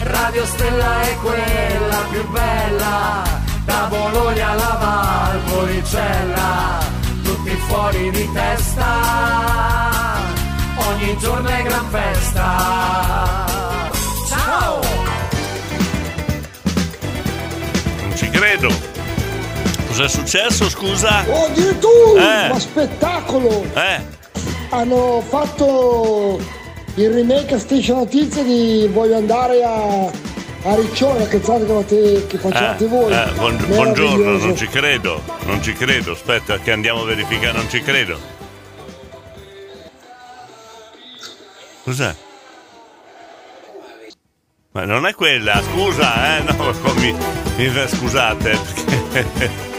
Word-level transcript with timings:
Radio 0.00 0.46
Stella 0.46 1.02
è 1.02 1.16
quella 1.22 2.04
più 2.10 2.28
bella, 2.30 3.22
da 3.64 3.86
Bologna 3.88 4.50
alla 4.50 5.32
Valpolicella, 5.48 6.78
tutti 7.22 7.50
fuori 7.68 8.10
di 8.10 8.32
testa, 8.32 8.86
ogni 10.76 11.16
giorno 11.18 11.48
è 11.48 11.62
gran 11.62 11.88
festa. 11.88 13.46
Ciao! 14.28 14.80
Non 18.00 18.16
ci 18.16 18.28
credo. 18.30 18.68
Cos'è 19.86 20.08
successo, 20.08 20.68
scusa? 20.68 21.24
Oh, 21.28 21.46
addirittura! 21.46 22.46
Eh. 22.46 22.48
Ma 22.48 22.58
spettacolo! 22.58 23.64
Eh, 23.74 24.13
Hanno 24.74 25.20
fatto 25.20 26.40
il 26.96 27.10
remake 27.10 27.54
a 27.54 27.58
Station 27.60 27.98
Notizie 27.98 28.42
di 28.42 28.88
Voglio 28.92 29.16
andare 29.16 29.62
a, 29.62 30.04
a 30.06 30.74
Riccione, 30.74 31.20
la 31.20 31.28
canzone 31.28 31.64
che, 31.64 31.70
avete- 31.72 32.26
che 32.26 32.38
facevate 32.38 32.84
eh, 32.84 32.88
voi. 32.88 33.12
eh, 33.12 33.30
buon- 33.36 33.64
buongiorno, 33.68 34.36
non 34.36 34.56
ci 34.56 34.66
credo. 34.66 35.22
Non 35.44 35.62
ci 35.62 35.74
credo. 35.74 36.10
Aspetta 36.12 36.58
che 36.58 36.72
andiamo 36.72 37.02
a 37.02 37.04
verificare, 37.04 37.52
non 37.56 37.68
ci 37.70 37.82
credo. 37.82 38.18
Cos'è? 41.84 42.12
Ma 44.72 44.84
non 44.84 45.06
è 45.06 45.14
quella, 45.14 45.62
scusa, 45.62 46.36
eh? 46.38 46.42
No, 46.42 46.72
mi, 46.98 47.14
mi- 47.56 47.88
scusate, 47.88 48.58
perché 49.12 49.72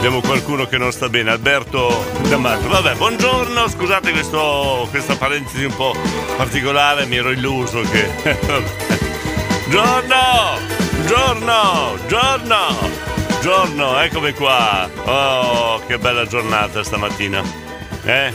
abbiamo 0.00 0.22
qualcuno 0.22 0.66
che 0.66 0.78
non 0.78 0.90
sta 0.92 1.10
bene. 1.10 1.30
Alberto 1.30 2.06
D'Amato. 2.26 2.68
Vabbè, 2.68 2.94
buongiorno, 2.94 3.68
scusate 3.68 4.12
questo, 4.12 4.86
questa 4.88 5.14
parentesi 5.16 5.64
un 5.64 5.76
po' 5.76 5.94
particolare, 6.38 7.04
mi 7.04 7.16
ero 7.16 7.30
illuso 7.30 7.82
che. 7.82 8.08
Giorno! 9.68 10.58
Giorno! 11.06 11.98
Giorno! 12.06 13.08
Giorno, 13.42 14.00
eccomi 14.00 14.32
qua. 14.32 14.88
Oh, 15.04 15.82
che 15.86 15.98
bella 15.98 16.24
giornata 16.26 16.82
stamattina. 16.82 17.42
Eh? 18.02 18.32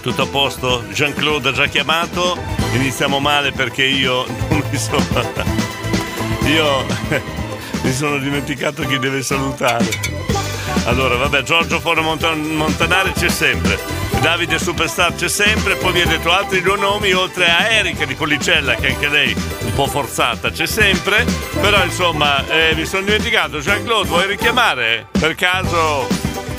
Tutto 0.00 0.22
a 0.22 0.26
posto? 0.26 0.84
Jean-Claude 0.92 1.48
ha 1.48 1.52
già 1.52 1.66
chiamato? 1.66 2.38
Iniziamo 2.74 3.18
male 3.18 3.50
perché 3.50 3.82
io 3.82 4.24
non 4.50 4.62
mi 4.70 4.78
sono. 4.78 5.04
Io 6.46 6.86
mi 7.82 7.92
sono 7.92 8.18
dimenticato 8.18 8.86
chi 8.86 9.00
deve 9.00 9.20
salutare. 9.20 10.45
Allora, 10.84 11.16
vabbè, 11.16 11.42
Giorgio 11.42 11.80
Foro 11.80 12.02
Montan- 12.02 12.40
Montanari 12.40 13.12
c'è 13.12 13.28
sempre. 13.28 13.78
Davide 14.20 14.58
Superstar 14.58 15.14
c'è 15.14 15.28
sempre, 15.28 15.74
poi 15.76 15.92
mi 15.92 16.00
ha 16.00 16.06
detto 16.06 16.30
altri 16.32 16.62
due 16.62 16.76
nomi 16.76 17.12
oltre 17.12 17.46
a 17.50 17.68
Erika 17.68 18.04
di 18.04 18.14
Policella, 18.14 18.74
che 18.74 18.88
anche 18.88 19.08
lei 19.08 19.34
un 19.60 19.72
po' 19.74 19.86
forzata 19.86 20.50
c'è 20.50 20.66
sempre. 20.66 21.24
Però 21.60 21.82
insomma, 21.84 22.46
eh, 22.48 22.74
mi 22.74 22.86
sono 22.86 23.04
dimenticato. 23.04 23.58
Jean-Claude, 23.58 24.08
vuoi 24.08 24.26
richiamare? 24.26 25.08
Per 25.10 25.34
caso, 25.34 26.06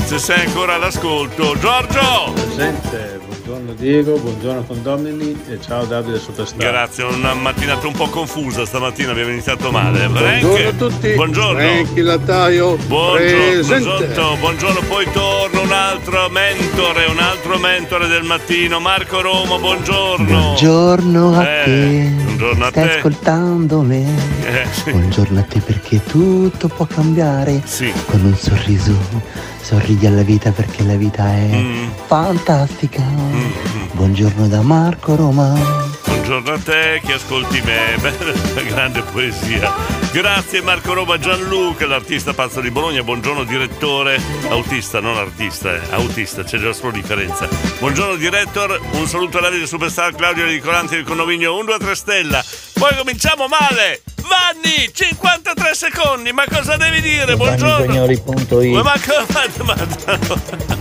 se 0.05 0.19
sei 0.19 0.45
ancora 0.45 0.75
all'ascolto. 0.75 1.57
Giorgio! 1.57 2.31
Presente, 2.33 3.19
buongiorno 3.47 3.73
Diego, 3.75 4.17
buongiorno 4.19 4.63
condomini 4.63 5.41
e 5.47 5.57
ciao 5.61 5.85
Davide 5.85 6.19
Superstar. 6.19 6.57
Grazie, 6.59 7.05
una 7.05 7.33
mattinata 7.33 7.87
un 7.87 7.93
po' 7.93 8.07
confusa 8.09 8.65
stamattina, 8.65 9.11
abbiamo 9.11 9.31
iniziato 9.31 9.71
male. 9.71 10.05
Buongiorno 10.07 10.55
Frank? 10.57 10.65
a 10.67 10.77
tutti. 10.77 11.13
Buongiorno. 11.13 11.59
Franky 11.59 12.01
Lattaio. 12.01 12.75
Buongiorno, 12.75 13.79
buongiorno, 13.79 14.35
buongiorno, 14.39 14.79
poi 14.89 15.05
torna 15.13 15.59
un 15.61 15.71
altro 15.71 16.29
mentore, 16.29 17.05
un 17.05 17.19
altro 17.19 17.57
mentore 17.57 18.07
del 18.07 18.23
mattino, 18.23 18.81
Marco 18.81 19.21
Roma, 19.21 19.57
buongiorno. 19.57 20.25
Buongiorno 20.25 21.33
a 21.37 21.49
Eh, 21.49 21.63
te. 21.63 22.26
Buongiorno 22.37 22.65
a 22.65 22.69
Stai 22.69 22.87
te. 22.87 22.95
ascoltando 22.97 23.81
me. 23.81 24.03
Eh, 24.05 24.65
sì. 24.71 24.91
Buongiorno 24.91 25.39
a 25.39 25.43
te 25.43 25.59
perché 25.59 26.03
tutto 26.03 26.67
può 26.67 26.85
cambiare. 26.85 27.61
Sì. 27.65 27.91
Con 28.05 28.23
un 28.23 28.35
sorriso. 28.37 28.95
Sorridi 29.61 30.05
alla 30.05 30.21
vita 30.21 30.51
perché 30.51 30.83
la 30.83 30.95
vita 30.95 31.25
è 31.33 31.49
Mm. 31.51 31.87
fantastica. 32.05 33.01
Buongiorno 33.93 34.47
da 34.47 34.61
Marco 34.61 35.15
Roma. 35.15 35.53
Buongiorno 36.27 36.55
a 36.55 36.59
te 36.61 37.01
che 37.05 37.13
ascolti 37.13 37.61
me, 37.61 37.95
bella 38.01 38.61
grande 38.63 39.01
poesia. 39.01 39.73
Grazie 40.11 40.61
Marco 40.61 40.91
Roma 40.93 41.17
Gianluca, 41.17 41.87
l'artista 41.87 42.33
pazzo 42.33 42.59
di 42.59 42.69
Bologna. 42.69 43.01
Buongiorno 43.01 43.45
direttore, 43.45 44.21
autista, 44.49 44.99
non 44.99 45.15
artista, 45.15 45.73
eh, 45.73 45.79
autista, 45.91 46.43
c'è 46.43 46.57
già 46.57 46.73
solo 46.73 46.91
differenza. 46.91 47.47
Buongiorno 47.79 48.17
director, 48.17 48.77
un 48.91 49.07
saluto 49.07 49.37
a 49.37 49.41
Davide 49.41 49.65
Superstar, 49.65 50.15
Claudio 50.15 50.43
Ricolanti 50.43 50.95
del 50.95 51.05
condominio 51.05 51.55
1, 51.55 51.63
2, 51.63 51.77
3 51.77 51.95
stella. 51.95 52.43
Poi 52.73 52.93
cominciamo 52.97 53.47
male! 53.47 54.01
Vanni, 54.27 54.89
53 54.91 55.73
secondi, 55.73 56.33
ma 56.33 56.43
cosa 56.51 56.75
devi 56.75 56.99
dire? 56.99 57.37
Buongiorno! 57.37 57.85
Spagnoli.it. 57.85 58.73
Ma, 58.83 58.83
ma, 58.83 58.93
ma, 59.63 59.75
ma- 59.75 60.76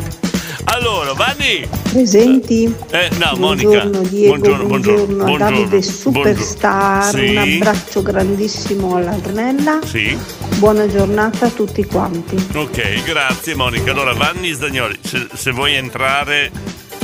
Allora, 0.77 1.15
Vanni! 1.15 1.67
Presenti? 1.91 2.71
Eh, 2.91 3.09
no, 3.17 3.35
Monica. 3.39 3.69
Buongiorno 3.87 4.09
Diego, 4.09 4.29
buongiorno, 4.37 4.67
buongiorno, 4.67 5.15
buongiorno, 5.25 5.37
Davide 5.39 5.69
buongiorno. 5.69 5.91
Superstar, 5.97 7.15
Sì. 7.15 7.29
un 7.31 7.37
abbraccio 7.39 8.03
grandissimo 8.03 8.97
alla 8.97 9.15
Ornella, 9.15 9.79
Sì, 9.87 10.15
buona 10.59 10.87
giornata 10.87 11.47
a 11.47 11.49
tutti 11.49 11.83
quanti. 11.87 12.37
ok, 12.55 13.05
grazie 13.05 13.55
Monica. 13.55 13.91
Allora, 13.93 14.13
Vanni 14.13 14.51
Sdagnoli, 14.53 14.99
se, 15.01 15.27
se 15.33 15.51
vuoi 15.51 15.77
entrare 15.77 16.51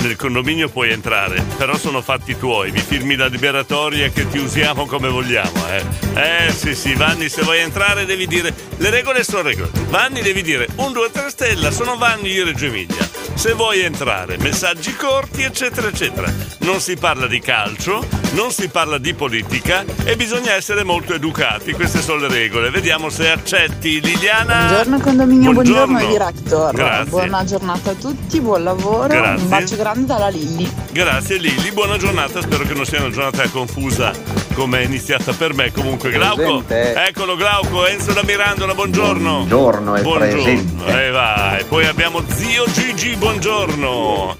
nel 0.03 0.17
condominio 0.17 0.69
puoi 0.69 0.91
entrare, 0.91 1.43
però 1.57 1.77
sono 1.77 2.03
fatti 2.03 2.37
tuoi, 2.37 2.73
mi 2.73 2.81
firmi 2.81 3.15
la 3.15 3.27
liberatoria 3.27 4.09
che 4.09 4.29
ti 4.29 4.39
usiamo 4.39 4.85
come 4.87 5.09
vogliamo, 5.09 5.69
eh. 5.69 5.85
Eh 6.15 6.53
sì 6.53 6.75
sì, 6.75 6.95
Vanni 6.95 7.29
se 7.29 7.43
vuoi 7.43 7.61
entrare 7.61 8.05
devi 8.05 8.27
dire, 8.27 8.53
le 8.77 8.91
regole 8.91 9.23
sono 9.23 9.43
regole. 9.43 9.71
Vanni 9.89 10.21
devi 10.21 10.43
dire, 10.43 10.67
un, 10.77 10.93
due, 10.93 11.11
tre 11.11 11.31
stella, 11.31 11.71
sono 11.71 11.97
Vanni 11.97 12.31
di 12.31 12.43
Reggio 12.43 12.67
Emilia. 12.67 13.09
Se 13.35 13.55
vuoi 13.55 13.81
entrare, 13.81 14.37
messaggi 14.39 14.95
corti, 14.95 15.43
eccetera, 15.43 15.89
eccetera. 15.89 16.31
Non 16.61 16.81
si 16.81 16.97
parla 16.97 17.27
di 17.27 17.41
calcio, 17.41 18.07
non 18.33 18.51
si 18.51 18.69
parla 18.69 18.99
di 18.99 19.15
politica 19.15 19.85
e 20.05 20.17
bisogna 20.17 20.53
essere 20.53 20.85
molto 20.85 21.15
educati, 21.15 21.73
queste 21.73 22.03
sono 22.03 22.21
le 22.21 22.29
regole. 22.29 22.71
Vediamo 22.71 23.09
se 23.09 23.31
accetti 23.31 24.01
Liliana. 24.01 24.67
Buongiorno 24.67 25.01
condominio, 25.01 25.53
buongiorno, 25.53 25.99
Buongiorno. 25.99 26.13
director. 26.13 26.75
Grazie. 26.75 27.11
Buona 27.11 27.45
giornata 27.45 27.91
a 27.91 27.95
tutti, 27.95 28.41
buon 28.41 28.65
lavoro. 28.65 29.09
Grazie. 29.09 29.43
Un 29.43 29.49
bacio 29.49 29.77
grande 29.77 29.92
dalla 30.01 30.29
Lilli. 30.29 30.71
Grazie 30.91 31.37
Lili, 31.39 31.71
buona 31.73 31.97
giornata, 31.97 32.41
spero 32.41 32.65
che 32.65 32.75
non 32.75 32.85
sia 32.85 33.01
una 33.01 33.11
giornata 33.11 33.47
confusa 33.49 34.13
come 34.55 34.81
è 34.81 34.85
iniziata 34.85 35.33
per 35.33 35.55
me. 35.55 35.71
Comunque 35.73 36.11
Glauco, 36.11 36.63
Presente. 36.67 37.05
eccolo 37.07 37.37
Glauco, 37.37 37.87
Enzo 37.87 38.13
da 38.13 38.23
Mirandola, 38.23 38.75
buongiorno. 38.75 39.31
Buongiorno, 39.37 39.95
è 39.95 40.03
Buongiorno, 40.03 40.43
presente. 40.43 41.07
e 41.07 41.11
vai. 41.11 41.65
Poi 41.65 41.87
abbiamo 41.87 42.23
zio 42.35 42.65
Gigi, 42.73 43.15
buongiorno. 43.17 44.37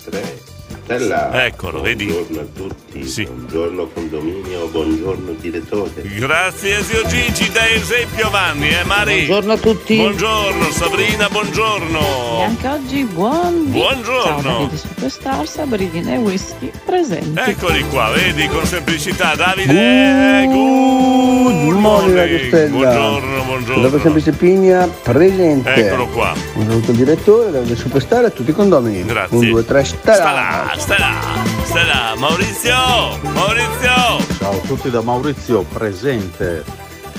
Stella. 0.99 1.45
Eccolo, 1.45 1.81
vedi? 1.81 2.07
Buongiorno 2.07 2.41
a 2.41 2.45
tutti. 2.55 2.81
Buongiorno 3.25 3.89
condominio, 3.95 4.67
buongiorno 4.67 5.33
direttore. 5.41 6.03
Grazie 6.19 6.83
zio 6.83 7.07
Gigi, 7.07 7.51
dai 7.51 7.75
esempio 7.77 8.29
Vanni, 8.29 8.69
eh 8.69 8.85
Mari? 8.85 9.25
Buongiorno 9.25 9.53
a 9.53 9.57
tutti. 9.57 9.97
Buongiorno 9.97 10.71
Sabrina, 10.71 11.29
buongiorno. 11.29 12.01
E 12.39 12.43
anche 12.43 12.69
oggi 12.69 13.05
buon 13.05 13.71
Buongiorno. 13.71 14.43
Ciao 14.43 14.59
Davide 14.59 14.77
Superstars, 14.77 15.59
Abridine 15.59 16.15
e 16.15 16.19
Whisky 16.19 16.71
presenti. 16.85 17.41
Eccoli 17.41 17.83
qua, 17.89 18.11
vedi 18.11 18.47
con 18.49 18.67
semplicità 18.67 19.35
Davide. 19.35 20.47
Good 20.47 21.79
morning 21.79 22.15
Radio 22.15 22.39
Stella. 22.47 22.69
Buongiorno, 22.69 23.43
buongiorno. 23.45 23.83
Dove 23.83 24.01
Semplice 24.01 24.33
Pigna 24.33 24.87
presente. 24.87 25.73
Eccolo 25.73 26.09
qua. 26.09 26.35
Un 26.55 26.67
saluto 26.67 26.91
al 26.91 26.97
direttore, 26.97 27.51
Davide 27.51 27.75
Superstar 27.75 28.25
e 28.25 28.27
a 28.27 28.31
tutti 28.31 28.51
i 28.51 28.55
condomini. 28.55 29.03
Grazie. 29.05 29.37
Un, 29.37 29.49
due, 29.49 29.65
tre, 29.65 29.83
stella. 29.85 30.71
Sta 30.83 30.99
là, 30.99 31.21
sta 31.63 31.85
là. 31.85 32.15
Maurizio, 32.17 32.75
Maurizio. 33.23 34.37
Ciao 34.39 34.53
a 34.53 34.67
tutti 34.67 34.91
da 34.91 35.01
Maurizio, 35.01 35.63
presente. 35.63 36.65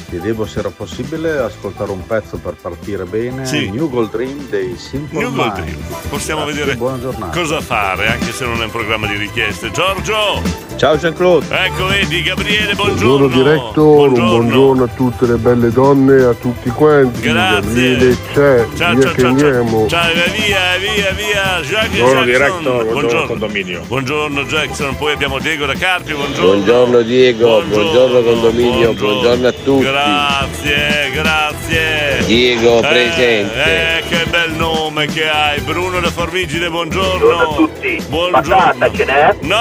Chiedevo 0.10 0.46
se 0.46 0.60
era 0.60 0.70
possibile 0.70 1.40
ascoltare 1.40 1.92
un 1.92 2.06
pezzo 2.06 2.38
per 2.38 2.56
partire 2.62 3.06
bene. 3.06 3.46
Sì. 3.46 3.70
New 3.70 3.90
Gold 3.90 4.12
Dream 4.12 4.48
dei 4.50 4.76
Simple 4.78 5.18
New 5.18 5.34
Gold. 5.34 5.54
Dream. 5.54 5.78
Possiamo 6.10 6.44
Grazie, 6.44 6.66
vedere 6.66 7.32
cosa 7.32 7.62
fare, 7.62 8.08
anche 8.12 8.34
se 8.34 8.46
non 8.46 8.62
è 8.62 8.66
un 8.66 8.72
programma 8.72 9.08
di 9.08 9.16
richieste. 9.16 9.72
Giorgio! 9.72 10.73
Ciao 10.76 10.98
Jean-Claude. 10.98 11.46
Ecco, 11.50 11.86
vedi, 11.88 12.22
Gabriele, 12.24 12.74
buongiorno. 12.74 13.28
Buongiorno 13.28 13.44
diretto, 13.44 13.88
un 14.02 14.14
buongiorno 14.14 14.84
a 14.84 14.88
tutte 14.88 15.26
le 15.28 15.36
belle 15.38 15.70
donne 15.72 16.24
a 16.24 16.34
tutti 16.34 16.70
quanti. 16.72 17.22
Grazie. 17.22 17.62
Gabriele 17.62 18.18
c'è, 18.34 18.66
Ciao, 18.76 18.94
via 18.96 19.04
ciao, 19.04 19.14
che 19.14 19.22
ciao, 19.22 19.22
ciao. 19.22 19.28
andiamo. 19.30 19.88
Ciao, 19.88 20.12
via, 20.14 20.78
via, 20.80 21.12
via. 21.12 21.62
Buongiorno, 21.64 22.26
Jackson. 22.26 22.26
diretto, 22.26 22.86
buongiorno, 22.92 23.28
condominio. 23.28 23.82
Buongiorno 23.88 24.44
Jackson, 24.44 24.96
poi 24.98 25.14
abbiamo 25.14 25.40
Diego 25.40 25.66
da 25.66 25.74
Carpi, 25.74 26.14
buongiorno. 26.14 26.48
Buongiorno 26.52 27.02
Diego, 27.02 27.64
buongiorno, 27.64 28.22
condominio, 28.22 28.94
buongiorno, 28.94 29.48
a 29.48 29.52
tutti. 29.54 29.84
Grazie, 29.86 31.12
grazie. 31.14 32.26
Diego, 32.26 32.80
Eh, 32.80 32.88
presente. 32.88 33.64
Eh, 33.64 34.04
che 34.10 34.26
bel 34.30 34.52
nome 34.58 35.06
che 35.06 35.30
hai. 35.30 35.62
Bruno 35.62 36.02
da 36.02 36.10
Formigine, 36.10 36.70
buongiorno. 36.70 37.18
Buongiorno 37.20 37.50
a 37.52 37.56
tutti. 37.56 38.04
Buongiorno. 38.10 38.42
Patata 38.56 38.92
ce 38.92 39.06
n'è? 39.06 39.36
No, 39.42 39.56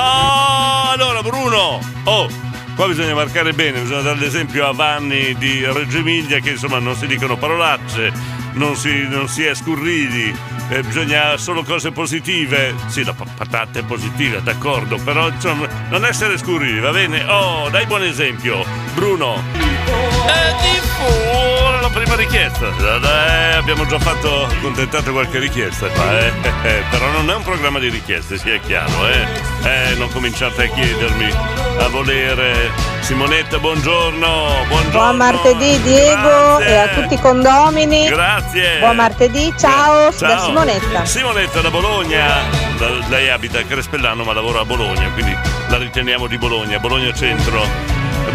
allora 1.02 1.22
Bruno. 1.22 1.80
Oh, 2.04 2.28
qua 2.76 2.86
bisogna 2.86 3.14
marcare 3.14 3.52
bene, 3.52 3.80
bisogna 3.80 4.02
dare 4.02 4.18
l'esempio 4.18 4.66
a 4.66 4.72
Vanni 4.72 5.34
di 5.34 5.64
Reggio 5.64 5.98
Emilia 5.98 6.38
che 6.38 6.50
insomma 6.50 6.78
non 6.78 6.94
si 6.94 7.06
dicono 7.08 7.36
parolacce, 7.36 8.12
non 8.52 8.76
si, 8.76 9.06
non 9.08 9.28
si 9.28 9.44
è 9.44 9.54
scurrili, 9.54 10.34
eh, 10.68 10.82
bisogna 10.82 11.36
solo 11.36 11.62
cose 11.62 11.90
positive. 11.92 12.74
Sì, 12.86 13.04
la 13.04 13.12
pa- 13.12 13.26
patate 13.36 13.82
positive, 13.82 14.42
d'accordo, 14.42 14.96
però 14.96 15.28
insomma 15.28 15.66
non 15.90 16.04
essere 16.04 16.38
scurrili, 16.38 16.80
va 16.80 16.90
bene? 16.90 17.24
Oh, 17.24 17.68
dai 17.70 17.86
buon 17.86 18.02
esempio. 18.04 18.64
Bruno. 18.94 19.42
E 19.54 20.52
di 20.62 20.80
fuori 20.80 21.80
la 21.80 21.88
prima 21.90 22.14
richiesta. 22.14 22.68
Eh, 22.78 23.54
abbiamo 23.54 23.86
già 23.86 23.98
fatto 23.98 24.44
accontentato 24.44 25.12
qualche 25.12 25.38
richiesta 25.38 25.88
qua, 25.88 26.18
eh. 26.18 26.32
Eh, 26.62 26.82
Però 26.90 27.10
non 27.10 27.28
è 27.28 27.34
un 27.34 27.42
programma 27.42 27.78
di 27.80 27.88
richieste, 27.88 28.38
sia 28.38 28.56
chiaro, 28.58 29.08
eh. 29.08 29.26
Eh, 29.64 29.94
non 29.96 30.08
cominciate 30.12 30.64
a 30.64 30.68
chiedermi 30.68 31.28
a 31.78 31.88
volere. 31.88 32.70
Simonetta, 33.02 33.58
buongiorno. 33.58 34.64
Buongiorno. 34.68 34.90
Buon 34.90 35.16
martedì 35.16 35.80
Diego 35.82 36.56
Grazie. 36.58 36.66
e 36.68 36.76
a 36.76 36.88
tutti 36.88 37.14
i 37.14 37.20
condomini. 37.20 38.06
Grazie. 38.08 38.78
Buon 38.78 38.96
martedì, 38.96 39.52
ciao, 39.58 40.12
Ciao. 40.12 40.28
da 40.28 40.38
Simonetta. 40.38 41.04
Simonetta 41.04 41.60
da 41.60 41.70
Bologna. 41.70 42.40
Lei 43.08 43.28
abita 43.28 43.58
a 43.58 43.64
Crespellano 43.64 44.22
ma 44.24 44.32
lavora 44.32 44.60
a 44.60 44.64
Bologna, 44.64 45.08
quindi 45.12 45.36
la 45.68 45.78
riteniamo 45.78 46.26
di 46.26 46.38
Bologna, 46.38 46.78
Bologna 46.78 47.12
Centro. 47.12 47.64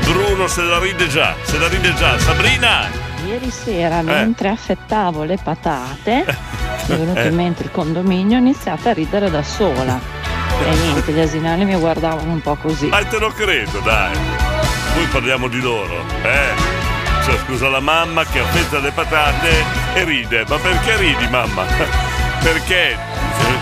Bruno 0.05 0.47
se 0.47 0.61
la 0.63 0.79
ride 0.79 1.07
già, 1.07 1.33
se 1.43 1.57
la 1.57 1.67
ride 1.67 1.93
già. 1.95 2.19
Sabrina! 2.19 3.05
Ieri 3.25 3.49
sera, 3.49 4.01
mentre 4.01 4.49
affettavo 4.49 5.23
le 5.23 5.37
patate, 5.41 6.25
mi 6.87 6.95
è 6.95 6.97
venuto 6.97 7.19
Eh. 7.19 7.27
in 7.27 7.35
mente 7.35 7.63
il 7.63 7.71
condominio, 7.71 8.35
ho 8.37 8.39
iniziato 8.39 8.89
a 8.89 8.93
ridere 8.93 9.29
da 9.31 9.43
sola. 9.43 9.99
E 10.65 10.69
niente, 10.75 11.11
gli 11.11 11.19
asinali 11.19 11.65
mi 11.65 11.75
guardavano 11.75 12.31
un 12.31 12.41
po' 12.41 12.55
così. 12.55 12.89
Ah, 12.91 13.03
te 13.05 13.17
lo 13.19 13.29
credo, 13.29 13.79
dai. 13.79 14.46
Poi 14.97 15.05
parliamo 15.05 15.47
di 15.47 15.59
loro, 15.61 16.03
eh? 16.23 16.55
Cioè, 17.23 17.37
scusa 17.45 17.69
la 17.69 17.79
mamma 17.79 18.25
che 18.25 18.39
affetta 18.39 18.79
le 18.79 18.89
patate 18.89 19.63
e 19.93 20.03
ride. 20.03 20.43
Ma 20.47 20.57
perché 20.57 20.97
ridi, 20.97 21.27
mamma? 21.27 21.65
Perché? 22.41 22.97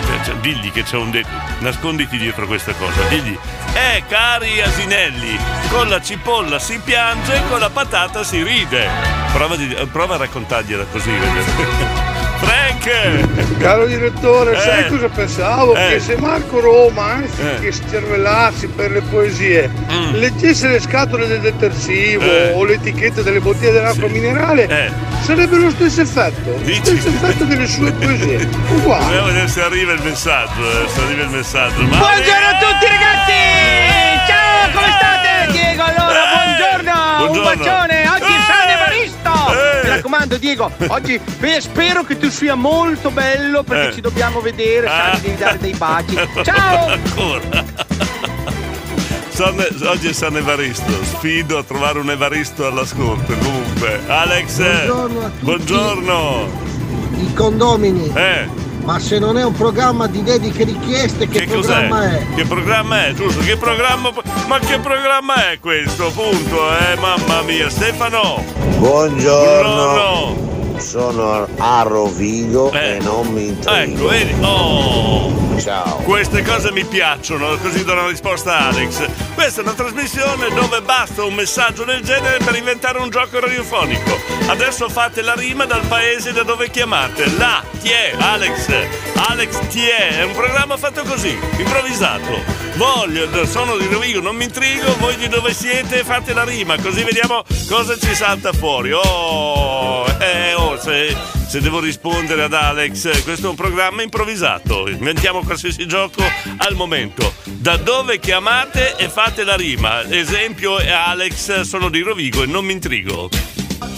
Cioè, 0.05 0.23
cioè, 0.23 0.35
digli 0.35 0.71
che 0.71 0.83
c'è 0.83 0.95
un 0.95 1.11
detto. 1.11 1.27
Nasconditi 1.59 2.17
dietro 2.17 2.47
questa 2.47 2.71
cosa. 2.73 3.01
Digli. 3.09 3.37
Eh, 3.73 4.03
cari 4.07 4.61
asinelli, 4.61 5.37
con 5.69 5.89
la 5.89 5.99
cipolla 5.99 6.57
si 6.57 6.79
piange, 6.79 7.41
con 7.49 7.59
la 7.59 7.69
patata 7.69 8.23
si 8.23 8.41
ride. 8.41 8.87
Prova, 9.33 9.57
di- 9.57 9.75
prova 9.91 10.15
a 10.15 10.19
raccontargliela 10.19 10.85
così, 10.89 11.11
vedete. 11.11 12.13
Frank! 12.37 13.57
Caro 13.57 13.85
direttore, 13.85 14.55
Eh. 14.55 14.59
sai 14.59 14.87
cosa 14.89 15.07
pensavo? 15.09 15.73
Eh. 15.75 15.87
Che 15.89 15.99
se 15.99 16.17
Marco 16.17 16.59
Roma, 16.59 17.13
anziché 17.13 17.67
Eh. 17.67 17.71
Mm. 17.71 17.87
scervellarsi 17.87 18.67
per 18.67 18.91
le 18.91 19.01
poesie, 19.01 19.71
leggesse 20.13 20.67
le 20.67 20.79
scatole 20.79 21.27
del 21.27 21.39
detersivo 21.39 22.23
Eh. 22.23 22.51
o 22.53 22.63
le 22.63 22.73
etichette 22.75 23.23
delle 23.23 23.39
bottiglie 23.39 23.71
dell'acqua 23.71 24.07
minerale, 24.07 24.91
sarebbe 25.23 25.57
lo 25.57 25.69
stesso 25.71 26.01
effetto. 26.01 26.51
Lo 26.63 26.73
stesso 26.73 27.07
effetto 27.07 27.43
delle 27.45 27.67
sue 27.67 27.91
poesie. 27.93 28.47
Uguale. 28.69 29.03
Dobbiamo 29.05 29.25
vedere 29.27 29.47
se 29.47 29.61
arriva 29.61 29.93
il 29.93 30.01
messaggio, 30.03 30.61
eh, 30.61 30.87
se 30.89 31.01
arriva 31.01 31.23
il 31.23 31.29
messaggio. 31.29 31.81
Ma 31.81 31.97
Buongiorno 31.97 32.47
a 32.47 32.57
tutti 32.59 32.85
ragazzi! 32.87 33.33
Ciao, 34.27 34.69
come 34.73 34.87
state? 34.97 35.51
Diego, 35.51 35.83
allora, 35.83 36.21
buongiorno! 36.33 37.31
Un 37.31 37.41
buongiorno. 37.41 37.63
bacione! 37.63 38.09
Oggi! 38.09 38.33
Eh. 38.33 38.54
Mi 39.95 40.01
raccomando, 40.01 40.37
Diego, 40.37 40.69
oggi 40.87 41.19
beh, 41.39 41.61
spero 41.61 42.03
che 42.03 42.17
tu 42.17 42.29
sia 42.29 42.55
molto 42.55 43.11
bello 43.11 43.63
perché 43.63 43.89
Eh. 43.89 43.93
ci 43.93 44.01
dobbiamo 44.01 44.41
vedere, 44.41 44.87
Ah. 44.87 45.11
sai, 45.13 45.21
devi 45.21 45.35
dare 45.37 45.57
dei 45.59 45.73
baci. 45.73 46.17
Ciao! 46.43 46.87
Ancora. 46.87 47.63
San- 49.29 49.65
oggi 49.87 50.07
è 50.09 50.13
San 50.13 50.35
Evaristo, 50.37 50.91
sfido 51.03 51.57
a 51.57 51.63
trovare 51.63 51.99
un 51.99 52.09
Evaristo 52.09 52.65
all'ascolto. 52.67 53.33
Comunque, 53.37 53.99
Alex, 54.07 54.57
Buongiorno 54.85 55.19
a 55.19 55.23
tutti. 55.29 55.43
buongiorno. 55.45 56.63
I 57.17 57.33
condomini. 57.33 58.11
Eh, 58.13 58.63
Ma 58.83 58.99
se 58.99 59.17
non 59.19 59.37
è 59.37 59.43
un 59.43 59.53
programma 59.53 60.05
di 60.07 60.21
dediche 60.23 60.63
richieste, 60.63 61.27
che, 61.27 61.39
che 61.45 61.55
cos'è? 61.55 61.87
programma 61.87 62.11
è? 62.17 62.25
Che 62.35 62.45
programma 62.45 63.05
è? 63.07 63.13
Giusto, 63.13 63.41
che 63.41 63.57
programma? 63.57 64.11
Ma 64.47 64.59
che 64.59 64.77
programma 64.79 65.49
è 65.51 65.59
questo? 65.59 66.11
Punto, 66.11 66.69
eh, 66.77 66.95
mamma 66.99 67.41
mia, 67.41 67.67
Stefano. 67.69 68.43
Buongiorno. 68.85 70.77
Sono 70.77 71.47
a 71.57 71.81
Rovigo 71.81 72.71
e 72.71 72.99
non 73.01 73.25
mi 73.29 73.47
intrigo. 73.47 73.71
Ecco, 73.73 74.07
vedi? 74.09 74.35
Oh! 74.41 75.44
Ciao. 75.59 75.97
Queste 76.03 76.43
cose 76.43 76.71
mi 76.71 76.85
piacciono, 76.85 77.57
così 77.57 77.83
do 77.83 77.93
una 77.93 78.07
risposta 78.07 78.57
a 78.57 78.67
Alex. 78.67 79.07
Questa 79.33 79.61
è 79.61 79.63
una 79.63 79.73
trasmissione 79.73 80.49
dove 80.49 80.81
basta 80.81 81.23
un 81.23 81.33
messaggio 81.33 81.83
del 81.83 82.01
genere 82.01 82.37
per 82.43 82.55
inventare 82.55 82.99
un 82.99 83.09
gioco 83.09 83.39
radiofonico. 83.39 84.17
Adesso 84.47 84.89
fate 84.89 85.21
la 85.21 85.33
rima 85.33 85.65
dal 85.65 85.85
paese 85.87 86.33
da 86.33 86.43
dove 86.43 86.69
chiamate. 86.69 87.35
La, 87.37 87.63
ti 87.81 87.89
è, 87.89 88.13
Alex. 88.17 88.67
Alex 89.27 89.67
ti 89.67 89.85
è. 89.87 90.19
È 90.19 90.23
un 90.23 90.33
programma 90.33 90.77
fatto 90.77 91.03
così, 91.03 91.37
improvvisato. 91.57 92.43
Voglio, 92.75 93.45
sono 93.45 93.77
di 93.77 93.87
Rovigo, 93.87 94.19
non 94.19 94.35
mi 94.35 94.43
intrigo, 94.43 94.95
voi 94.97 95.15
di 95.15 95.29
dove 95.29 95.53
siete 95.53 96.03
fate 96.03 96.33
la 96.33 96.43
rima, 96.43 96.75
così 96.77 97.03
vediamo 97.03 97.43
cosa 97.69 97.97
ci 97.97 98.13
salta 98.13 98.51
fuori. 98.51 98.91
Oh, 98.91 100.05
eh, 100.19 100.53
oh, 100.55 100.77
se, 100.77 101.15
se 101.55 101.61
devo 101.61 101.79
rispondere 101.79 102.43
ad 102.43 102.53
Alex, 102.53 103.23
questo 103.23 103.45
è 103.45 103.49
un 103.49 103.55
programma 103.55 104.01
improvvisato, 104.01 104.89
inventiamo 104.89 105.41
qualsiasi 105.41 105.87
gioco 105.87 106.21
al 106.57 106.75
momento. 106.75 107.33
Da 107.45 107.77
dove 107.77 108.19
chiamate 108.19 108.97
e 108.97 109.07
fate 109.07 109.45
la 109.45 109.55
rima? 109.55 110.03
Esempio, 110.03 110.75
Alex, 110.75 111.61
sono 111.61 111.87
di 111.87 112.01
Rovigo 112.01 112.43
e 112.43 112.45
non 112.45 112.65
mi 112.65 112.73
intrigo. 112.73 113.29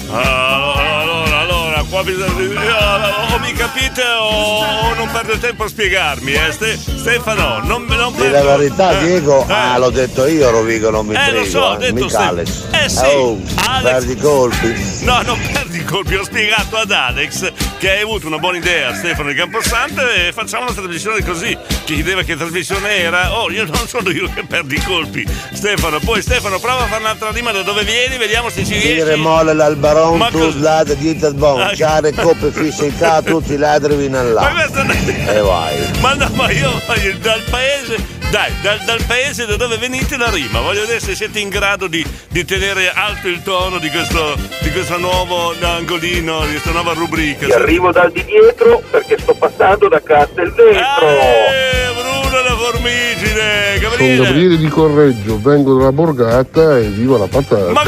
Allora, 0.09 0.99
allora, 1.01 1.37
allora, 1.39 1.83
qua 1.89 2.03
bisogna. 2.03 3.33
O 3.33 3.39
mi 3.39 3.51
capite 3.53 4.01
o, 4.03 4.59
o 4.89 4.93
non 4.95 5.09
perde 5.11 5.37
tempo 5.39 5.63
a 5.65 5.67
spiegarmi, 5.67 6.31
eh? 6.31 6.51
Ste- 6.51 6.77
Stefano, 6.77 7.59
non, 7.63 7.85
non 7.85 8.13
Di 8.15 8.23
la 8.23 8.29
perdo- 8.39 8.57
verità, 8.57 8.99
eh, 8.99 9.03
Diego, 9.03 9.45
eh. 9.47 9.51
ah, 9.53 9.77
l'ho 9.77 9.89
detto 9.89 10.25
io, 10.25 10.49
Rovigo, 10.49 10.89
non 10.89 11.05
mi 11.05 11.13
Eh, 11.15 11.31
lo 11.31 11.37
intrigo. 11.39 11.45
so, 11.49 11.59
ho 11.65 11.73
eh, 11.75 11.91
detto 11.91 12.09
se- 12.09 12.17
Alex. 12.17 12.63
Eh, 12.71 12.89
sì, 12.89 13.05
Oh, 13.05 13.41
Alex. 13.65 13.91
perdi 13.91 14.15
colpi. 14.17 14.75
No, 15.01 15.21
non 15.23 15.39
perdi 15.51 15.83
colpi, 15.83 16.15
ho 16.15 16.23
spiegato 16.23 16.77
ad 16.77 16.91
Alex 16.91 17.51
che 17.77 17.91
hai 17.91 18.01
avuto 18.01 18.27
una 18.27 18.37
buona 18.37 18.57
idea, 18.57 18.93
Stefano 18.95 19.29
di 19.29 19.35
Camposanto, 19.35 20.09
e 20.09 20.31
facciamo 20.33 20.63
una 20.63 20.73
trasmissione 20.73 21.23
così. 21.23 21.55
Chi 21.83 21.95
chiedeva 21.95 22.23
che 22.23 22.35
trasmissione 22.35 22.97
era? 22.97 23.37
Oh, 23.37 23.51
io 23.51 23.65
non 23.65 23.87
sono 23.87 24.09
io 24.09 24.29
che 24.33 24.43
perdi 24.45 24.75
i 24.75 24.83
colpi. 24.83 25.25
Stefano, 25.53 25.99
poi 25.99 26.21
Stefano, 26.21 26.59
prova 26.59 26.83
a 26.83 26.87
fare 26.87 27.01
un'altra 27.03 27.29
rima 27.31 27.51
da 27.51 27.61
dove 27.61 27.83
vieni, 27.83 28.17
vediamo 28.17 28.49
se 28.49 28.65
ci 28.65 28.77
Dire 28.77 29.03
riesci. 29.03 29.19
mole 29.21 29.53
l'albaron, 29.53 29.96
Ma 30.15 30.29
tu 30.29 30.37
cos- 30.39 30.55
slade 30.55 30.97
di 30.97 31.09
il 31.09 31.33
bon, 31.35 31.59
Ah, 31.61 31.69
chiare 31.71 32.11
coppe 32.13 32.51
fisce 32.51 32.85
in 32.85 32.97
ca, 32.97 33.21
tutti 33.21 33.53
i 33.53 33.57
ladri 33.57 33.95
vino 33.95 34.17
Ma 34.21 34.23
là. 34.23 34.47
questo 34.51 34.83
non 34.83 34.95
E 35.27 35.39
vai. 35.41 35.75
Ma 36.01 36.13
no, 36.13 36.29
ma 36.33 36.51
io 36.51 36.71
voglio 36.85 37.13
dal 37.21 37.41
paese, 37.49 37.95
dai, 38.29 38.51
dal, 38.61 38.79
dal 38.85 39.03
paese 39.05 39.45
da 39.45 39.55
dove 39.55 39.77
venite 39.77 40.17
la 40.17 40.29
rima. 40.29 40.59
Voglio 40.61 40.81
vedere 40.81 40.99
se 40.99 41.15
siete 41.15 41.39
in 41.39 41.49
grado 41.49 41.87
di, 41.87 42.05
di 42.29 42.45
tenere 42.45 42.91
alto 42.93 43.27
il 43.27 43.41
tono 43.43 43.77
di 43.79 43.89
questo, 43.89 44.35
di 44.61 44.71
questo 44.71 44.97
nuovo 44.97 45.53
angolino, 45.61 46.41
di 46.45 46.51
questa 46.51 46.71
nuova 46.71 46.93
rubrica. 46.93 47.45
Ti 47.45 47.51
arrivo 47.51 47.91
dal 47.91 48.11
di 48.11 48.23
dietro 48.25 48.81
perché 48.89 49.17
sto 49.19 49.33
passando 49.33 49.87
da 49.87 50.01
Castelvetro. 50.01 51.07
Eh, 51.07 51.93
Bruno 51.93 52.41
la 52.43 52.55
formigine, 52.55 53.75
Sono 53.77 53.89
Gabriele. 53.89 54.23
Gabriele 54.23 54.57
di 54.57 54.67
Correggio, 54.67 55.39
vengo 55.41 55.77
dalla 55.77 55.91
Borgata 55.91 56.77
e 56.77 56.83
viva 56.83 57.17
la 57.17 57.27
patata. 57.27 57.71
Ma, 57.71 57.83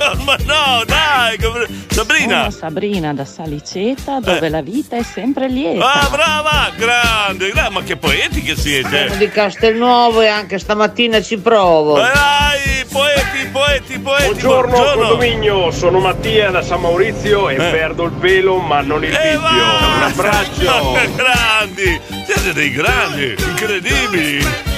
ma 0.24 0.36
no, 0.44 0.82
dai, 0.86 1.38
Sabrina. 1.88 2.38
Sono 2.38 2.50
Sabrina 2.50 3.12
da 3.14 3.24
Saliceta, 3.24 4.20
dove 4.20 4.48
la 4.48 4.62
vita 4.62 4.96
è 4.96 5.02
sempre 5.02 5.48
lieta. 5.48 5.92
Ah, 5.92 6.08
brava, 6.08 6.70
grande, 6.76 7.50
gra- 7.50 7.68
ma 7.70 7.82
che 7.82 7.96
poeti 7.96 8.42
che 8.42 8.56
siete. 8.56 9.16
di 9.18 9.28
Castelnuovo 9.28 10.20
e 10.22 10.28
anche 10.28 10.58
stamattina 10.58 11.20
ci 11.20 11.36
provo. 11.38 11.98
Eh, 11.98 12.10
Dai, 12.12 12.84
poeti, 12.90 13.48
poeti, 13.52 13.98
poeti. 13.98 14.24
Buongiorno, 14.24 14.74
condominio, 14.94 15.70
sono 15.70 15.98
Mattia 16.00 16.50
da 16.50 16.62
San 16.62 16.80
Maurizio 16.80 17.48
e 17.48 17.54
Eh. 17.54 17.70
perdo 17.70 18.04
il 18.04 18.12
pelo 18.12 18.58
ma 18.58 18.80
non 18.80 19.04
il 19.04 19.10
vizio. 19.10 19.38
Un 19.38 20.02
abbraccio. 20.02 20.92
grandi, 21.14 22.00
siete 22.24 22.52
dei 22.54 22.70
grandi, 22.70 23.34
incredibili. 23.38 24.69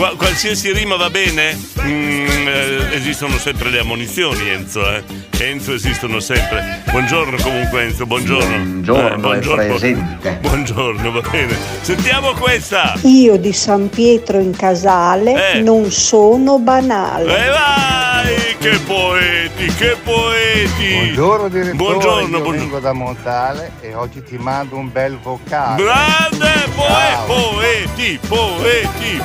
Qua- 0.00 0.16
qualsiasi 0.16 0.72
rima 0.72 0.96
va 0.96 1.10
bene? 1.10 1.54
Mm, 1.82 2.26
eh, 2.48 2.88
esistono 2.94 3.36
sempre 3.36 3.68
le 3.68 3.80
ammonizioni, 3.80 4.48
Enzo, 4.48 4.80
eh. 4.90 5.02
Enzo 5.40 5.74
esistono 5.74 6.20
sempre. 6.20 6.80
Buongiorno 6.90 7.36
comunque 7.42 7.82
Enzo, 7.82 8.06
buongiorno. 8.06 8.56
Buongiorno, 8.80 9.32
è 9.34 9.66
presente. 9.66 10.38
Buongiorno, 10.40 11.10
va 11.12 11.20
bene. 11.30 11.54
Sentiamo 11.82 12.32
questa. 12.32 12.94
Io 13.02 13.36
di 13.36 13.52
San 13.52 13.90
Pietro 13.90 14.38
in 14.38 14.56
Casale 14.56 15.56
Eh. 15.56 15.60
non 15.60 15.90
sono 15.90 16.58
banale. 16.58 17.24
E 17.46 17.50
vai, 17.50 18.56
che 18.58 18.78
poeti, 18.86 19.66
che 19.74 19.96
poeti. 20.02 20.94
Buongiorno 20.94 21.48
direttore, 21.48 21.74
Buongiorno, 21.76 22.20
io 22.20 22.28
buongiorno. 22.42 22.58
vengo 22.58 22.78
da 22.78 22.92
Montale 22.94 23.72
e 23.82 23.92
oggi 23.94 24.22
ti 24.22 24.38
mando 24.38 24.76
un 24.76 24.90
bel 24.90 25.18
vocale. 25.22 25.82
Grande 25.82 26.68
poe- 26.74 26.86
Ciao. 26.88 27.26
poeti, 27.26 28.18
poeti, 28.26 29.20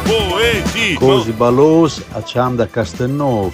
poeti. 0.65 0.93
Così 0.95 1.31
balos 1.31 2.01
a 2.13 2.23
Cianda 2.23 2.67
Castelnov. 2.67 3.51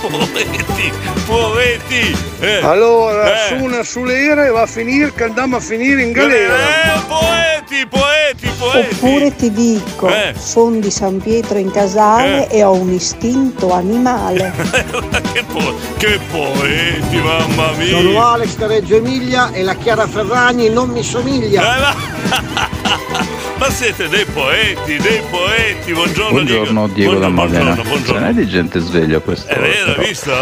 Poeti, 0.00 0.92
poeti. 1.26 2.16
Eh. 2.40 2.60
Allora, 2.62 3.32
Eh. 3.32 3.48
su 3.48 3.54
una 3.64 3.82
sulera 3.82 4.46
e 4.46 4.50
va 4.50 4.62
a 4.62 4.66
finire 4.66 5.12
che 5.12 5.24
andiamo 5.24 5.56
a 5.56 5.60
finire 5.60 6.02
in 6.02 6.12
galera. 6.12 6.54
Eh, 6.54 7.00
poeti, 7.06 7.86
poeti, 7.86 8.48
poeti. 8.58 8.94
Oppure 8.94 9.36
ti 9.36 9.50
dico, 9.52 10.08
Eh. 10.08 10.34
sono 10.38 10.78
di 10.78 10.90
San 10.90 11.18
Pietro 11.18 11.58
in 11.58 11.70
Casale 11.70 12.48
e 12.48 12.62
ho 12.64 12.72
un 12.72 12.92
istinto 12.92 13.72
animale. 13.72 14.52
che, 15.32 15.44
po- 15.44 15.74
che 15.98 16.18
poeti, 16.30 17.16
mamma 17.16 17.72
mia. 17.76 17.96
Sono 17.98 18.24
Alex 18.24 18.56
da 18.56 18.66
Reggio 18.66 18.96
Emilia 18.96 19.50
e 19.52 19.62
la 19.62 19.74
Chiara 19.74 20.06
Ferragni 20.06 20.68
non 20.70 20.88
mi 20.90 21.02
somiglia. 21.02 21.92
Eh, 21.92 23.48
ma... 23.60 23.70
siete 23.70 24.08
dei 24.08 24.24
poeti, 24.24 24.96
dei 24.96 25.22
poeti. 25.30 25.92
Buongiorno, 25.92 26.30
Buongiorno 26.30 26.88
Diego 26.88 27.14
da 27.18 27.28
Modena. 27.28 27.62
buongiorno, 27.74 27.82
buongiorno. 27.90 28.20
Ce 28.20 28.26
n'è 28.26 28.32
di 28.34 28.48
gente 28.48 28.80
sveglia 28.80 29.18
a 29.18 29.20
questa 29.20 29.52
È 29.52 29.58
vero, 29.60 29.92
hai 30.00 30.08
visto? 30.08 30.32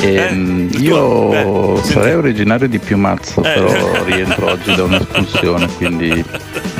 Eh? 0.00 0.14
Ehm, 0.14 0.68
io 0.78 1.82
sarei 1.84 2.14
originario 2.14 2.68
di 2.68 2.78
Piumazzo, 2.78 3.40
Eh. 3.42 3.52
però 3.52 4.04
rientro 4.04 4.50
oggi 4.52 4.74
da 4.74 4.84
un'espulsione, 4.84 5.66
quindi 5.74 6.24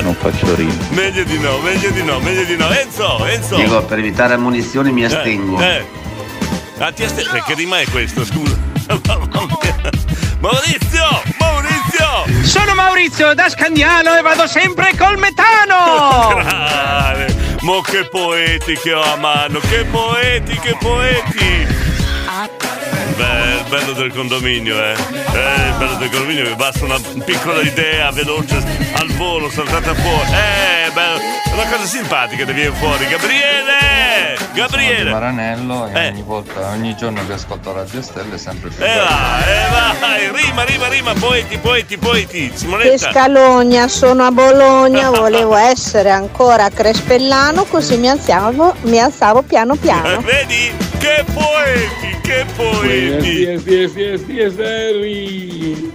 non 0.03 0.15
faccio 0.15 0.55
rime. 0.55 0.75
Meglio 0.91 1.25
di 1.25 1.39
no, 1.39 1.59
meglio 1.59 1.91
di 1.91 2.03
no, 2.03 2.19
meglio 2.21 2.45
di 2.45 2.57
no. 2.57 2.71
Enzo, 2.71 3.25
Enzo. 3.27 3.57
Diego, 3.57 3.83
per 3.83 3.99
evitare 3.99 4.35
ammonizioni 4.35 4.91
mi 4.93 5.03
Eh, 5.03 5.07
astengo. 5.07 5.61
Eh, 5.61 5.97
Ah, 6.81 6.93
ti 6.93 7.03
aste- 7.03 7.25
Che 7.45 7.55
rima 7.55 7.81
è 7.81 7.87
questo, 7.91 8.25
scusa? 8.25 8.57
Maurizio! 10.41 11.23
Maurizio! 11.41 11.78
Sono 12.43 12.75
Maurizio 12.75 13.35
da 13.35 13.49
Scandiano 13.49 14.17
e 14.17 14.23
vado 14.23 14.47
sempre 14.47 14.93
col 14.97 15.19
metano! 15.19 16.35
Grande! 16.43 17.35
Mo 17.61 17.81
che 17.81 18.05
poeti 18.09 18.77
che 18.77 18.93
ho 18.93 19.03
a 19.03 19.17
mano, 19.17 19.59
che 19.61 19.85
poeti, 19.85 20.59
che 20.59 20.77
poeti! 20.79 21.67
Il 23.19 23.58
bello 23.69 23.93
del 23.93 24.13
condominio, 24.13 24.77
eh. 24.83 24.93
Eh, 24.93 25.69
il 25.69 25.75
bello 25.79 25.95
del 25.97 26.11
condominio 26.11 26.45
mi 26.45 26.55
basta 26.55 26.85
una 26.85 26.99
piccola 27.25 27.61
idea 27.61 28.11
veloce 28.11 28.57
al 28.95 29.09
volo, 29.13 29.51
saltata 29.51 29.95
fuori. 29.95 30.31
Eh, 30.33 30.91
bello. 30.93 31.19
È 31.19 31.53
una 31.53 31.67
cosa 31.67 31.85
simpatica 31.85 32.45
che 32.45 32.53
viene 32.53 32.75
fuori. 32.75 33.07
Gabriele! 33.07 34.37
Gabriele! 34.53 35.11
Maranello 35.11 35.89
e 35.93 35.99
Eh. 36.05 36.09
ogni 36.09 36.23
volta, 36.23 36.69
ogni 36.69 36.97
giorno 36.97 37.25
che 37.27 37.33
ascolto 37.35 37.73
Radio 37.73 38.03
Stelle 38.03 38.35
è 38.35 38.39
sempre 38.39 38.71
più 38.71 38.83
E 38.83 38.87
bello. 38.89 39.05
va, 39.05 39.47
e 39.47 39.99
vai, 40.01 40.31
rima, 40.43 40.65
rima, 40.65 40.89
rima, 40.89 41.13
poeti, 41.15 41.59
poeti, 41.59 41.97
poeti. 41.97 42.51
Che 42.51 42.57
Simonetta. 42.57 43.11
scalogna, 43.11 43.87
sono 43.89 44.25
a 44.25 44.31
Bologna, 44.31 45.11
volevo 45.11 45.55
essere 45.57 46.11
ancora 46.11 46.65
a 46.65 46.71
Crespellano 46.71 47.65
così 47.65 47.97
mi 47.97 48.09
alzavo, 48.09 48.75
mi 48.83 48.99
alzavo 49.01 49.43
piano 49.43 49.75
Eh, 49.75 49.79
piano. 49.79 50.21
Vedi? 50.23 50.73
Che 50.99 51.25
poeti, 51.33 52.19
che 52.23 52.45
poeti. 52.57 53.58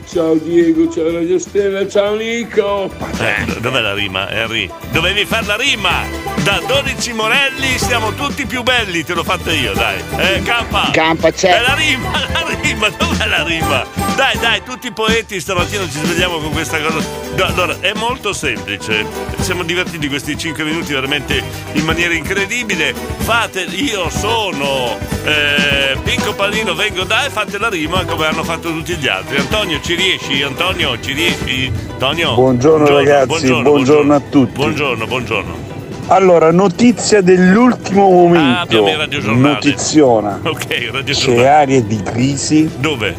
Ciao 0.05 0.35
Diego, 0.35 0.91
ciao 0.91 1.11
Radio 1.11 1.39
Stella, 1.39 1.87
ciao 1.87 2.15
Nico. 2.15 2.91
Eh, 3.19 3.59
dov'è 3.59 3.81
la 3.81 3.93
rima, 3.93 4.29
Henry? 4.29 4.69
Dovevi 4.91 5.25
fare 5.25 5.45
la 5.45 5.55
rima! 5.55 6.32
Da 6.43 6.61
12 6.67 7.13
Morelli 7.13 7.77
siamo 7.77 8.13
tutti 8.15 8.45
più 8.45 8.63
belli, 8.63 9.05
te 9.05 9.13
l'ho 9.13 9.23
fatta 9.23 9.49
io, 9.53 9.71
dai. 9.71 10.03
Eh, 10.17 10.41
campa! 10.41 10.89
Campa, 10.91 11.31
c'è. 11.31 11.55
È 11.55 11.61
la 11.61 11.73
rima, 11.73 12.11
la 12.33 12.57
rima, 12.61 12.89
dov'è 12.89 13.27
la 13.27 13.43
rima? 13.43 13.85
Dai, 14.17 14.37
dai, 14.39 14.61
tutti 14.61 14.87
i 14.87 14.91
poeti 14.91 15.39
stamattina 15.39 15.83
ci 15.83 15.99
svegliamo 16.03 16.39
con 16.39 16.51
questa 16.51 16.81
cosa. 16.81 16.99
No, 17.37 17.45
allora, 17.45 17.77
è 17.79 17.93
molto 17.95 18.33
semplice. 18.33 19.05
Siamo 19.39 19.63
divertiti 19.63 20.09
questi 20.09 20.37
5 20.37 20.65
minuti 20.65 20.91
veramente 20.91 21.41
in 21.71 21.85
maniera 21.85 22.13
incredibile. 22.13 22.93
Fate, 22.93 23.61
io 23.61 24.09
sono 24.09 24.97
eh, 25.23 25.97
Pinco 26.03 26.33
Pallino, 26.33 26.75
vengo 26.75 27.05
da 27.05 27.23
e 27.25 27.29
fate 27.29 27.57
la 27.57 27.69
rima 27.69 28.03
come 28.03 28.25
hanno 28.25 28.43
fatto 28.43 28.69
tutti 28.69 28.95
gli 28.95 29.07
altri. 29.07 29.37
Antonio, 29.37 29.79
ci 29.81 29.95
riesci? 29.95 30.41
Antonio, 30.41 30.99
ci 30.99 31.13
riesci? 31.13 31.71
Antonio? 31.91 32.33
Buongiorno, 32.33 32.85
ragazzi, 32.89 33.47
buongiorno 33.47 34.13
a 34.13 34.19
tutti. 34.19 34.51
Buongiorno, 34.51 35.07
buongiorno. 35.07 35.72
Allora, 36.07 36.51
notizia 36.51 37.21
dell'ultimo 37.21 38.09
momento. 38.09 38.57
Ah, 38.57 38.61
abbiamo 38.61 38.89
il 38.89 38.95
radiogiornale. 38.97 39.53
Notiziona. 39.53 40.39
Ok, 40.43 40.89
radio 40.91 41.13
C'è 41.13 41.45
aree 41.45 41.85
di 41.87 42.01
crisi. 42.03 42.69
Dove? 42.77 43.15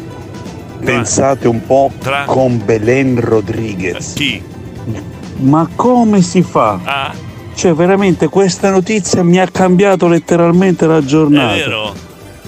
Pensate 0.83 1.47
un 1.47 1.65
po' 1.65 1.91
Tra? 1.99 2.23
con 2.25 2.61
Belen 2.63 3.19
Rodriguez. 3.19 4.13
Chi? 4.13 4.41
Ma 5.37 5.67
come 5.75 6.21
si 6.21 6.43
fa? 6.43 6.79
Ah, 6.83 7.13
Cioè, 7.55 7.73
veramente 7.73 8.27
questa 8.29 8.69
notizia 8.69 9.23
mi 9.23 9.39
ha 9.39 9.47
cambiato 9.47 10.07
letteralmente 10.07 10.85
la 10.85 10.97
è 10.97 11.01
giornata. 11.01 11.53
vero. 11.53 11.93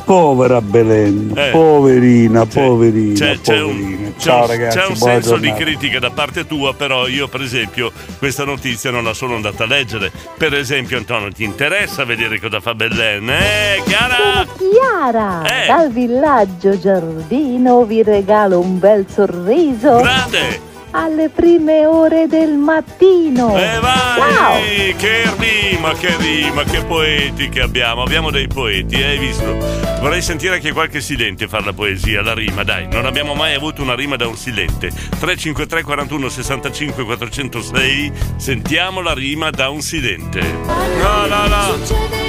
Povera 0.08 0.62
Belen, 0.62 1.34
Eh. 1.36 1.50
poverina, 1.52 2.46
poverina, 2.46 3.14
C'è, 3.14 3.40
c'è 3.42 3.60
un, 3.62 3.72
poverina. 3.76 4.10
c'è 4.12 4.24
Ciao 4.24 4.42
un- 4.44 4.48
ragazzi, 4.48 4.78
c'è 4.78 4.86
un 4.86 4.98
buona 4.98 5.14
senso 5.16 5.36
di 5.36 5.48
giornata. 5.48 5.64
critica 5.66 6.00
da 6.00 6.10
parte 6.12 6.48
tua, 6.48 6.74
però 6.74 7.08
io 7.08 7.28
per 7.28 7.42
esempio 7.42 7.92
questa 8.18 8.46
notizia 8.46 8.90
non 8.90 9.04
la 9.04 9.14
sono 9.14 9.36
andata 9.36 9.66
a 9.66 9.68
leggere. 9.68 10.10
Per 10.38 10.54
esempio 10.54 10.96
Antonio, 10.96 11.30
ti 11.34 11.44
interessa 11.44 12.06
vedere 12.06 12.40
cosa 12.40 12.62
fa 12.62 12.74
Belen? 12.74 13.30
Eh, 13.30 13.84
Chiara? 13.86 14.46
Chiara, 14.72 15.42
Eh. 15.44 15.68
dal 15.68 15.92
villaggio 15.92 16.80
Giardino 16.80 17.84
vi 17.84 18.02
regalo 18.02 18.62
un 18.62 18.80
bel 18.80 19.06
sorriso 19.14 19.98
Grande! 19.98 20.62
alle 20.92 21.28
prime 21.28 21.86
ore 21.86 22.28
del 22.28 22.54
mattino. 22.54 23.58
E 23.58 23.78
vai! 23.82 24.16
Ciao! 24.16 24.56
Che 24.98 25.24
rima, 25.38 25.92
che 25.94 26.16
rima, 26.18 26.64
che 26.64 26.82
poeti 26.86 27.50
che 27.50 27.60
abbiamo. 27.62 28.02
Abbiamo 28.04 28.32
dei 28.32 28.48
poeti, 28.48 28.96
eh, 28.96 29.04
hai 29.04 29.18
visto? 29.18 29.96
Vorrei 30.00 30.22
sentire 30.22 30.56
anche 30.56 30.72
qualche 30.72 31.02
silente 31.02 31.48
fare 31.48 31.66
la 31.66 31.74
poesia, 31.74 32.22
la 32.22 32.34
rima, 32.34 32.64
dai. 32.64 32.88
Non 32.88 33.06
abbiamo 33.06 33.34
mai 33.34 33.54
avuto 33.56 33.82
una 33.82 33.96
rima 33.96 34.16
da 34.16 34.28
un 34.28 34.38
silente. 34.38 34.90
353 34.90 35.82
41 35.84 36.30
65 36.30 37.04
406, 37.04 38.12
sentiamo 38.38 39.02
la 39.02 39.14
rima 39.14 39.50
da 39.50 39.70
un 39.70 39.82
silente. 39.82 40.40
No, 40.42 41.26
no, 41.26 41.48
no. 41.48 41.78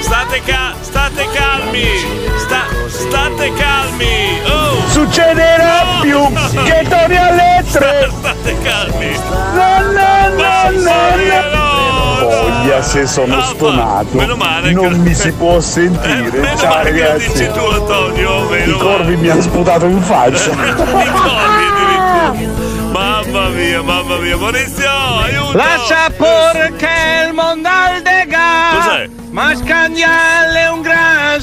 State, 0.01 0.41
ca- 0.45 0.75
state 0.81 1.27
calmi. 1.33 1.85
Sta- 2.37 2.67
state 2.87 3.53
calmi. 3.53 4.39
Oh. 4.45 4.87
Succederà 4.89 5.83
no. 5.83 5.99
più 6.01 6.63
che 6.63 6.85
torni 6.89 7.17
alle 7.17 7.65
tre. 7.71 8.09
State 8.19 8.57
calmi. 8.61 9.11
No, 9.53 9.91
no, 9.91 10.29
no, 10.35 10.69
no. 10.71 10.81
no, 10.81 11.55
no 11.55 11.68
se 12.81 13.05
sono 13.07 13.41
stonato 13.41 14.17
meno 14.17 14.35
male 14.35 14.71
non 14.71 14.89
che- 14.91 14.97
mi 14.97 15.13
si 15.13 15.31
può 15.33 15.59
sentire. 15.59 16.29
meno 16.39 16.57
Ciao 16.57 16.69
male 16.75 16.91
che 16.93 17.01
lo 17.01 17.07
ragazzi. 17.07 17.31
dici 17.33 17.51
tu 17.51 17.59
Antonio, 17.59 18.39
meno 18.49 18.75
I 18.75 18.77
corvi 18.77 19.15
mi 19.17 19.29
hanno 19.29 19.41
sputato 19.41 19.85
in 19.85 20.01
faccia. 20.01 20.51
Mamma 22.91 23.49
mia, 23.49 23.81
mamma 23.83 24.17
mia, 24.17 24.35
Maurizio, 24.37 24.89
aiuto! 25.23 25.57
Lascia 25.57 26.09
perché 26.15 27.25
il 27.27 27.33
mondial 27.33 28.01
de 28.01 28.25
gas 28.27 28.85
Cos'è? 28.85 29.09
Ma 29.29 29.55
Scandial 29.55 30.53
è 30.55 30.69
un 30.71 30.81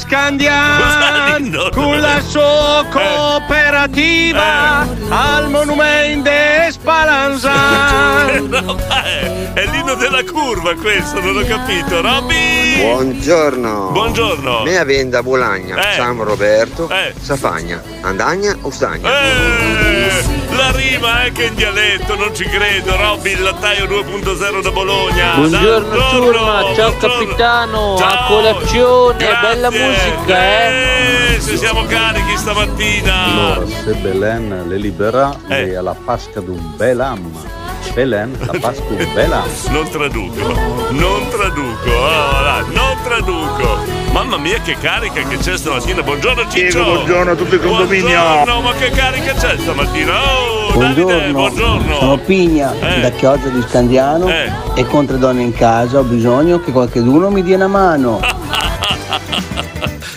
gran 0.05 0.39
Scandial 0.39 1.71
Con 1.73 2.01
la 2.01 2.21
sua 2.21 2.85
cooperativa 2.91 4.87
Al 5.09 5.49
monumento 5.51 6.29
de 6.31 6.69
Spalanzan 6.71 8.49
Che 8.51 8.61
roba 8.61 9.05
è? 9.05 9.45
L'inno 9.71 9.95
della 9.95 10.23
curva 10.23 10.75
questo, 10.75 11.19
non 11.21 11.39
ho 11.39 11.45
capito. 11.47 12.03
Robby! 12.03 12.79
Buongiorno. 12.79 13.89
Buongiorno. 13.91 14.63
Mea 14.65 14.85
venda 14.85 15.23
Bolagna, 15.23 15.77
Eh. 15.79 15.95
San 15.95 16.23
Roberto, 16.23 16.91
Eh. 16.91 17.15
Safagna, 17.19 17.83
Andagna 18.03 18.55
o 18.61 18.71
Stagna? 18.71 19.09
Eh, 19.11 20.23
la 20.57 20.71
rima 20.73 21.25
è 21.25 21.33
che 21.33 21.45
in 21.45 21.55
dialetto, 21.55 22.17
non 22.17 22.35
ci 22.35 22.45
credo. 22.45 22.97
Robby, 22.97 23.33
il 23.33 23.43
lattaio 23.43 23.85
2.0 23.87 24.63
da 24.63 24.71
Bologna. 24.71 25.35
Buongiorno 25.37 26.09
ciurma, 26.11 26.63
ciao 26.75 26.91
buongiorno. 26.93 26.99
capitano, 27.27 27.95
a 27.95 27.99
Ciao. 27.99 28.27
colazione, 28.29 29.17
Grazie. 29.19 29.49
bella 29.49 29.71
musica 29.71 30.45
eh. 30.45 31.35
Eh, 31.37 31.41
se 31.41 31.57
siamo 31.57 31.85
carichi 31.87 32.37
stamattina. 32.37 33.25
Allora, 33.25 33.67
se 33.67 33.93
Belen 33.95 34.65
le 34.69 34.77
libera, 34.77 35.31
Eh. 35.49 35.65
lei 35.67 35.75
ha 35.77 35.83
la 35.83 35.95
pasca 36.05 36.41
d'un 36.41 36.73
bel 36.77 37.01
amma. 37.01 37.65
Belen, 37.97 38.37
la 38.39 38.53
pasca 38.61 38.83
d'un 38.93 39.11
bel 39.15 39.33
amma. 39.33 39.47
Non 39.71 39.89
traduco, 39.89 40.53
non 40.91 41.29
traduco, 41.31 41.89
oh, 41.91 42.43
là, 42.43 42.61
non 42.71 42.95
traduco. 43.03 43.79
Mamma 44.13 44.37
mia 44.37 44.61
che 44.61 44.77
carica 44.79 45.23
che 45.23 45.39
c'è 45.39 45.57
stamattina. 45.57 46.03
Buongiorno 46.03 46.43
Ciccio. 46.43 46.83
Diego, 46.83 46.93
buongiorno 46.93 47.31
a 47.31 47.35
tutto 47.35 47.55
il 47.55 47.61
condominio. 47.63 48.09
Buongiorno, 48.21 48.61
ma 48.61 48.73
che 48.75 48.91
carica 48.91 49.33
c'è 49.33 49.57
stamattina? 49.57 50.13
Oh, 50.13 50.77
Davide, 50.79 51.31
buongiorno. 51.31 51.99
sono 51.99 52.19
Pigna 52.19 52.75
Eh. 52.79 53.01
da 53.01 53.09
Chioggia 53.13 53.49
di 53.49 53.63
Scandiano 53.67 54.29
Eh. 54.29 54.53
e 54.75 54.87
con 54.87 55.07
tre 55.07 55.17
donne 55.17 55.41
in 55.41 55.55
casa 55.55 55.99
ho 55.99 56.03
bisogno 56.03 56.61
che 56.61 56.73
qualcuno 56.73 57.31
mi 57.31 57.43
dia 57.43 57.57
una 57.57 57.67
mano. 57.67 58.21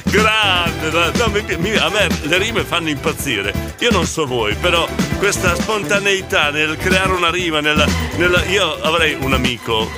Grande, 0.04 0.79
no, 0.92 1.28
mi- 1.28 1.58
mi- 1.58 1.76
a 1.76 1.90
me 1.90 2.08
le 2.24 2.38
rime 2.38 2.64
fanno 2.64 2.90
impazzire. 2.90 3.76
Io 3.80 3.92
non 3.92 4.06
so 4.06 4.26
voi, 4.26 4.56
però 4.56 4.88
questa 5.18 5.56
spontaneità 5.56 6.50
nel 6.52 6.78
creare 6.78 7.12
una 7.12 7.30
rima, 7.30 7.60
nella, 7.60 7.86
nella- 8.18 8.44
io 8.46 8.80
avrei 8.82 9.18
un 9.20 9.34
amico 9.34 9.90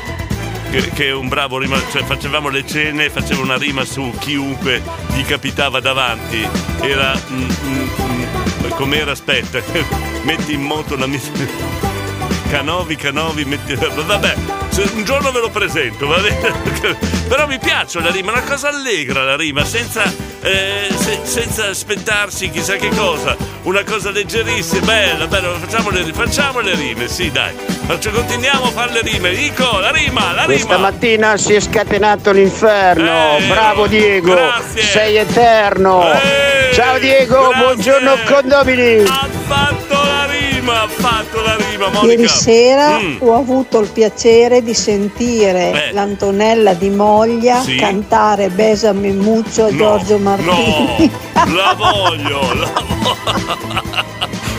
che, 0.71 0.89
che 0.93 1.07
è 1.07 1.13
un 1.13 1.27
bravo 1.27 1.57
rima, 1.57 1.77
cioè 1.91 2.03
facevamo 2.03 2.49
le 2.49 2.65
cene, 2.65 3.09
faceva 3.09 3.41
una 3.41 3.57
rima 3.57 3.83
su 3.85 4.13
chiunque 4.19 4.81
gli 5.13 5.23
capitava 5.23 5.79
davanti. 5.79 6.47
Era. 6.81 7.13
mm, 7.29 7.49
mm, 7.65 7.87
mm, 8.01 8.69
com'era? 8.75 9.11
Aspetta, 9.11 9.59
metti 10.23 10.53
in 10.53 10.61
moto 10.61 10.95
la 10.95 11.07
mia. 11.07 11.19
Canovi, 12.51 12.97
Canovi, 12.97 13.45
metti... 13.45 13.75
vabbè, 13.79 14.33
un 14.93 15.03
giorno 15.05 15.31
ve 15.31 15.39
lo 15.39 15.49
presento, 15.49 16.05
va 16.05 16.17
bene? 16.17 16.51
Però 17.29 17.47
mi 17.47 17.57
piace 17.57 18.01
la 18.01 18.09
rima, 18.11 18.33
una 18.33 18.41
cosa 18.41 18.67
allegra 18.67 19.23
la 19.23 19.37
rima, 19.37 19.63
senza, 19.63 20.03
eh, 20.41 20.89
se- 20.93 21.21
senza 21.23 21.67
aspettarsi 21.69 22.49
chissà 22.49 22.75
che 22.75 22.89
cosa, 22.89 23.37
una 23.63 23.83
cosa 23.85 24.11
leggerissima, 24.11 24.85
bella, 24.85 25.27
bella, 25.27 25.53
facciamo 25.53 25.91
le, 25.91 26.03
facciamo 26.11 26.59
le 26.59 26.75
rime, 26.75 27.07
sì 27.07 27.31
dai, 27.31 27.53
Faccio- 27.85 28.11
continuiamo 28.11 28.65
a 28.65 28.71
fare 28.71 28.91
le 28.91 29.01
rime, 29.01 29.31
Ico, 29.31 29.79
la 29.79 29.91
rima, 29.91 30.33
la 30.33 30.43
Questa 30.43 30.75
rima! 30.75 30.89
mattina 30.89 31.37
si 31.37 31.53
è 31.53 31.59
scatenato 31.61 32.33
l'inferno. 32.33 33.37
Eh, 33.37 33.47
Bravo 33.47 33.87
Diego. 33.87 34.33
grazie. 34.33 34.81
Sei 34.83 35.15
eterno. 35.15 36.11
Eh, 36.11 36.71
Ciao 36.73 36.99
Diego, 36.99 37.47
grazie. 37.47 37.63
buongiorno 37.63 38.17
condomini. 38.25 39.03
La 39.03 39.27
rima, 40.61 40.81
ha 40.83 40.87
fatto 40.87 41.41
la 41.41 41.55
rima, 41.55 41.89
Monica! 41.89 42.05
Ieri 42.13 42.27
sera 42.27 42.97
Mm. 42.99 43.17
ho 43.19 43.35
avuto 43.35 43.79
il 43.79 43.89
piacere 43.89 44.61
di 44.63 44.73
sentire 44.73 45.87
Eh. 45.89 45.91
l'Antonella 45.91 46.73
di 46.73 46.89
Moglia 46.89 47.61
Sì. 47.61 47.75
cantare 47.77 48.49
Besame 48.49 49.11
Muccio 49.11 49.65
a 49.65 49.69
No, 49.71 49.75
Giorgio 49.77 50.17
Martini. 50.19 51.11
No, 51.33 51.55
la 51.55 51.73
voglio, 51.77 52.39
la, 52.53 52.71
vo- 53.01 53.17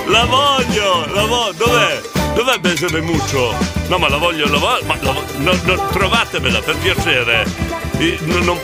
la 0.07 0.25
voglio, 0.25 1.07
la 1.15 1.25
voglio, 1.27 1.53
dov'è? 1.57 2.01
Dov'è 2.35 2.59
Besame 2.59 3.01
Muccio? 3.01 3.55
No, 3.89 3.99
ma 3.99 4.09
la 4.09 4.17
voglio, 4.17 4.49
la 4.49 4.59
voglio, 4.59 4.85
ma 4.87 4.97
la 5.01 5.13
no, 5.37 5.53
no, 5.65 5.89
trovatemela 5.93 6.61
per 6.61 6.77
piacere. 6.79 7.45
I- 7.99 8.19
no, 8.23 8.39
non- 8.41 8.61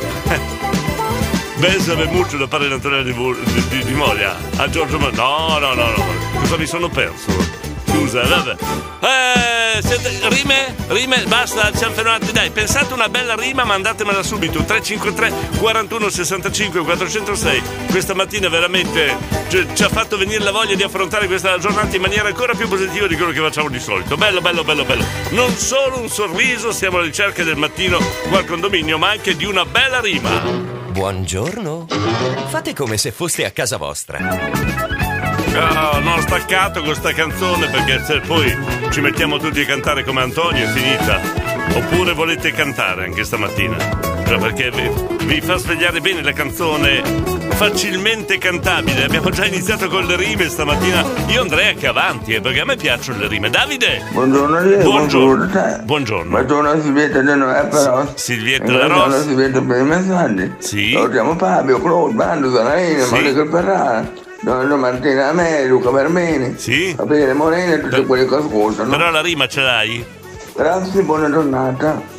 Besame 1.59 2.07
Muccio 2.07 2.37
da 2.37 2.47
parte 2.47 2.73
Antonella 2.73 3.03
di, 3.03 3.13
di, 3.13 3.85
di- 3.85 3.95
Moglia 3.95 4.37
a 4.57 4.69
Giorgio 4.71 4.99
Martini. 4.99 5.23
No, 5.23 5.59
no, 5.59 5.75
no, 5.75 5.87
no, 5.97 6.07
cosa 6.39 6.57
mi 6.57 6.67
sono 6.67 6.89
perso? 6.89 7.27
Scusa, 7.87 8.23
vabbè. 8.23 8.57
Eh, 9.01 9.83
siete- 9.83 10.21
rime? 10.29 10.77
Rime? 10.87 11.25
Basta, 11.27 11.75
siamo 11.75 11.95
fermati. 11.95 12.31
Dai, 12.31 12.51
pensate 12.51 12.93
una 12.95 13.09
bella 13.09 13.35
rima, 13.35 13.65
mandatemela 13.65 14.23
subito. 14.23 14.63
353 14.63 15.59
41 15.59 16.09
65 16.09 16.81
406. 16.83 17.63
Questa 17.91 18.15
mattina 18.15 18.49
veramente 18.49 19.17
ci, 19.49 19.67
ci 19.75 19.83
ha 19.83 19.89
fatto 19.89 20.17
venire 20.17 20.45
la 20.45 20.53
voglia 20.53 20.77
di 20.77 20.85
affrontare 20.85 21.27
questa 21.27 21.59
giornata 21.59 21.97
in 21.97 22.03
maniera 22.03 22.29
ancora 22.29 22.55
più 22.55 22.69
positiva 22.69 23.09
di 23.09 23.17
quello 23.17 23.33
che 23.33 23.41
facciamo 23.41 23.69
di 23.69 23.81
solito. 23.81 24.17
Bello, 24.17 24.41
bello, 24.41 24.63
bello, 24.63 24.85
bello. 24.85 25.05
Non 25.31 25.51
solo 25.57 25.99
un 25.99 26.09
sorriso, 26.09 26.71
siamo 26.71 26.99
alla 26.99 27.07
ricerca 27.07 27.43
del 27.43 27.57
mattino 27.57 27.99
qua 28.29 28.39
al 28.39 28.45
condominio, 28.45 28.97
ma 28.97 29.09
anche 29.11 29.35
di 29.35 29.45
una 29.45 29.65
bella 29.65 29.99
rima. 30.01 30.78
Buongiorno. 30.91 31.87
Fate 32.49 32.75
come 32.75 32.97
se 32.97 33.13
foste 33.13 33.45
a 33.45 33.51
casa 33.51 33.77
vostra. 33.77 34.19
No, 34.19 35.99
no, 36.01 36.21
staccato 36.21 36.83
con 36.83 36.95
sta 36.95 37.13
canzone 37.13 37.69
perché 37.69 38.03
se 38.05 38.21
poi 38.21 38.51
ci 38.91 39.01
mettiamo 39.01 39.39
tutti 39.39 39.61
a 39.61 39.67
cantare 39.67 40.05
come 40.05 40.23
Antonio 40.23 40.65
è 40.65 40.69
finita. 40.69 41.21
Oppure 41.77 42.13
volete 42.15 42.53
cantare 42.53 43.05
anche 43.05 43.25
stamattina? 43.25 44.18
Cioè 44.29 44.39
perché 44.39 44.71
vi, 44.71 45.25
vi 45.25 45.41
fa 45.41 45.57
svegliare 45.57 46.01
bene 46.03 46.23
la 46.23 46.33
canzone 46.33 47.03
facilmente 47.55 48.37
cantabile. 48.37 49.05
Abbiamo 49.05 49.31
già 49.31 49.47
iniziato 49.47 49.89
con 49.89 50.05
le 50.05 50.17
rime 50.17 50.51
stamattina. 50.51 51.03
Io 51.29 51.41
andrei 51.41 51.69
anche 51.69 51.87
avanti, 51.87 52.35
eh, 52.35 52.41
perché 52.43 52.61
a 52.61 52.67
me 52.67 52.77
piacciono 52.77 53.21
le 53.21 53.27
rime. 53.29 53.49
Davide! 53.49 54.03
Buongiorno 54.13 54.61
Diego, 54.61 54.83
Buongiorno. 54.91 55.49
te. 55.51 55.81
Buongiorno. 55.83 56.29
Buongiorno 56.31 56.81
Silvietta 56.81 57.21
De 57.23 57.35
Noè 57.35 57.67
però. 57.69 58.07
Silvietta 58.15 58.65
De 58.67 58.73
De 58.79 58.87
Ross. 58.87 59.23
Silvietta 59.23 59.61
per 59.63 59.81
i 59.81 59.85
messaggi. 59.85 60.53
Sì. 60.59 60.93
Salutiamo 60.93 61.35
Fabio, 61.37 61.81
Claude, 61.81 62.15
Bando, 62.15 62.55
Zanarina, 62.55 63.05
Sì. 63.05 63.15
Monica 63.15 63.47
Ferrara. 63.49 64.13
Donna 64.41 64.77
Martina 64.77 65.29
Amè, 65.31 65.65
Luca 65.67 65.91
Vermeni. 65.91 66.55
Sì. 66.59 66.95
Gabriele 66.95 67.33
Morena 67.33 67.73
e 67.75 67.81
tutti 67.81 68.05
quelli 68.05 68.29
che 68.29 68.35
ascoltano. 68.37 68.91
Però 68.91 69.11
la 69.11 69.23
rima 69.23 69.49
ce 69.49 69.63
l'hai? 69.63 70.05
Grazie, 70.55 71.01
buona 71.03 71.31
giornata. 71.31 72.17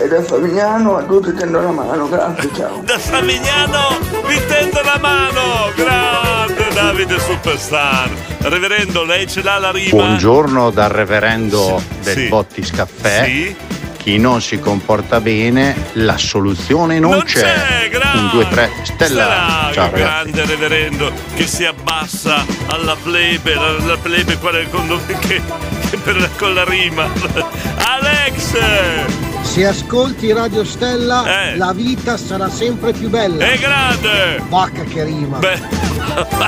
E 0.00 0.06
da 0.06 0.22
Favignano 0.22 0.96
a 0.96 1.02
tutti 1.02 1.34
tendo 1.34 1.60
la 1.60 1.72
mano, 1.72 2.08
grazie, 2.08 2.50
ciao. 2.54 2.80
Da 2.84 2.98
Savignano 3.00 3.98
vi 4.26 4.40
tendo 4.46 4.80
la 4.82 4.96
mano! 5.00 5.72
Grande 5.74 6.68
Davide 6.72 7.18
Superstar! 7.18 8.08
Reverendo, 8.42 9.02
lei 9.04 9.26
ce 9.26 9.42
l'ha 9.42 9.58
la 9.58 9.72
rima? 9.72 9.90
Buongiorno 9.90 10.70
dal 10.70 10.90
reverendo 10.90 11.82
del 12.04 12.16
Sì. 12.16 12.28
Bottis 12.28 12.70
Caffè. 12.70 13.24
Sì. 13.24 13.56
Chi 13.96 14.18
non 14.18 14.40
si 14.40 14.60
comporta 14.60 15.20
bene, 15.20 15.74
la 15.94 16.16
soluzione 16.16 17.00
non, 17.00 17.10
Non 17.10 17.22
c'è, 17.24 17.88
grande. 17.90 18.18
Un, 18.20 18.28
due, 18.30 18.48
tre, 18.48 18.70
stella. 18.84 19.24
Stella, 19.24 19.70
Ciao 19.72 19.90
grande 19.90 20.44
reverendo 20.46 21.10
che 21.34 21.44
si 21.46 21.64
abbassa 21.64 22.46
alla 22.68 22.96
plebe, 23.02 23.54
la, 23.54 23.72
la 23.84 23.96
plebe 23.96 24.38
qual 24.38 24.54
è 24.54 24.60
il 24.60 24.70
condominio 24.70 25.18
che, 25.18 25.42
che 25.90 25.96
per 25.96 26.30
con 26.38 26.54
la 26.54 26.64
rima. 26.64 27.10
Alex! 27.84 29.36
Se 29.58 29.66
ascolti 29.66 30.32
Radio 30.32 30.62
Stella, 30.64 31.24
Eh. 31.50 31.56
la 31.56 31.72
vita 31.72 32.16
sarà 32.16 32.48
sempre 32.48 32.92
più 32.92 33.08
bella. 33.08 33.44
È 33.44 33.58
grande! 33.58 34.40
Vacca 34.48 34.84
che 34.84 35.02
rima. 35.02 35.38
Beh, 35.38 35.58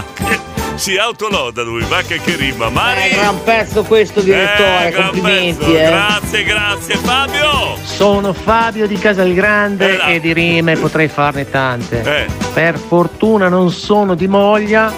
si 0.78 0.96
autoloda 0.96 1.62
lui, 1.62 1.82
va 1.88 2.02
che, 2.06 2.20
che 2.20 2.36
rima. 2.36 2.68
Mari! 2.68 3.08
Eh, 3.08 3.14
gran 3.16 3.42
pezzo 3.42 3.82
questo 3.82 4.20
direttore, 4.20 4.90
Eh, 4.90 4.92
complimenti 4.92 5.74
eh. 5.74 5.86
Grazie, 5.88 6.44
grazie 6.44 6.94
Fabio! 6.98 7.76
Sono 7.82 8.32
Fabio 8.32 8.86
di 8.86 8.96
Casalgrande 8.96 9.98
Eh 10.06 10.14
e 10.14 10.20
di 10.20 10.32
rime 10.32 10.76
potrei 10.76 11.08
farne 11.08 11.50
tante. 11.50 12.02
Eh. 12.02 12.26
Per 12.54 12.78
fortuna 12.78 13.48
non 13.48 13.72
sono 13.72 14.14
di 14.14 14.28
moglia 14.28 14.94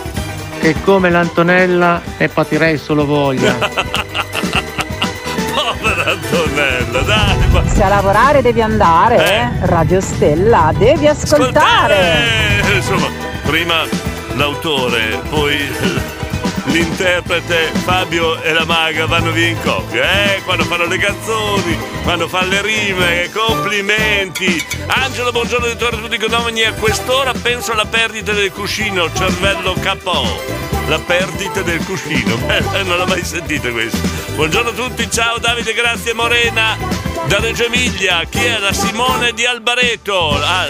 che 0.60 0.74
come 0.84 1.08
l'Antonella 1.08 2.02
ne 2.18 2.28
patirei 2.28 2.76
solo 2.76 3.06
voglia. 3.06 3.56
Povera 5.54 6.10
Antonella, 6.12 7.02
a 7.82 7.88
lavorare 7.88 8.42
devi 8.42 8.60
andare, 8.62 9.16
Eh. 9.16 9.66
Radio 9.66 10.00
Stella 10.00 10.72
devi 10.76 11.06
ascoltare. 11.08 12.62
Eh, 12.66 12.76
insomma, 12.76 13.08
prima 13.44 13.84
l'autore, 14.34 15.20
poi 15.28 15.56
l'interprete 16.66 17.70
Fabio 17.84 18.40
e 18.42 18.52
la 18.52 18.64
maga 18.64 19.06
vanno 19.06 19.30
via 19.32 19.48
in 19.48 19.60
coppia, 19.62 20.02
eh? 20.34 20.42
Quando 20.44 20.64
fanno 20.64 20.86
le 20.86 20.96
canzoni, 20.96 21.76
quando 22.02 22.28
fanno 22.28 22.50
le 22.50 22.62
rime, 22.62 23.30
complimenti. 23.32 24.64
Angelo, 24.86 25.32
buongiorno 25.32 25.66
a 25.66 25.74
tutti 25.74 26.14
i 26.14 26.18
condomini. 26.18 26.62
A 26.64 26.72
quest'ora 26.74 27.32
penso 27.40 27.72
alla 27.72 27.84
perdita 27.84 28.32
del 28.32 28.52
cuscino, 28.52 29.12
cervello 29.12 29.74
KO. 29.74 30.70
La 30.88 30.98
perdita 30.98 31.62
del 31.62 31.84
cuscino, 31.84 32.36
Eh, 32.48 32.82
non 32.84 32.96
l'ho 32.96 33.06
mai 33.06 33.24
sentito 33.24 33.70
questo. 33.70 33.98
Buongiorno 34.34 34.70
a 34.70 34.72
tutti, 34.72 35.10
ciao 35.10 35.38
Davide, 35.38 35.72
grazie 35.74 36.12
Morena. 36.14 37.01
Da 37.26 37.38
Reggio 37.40 37.64
Emilia, 37.64 38.24
chi 38.28 38.44
è? 38.44 38.58
La 38.58 38.72
Simone 38.72 39.32
di 39.32 39.44
Albareto. 39.46 40.30
Ah, 40.42 40.66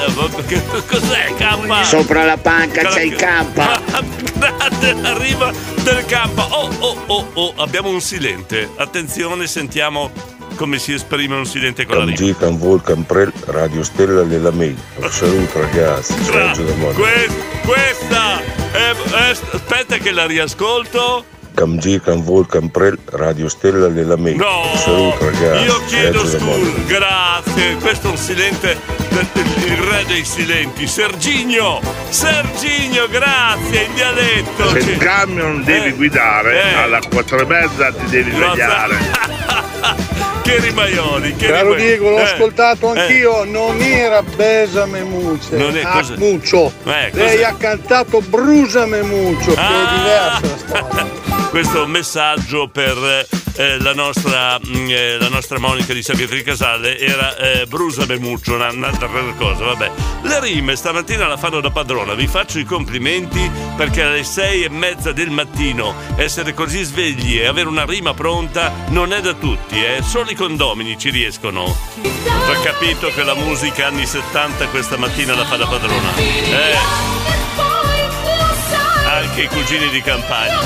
che- 0.47 0.63
cos'è 0.87 1.35
K? 1.37 1.85
Sopra 1.85 2.25
la 2.25 2.37
panca 2.37 2.85
c'è 2.89 3.03
il 3.03 3.15
campa. 3.17 3.81
Grande, 4.39 4.97
arriva 5.09 5.53
del 5.83 6.05
campo. 6.05 6.43
Oh, 6.43 6.71
oh, 6.79 7.03
oh, 7.07 7.31
oh, 7.35 7.55
abbiamo 7.57 7.89
un 7.89 8.01
silente. 8.01 8.69
Attenzione, 8.77 9.47
sentiamo 9.47 10.11
come 10.57 10.79
si 10.79 10.93
esprime 10.93 11.35
un 11.37 11.47
silente 11.47 11.85
con 11.87 11.97
la 11.99 12.05
rima. 12.05 12.17
Camgican 12.17 12.59
Volcan 12.59 13.07
Prel, 13.07 13.33
Radio 13.47 13.83
Stella 13.83 14.23
della 14.23 14.51
Mail. 14.53 14.77
Un 14.97 15.11
saluto 15.11 15.61
ragazzi, 15.61 16.15
Sergio 16.23 16.63
da 16.63 16.75
Monaco. 16.75 17.01
Que- 17.01 17.29
questa 17.65 18.41
è- 18.73 18.93
è- 18.93 19.31
aspetta 19.53 19.97
che 19.97 20.13
la 20.13 20.27
riascolto. 20.27 21.25
Camgican 21.55 22.23
Volcan 22.25 22.71
Prel, 22.71 22.99
Radio 23.11 23.49
Stella 23.49 23.89
della 23.89 24.17
Mail. 24.17 24.37
No, 24.37 24.71
saluto 24.77 25.25
ragazzi, 25.27 25.65
Io 25.65 25.81
chiedo 25.87 26.27
scusa, 26.27 26.71
grazie. 26.87 27.77
Questo 27.81 28.09
è 28.09 28.11
un 28.11 28.17
silente, 28.17 28.77
il 29.65 29.77
re 29.77 30.05
dei 30.07 30.25
silenti, 30.25 30.87
Serginio. 30.87 31.81
Serginio, 32.09 33.09
grazie, 33.09 33.83
in 33.85 33.95
dialetto. 33.95 34.71
Se 34.71 34.79
il 34.91 34.97
camion 34.99 35.63
devi 35.65 35.89
Eh, 35.89 35.93
guidare, 35.93 36.63
eh. 36.63 36.75
alla 36.75 37.01
4 37.11 37.41
e 37.41 37.45
mezza 37.45 37.93
ti 37.93 38.05
devi 38.09 38.31
svegliare. 38.31 38.97
che 40.43 40.59
rimaioli, 40.59 41.37
che 41.37 41.47
Caro 41.49 41.75
rimaioli. 41.75 41.83
Diego, 41.83 42.11
l'ho 42.11 42.19
Eh, 42.19 42.23
ascoltato 42.23 42.95
eh. 42.95 43.01
anch'io, 43.01 43.45
non 43.45 43.81
era 43.81 44.23
Besame 44.23 45.03
Mucce, 45.03 45.57
Non 45.57 45.77
è- 45.77 45.83
cosa- 45.83 46.15
Muccio. 46.17 46.73
Eh, 46.85 47.11
Lei 47.13 47.37
cosa- 47.37 47.49
ha 47.49 47.55
cantato 47.55 48.21
Brusame 48.21 49.03
Muccio, 49.03 49.53
che 49.55 49.61
Ah! 49.61 49.71
è 49.71 49.97
diversa 49.97 50.41
la 50.41 50.57
storia. 50.57 51.21
Questo 51.53 51.87
messaggio 51.87 52.69
per 52.69 53.27
eh, 53.57 53.79
la, 53.79 53.93
nostra, 53.93 54.59
mm, 54.59 54.89
eh, 54.89 55.19
la 55.19 55.29
nostra 55.29 55.59
Monica 55.59 55.93
di 55.93 56.03
di 56.03 56.43
Casale 56.43 56.99
era 56.99 57.37
eh, 57.37 57.67
Brusa 57.67 58.07
Bemuccio, 58.07 58.55
una- 58.55 58.71
un'altra 58.71 59.07
cosa, 59.37 59.63
vabbè. 59.63 59.91
Le 60.23 60.41
rime 60.41 60.77
stamattina 60.77 61.27
la 61.27 61.37
fanno 61.37 61.61
da 61.61 61.71
padrona, 61.71 62.15
vi 62.15 62.27
faccio 62.27 62.59
i 62.59 62.65
complimenti 62.65 63.51
perché 63.77 64.03
alle 64.03 64.25
sei 64.25 64.65
e 64.65 64.71
mezza 64.71 65.13
del 65.13 65.29
mattino 65.29 65.95
essere 66.17 66.55
così 66.55 66.85
svegli 66.85 67.39
e 67.39 67.47
avere 67.47 67.69
una 67.69 67.85
rima 67.85 68.15
pronta 68.15 68.73
non 68.89 69.13
è 69.13 69.21
da 69.21 69.35
tutti, 69.35 69.77
eh? 69.77 70.01
solo 70.03 70.31
i 70.31 70.35
condomini 70.35 70.97
ci 70.97 71.11
riescono. 71.11 71.65
Ho 71.65 72.63
capito 72.63 73.09
che 73.09 73.23
la 73.25 73.35
musica 73.35 73.89
anni 73.89 74.07
70 74.07 74.69
questa 74.69 74.97
mattina 74.97 75.35
la 75.35 75.45
fa 75.45 75.57
da 75.57 75.67
padrona. 75.67 76.17
Eh, 76.17 77.42
anche 79.13 79.43
i 79.43 79.49
cugini 79.49 79.89
di 79.91 80.01
campagna. 80.01 80.59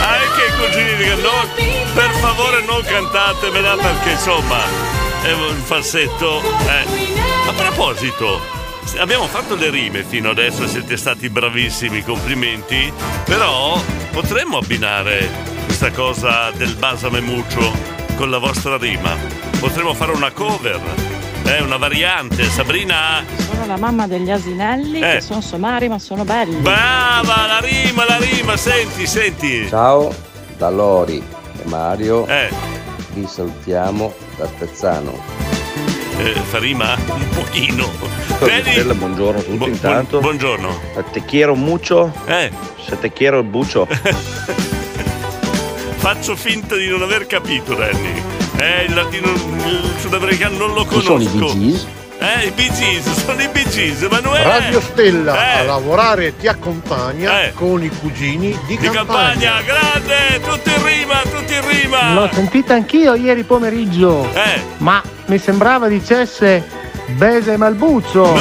Anche 0.00 0.44
i 0.46 0.52
cugini 0.58 0.96
di 0.96 1.22
no, 1.22 1.48
per 1.94 2.10
favore 2.20 2.62
non 2.64 2.82
cantatemela 2.82 3.76
perché 3.76 4.10
insomma 4.10 4.58
è 5.22 5.32
un 5.32 5.56
falsetto. 5.64 6.42
eh. 6.42 7.48
A 7.48 7.52
proposito, 7.52 8.40
abbiamo 8.98 9.26
fatto 9.26 9.54
le 9.54 9.70
rime 9.70 10.04
fino 10.04 10.30
adesso, 10.30 10.66
siete 10.66 10.96
stati 10.96 11.30
bravissimi, 11.30 12.04
complimenti, 12.04 12.92
però 13.24 13.82
potremmo 14.12 14.58
abbinare 14.58 15.28
questa 15.64 15.90
cosa 15.90 16.50
del 16.50 16.76
basame 16.76 17.20
muccio 17.20 17.72
con 18.16 18.28
la 18.30 18.38
vostra 18.38 18.76
rima. 18.76 19.16
Potremmo 19.58 19.94
fare 19.94 20.12
una 20.12 20.30
cover, 20.30 20.80
eh, 21.44 21.62
una 21.62 21.76
variante. 21.76 22.44
Sabrina? 22.44 23.22
Sono 23.36 23.66
la 23.66 23.76
mamma 23.76 24.06
degli 24.06 24.30
asinelli 24.30 24.98
Eh. 25.00 25.14
che 25.14 25.20
sono 25.20 25.40
somari 25.40 25.88
ma 25.88 25.98
sono 25.98 26.24
belli. 26.24 26.56
Brava, 26.56 27.46
la 27.46 27.60
rima, 27.60 28.04
la 28.06 28.18
rima, 28.18 28.56
senti, 28.56 29.06
senti. 29.06 29.66
Ciao 29.68 30.12
da 30.56 30.68
Lori 30.70 31.16
e 31.18 31.62
Mario. 31.68 32.26
Eh. 32.26 32.48
Vi 33.12 33.26
salutiamo 33.26 34.12
da 34.36 34.46
Spezzano. 34.46 35.18
Eh, 36.18 36.32
fa 36.34 36.58
rima 36.58 36.96
un 37.06 37.28
pochino. 37.30 37.88
Stella, 38.40 38.94
buongiorno 38.94 39.38
a 39.40 39.42
tutti 39.42 39.68
intanto. 39.68 40.20
buongiorno. 40.20 40.78
Te 41.12 41.24
quiero 41.24 41.54
mucho. 41.54 42.12
Eh. 42.26 42.50
Se 42.86 42.98
te 42.98 43.10
quiero 43.12 43.38
il 43.38 43.46
bucio. 43.46 43.86
Faccio 45.96 46.34
finta 46.36 46.76
di 46.76 46.88
non 46.88 47.02
aver 47.02 47.26
capito, 47.26 47.74
Danny. 47.74 48.29
Eh, 48.56 48.84
il 48.88 48.94
latino, 48.94 49.30
il 49.30 49.94
sudamericano 49.98 50.56
non 50.58 50.74
lo 50.74 50.84
conosco. 50.84 51.18
sono 51.18 51.22
i 51.22 51.26
Bee 51.26 51.70
Gees? 51.70 51.86
Eh, 52.18 52.46
i 52.46 52.50
Bee 52.50 52.70
Gees, 52.72 53.24
sono 53.24 53.40
i 53.40 53.48
Bee 53.48 53.68
Gees, 53.68 54.02
Emanuele. 54.02 54.42
Radio 54.44 54.80
Stella 54.80 55.34
Eh. 55.54 55.58
a 55.60 55.62
lavorare 55.62 56.36
ti 56.36 56.46
accompagna 56.48 57.44
Eh. 57.44 57.52
con 57.54 57.82
i 57.82 57.88
cugini 57.88 58.56
di, 58.66 58.76
Di 58.76 58.88
campagna, 58.90 59.62
grande, 59.62 60.40
tutti 60.46 60.70
in 60.70 60.84
rima, 60.84 61.20
tutti 61.22 61.54
in 61.54 61.66
rima. 61.68 62.12
L'ho 62.12 62.28
sentita 62.32 62.74
anch'io 62.74 63.14
ieri 63.14 63.42
pomeriggio. 63.44 64.28
Eh. 64.34 64.60
Ma 64.78 65.02
mi 65.26 65.38
sembrava 65.38 65.88
dicesse 65.88 66.62
Bese 67.06 67.56
Malbuzzo. 67.56 68.32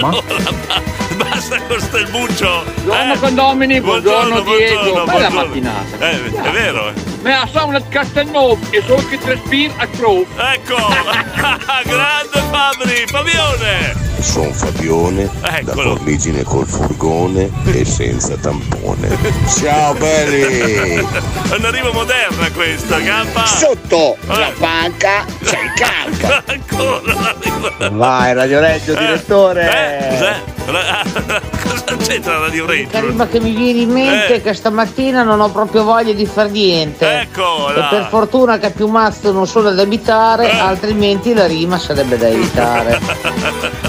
Ma? 0.00 0.16
Basta 1.38 1.62
con 1.68 1.80
sto 1.80 1.98
il 1.98 2.10
buccio. 2.10 2.64
Buongiorno 2.82 3.12
Eh. 3.12 3.18
condomini, 3.20 3.80
buongiorno, 3.80 4.40
Diego. 4.40 4.80
buongiorno, 4.82 5.04
Bella 5.04 5.30
buongiorno. 5.30 5.46
mattinata. 5.46 6.10
Eh, 6.10 6.24
è 6.42 6.50
vero. 6.50 6.88
eh. 6.88 6.94
Ma 7.22 7.48
sono 7.52 7.76
a 7.76 7.80
Castelnuovo 7.88 8.58
e 8.70 8.82
solo 8.84 9.06
che 9.06 9.20
respir 9.22 9.70
a 9.76 9.86
Crow. 9.86 10.26
Ecco, 10.36 10.74
grande 11.86 12.42
Fabri, 12.50 13.04
Fabione. 13.06 14.07
Sono 14.20 14.52
Fabione, 14.52 15.30
da 15.40 15.58
Eccolo. 15.58 15.94
Formigine 15.96 16.42
col 16.42 16.66
furgone 16.66 17.50
e 17.66 17.84
senza 17.84 18.34
tampone. 18.36 19.16
Ciao 19.58 19.94
belli! 19.94 20.96
È 21.48 21.54
una 21.56 21.70
rima 21.70 21.90
moderna 21.92 22.50
questa, 22.52 23.00
campa. 23.00 23.46
Sotto 23.46 24.16
la 24.26 24.50
panca 24.58 25.24
c'è 25.42 25.58
il 25.62 25.72
campo. 25.74 26.42
Ancora 26.52 27.14
la 27.14 27.34
rima. 27.40 27.88
Vai, 27.90 28.34
Radio 28.34 28.60
Reggio, 28.60 28.94
direttore. 28.94 29.70
Eh, 29.70 30.08
cos'è? 30.08 30.42
Ra- 30.66 31.40
Cosa 31.62 31.96
c'entra 31.96 32.38
Radio 32.38 32.66
La 32.66 32.72
Reggio? 32.72 33.00
rima 33.00 33.26
che 33.28 33.40
mi 33.40 33.54
viene 33.54 33.80
in 33.80 33.90
mente 33.90 34.34
Eh. 34.34 34.36
è 34.36 34.42
che 34.42 34.52
stamattina 34.52 35.22
non 35.22 35.40
ho 35.40 35.48
proprio 35.50 35.84
voglia 35.84 36.12
di 36.12 36.26
far 36.26 36.50
niente. 36.50 37.20
Eccola. 37.22 37.86
E 37.86 37.88
per 37.88 38.06
fortuna 38.10 38.58
che 38.58 38.70
più 38.70 38.88
mastro 38.88 39.30
non 39.32 39.46
sono 39.46 39.70
da 39.70 39.82
abitare, 39.82 40.50
altrimenti 40.50 41.32
la 41.32 41.46
rima 41.46 41.78
sarebbe 41.78 42.18
da 42.18 42.28
evitare. 42.28 43.87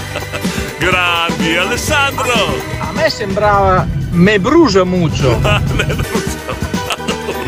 Grandi, 0.84 1.56
Alessandro. 1.56 2.32
A 2.78 2.90
me 2.92 3.10
sembrava 3.10 3.86
me 4.12 4.40
brusa 4.40 4.82
muccio. 4.84 5.38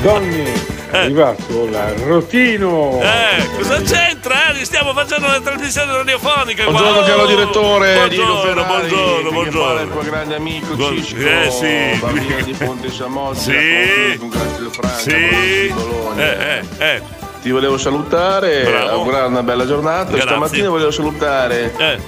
Donne, 0.03 0.53
è 0.91 0.99
arrivato 0.99 1.67
l'arrotino. 1.71 3.01
Eh, 3.01 3.49
cosa 3.57 3.81
c'entra? 3.81 4.51
Eh? 4.53 4.65
Stiamo 4.67 4.93
facendo 4.93 5.29
una 5.29 5.41
trasmissione 5.41 5.93
radiofonica. 5.93 6.65
qua. 6.65 6.73
Buongiorno 6.73 7.07
caro 7.07 7.23
Oh, 7.23 7.27
direttore 7.27 7.95
Buongiorno, 7.95 8.41
Ferrari, 8.43 8.67
buongiorno, 8.89 9.31
buongiorno. 9.31 9.81
il 9.81 9.91
tuo 9.91 10.03
grande 10.03 10.35
amico 10.35 10.75
Buon- 10.75 10.97
Cisco, 11.03 11.17
eh, 11.17 11.51
sì. 11.51 11.99
bambino 12.01 12.39
di 12.43 12.53
Ponte 12.53 12.91
Samoggia, 12.91 13.41
Sì. 13.41 14.17
con 14.19 14.29
Castelfranco, 14.29 14.99
Sì. 14.99 15.11
Eh, 15.15 15.73
eh, 16.19 16.63
eh. 16.79 17.03
Ti 17.41 17.51
volevo 17.51 17.79
salutare, 17.79 18.63
Bravo. 18.63 18.91
augurare 18.91 19.27
una 19.27 19.43
bella 19.43 19.65
giornata. 19.67 20.11
Grazie. 20.11 20.29
Stamattina 20.29 20.69
volevo 20.69 20.91
salutare 20.91 21.73
Eh. 21.79 21.99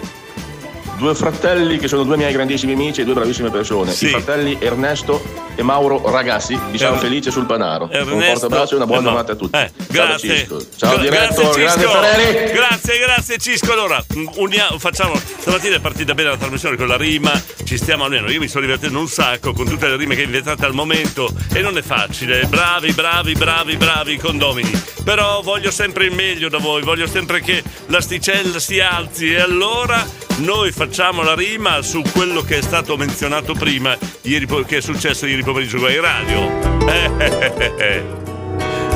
Due 0.96 1.14
fratelli 1.14 1.78
che 1.78 1.88
sono 1.88 2.02
due 2.04 2.16
miei 2.16 2.32
grandissimi 2.32 2.72
amici 2.72 3.00
e 3.00 3.04
due 3.04 3.14
bravissime 3.14 3.50
persone. 3.50 3.92
Sì. 3.92 4.06
I 4.06 4.10
fratelli 4.10 4.56
Ernesto 4.60 5.22
e 5.56 5.62
Mauro 5.62 6.02
Ragazzi 6.10 6.58
di 6.70 6.78
San 6.78 6.94
Er- 6.94 6.98
Felice 7.00 7.30
sul 7.30 7.46
Panaro. 7.46 7.84
un 7.84 7.90
Ernesto 7.92 8.24
forte 8.40 8.44
abbraccio 8.46 8.72
e 8.72 8.76
una 8.76 8.86
buona 8.86 9.00
e 9.00 9.04
Mauro. 9.04 9.24
giornata 9.24 9.32
a 9.32 9.36
tutti. 9.36 9.56
Eh, 9.56 9.70
Ciao 9.94 10.06
grazie. 10.06 10.36
Cisco. 10.36 10.66
Ciao 10.76 10.92
Gra- 10.94 11.02
diretto, 11.02 11.50
grazie. 11.50 11.88
Ferreri. 11.88 12.52
Grazie, 12.52 12.98
grazie 12.98 13.38
Cisco. 13.38 13.72
Allora, 13.72 14.04
unia- 14.36 14.72
facciamo 14.78 15.14
stamattina 15.38 15.76
è 15.76 15.80
partita 15.80 16.14
bene 16.14 16.30
la 16.30 16.36
trasmissione 16.36 16.76
con 16.76 16.86
la 16.88 16.96
rima, 16.96 17.32
ci 17.64 17.76
stiamo 17.76 18.04
almeno. 18.04 18.30
Io 18.30 18.40
mi 18.40 18.48
sto 18.48 18.60
divertendo 18.60 18.98
un 18.98 19.08
sacco 19.08 19.52
con 19.52 19.68
tutte 19.68 19.88
le 19.88 19.96
rime 19.96 20.14
che 20.14 20.22
inventate 20.22 20.64
al 20.64 20.74
momento 20.74 21.28
e 21.52 21.60
non 21.60 21.76
è 21.76 21.82
facile. 21.82 22.46
Bravi, 22.46 22.92
bravi, 22.92 23.32
bravi, 23.34 23.76
bravi 23.76 24.16
condomini. 24.16 24.70
Però 25.04 25.42
voglio 25.42 25.70
sempre 25.70 26.06
il 26.06 26.12
meglio 26.14 26.48
da 26.48 26.58
voi, 26.58 26.82
voglio 26.82 27.06
sempre 27.06 27.40
che 27.42 27.62
l'asticella 27.86 28.58
si 28.58 28.80
alzi 28.80 29.32
e 29.32 29.40
allora 29.40 30.04
noi 30.38 30.72
facciamo 30.72 31.22
la 31.22 31.34
rima 31.34 31.80
su 31.82 32.02
quello 32.12 32.42
che 32.42 32.58
è 32.58 32.62
stato 32.62 32.96
menzionato 32.96 33.54
prima, 33.54 33.96
ieri, 34.22 34.46
che 34.66 34.78
è 34.78 34.80
successo 34.80 35.26
ieri 35.26 35.42
pomeriggio 35.42 35.78
qua 35.78 35.90
in 35.90 36.00
radio. 36.00 36.88
Eh, 36.88 37.10
eh, 37.18 37.52
eh, 37.58 37.72
eh. 37.78 38.22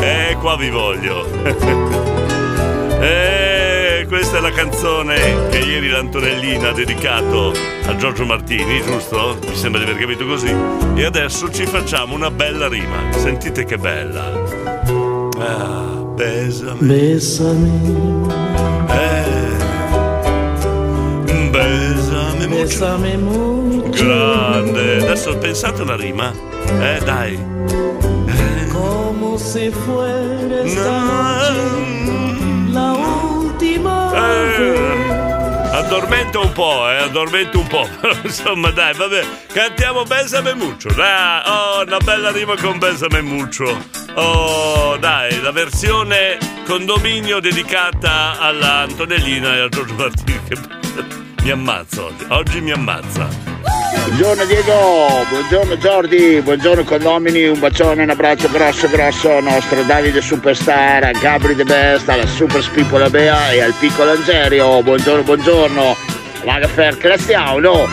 Eh, 0.00 0.36
qua 0.40 0.56
vi 0.56 0.70
voglio. 0.70 1.96
Eh, 3.00 4.06
questa 4.08 4.38
è 4.38 4.40
la 4.40 4.50
canzone 4.50 5.48
che 5.50 5.58
ieri 5.58 5.88
l'Antonellina 5.88 6.70
ha 6.70 6.72
dedicato 6.72 7.52
a 7.86 7.94
Giorgio 7.94 8.24
Martini, 8.24 8.82
giusto? 8.82 9.38
Mi 9.46 9.54
sembra 9.54 9.84
di 9.84 9.88
aver 9.88 10.00
capito 10.00 10.26
così. 10.26 10.52
E 10.96 11.04
adesso 11.04 11.48
ci 11.52 11.64
facciamo 11.64 12.16
una 12.16 12.32
bella 12.32 12.66
rima. 12.66 13.12
Sentite 13.12 13.64
che 13.64 13.78
bella. 13.78 14.32
Ah, 15.38 16.02
besame. 16.16 16.78
Bésame, 16.80 18.47
bésame 22.58 23.16
mucho. 23.16 24.04
Grande. 24.04 24.98
Adesso 25.02 25.38
pensate 25.38 25.82
una 25.82 25.96
rima. 25.96 26.32
Eh, 26.80 27.00
dai. 27.04 27.38
Como 28.72 29.38
si 29.38 29.70
fuera 29.70 30.62
esta 30.62 30.98
noche 30.98 32.72
la 32.72 32.92
última 32.92 34.10
vez. 34.10 34.96
Addormento 35.70 36.40
un 36.40 36.52
po', 36.52 36.90
eh, 36.90 36.96
addormento 36.96 37.60
un 37.60 37.66
po'. 37.66 37.88
Insomma, 38.24 38.70
dai, 38.70 38.94
vabbè. 38.94 39.24
Cantiamo 39.52 40.02
Besame 40.04 40.54
Muccio. 40.54 40.88
Dai, 40.92 41.42
oh, 41.46 41.82
una 41.86 41.98
bella 41.98 42.30
rima 42.30 42.56
con 42.56 42.78
Besame 42.78 43.22
Muccio. 43.22 43.76
Oh, 44.14 44.96
dai, 44.98 45.40
la 45.40 45.52
versione 45.52 46.38
condominio 46.66 47.38
dedicata 47.40 48.38
alla 48.38 48.80
Antonellina 48.80 49.54
e 49.54 49.60
a 49.60 49.68
Giorgio 49.68 49.94
Martini. 49.94 50.40
Che 50.48 51.27
mi 51.48 51.54
ammazza 51.54 52.04
oggi. 52.28 52.60
Mi 52.60 52.72
ammazza. 52.72 53.26
Buongiorno 54.04 54.44
Diego, 54.44 55.24
buongiorno 55.30 55.76
Jordi, 55.76 56.40
buongiorno 56.42 56.84
condomini, 56.84 57.46
un 57.46 57.58
bacione, 57.58 58.02
un 58.02 58.10
abbraccio 58.10 58.48
grosso 58.50 58.88
grosso 58.88 59.36
al 59.36 59.42
nostro 59.42 59.82
Davide 59.82 60.20
Superstar, 60.20 61.04
a 61.04 61.10
Gabri 61.12 61.54
De 61.54 61.64
Best, 61.64 62.08
alla 62.08 62.26
Super 62.26 62.62
Spippola 62.62 63.08
Bea 63.08 63.50
e 63.50 63.62
al 63.62 63.72
piccolo 63.78 64.10
Angerio. 64.10 64.82
Buongiorno, 64.82 65.22
buongiorno. 65.22 65.96
Lagafer, 66.42 66.98
classiamo, 66.98 67.58
no? 67.60 67.88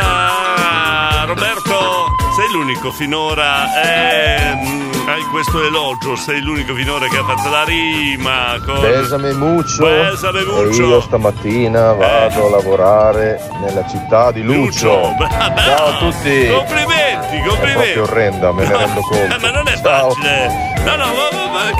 Ah, 0.00 1.24
Roberto, 1.26 2.06
sei 2.36 2.52
l'unico 2.52 2.90
finora. 2.90 3.66
Eh, 3.82 4.81
hai 5.06 5.22
questo 5.30 5.62
elogio, 5.62 6.16
sei 6.16 6.40
l'unico 6.42 6.74
finora 6.74 7.06
che 7.08 7.18
ha 7.18 7.24
fatto 7.24 7.48
la 7.50 7.64
rima. 7.64 8.58
Con... 8.64 8.80
Besame 8.80 9.32
muccio. 9.32 9.84
Besame 9.84 10.40
E 10.40 10.44
muccio. 10.44 10.82
io 10.82 11.00
stamattina 11.00 11.92
vado 11.92 12.46
a 12.46 12.50
lavorare 12.50 13.40
nella 13.60 13.86
città 13.88 14.30
di 14.30 14.42
Lucio. 14.42 15.14
Ciao 15.18 15.86
a 15.86 15.96
tutti. 15.98 16.48
Complimenti, 16.48 17.36
È 17.36 17.46
complimenti. 17.46 17.92
proprio 17.92 18.02
orrenda, 18.02 18.52
me 18.52 18.66
ne 18.66 18.76
rendo 18.76 19.00
Eh, 19.00 19.02
conto. 19.02 19.36
ma 19.40 19.50
non 19.50 19.68
è 19.68 19.80
facile. 19.80 20.74
No, 20.84 20.96
no, 20.96 21.12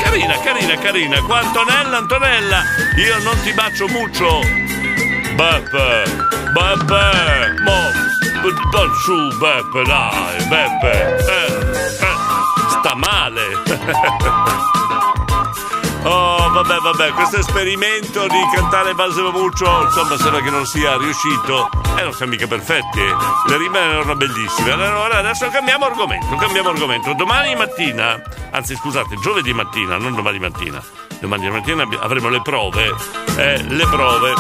carina, 0.03 0.35
carina, 0.43 0.75
carina. 0.79 1.21
Qua 1.23 1.39
Antonella, 1.39 1.97
Antonella, 1.99 2.63
io 2.97 3.23
non 3.23 3.41
ti 3.43 3.53
bacio 3.53 3.87
muccio. 3.89 4.41
Beppe, 5.35 6.03
Beppe, 6.53 7.63
mo, 7.65 7.91
su 9.05 9.39
Beppe, 9.39 9.83
dai, 9.87 10.45
Beppe. 10.49 11.17
Eh, 11.17 11.33
eh, 11.33 11.52
sta 12.83 12.97
male. 12.97 14.62
Oh, 16.05 16.51
vabbè, 16.51 16.79
vabbè, 16.79 17.13
questo 17.13 17.37
esperimento 17.37 18.27
di 18.27 18.39
cantare 18.53 18.93
Basimo 18.93 19.31
Muccio, 19.31 19.85
insomma, 19.85 20.17
sembra 20.17 20.41
che 20.41 20.51
non 20.51 20.67
sia 20.67 20.97
riuscito. 20.97 21.69
E 21.97 22.03
non 22.03 22.13
siamo 22.13 22.33
mica 22.33 22.49
perfetti, 22.49 23.01
eh. 23.01 23.15
Le 23.47 23.57
rime 23.57 23.79
erano 23.79 24.17
bellissime. 24.17 24.73
Allora, 24.73 25.19
adesso 25.19 25.49
cambiamo 25.51 25.85
argomento, 25.85 26.35
cambiamo 26.37 26.71
argomento. 26.71 27.13
Domani 27.15 27.55
mattina, 27.55 28.21
anzi 28.51 28.75
scusate, 28.75 29.17
giovedì 29.21 29.53
mattina, 29.53 29.97
non 29.97 30.15
domani 30.15 30.41
mattina. 30.41 30.83
Domani 31.21 31.49
mattina 31.51 31.87
avremo 32.01 32.29
le 32.31 32.43
prove. 32.43 32.93
Eh, 33.37 33.63
le 33.63 33.87
prove. 33.87 34.35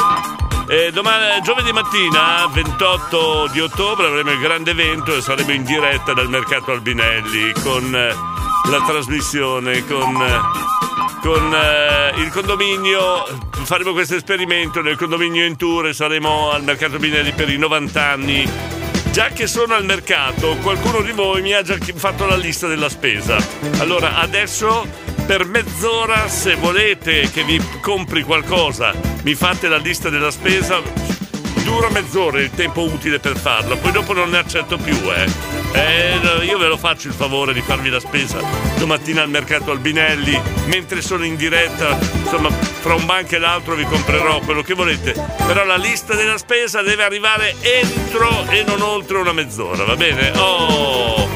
E 0.69 0.91
domani, 0.91 1.43
giovedì 1.43 1.71
mattina, 1.71 2.49
28 2.51 3.49
di 3.53 3.61
ottobre, 3.61 4.07
avremo 4.09 4.33
il 4.33 4.41
grande 4.41 4.73
evento 4.73 5.15
e 5.15 5.21
saremo 5.21 5.53
in 5.53 5.65
diretta 5.65 6.13
dal 6.13 6.29
mercato 6.29 6.73
Albinelli 6.73 7.53
con 7.63 7.95
eh, 7.95 8.15
la 8.69 8.81
trasmissione, 8.85 9.87
con, 9.87 10.23
eh, 10.23 10.41
con 11.23 11.55
eh, 11.55 12.21
il 12.21 12.31
condominio. 12.31 13.25
Faremo 13.63 13.93
questo 13.93 14.17
esperimento 14.17 14.83
nel 14.83 14.97
condominio 14.97 15.45
in 15.45 15.57
tour 15.57 15.87
e 15.87 15.93
saremo 15.93 16.51
al 16.51 16.65
mercato 16.65 16.95
Albinelli 16.95 17.33
per 17.33 17.49
i 17.49 17.57
90 17.57 18.03
anni. 18.05 18.51
Già 19.13 19.29
che 19.29 19.47
sono 19.47 19.75
al 19.75 19.85
mercato, 19.85 20.57
qualcuno 20.57 21.01
di 21.01 21.13
voi 21.13 21.41
mi 21.41 21.53
ha 21.53 21.63
già 21.63 21.77
fatto 21.95 22.27
la 22.27 22.37
lista 22.37 22.67
della 22.67 22.89
spesa. 22.89 23.37
Allora, 23.79 24.17
adesso 24.17 24.87
per 25.27 25.45
mezz'ora, 25.45 26.29
se 26.29 26.57
volete 26.57 27.31
che 27.31 27.45
vi 27.45 27.61
compri 27.81 28.23
qualcosa, 28.23 28.93
mi 29.23 29.35
fate 29.35 29.69
la 29.69 29.79
lista 29.79 30.11
della 30.11 30.31
spesa. 30.31 31.12
Dura 31.65 31.91
mezz'ora 31.91 32.41
il 32.41 32.51
tempo 32.51 32.83
utile 32.83 33.19
per 33.19 33.37
farlo, 33.37 33.77
poi 33.77 33.93
dopo 33.93 34.13
non 34.13 34.31
ne 34.31 34.39
accetto 34.39 34.77
più, 34.77 34.97
eh. 35.13 35.27
Eh, 35.73 36.45
io 36.45 36.59
ve 36.59 36.67
lo 36.67 36.77
faccio 36.77 37.09
il 37.09 37.15
favore 37.15 37.53
di 37.53 37.63
farvi 37.63 37.89
la 37.89 38.01
spesa 38.01 38.41
domattina 38.77 39.23
al 39.23 39.31
mercato 39.31 39.71
Albinelli, 39.71 40.41
mentre 40.67 41.01
sono 41.01 41.25
in 41.25 41.37
diretta, 41.37 41.97
insomma, 42.01 42.51
fra 42.51 42.95
un 42.95 43.07
banco 43.07 43.37
e 43.37 43.39
l'altro 43.39 43.75
vi 43.75 43.85
comprerò 43.85 44.41
quello 44.41 44.63
che 44.63 44.75
volete. 44.75 45.15
Però 45.47 45.65
la 45.65 45.77
lista 45.77 46.15
della 46.15 46.37
spesa 46.37 46.83
deve 46.83 47.05
arrivare 47.05 47.55
entro 47.61 48.45
e 48.49 48.65
non 48.65 48.83
oltre 48.83 49.19
una 49.19 49.33
mezz'ora, 49.33 49.85
va 49.85 49.97
bene? 49.97 50.33
Oh! 50.37 51.29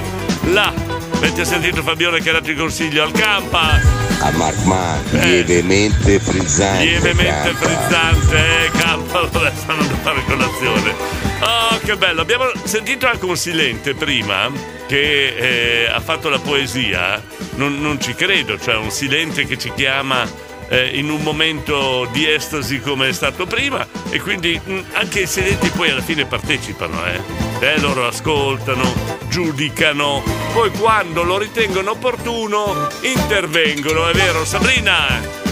Là! 0.51 0.96
Avete 1.17 1.47
sentito 1.47 1.83
Fabione 1.83 2.21
che 2.21 2.29
ha 2.29 2.35
dato 2.35 2.51
il 2.51 2.59
consiglio 2.59 3.03
al 3.03 3.11
campa? 3.11 3.81
A 4.21 4.31
Mark 4.33 4.63
Mark, 4.65 5.13
lievemente 5.13 6.19
frizzante. 6.21 6.85
lievemente 6.85 7.55
canta. 7.55 7.67
frizzante, 7.67 8.37
eh, 8.37 8.71
campa, 8.79 9.19
allora 9.33 9.53
stanno 9.55 9.81
a 9.81 9.97
fare 10.03 10.23
colazione. 10.25 10.95
Oh, 11.41 11.79
che 11.83 11.97
bello! 11.97 12.21
Abbiamo 12.21 12.45
sentito 12.65 13.07
anche 13.07 13.25
un 13.25 13.37
silente 13.37 13.95
prima 13.95 14.51
che 14.87 15.85
eh, 15.85 15.87
ha 15.91 16.01
fatto 16.01 16.29
la 16.29 16.39
poesia. 16.39 17.23
Non, 17.55 17.81
non 17.81 17.99
ci 18.01 18.15
credo, 18.15 18.59
cioè 18.59 18.77
un 18.77 18.91
silente 18.91 19.47
che 19.47 19.57
ci 19.57 19.73
chiama 19.75 20.25
eh, 20.69 20.99
in 20.99 21.11
un 21.11 21.23
momento 21.23 22.09
di 22.13 22.29
estasi 22.29 22.81
come 22.81 23.09
è 23.09 23.13
stato 23.13 23.47
prima 23.47 23.87
e 24.11 24.21
quindi 24.21 24.61
mh, 24.63 24.79
anche 24.93 25.21
i 25.21 25.27
silenti 25.27 25.69
poi 25.71 25.91
alla 25.91 26.03
fine 26.03 26.25
partecipano, 26.25 27.05
eh. 27.07 27.21
Eh, 27.61 27.81
loro 27.81 28.07
ascoltano, 28.07 28.93
giudicano, 29.29 30.23
poi 30.53 30.71
quando 30.73 31.23
lo 31.23 31.39
ritengono 31.39 31.93
opportuno 31.93 32.89
intervengono, 33.03 34.09
è 34.09 34.13
vero 34.13 34.45
Sabrina? 34.45 35.45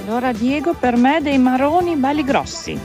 Allora 0.00 0.32
Diego 0.32 0.74
per 0.74 0.96
me 0.96 1.20
dei 1.20 1.38
maroni 1.38 1.94
belli 1.96 2.24
grossi. 2.24 2.78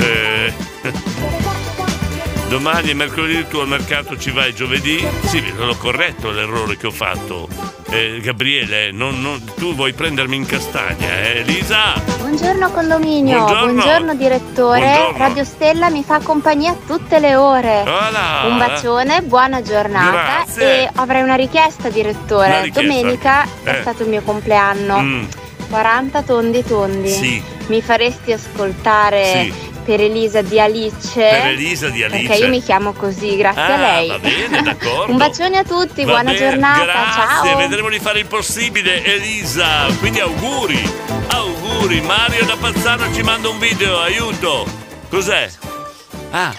Eh, 0.00 0.52
domani 2.48 2.90
è 2.90 2.94
mercoledì, 2.94 3.46
tu 3.48 3.58
al 3.58 3.68
mercato 3.68 4.16
ci 4.18 4.30
vai 4.30 4.54
giovedì? 4.54 5.06
Sì, 5.26 5.42
l'ho 5.56 5.76
corretto 5.76 6.30
l'errore 6.30 6.76
che 6.76 6.86
ho 6.86 6.90
fatto. 6.90 7.48
Eh, 7.90 8.20
Gabriele, 8.22 8.90
non- 8.92 9.20
non- 9.20 9.42
tu 9.56 9.74
vuoi 9.74 9.92
prendermi 9.92 10.36
in 10.36 10.46
castagna, 10.46 11.20
eh? 11.22 11.38
Elisa? 11.40 11.94
Buongiorno 12.18 12.70
condominio, 12.70 13.44
Buongiorno. 13.44 14.14
direttore. 14.14 14.80
Buongiorno. 14.80 15.18
Radio 15.18 15.44
Stella 15.44 15.88
mi 15.90 16.02
fa 16.04 16.20
compagnia 16.20 16.76
tutte 16.86 17.18
le 17.18 17.34
ore. 17.36 17.82
Voilà. 17.84 18.42
Un 18.46 18.58
bacione, 18.58 19.22
buona 19.22 19.62
giornata 19.62 20.10
Grazie. 20.44 20.82
e 20.84 20.90
avrei 20.96 21.22
una 21.22 21.34
richiesta 21.36 21.88
direttore. 21.88 22.46
Una 22.48 22.60
richiesta. 22.62 22.80
Domenica 22.94 23.42
è 23.62 23.70
Eh. 23.70 23.80
stato 23.80 24.02
il 24.02 24.08
mio 24.10 24.22
compleanno. 24.22 25.00
Mm, 25.00 25.24
40 25.70 26.22
tondi 26.22 26.62
tondi. 26.64 27.08
Sì. 27.10 27.42
Mi 27.68 27.82
faresti 27.82 28.32
ascoltare 28.32 29.24
Sì. 29.24 29.70
per 29.84 30.00
Elisa 30.00 30.40
di 30.42 30.58
Alice? 30.58 31.12
Per 31.14 31.46
Elisa 31.46 31.88
di 31.90 32.02
Alice. 32.02 32.26
Perché 32.26 32.42
io 32.42 32.48
mi 32.48 32.62
chiamo 32.62 32.92
così, 32.92 33.36
grazie 33.36 33.60
Ah, 33.62 33.74
a 33.74 33.76
lei. 33.78 34.08
va 34.08 34.18
bene, 34.18 34.62
d'accordo. 34.62 35.12
Un 35.12 35.18
bacione 35.18 35.58
a 35.58 35.64
tutti, 35.64 36.04
Va 36.04 36.12
buona 36.12 36.32
bene, 36.32 36.38
giornata, 36.38 36.84
Grazie, 36.84 37.50
ciao. 37.50 37.56
vedremo 37.58 37.88
di 37.90 37.98
fare 38.00 38.20
il 38.20 38.26
possibile, 38.26 39.04
Elisa. 39.04 39.86
Quindi 39.98 40.20
auguri, 40.20 40.80
auguri. 41.28 42.00
Mario 42.00 42.44
da 42.46 42.56
Pazzano 42.58 43.12
ci 43.14 43.22
manda 43.22 43.48
un 43.50 43.58
video, 43.58 44.00
aiuto. 44.00 44.66
Cos'è? 45.10 45.48
Ah. 46.30 46.54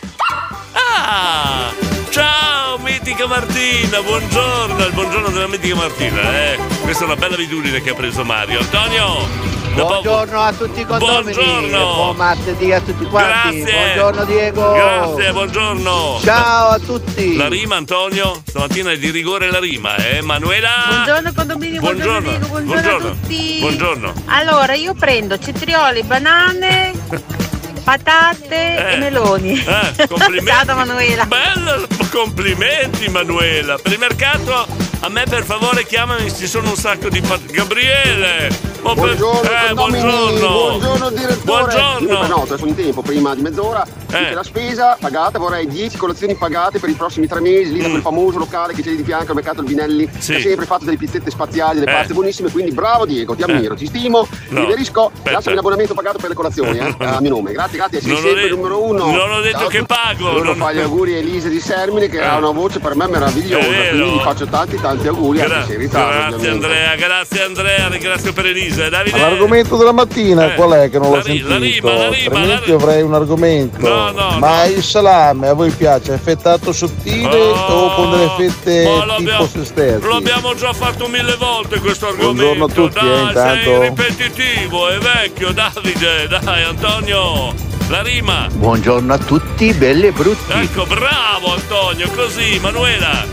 Ah! 0.74 1.72
Ciao 2.10 2.78
mitica 2.80 3.28
Martina, 3.28 4.02
buongiorno, 4.02 4.86
il 4.86 4.92
buongiorno 4.94 5.30
della 5.30 5.48
mitica 5.48 5.76
Martina, 5.76 6.22
eh. 6.52 6.58
Questa 6.82 7.04
è 7.04 7.06
una 7.08 7.16
bella 7.16 7.36
abitudine 7.36 7.82
che 7.82 7.90
ha 7.92 7.94
preso 7.96 8.24
Mario. 8.24 8.60
Antonio! 8.60 9.58
Buongiorno 9.74 10.40
a 10.42 10.52
tutti 10.54 10.82
i 10.82 10.86
condomini. 10.86 11.34
Buongiorno. 11.34 11.94
Buon 11.94 12.16
martedì 12.16 12.72
a 12.74 12.82
tutti 12.82 13.06
quanti. 13.06 13.62
Grazie. 13.62 13.94
Buongiorno 13.94 14.26
Diego. 14.26 14.72
Grazie, 14.74 15.32
buongiorno. 15.32 16.20
Ciao 16.24 16.70
a 16.70 16.80
tutti. 16.80 17.36
La 17.38 17.48
rima, 17.48 17.76
Antonio? 17.78 18.42
Stamattina 18.46 18.92
è 18.92 18.98
di 18.98 19.10
rigore 19.12 19.50
la 19.52 19.60
rima, 19.60 19.96
eh? 19.98 20.22
Manuela? 20.22 20.70
Buongiorno 20.90 21.32
condominio, 21.34 21.80
buongiorno, 21.80 22.20
Buongiorno, 22.20 22.30
Diego, 22.30 22.48
buongiorno, 22.48 22.82
buongiorno. 22.82 23.08
a 23.08 23.12
tutti. 23.22 23.58
Buongiorno. 23.60 24.14
Allora, 24.26 24.74
io 24.74 24.94
prendo 24.96 25.38
cetrioli, 25.40 26.04
banane, 26.04 26.92
patate 27.94 28.46
Eh. 28.78 28.94
e 28.94 28.98
meloni. 28.98 29.54
Eh, 29.54 30.06
complimenti. 30.08 30.66
Ciao 30.66 30.76
Manuela. 30.76 31.26
Bello, 31.26 31.88
complimenti 32.12 33.10
Manuela. 33.10 33.78
Per 33.82 33.92
il 33.92 33.98
mercato 33.98 34.68
a 35.02 35.10
me 35.10 35.24
per 35.28 35.44
favore 35.44 35.86
chiamami, 35.86 36.32
ci 36.32 36.46
sono 36.46 36.70
un 36.70 36.76
sacco 36.76 37.08
di 37.10 37.22
pat- 37.22 37.50
Gabriele! 37.50 38.50
Oh, 38.82 38.94
per- 38.94 39.16
Buongiorno, 39.16 39.42
eh, 39.50 39.74
condomini. 39.74 40.02
buongiorno! 40.04 40.50
buongiorno 40.78 41.10
direttore. 41.12 41.40
Buongiorno. 41.44 42.08
Io 42.10 42.20
prenoto 42.20 42.54
adesso 42.54 42.66
in 42.66 42.76
tempo, 42.76 43.02
prima 43.02 43.34
di 43.36 43.42
mezz'ora. 43.42 43.86
Dice 44.08 44.34
la 44.34 44.44
spesa 44.44 44.98
pagata, 45.00 45.38
vorrei 45.40 45.68
10 45.68 45.98
colazioni 45.98 46.36
pagate 46.36 46.80
per 46.80 46.90
i 46.90 46.94
prossimi 46.94 47.28
tre 47.28 47.40
mesi, 47.42 47.74
lì 47.74 47.82
da 47.82 47.90
quel 47.90 48.02
famoso 48.02 48.38
locale 48.40 48.74
che 48.74 48.82
c'è 48.82 48.90
lì 48.90 48.96
di 48.98 49.04
fianco 49.04 49.30
al 49.30 49.36
mercato 49.36 49.60
Albinelli, 49.62 50.06
Mm. 50.10 50.20
Sì. 50.20 50.32
che 50.34 50.38
ha 50.38 50.42
sempre 50.42 50.66
fatto 50.66 50.86
delle 50.86 50.98
pizzette 50.98 51.30
spaziali, 51.30 51.80
delle 51.80 51.92
Eh. 51.92 51.94
paste 51.96 52.14
buonissime, 52.14 52.52
quindi 52.52 52.72
bravo 52.72 53.06
Diego, 53.06 53.36
ti 53.36 53.44
ammiro, 53.44 53.76
ti 53.76 53.86
stimo, 53.86 54.28
No. 54.50 54.60
ti 54.60 54.66
riverisco, 54.66 55.12
lasciami 55.24 55.56
l'abbonamento 55.56 55.94
pagato 55.94 56.18
per 56.18 56.30
le 56.30 56.36
colazioni, 56.36 56.78
eh, 56.78 56.96
a 57.06 57.20
mio 57.22 57.30
nome. 57.30 57.52
Grazie, 57.54 57.78
grazie, 57.80 58.02
sei 58.02 58.10
Non 58.12 58.18
ho 58.20 58.24
sempre 58.24 58.42
de- 58.42 58.48
il 58.48 58.54
numero 58.56 58.84
uno. 58.84 59.06
non 59.12 59.32
ho 59.32 59.42
detto 59.42 59.58
Ciao 59.60 59.68
che 59.68 59.84
pago, 59.86 60.28
Volevo 60.30 60.44
non- 60.44 60.56
fare 60.58 60.76
gli 60.76 60.80
auguri 60.80 61.14
a 61.14 61.18
Elisa 61.18 61.48
di 61.48 61.60
Sermine 61.60 62.10
che 62.10 62.18
Eh. 62.18 62.24
ha 62.26 62.38
una 62.38 62.52
voce 62.52 62.80
per 62.80 62.96
me 62.96 63.08
meravigliosa, 63.08 63.66
quindi 63.68 64.10
gli 64.16 64.20
faccio 64.22 64.46
tanti 64.48 64.80
tanti 64.80 65.08
auguri, 65.08 65.40
anche 65.42 65.54
Gra- 65.54 65.66
se 65.66 65.74
in 65.74 65.80
ritardo. 65.80 66.12
grazie 66.12 66.36
ovviamente. 66.36 66.66
Andrea, 66.66 66.96
grazie 66.96 67.44
Andrea, 67.44 67.88
ringrazio 67.88 68.34
per 68.34 68.46
Elisa. 68.48 68.86
Eh, 68.86 68.90
Davide. 68.90 69.18
L'argomento 69.20 69.78
della 69.78 69.92
mattina 69.92 70.52
Eh, 70.52 70.56
qual 70.56 70.72
è 70.72 70.90
che 70.90 71.00
non 71.00 71.12
la 71.12 71.18
l'ho 71.18 71.24
ri- 71.24 71.38
sentito? 71.38 71.48
la 71.50 71.58
rima, 71.58 71.94
la 71.94 72.10
rima, 72.10 72.36
Altrimenti 72.36 72.70
la- 72.70 72.76
avrei 72.76 73.02
un 73.02 73.14
argomento. 73.14 73.88
No, 73.88 74.12
no, 74.12 74.38
Ma 74.40 74.66
il 74.66 74.84
salame 74.84 75.48
a 75.48 75.54
voi 75.54 75.70
piace 75.72 76.14
affettato 76.14 76.72
sottile 76.72 77.36
o 77.38 77.94
con 77.96 78.12
delle 78.12 78.32
fette 78.38 78.84
tipo 78.84 79.04
l'abbiamo- 79.06 79.48
se 79.48 79.66
stessi? 79.66 80.06
Lo 80.06 80.16
abbiamo 80.16 80.54
già 80.56 80.74
fatto 80.74 81.08
mille 81.08 81.36
volte 81.36 81.80
questo 81.80 82.08
argomento. 82.08 82.34
Buongiorno 82.44 82.66
a 82.66 82.68
tutti, 82.68 83.06
dai, 83.06 83.08
eh, 83.18 83.22
intanto. 83.28 83.64
sei 83.64 83.80
ripetitivo, 83.90 84.88
è 84.90 84.98
vecchio, 84.98 85.52
Davide, 85.52 86.28
dai 86.28 86.64
Antonio. 86.64 87.69
La 87.90 88.04
rima. 88.04 88.48
Buongiorno 88.54 89.12
a 89.12 89.18
tutti, 89.18 89.74
belli 89.74 90.06
e 90.06 90.12
brutti. 90.12 90.52
Ecco, 90.52 90.86
bravo 90.86 91.56
Antonio, 91.56 92.08
così, 92.12 92.60
Manuela. 92.60 93.26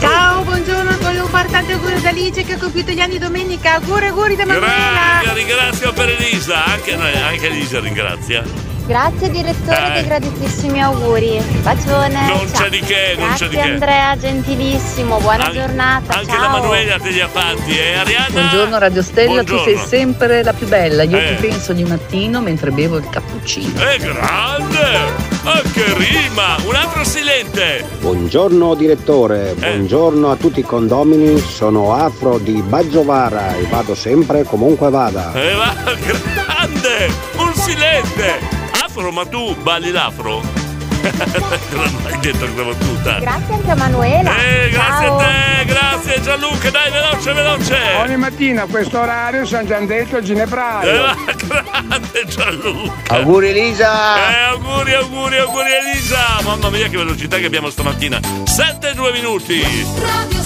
Ciao, 0.00 0.42
buongiorno, 0.42 0.96
volevo 1.02 1.26
fare 1.26 1.50
tanti 1.50 1.72
auguri 1.72 1.92
ad 1.96 2.04
Alice 2.06 2.44
che 2.44 2.54
ha 2.54 2.58
compiuto 2.58 2.92
gli 2.92 3.00
anni 3.00 3.18
domenica. 3.18 3.74
Auguri, 3.74 4.06
auguri 4.06 4.36
da 4.36 4.46
Manuela. 4.46 5.20
Grazie, 5.20 5.34
ringrazio 5.34 5.92
per 5.92 6.08
Elisa, 6.08 6.64
anche, 6.64 6.94
anche 6.94 7.46
Elisa 7.46 7.78
ringrazia. 7.80 8.42
Grazie 8.84 9.30
direttore 9.30 9.88
Eh. 9.88 9.92
dei 9.92 10.04
graditissimi 10.04 10.82
auguri. 10.82 11.40
Bacione. 11.62 12.26
Non 12.26 12.38
ciao. 12.52 12.62
c'è 12.64 12.68
di 12.68 12.80
che, 12.80 13.14
non 13.16 13.32
c'è 13.34 13.46
di 13.46 13.54
Grazie 13.54 13.60
che. 13.60 13.60
Andrea, 13.60 14.16
gentilissimo, 14.18 15.18
buona 15.18 15.44
An- 15.44 15.52
giornata. 15.52 16.14
Anche 16.18 16.32
ciao. 16.32 16.40
la 16.40 16.48
Manuela 16.48 16.98
te 16.98 17.10
li 17.10 17.20
ha 17.20 17.28
fatti, 17.28 17.78
eh? 17.78 17.94
Arianna? 17.94 18.28
Buongiorno 18.32 18.78
Radio 18.78 19.02
Stella, 19.02 19.44
tu 19.44 19.54
sei 19.56 19.62
Buongiorno. 19.74 19.86
sempre 19.88 20.42
la 20.42 20.52
più 20.52 20.66
bella. 20.66 21.04
Io 21.04 21.16
Eh. 21.16 21.36
ti 21.36 21.46
penso 21.48 21.70
ogni 21.72 21.84
mattino 21.84 22.40
mentre 22.40 22.70
bevo 22.72 22.96
il 22.96 23.08
cappuccino. 23.08 23.80
È 23.80 23.96
grande! 23.98 25.30
Ah, 25.44 25.62
che 25.72 25.84
rima! 25.96 26.56
Un 26.64 26.74
altro 26.74 27.04
silente! 27.04 27.84
Buongiorno 28.00 28.74
direttore, 28.74 29.54
buongiorno 29.56 30.30
a 30.30 30.36
tutti 30.36 30.60
i 30.60 30.64
condomini, 30.64 31.38
sono 31.38 31.94
Afro 31.94 32.38
di 32.38 32.60
Baggiovara 32.62 33.54
e 33.56 33.62
vado 33.70 33.94
sempre 33.94 34.42
comunque 34.42 34.90
vada. 34.90 35.32
Eh, 35.34 35.54
va, 35.54 35.72
grande! 35.96 37.10
Un 37.36 37.54
silente! 37.54 38.61
Afro, 38.94 39.10
ma 39.10 39.24
tu 39.24 39.56
balli 39.62 39.90
l'afro? 39.90 40.42
non 41.72 41.96
hai 42.04 42.18
detto 42.20 42.38
questa 42.40 42.62
battuta. 42.62 43.18
Grazie 43.20 43.54
anche 43.54 43.70
a 43.70 43.74
Manuela. 43.74 44.36
Eh, 44.36 44.68
grazie 44.68 45.06
Ciao. 45.06 45.16
a 45.18 45.24
te, 45.24 45.64
grazie 45.64 46.20
Gianluca, 46.20 46.70
dai, 46.70 46.90
veloce, 46.90 47.32
veloce! 47.32 47.76
Ogni 48.02 48.16
mattina 48.18 48.62
a 48.64 48.66
questo 48.66 49.00
orario 49.00 49.46
sono 49.46 49.64
già 49.64 49.78
detto 49.80 50.18
il 50.18 50.22
Eh, 50.22 50.26
ginepraio. 50.26 51.00
va, 51.02 51.16
grande 51.34 52.24
Gianluca! 52.26 53.14
Auguri 53.14 53.48
Elisa! 53.48 54.30
Eh, 54.30 54.42
auguri, 54.50 54.92
auguri, 54.94 55.38
auguri 55.38 55.68
Elisa! 55.72 56.18
Mamma 56.44 56.68
mia 56.68 56.86
che 56.88 56.96
velocità 56.98 57.38
che 57.38 57.46
abbiamo 57.46 57.70
stamattina! 57.70 58.20
7 58.44 58.90
e 58.90 58.94
2 58.94 59.12
minuti! 59.12 59.62
Radio 60.02 60.42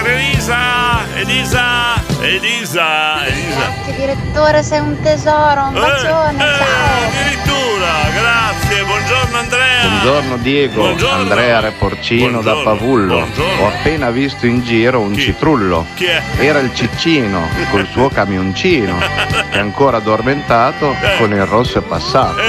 Per 0.00 0.06
Elisa! 0.06 1.04
Elisa! 1.14 1.94
Elisa! 2.20 3.26
Elisa! 3.26 3.56
Grazie 3.56 3.94
direttore, 3.96 4.62
sei 4.62 4.78
un 4.78 5.00
tesoro, 5.00 5.62
un 5.64 5.72
bacione. 5.72 6.36
Eh, 6.36 6.56
ciao. 6.56 7.08
addirittura, 7.08 7.90
grazie, 8.14 8.84
buongiorno 8.84 9.36
Andrea! 9.38 9.86
Buongiorno 9.88 10.36
Diego, 10.36 10.80
Buongiorno. 10.82 11.16
Andrea 11.22 11.60
Reporcino 11.60 12.40
da 12.42 12.52
Buongiorno, 12.52 12.62
Pavullo. 12.78 13.14
buongiorno. 13.18 13.62
Ho 13.62 13.66
appena 13.66 14.10
visto 14.10 14.46
in 14.46 14.62
giro 14.62 15.00
un 15.00 15.16
citrullo. 15.16 15.86
Chi 15.94 16.04
è? 16.04 16.22
Era 16.36 16.60
il 16.60 16.72
Ciccino 16.74 17.48
col 17.70 17.86
suo 17.90 18.08
camioncino 18.08 18.98
che 19.50 19.58
ancora 19.58 19.96
addormentato 19.96 20.94
con 21.18 21.32
il 21.32 21.44
rosso 21.44 21.78
è 21.78 21.82
passato. 21.82 22.40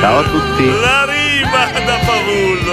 Ciao 0.00 0.18
a 0.18 0.22
tutti. 0.22 0.66
La 0.80 1.06
riva 1.06 1.80
da 1.84 1.98
Pavullo, 2.04 2.63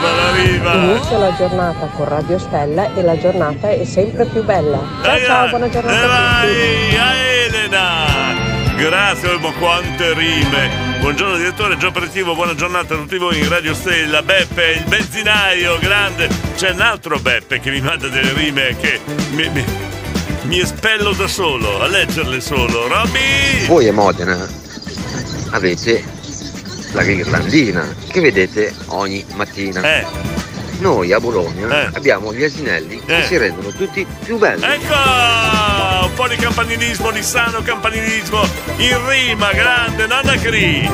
la 0.00 0.32
riva, 0.32 0.74
la 0.74 0.82
riva! 0.82 0.92
Inizia 0.92 1.18
la 1.18 1.36
giornata 1.36 1.86
con 1.86 2.08
Radio 2.08 2.38
Stella 2.38 2.94
e 2.94 3.02
la 3.02 3.18
giornata 3.18 3.70
è 3.70 3.84
sempre 3.84 4.24
più 4.26 4.42
bella. 4.44 4.78
Ciao 5.02 5.18
ciao, 5.20 5.48
buona 5.48 5.68
giornata 5.68 5.96
a 5.96 6.42
tutti. 6.42 6.56
vai, 6.56 6.96
a 6.96 7.14
Elena! 7.14 8.74
Grazie, 8.76 9.38
ma 9.38 9.52
quante 9.52 10.14
rime! 10.14 10.88
Buongiorno 11.00 11.36
direttore, 11.36 11.76
già 11.76 11.88
aperitivo, 11.88 12.34
buona 12.34 12.54
giornata 12.54 12.94
a 12.94 12.96
tutti 12.96 13.18
voi 13.18 13.38
in 13.38 13.48
Radio 13.48 13.74
Stella. 13.74 14.22
Beppe, 14.22 14.72
il 14.78 14.84
benzinaio, 14.86 15.78
grande! 15.78 16.28
C'è 16.56 16.70
un 16.70 16.80
altro 16.80 17.18
Beppe 17.18 17.60
che 17.60 17.70
mi 17.70 17.80
manda 17.80 18.08
delle 18.08 18.32
rime 18.32 18.76
che 18.78 19.00
mi, 19.30 19.48
mi, 19.48 19.64
mi 20.44 20.60
espello 20.60 21.12
da 21.12 21.26
solo, 21.26 21.80
a 21.80 21.86
leggerle 21.86 22.40
solo. 22.40 22.88
Robby! 22.88 23.66
Voi 23.66 23.88
a 23.88 23.92
Modena 23.92 24.48
avete 25.52 26.19
la 26.92 27.02
ghirlandina 27.02 27.94
che 28.10 28.20
vedete 28.20 28.74
ogni 28.88 29.24
mattina. 29.34 29.80
Eh. 29.82 30.06
Noi 30.80 31.12
a 31.12 31.20
Bologna 31.20 31.90
abbiamo 31.92 32.32
gli 32.32 32.42
asinelli 32.42 33.02
che 33.04 33.18
Eh. 33.18 33.24
si 33.24 33.36
rendono 33.36 33.68
tutti 33.70 34.06
più 34.24 34.38
belli. 34.38 34.64
Ecco! 34.64 34.94
Un 36.06 36.14
po' 36.14 36.26
di 36.28 36.36
campanilismo, 36.36 37.10
di 37.10 37.22
sano 37.22 37.60
campanilismo 37.62 38.42
in 38.78 39.06
rima, 39.08 39.52
grande, 39.52 40.06
nonna 40.06 40.34
Cri! 40.36 40.90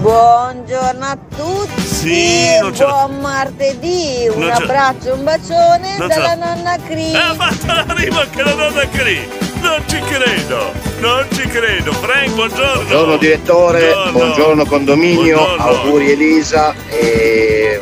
Buongiorno 0.00 1.04
a 1.04 1.18
tutti, 1.36 1.80
Sì, 1.82 2.58
non 2.60 2.74
ce 2.74 2.84
la- 2.84 2.90
buon 3.06 3.20
martedì, 3.20 4.28
un 4.32 4.50
abbraccio 4.50 5.08
e 5.08 5.12
un 5.12 5.24
bacione 5.24 5.96
Non 5.98 6.08
dalla 6.08 6.34
la- 6.34 6.54
nonna 6.54 6.76
Cri. 6.86 7.14
Ha 7.14 7.34
fatto 7.34 7.66
la 7.66 7.84
rima 7.94 8.20
anche 8.22 8.42
la 8.42 8.54
nonna 8.54 8.88
Cri! 8.88 9.28
Non 9.60 9.82
ci 9.86 9.98
credo! 10.00 10.72
Non 11.00 11.26
ci 11.32 11.46
credo! 11.48 11.92
Frank, 11.92 12.30
buongiorno! 12.34 12.74
Buongiorno 12.74 13.16
direttore, 13.18 13.94
buongiorno, 14.12 14.64
condominio, 14.64 15.36
Buongiorno. 15.36 15.64
auguri 15.64 16.10
Elisa 16.12 16.74
e 16.88 17.80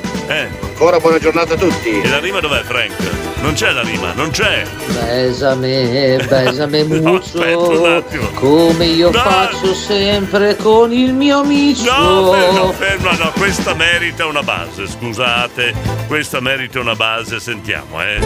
ancora 0.61 0.99
buona 0.99 1.19
giornata 1.19 1.55
a 1.55 1.57
tutti. 1.57 2.01
E 2.01 2.09
la 2.09 2.19
rima 2.19 2.41
dov'è, 2.41 2.63
Frank? 2.63 2.93
Non 3.41 3.53
c'è 3.55 3.71
la 3.71 3.83
rima, 3.83 4.13
non 4.15 4.31
c'è! 4.31 4.65
Besame, 4.89 6.17
besame 6.29 6.81
un 6.91 7.07
attimo. 7.87 8.29
come 8.35 8.85
io 8.87 9.11
No. 9.11 9.19
faccio 9.21 9.75
sempre 9.75 10.57
con 10.57 10.93
il 10.93 11.13
mio 11.15 11.41
amico. 11.41 11.83
No, 11.85 12.33
fermo, 12.33 12.73
fermo, 12.73 13.11
no, 13.13 13.33
questa 13.37 13.75
merita 13.75 14.27
una 14.27 14.43
base, 14.43 14.89
scusate, 14.89 15.73
questa 16.09 16.41
merita 16.41 16.81
una 16.81 16.95
base, 16.97 17.39
sentiamo, 17.39 18.03
eh. 18.03 18.19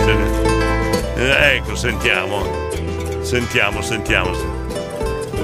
eh, 1.16 1.56
ecco, 1.56 1.74
sentiamo. 1.76 2.70
Sentiamo, 3.22 3.80
sentiamo. 3.82 4.30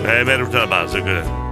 Eh, 0.05 0.25
merita 0.25 0.57
una 0.59 0.67
base. 0.67 1.01
quella. 1.01 1.47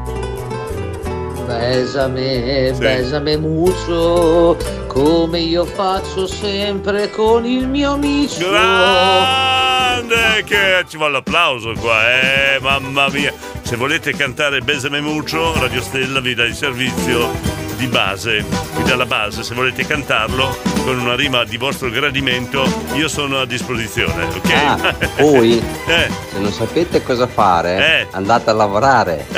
Besame, 1.46 2.72
Sì. 2.74 2.80
besame 2.80 3.36
mucho, 3.36 4.56
come 4.88 5.38
io 5.40 5.64
faccio 5.64 6.26
sempre 6.26 7.08
con 7.10 7.46
il 7.46 7.68
mio 7.68 7.92
amico. 7.92 8.34
Grande, 8.50 10.42
che 10.44 10.84
ci 10.88 10.96
vuole 10.96 11.12
l'applauso 11.12 11.72
qua, 11.78 12.10
eh, 12.10 12.58
mamma 12.60 13.08
mia. 13.10 13.32
Se 13.62 13.76
volete 13.76 14.12
cantare 14.14 14.60
Besame 14.60 15.00
Mucho, 15.00 15.58
Radio 15.60 15.80
Stella 15.80 16.20
vi 16.20 16.34
dà 16.34 16.44
il 16.44 16.54
servizio 16.54 17.30
di 17.76 17.86
base, 17.86 18.44
vi 18.76 18.82
dà 18.84 18.96
la 18.96 19.06
base, 19.06 19.42
se 19.44 19.54
volete 19.54 19.86
cantarlo 19.86 20.75
con 20.86 21.00
una 21.00 21.16
rima 21.16 21.42
di 21.42 21.56
vostro 21.56 21.90
gradimento, 21.90 22.64
io 22.92 23.08
sono 23.08 23.40
a 23.40 23.44
disposizione, 23.44 24.22
ok? 24.22 24.52
Ah, 24.52 24.94
poi, 25.18 25.58
Eh. 25.86 26.08
se 26.30 26.38
non 26.38 26.52
sapete 26.52 27.02
cosa 27.02 27.26
fare, 27.26 28.02
Eh. 28.02 28.06
andate 28.12 28.50
a 28.50 28.52
lavorare. 28.52 29.26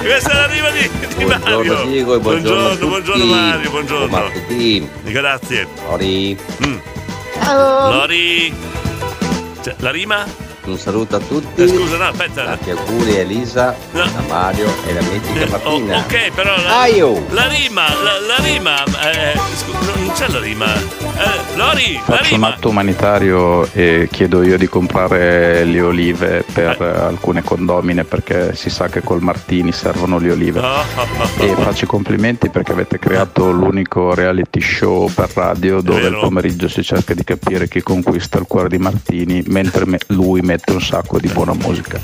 Questa 0.00 0.30
è 0.30 0.34
la 0.34 0.46
rima 0.46 0.70
di, 0.70 0.88
di 1.16 1.24
Buongiorno 1.24 1.72
Mario. 1.74 1.84
Diego 1.86 2.20
buongiorno, 2.20 2.66
a 2.66 2.70
tutti. 2.74 2.86
buongiorno 2.86 3.24
Mario, 3.24 3.70
buongiorno. 3.70 4.06
Buon 4.06 4.20
martedì. 4.22 4.88
Grazie. 5.02 5.66
Lori. 5.88 6.38
Lori. 7.44 8.54
Cioè, 9.62 9.74
la 9.78 9.90
rima? 9.90 10.24
Un 10.66 10.78
saluto 10.78 11.14
a 11.16 11.20
tutti. 11.20 11.62
Eh, 11.62 11.68
scusa, 11.68 11.96
no, 11.96 12.04
aspetta. 12.08 12.42
Tanti 12.44 12.70
auguri 12.70 13.16
a 13.16 13.20
Elisa, 13.20 13.76
a 13.92 14.08
Mario 14.28 14.66
e 14.86 14.92
la 14.94 15.00
mitica 15.02 15.44
Oh, 15.62 15.78
Martina. 15.78 15.98
ok, 15.98 16.30
però 16.34 16.56
la, 16.56 16.80
Aio. 16.80 17.24
la 17.30 17.46
rima, 17.46 17.82
la, 18.02 18.18
la 18.26 18.44
rima, 18.44 18.82
eh, 18.84 19.38
scu- 19.54 19.96
non 19.96 20.12
c'è 20.12 20.26
la 20.28 20.40
rima. 20.40 20.66
Eh, 20.74 21.56
Lori, 21.56 21.94
la 21.94 22.00
Faccio 22.16 22.22
un 22.24 22.28
rima. 22.30 22.48
atto 22.48 22.68
umanitario 22.68 23.72
e 23.72 24.08
chiedo 24.10 24.42
io 24.42 24.58
di 24.58 24.66
comprare 24.66 25.62
le 25.64 25.80
olive 25.80 26.44
per 26.52 26.76
eh, 26.82 26.84
alcune 27.04 27.42
condomine 27.44 28.02
perché 28.04 28.54
si 28.56 28.68
sa 28.68 28.88
che 28.88 29.02
col 29.02 29.22
Martini 29.22 29.70
servono 29.72 30.18
le 30.18 30.32
olive. 30.32 30.60
Ah, 30.60 30.84
E 31.38 31.54
faccio 31.54 31.84
i 31.84 31.88
complimenti 31.88 32.50
perché 32.50 32.72
avete 32.72 32.98
creato 32.98 33.50
l'unico 33.52 34.14
reality 34.14 34.60
show 34.60 35.08
per 35.14 35.30
radio 35.32 35.80
dove 35.80 36.00
il 36.08 36.18
pomeriggio 36.18 36.68
si 36.68 36.82
cerca 36.82 37.14
di 37.14 37.22
capire 37.24 37.68
chi 37.68 37.82
conquista 37.82 38.38
il 38.38 38.46
cuore 38.48 38.68
di 38.68 38.78
Martini 38.78 39.42
mentre 39.46 39.86
me- 39.86 39.98
lui 40.08 40.40
mette 40.56 40.72
un 40.72 40.80
sacco 40.80 41.18
di 41.18 41.28
buona 41.28 41.52
musica. 41.52 42.00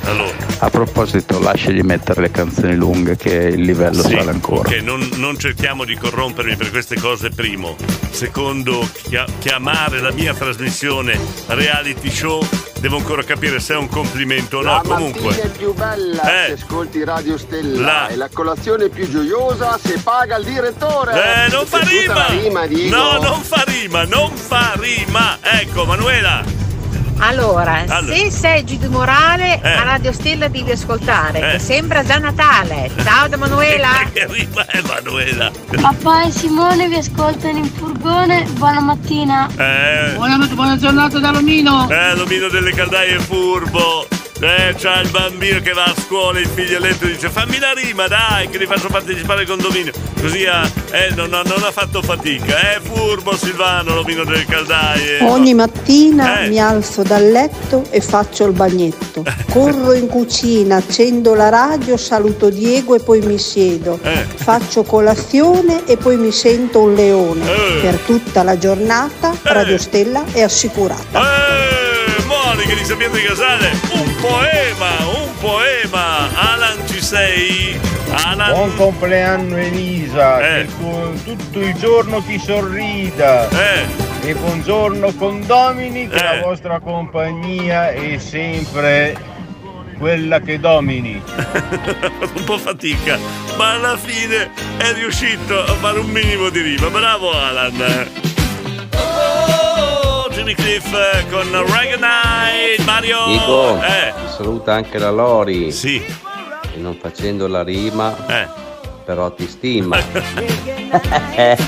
A 0.58 0.68
proposito, 0.68 1.40
lasciagli 1.40 1.80
mettere 1.80 2.20
le 2.20 2.30
canzoni 2.30 2.74
lunghe 2.74 3.16
che 3.16 3.32
il 3.32 3.62
livello 3.62 4.02
Sì, 4.02 4.10
sale 4.10 4.30
ancora. 4.30 4.68
ok, 4.68 4.74
non, 4.82 5.08
non 5.16 5.38
cerchiamo 5.38 5.84
di 5.84 5.96
corrompermi 5.96 6.54
per 6.56 6.70
queste 6.70 7.00
cose, 7.00 7.30
primo. 7.30 7.76
Secondo, 8.10 8.86
chia- 9.08 9.24
chiamare 9.38 10.00
la 10.00 10.12
mia 10.12 10.34
trasmissione 10.34 11.18
reality 11.46 12.10
show, 12.10 12.46
devo 12.78 12.98
ancora 12.98 13.22
capire 13.24 13.58
se 13.58 13.72
è 13.72 13.76
un 13.78 13.88
complimento 13.88 14.58
o 14.58 14.62
no. 14.62 14.72
La 14.72 14.82
Comunque, 14.84 15.22
mattina 15.22 15.44
è 15.44 15.48
più 15.48 15.72
bella 15.74 16.22
Eh. 16.22 16.46
se 16.48 16.52
ascolti 16.64 17.04
Radio 17.04 17.38
Stella 17.38 17.80
La- 17.80 18.08
e 18.08 18.16
la 18.16 18.28
colazione 18.30 18.88
più 18.90 19.08
gioiosa 19.08 19.78
se 19.82 19.98
paga 20.02 20.36
il 20.36 20.44
direttore. 20.44 21.46
eh, 21.46 21.50
non 21.50 21.64
fa 21.66 21.78
rima! 21.78 22.26
rima. 22.66 22.96
No, 22.96 23.18
non 23.22 23.40
fa 23.42 23.64
rima, 23.66 24.04
non 24.04 24.30
fa 24.36 24.74
rima! 24.76 25.38
Ecco, 25.40 25.86
Manuela! 25.86 26.61
Allora, 27.24 27.84
Allora. 27.86 28.16
se 28.16 28.30
sei 28.32 28.64
Giudo 28.64 28.90
Morale, 28.90 29.60
Eh. 29.62 29.68
a 29.72 29.84
Radio 29.84 30.12
Stella 30.12 30.48
devi 30.48 30.72
ascoltare, 30.72 31.38
Eh. 31.38 31.52
che 31.52 31.58
sembra 31.60 32.02
già 32.04 32.18
Natale. 32.18 32.90
Ciao 33.04 33.28
da 33.28 33.36
Manuela. 33.36 33.90
che 34.12 34.26
rima 34.28 34.66
è 34.66 34.80
Manuela? 34.84 35.50
Papà 35.80 36.24
e 36.26 36.30
Simone 36.32 36.88
vi 36.88 36.96
ascoltano 36.96 37.58
in 37.58 37.70
furgone, 37.72 38.42
buona 38.54 38.80
mattina. 38.80 39.48
Eh, 39.56 40.14
Buona, 40.14 40.36
buona 40.48 40.76
giornata 40.76 41.20
da 41.20 41.30
Lomino. 41.30 41.88
eh, 41.88 42.16
l'omino 42.16 42.48
delle 42.48 42.72
caldaie 42.72 43.18
furbo! 43.20 44.06
Eh, 44.42 44.74
c'ha 44.76 45.00
il 45.00 45.08
bambino 45.10 45.60
che 45.60 45.72
va 45.72 45.84
a 45.84 45.94
scuola, 45.96 46.40
il 46.40 46.48
figlioletto 46.48 47.06
dice 47.06 47.30
fammi 47.30 47.60
la 47.60 47.72
rima, 47.72 48.08
dai, 48.08 48.48
che 48.48 48.58
li 48.58 48.66
faccio 48.66 48.88
partecipare 48.88 49.42
al 49.42 49.46
condominio. 49.46 49.92
Così 50.20 50.44
ha, 50.46 50.68
eh, 50.90 51.10
non, 51.14 51.32
ha- 51.32 51.42
non 51.42 51.62
ha 51.62 51.70
fatto 51.70 52.02
fatica. 52.02 52.74
Eh, 52.74 52.80
furbo 52.80 53.36
Silvano, 53.36 53.94
l'omino 53.94 54.24
delle 54.24 54.44
caldaie. 54.44 55.20
Ogni 55.22 55.54
mattina 55.54 56.40
Eh. 56.40 56.48
mi 56.48 56.58
alzo 56.58 57.04
dal 57.04 57.30
letto 57.30 57.84
e 57.90 58.00
faccio 58.00 58.44
il 58.46 58.52
bagnetto. 58.52 59.22
Corro 59.52 59.92
in 59.92 60.08
cucina, 60.08 60.76
accendo 60.76 61.34
la 61.34 61.48
radio, 61.48 61.96
saluto 61.96 62.50
Diego 62.50 62.96
e 62.96 63.00
poi 63.00 63.20
mi 63.20 63.38
siedo. 63.38 64.00
Eh. 64.02 64.26
Faccio 64.34 64.82
colazione 64.82 65.84
e 65.86 65.96
poi 65.96 66.16
mi 66.16 66.32
sento 66.32 66.80
un 66.80 66.94
leone. 66.94 67.44
Eh. 67.48 67.80
Per 67.80 67.94
tutta 67.98 68.42
la 68.42 68.58
giornata 68.58 69.36
Radio 69.42 69.78
Stella 69.78 70.24
è 70.32 70.42
assicurata. 70.42 71.81
Eh, 72.62 72.64
Monica 72.64 72.74
di 72.80 72.84
Sapienza 72.84 73.16
di 73.16 73.24
Casale, 73.24 73.70
un 73.92 74.14
poema, 74.20 74.88
un 75.20 75.34
poema. 75.40 76.28
Alan 76.52 76.86
ci 76.86 77.02
sei? 77.02 77.76
Alan. 78.24 78.52
Buon 78.54 78.76
compleanno 78.76 79.56
Elisa, 79.56 80.38
Eh. 80.58 80.66
che 80.66 81.22
tutto 81.24 81.58
il 81.58 81.74
giorno 81.74 82.22
ti 82.22 82.38
sorrida. 82.38 83.48
E 84.22 84.34
buongiorno 84.34 85.12
condomini, 85.14 86.08
che 86.08 86.16
Eh. 86.16 86.22
la 86.22 86.40
vostra 86.46 86.78
compagnia 86.78 87.90
è 87.90 88.16
sempre 88.18 89.16
quella 89.98 90.38
che 90.38 90.60
domini. 90.60 91.20
un 92.34 92.44
po' 92.44 92.58
fatica, 92.58 93.18
ma 93.56 93.72
alla 93.72 93.96
fine 93.96 94.50
è 94.76 94.92
riuscito 94.92 95.64
a 95.64 95.74
fare 95.74 95.98
un 95.98 96.06
minimo 96.10 96.48
di 96.48 96.60
rima. 96.60 96.88
Bravo 96.90 97.32
Alan. 97.32 98.31
Cliff 100.54 100.92
eh, 100.92 101.24
con 101.30 101.48
Night, 101.50 102.80
Mario. 102.84 103.26
Dico, 103.26 103.80
Eh, 103.82 104.12
ti 104.14 104.32
saluta 104.36 104.74
anche 104.74 104.98
la 104.98 105.10
Lori. 105.10 105.70
Sì. 105.72 105.96
E 105.96 106.76
non 106.78 106.96
facendo 107.00 107.46
la 107.48 107.62
rima, 107.62 108.14
Eh. 108.26 108.48
però 109.04 109.30
ti 109.32 109.46
stima. 109.48 109.98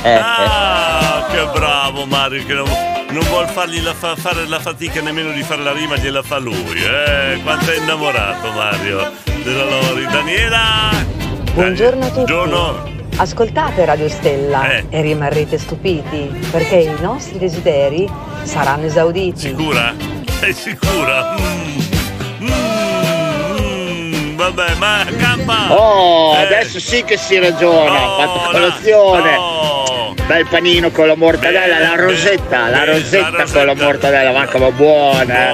Ah, 0.07 1.27
che 1.31 1.47
bravo 1.59 2.05
Mario, 2.05 2.45
che 2.45 2.53
non, 2.53 2.69
non 3.11 3.25
vuol 3.29 3.47
fargli 3.49 3.81
la 3.83 3.95
fa- 3.95 4.17
fare 4.17 4.47
la 4.47 4.59
fatica 4.61 5.01
nemmeno 5.01 5.31
di 5.33 5.43
fare 5.43 5.63
la 5.63 5.73
rima, 5.73 5.97
gliela 5.97 6.23
fa 6.23 6.39
lui. 6.39 6.83
Eh, 6.83 7.41
quanto 7.43 7.71
è 7.73 7.77
innamorato 7.79 8.51
Mario 8.53 9.13
della 9.43 9.65
Lori. 9.65 10.05
Daniela! 10.07 10.91
Buongiorno 11.55 12.05
a 12.05 12.09
tutti. 12.09 12.33
Buongiorno. 12.33 12.94
Ascoltate 13.17 13.85
Radio 13.85 14.09
Stella 14.09 14.69
Eh. 14.71 14.87
e 14.91 15.01
rimarrete 15.01 15.57
stupiti 15.57 16.31
perché 16.51 16.77
i 16.77 16.97
nostri 17.01 17.39
desideri 17.39 18.11
saranno 18.43 18.87
esauditi. 18.87 19.39
Sicura? 19.49 19.95
Sei 20.41 20.53
sicura? 20.53 21.37
Mm. 22.41 22.49
Mm, 22.51 24.37
vabbè, 24.37 24.75
ma 24.75 25.05
campa! 25.17 25.73
Oh, 25.73 26.35
Eh. 26.35 26.43
adesso 26.45 26.81
sì 26.81 27.05
che 27.05 27.17
si 27.17 27.39
ragiona. 27.39 28.09
Oh, 28.09 28.15
Ho 28.15 28.19
fatto 28.27 28.51
colazione. 28.51 29.37
Oh. 29.37 29.64
Bel 30.27 30.47
panino 30.49 30.91
con 30.91 31.07
la 31.07 31.17
mortadella, 31.17 31.79
la 31.81 31.97
rosetta, 31.97 32.71
la 32.71 32.79
bene, 32.79 32.93
rosetta 32.93 33.31
la 33.31 33.45
con 33.45 33.67
la 33.67 33.75
mortadella, 33.75 34.33
ma 34.33 34.71
buona. 34.71 35.51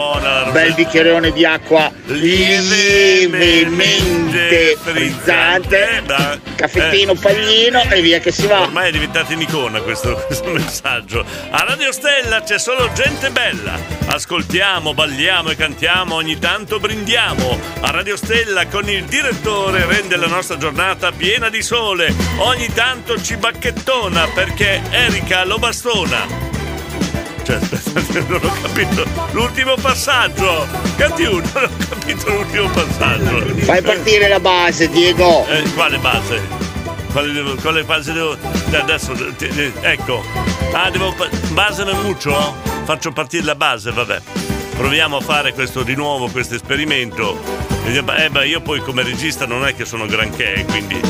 eh. 0.46 0.50
Bel 0.52 0.74
bicchierone 0.74 1.32
di 1.32 1.44
acqua 1.44 1.90
lievemente 2.06 3.98
frizzante. 4.80 6.02
Caffettino, 6.54 7.14
paglino 7.14 7.82
e 7.88 8.00
via 8.00 8.20
che 8.20 8.30
si 8.30 8.46
va. 8.46 8.60
Ormai 8.60 8.90
è 8.90 8.92
diventato 8.92 9.32
un'icona 9.32 9.80
questo, 9.80 10.14
questo 10.26 10.50
messaggio. 10.50 11.24
A 11.50 11.64
Radio 11.66 11.90
Stella 11.90 12.42
c'è 12.42 12.58
solo 12.58 12.92
gente 12.92 13.30
bella. 13.30 13.98
Ascoltiamo, 14.06 14.92
balliamo 14.92 15.50
e 15.50 15.56
cantiamo, 15.56 16.14
ogni 16.16 16.38
tanto 16.38 16.78
brindiamo. 16.78 17.58
A 17.80 17.90
Radio 17.90 18.16
Stella 18.16 18.66
con 18.66 18.88
il 18.88 19.04
direttore 19.04 19.86
rende 19.86 20.16
la 20.16 20.26
nostra 20.26 20.58
giornata 20.58 21.10
piena 21.12 21.48
di 21.48 21.62
sole. 21.62 22.14
Ogni 22.38 22.70
tanto 22.72 23.20
ci 23.20 23.36
bacchettona 23.36 24.28
perché 24.34 24.59
Erika 24.64 25.44
lo 25.44 25.58
bastona. 25.58 26.26
Cioè, 27.42 27.58
non 28.28 28.40
ho 28.42 28.52
capito 28.62 29.04
l'ultimo 29.32 29.74
passaggio. 29.76 30.66
Canti 30.96 31.24
uno, 31.24 31.42
non 31.54 31.64
ho 31.64 31.86
capito 31.88 32.30
l'ultimo 32.32 32.68
passaggio. 32.70 33.54
Fai 33.64 33.80
partire 33.82 34.28
la 34.28 34.40
base, 34.40 34.88
Diego. 34.90 35.46
Eh, 35.48 35.62
quale 35.74 35.98
base? 35.98 36.40
Quale, 37.12 37.32
devo- 37.32 37.54
quale 37.56 37.84
base 37.84 38.12
devo. 38.12 38.36
Adesso, 38.72 39.12
ecco. 39.80 40.22
Ah, 40.72 40.90
devo. 40.90 41.14
Base 41.52 41.84
nel 41.84 41.96
muccio? 41.96 42.54
Faccio 42.84 43.12
partire 43.12 43.44
la 43.44 43.54
base, 43.54 43.90
vabbè. 43.90 44.20
Proviamo 44.76 45.16
a 45.16 45.20
fare 45.20 45.52
questo 45.54 45.82
di 45.82 45.94
nuovo, 45.94 46.28
questo 46.28 46.54
esperimento. 46.54 47.38
Eh, 47.86 48.02
beh, 48.30 48.46
io 48.46 48.60
poi 48.60 48.80
come 48.80 49.02
regista 49.02 49.46
non 49.46 49.66
è 49.66 49.74
che 49.74 49.84
sono 49.84 50.06
granché, 50.06 50.64
quindi 50.68 51.00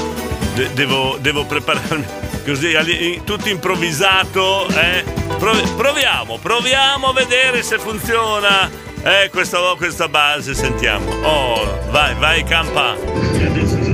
de- 0.55 0.72
devo, 0.72 1.18
devo 1.20 1.44
prepararmi 1.44 2.07
così, 2.45 3.20
tutto 3.24 3.49
improvvisato. 3.49 4.66
Eh? 4.68 5.05
Prov- 5.38 5.74
proviamo, 5.76 6.38
proviamo 6.38 7.09
a 7.09 7.12
vedere 7.12 7.62
se 7.62 7.78
funziona. 7.78 8.68
Eh, 9.03 9.30
questa, 9.30 9.59
questa 9.76 10.09
base, 10.09 10.55
sentiamo. 10.55 11.11
Oh, 11.22 11.78
vai, 11.91 12.14
vai, 12.16 12.43
campa. 12.45 12.97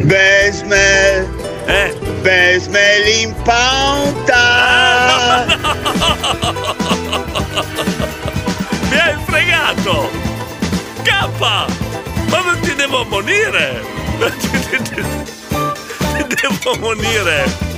Besmel. 0.03 1.29
Eh? 1.67 1.95
Besmel 2.23 3.07
in 3.09 3.35
pauta. 3.43 5.45
Mi 8.91 8.99
hai 8.99 9.15
fregato! 9.27 10.11
Cappa! 11.03 11.67
Ma 12.29 12.41
non 12.41 12.59
ti 12.61 12.75
devo 12.75 13.03
ammonire! 13.03 13.83
Ti, 14.19 14.31
ti- 14.69 14.83
ti- 14.83 15.03
ti 15.03 16.25
devo 16.41 16.73
ammonire! 16.73 17.75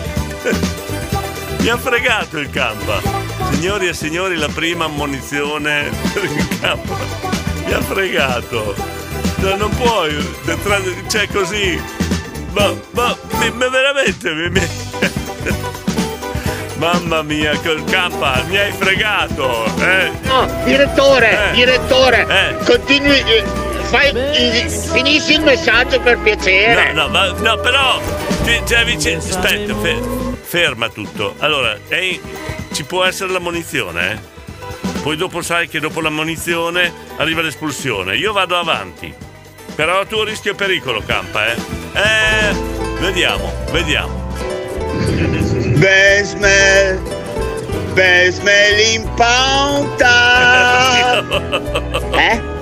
Mi 1.61 1.69
ha 1.69 1.77
fregato 1.77 2.39
il 2.39 2.51
campa! 2.51 3.01
Signori 3.53 3.89
e 3.89 3.95
signori, 3.95 4.37
la 4.37 4.49
prima 4.49 4.85
ammonizione 4.87 5.91
per 6.13 6.25
il 6.25 6.59
campa! 6.61 6.97
Mi 7.67 7.73
ha 7.73 7.81
fregato! 7.81 8.75
No, 9.37 9.57
non 9.57 9.71
puoi! 9.77 10.17
Cioè 11.09 11.29
così! 11.29 11.81
Ma, 12.53 12.73
ma, 12.93 13.17
ma 13.55 13.69
veramente 13.69 14.33
mi, 14.33 14.49
mi- 14.51 14.69
Mamma 16.79 17.23
mia, 17.23 17.59
col 17.59 17.83
campa, 17.85 18.43
mi 18.47 18.57
hai 18.57 18.71
fregato! 18.73 19.65
Eh? 19.81 20.11
No, 20.23 20.47
direttore, 20.65 21.51
Eh. 21.51 21.53
direttore, 21.55 22.57
continui, 22.65 23.19
eh, 23.19 23.45
fai, 23.89 24.13
finisci 24.93 25.33
il 25.35 25.41
messaggio 25.43 26.01
per 26.01 26.19
piacere. 26.19 26.93
No, 26.93 27.03
no, 27.03 27.09
ma, 27.09 27.27
no, 27.33 27.57
però 27.59 28.01
ti 28.65 28.75
avvicini- 28.75 29.15
Aspetta, 29.17 29.75
fe- 29.77 30.03
ferma 30.43 30.89
tutto. 30.89 31.35
Allora, 31.39 31.77
ehi, 31.89 32.21
ci 32.73 32.85
può 32.85 33.05
essere 33.05 33.31
l'ammonizione, 33.33 34.13
eh? 34.13 34.19
Poi 35.03 35.17
dopo 35.17 35.43
sai 35.43 35.69
che 35.69 35.81
dopo 35.81 36.01
l'ammonizione 36.01 36.93
arriva 37.17 37.41
l'espulsione. 37.41 38.17
Io 38.17 38.33
vado 38.33 38.59
avanti. 38.59 39.13
Però 39.75 40.05
tu 40.07 40.23
rischio 40.25 40.55
pericolo, 40.55 41.03
campa, 41.07 41.47
eh? 41.47 41.57
Eh, 41.95 42.53
vediamo, 42.99 43.53
vediamo. 43.71 44.27
Besmel, 45.79 47.01
smelling 48.31 49.09
ponta. 49.15 50.17
Eh? 52.19 52.57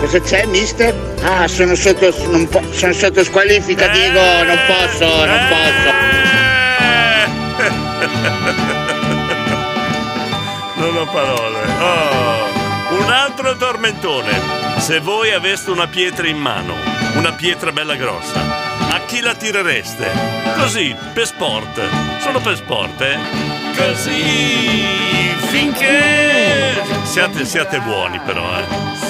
Cosa 0.00 0.20
c'è, 0.20 0.46
mister? 0.46 0.94
Ah, 1.22 1.48
sono 1.48 1.74
sotto, 1.74 2.14
non 2.30 2.48
po- 2.48 2.62
sono 2.72 2.92
sotto 2.92 3.24
squalifica, 3.24 3.88
Diego, 3.88 4.20
non 4.44 4.58
posso, 4.66 5.24
non 5.26 5.40
posso. 5.48 6.06
Non 10.76 10.96
ho 10.96 11.06
parole. 11.06 11.58
Oh, 11.80 12.96
un 13.02 13.10
altro 13.10 13.56
tormentone. 13.56 14.40
Se 14.78 15.00
voi 15.00 15.32
aveste 15.32 15.70
una 15.70 15.88
pietra 15.88 16.28
in 16.28 16.38
mano, 16.38 16.74
una 17.14 17.32
pietra 17.32 17.72
bella 17.72 17.96
grossa, 17.96 18.40
a 18.92 19.00
chi 19.06 19.20
la 19.20 19.34
tirereste? 19.34 20.08
Così, 20.56 20.94
per 21.12 21.26
sport. 21.26 21.80
Solo 22.20 22.38
per 22.38 22.56
sport, 22.56 23.00
eh? 23.00 23.67
Così, 23.78 24.84
finché... 25.50 26.82
Siate, 27.04 27.44
siate 27.44 27.80
buoni 27.80 28.20
però, 28.26 28.42
eh. 28.58 28.64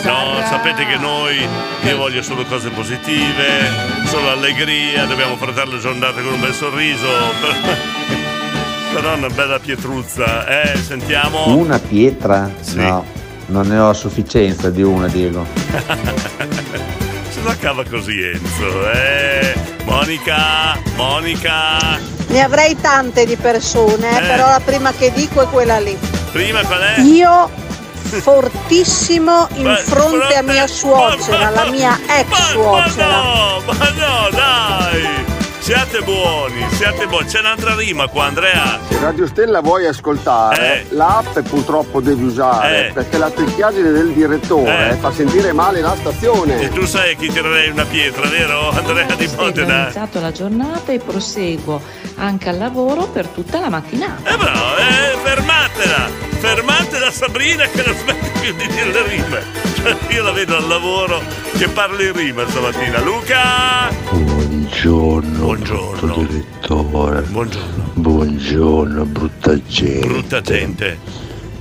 No, 0.04 0.40
sapete 0.46 0.84
che 0.86 0.96
noi, 0.96 1.38
io 1.82 1.96
voglio 1.96 2.22
solo 2.22 2.44
cose 2.44 2.68
positive, 2.68 3.70
solo 4.04 4.30
allegria, 4.30 5.06
dobbiamo 5.06 5.34
affrontare 5.34 5.70
le 5.70 5.78
giornate 5.78 6.22
con 6.22 6.34
un 6.34 6.40
bel 6.40 6.52
sorriso. 6.52 7.08
Però 8.92 9.14
una 9.14 9.28
bella 9.28 9.58
pietruzza, 9.58 10.46
eh, 10.62 10.76
sentiamo. 10.76 11.54
Una 11.54 11.78
pietra? 11.78 12.50
No, 12.74 13.04
non 13.46 13.66
ne 13.66 13.78
ho 13.78 13.90
a 13.90 13.94
sufficienza 13.94 14.70
di 14.70 14.82
una, 14.82 15.08
Diego. 15.08 15.46
Se 17.28 17.42
la 17.42 17.56
cava 17.56 17.84
così 17.84 18.22
Enzo, 18.22 18.90
eh. 18.92 19.54
Monica, 19.84 20.78
Monica. 20.96 22.17
Ne 22.28 22.42
avrei 22.42 22.78
tante 22.80 23.24
di 23.24 23.36
persone, 23.36 24.18
eh, 24.18 24.26
però 24.26 24.48
la 24.48 24.60
prima 24.62 24.92
che 24.92 25.12
dico 25.12 25.42
è 25.42 25.46
quella 25.48 25.78
lì. 25.78 25.96
Prima 26.32 26.62
qual 26.62 26.80
è? 26.80 27.00
Io 27.00 27.50
fortissimo 28.20 29.48
in 29.56 29.64
Ma- 29.64 29.76
fronte 29.76 30.36
a 30.36 30.42
mia 30.42 30.66
suocera, 30.66 31.50
la 31.50 31.64
mia 31.70 31.98
ex 32.06 32.50
suocera. 32.50 33.06
No, 33.06 33.62
ma 33.66 33.88
no, 33.90 34.28
dai! 34.30 35.36
Siate 35.68 36.00
buoni, 36.00 36.66
siate 36.70 37.06
buoni. 37.08 37.26
C'è 37.26 37.40
un'altra 37.40 37.74
rima 37.74 38.06
qua, 38.08 38.24
Andrea. 38.24 38.78
Se 38.88 38.98
Radio 39.00 39.26
Stella 39.26 39.60
vuoi 39.60 39.84
ascoltare, 39.84 40.86
l'app 40.92 41.38
purtroppo 41.40 42.00
devi 42.00 42.24
usare 42.24 42.88
Eh. 42.88 42.92
perché 42.92 43.18
la 43.18 43.28
tricchiaggine 43.28 43.90
del 43.90 44.12
direttore 44.12 44.92
Eh. 44.92 44.94
fa 44.94 45.12
sentire 45.12 45.52
male 45.52 45.82
la 45.82 45.94
stazione. 45.94 46.58
E 46.58 46.70
tu 46.70 46.86
sai 46.86 47.12
a 47.12 47.16
chi 47.16 47.30
tirerei 47.30 47.68
una 47.68 47.84
pietra, 47.84 48.26
vero? 48.28 48.70
Andrea 48.70 49.14
di 49.14 49.26
Ho 49.26 49.42
Modena. 49.42 49.82
iniziato 49.82 50.20
la 50.20 50.32
giornata 50.32 50.90
e 50.90 51.00
proseguo 51.00 51.82
anche 52.16 52.48
al 52.48 52.56
lavoro 52.56 53.04
per 53.04 53.26
tutta 53.26 53.60
la 53.60 53.68
mattinata. 53.68 54.26
Eh 54.30 54.36
bravo, 54.38 54.76
eh, 54.78 55.18
fermatela! 55.22 56.08
Fermatela 56.38 57.10
Sabrina 57.10 57.64
che 57.66 57.82
non 57.84 57.94
smette 57.94 58.30
più 58.40 58.54
di 58.54 58.66
dire 58.68 58.90
le 58.90 59.02
rime. 59.06 59.42
Cioè, 59.76 59.96
io 60.14 60.22
la 60.22 60.30
vedo 60.32 60.56
al 60.56 60.66
lavoro 60.66 61.20
che 61.58 61.68
parla 61.68 62.02
in 62.04 62.12
rima 62.14 62.48
stamattina. 62.48 63.00
Luca! 63.00 64.47
Buongiorno, 64.72 65.38
Buongiorno. 65.44 66.14
direttore. 66.26 67.22
Buongiorno. 67.22 67.90
Buongiorno, 67.94 69.04
brutta 69.06 69.58
gente. 69.64 70.06
Brutta 70.06 70.40
gente. 70.42 70.98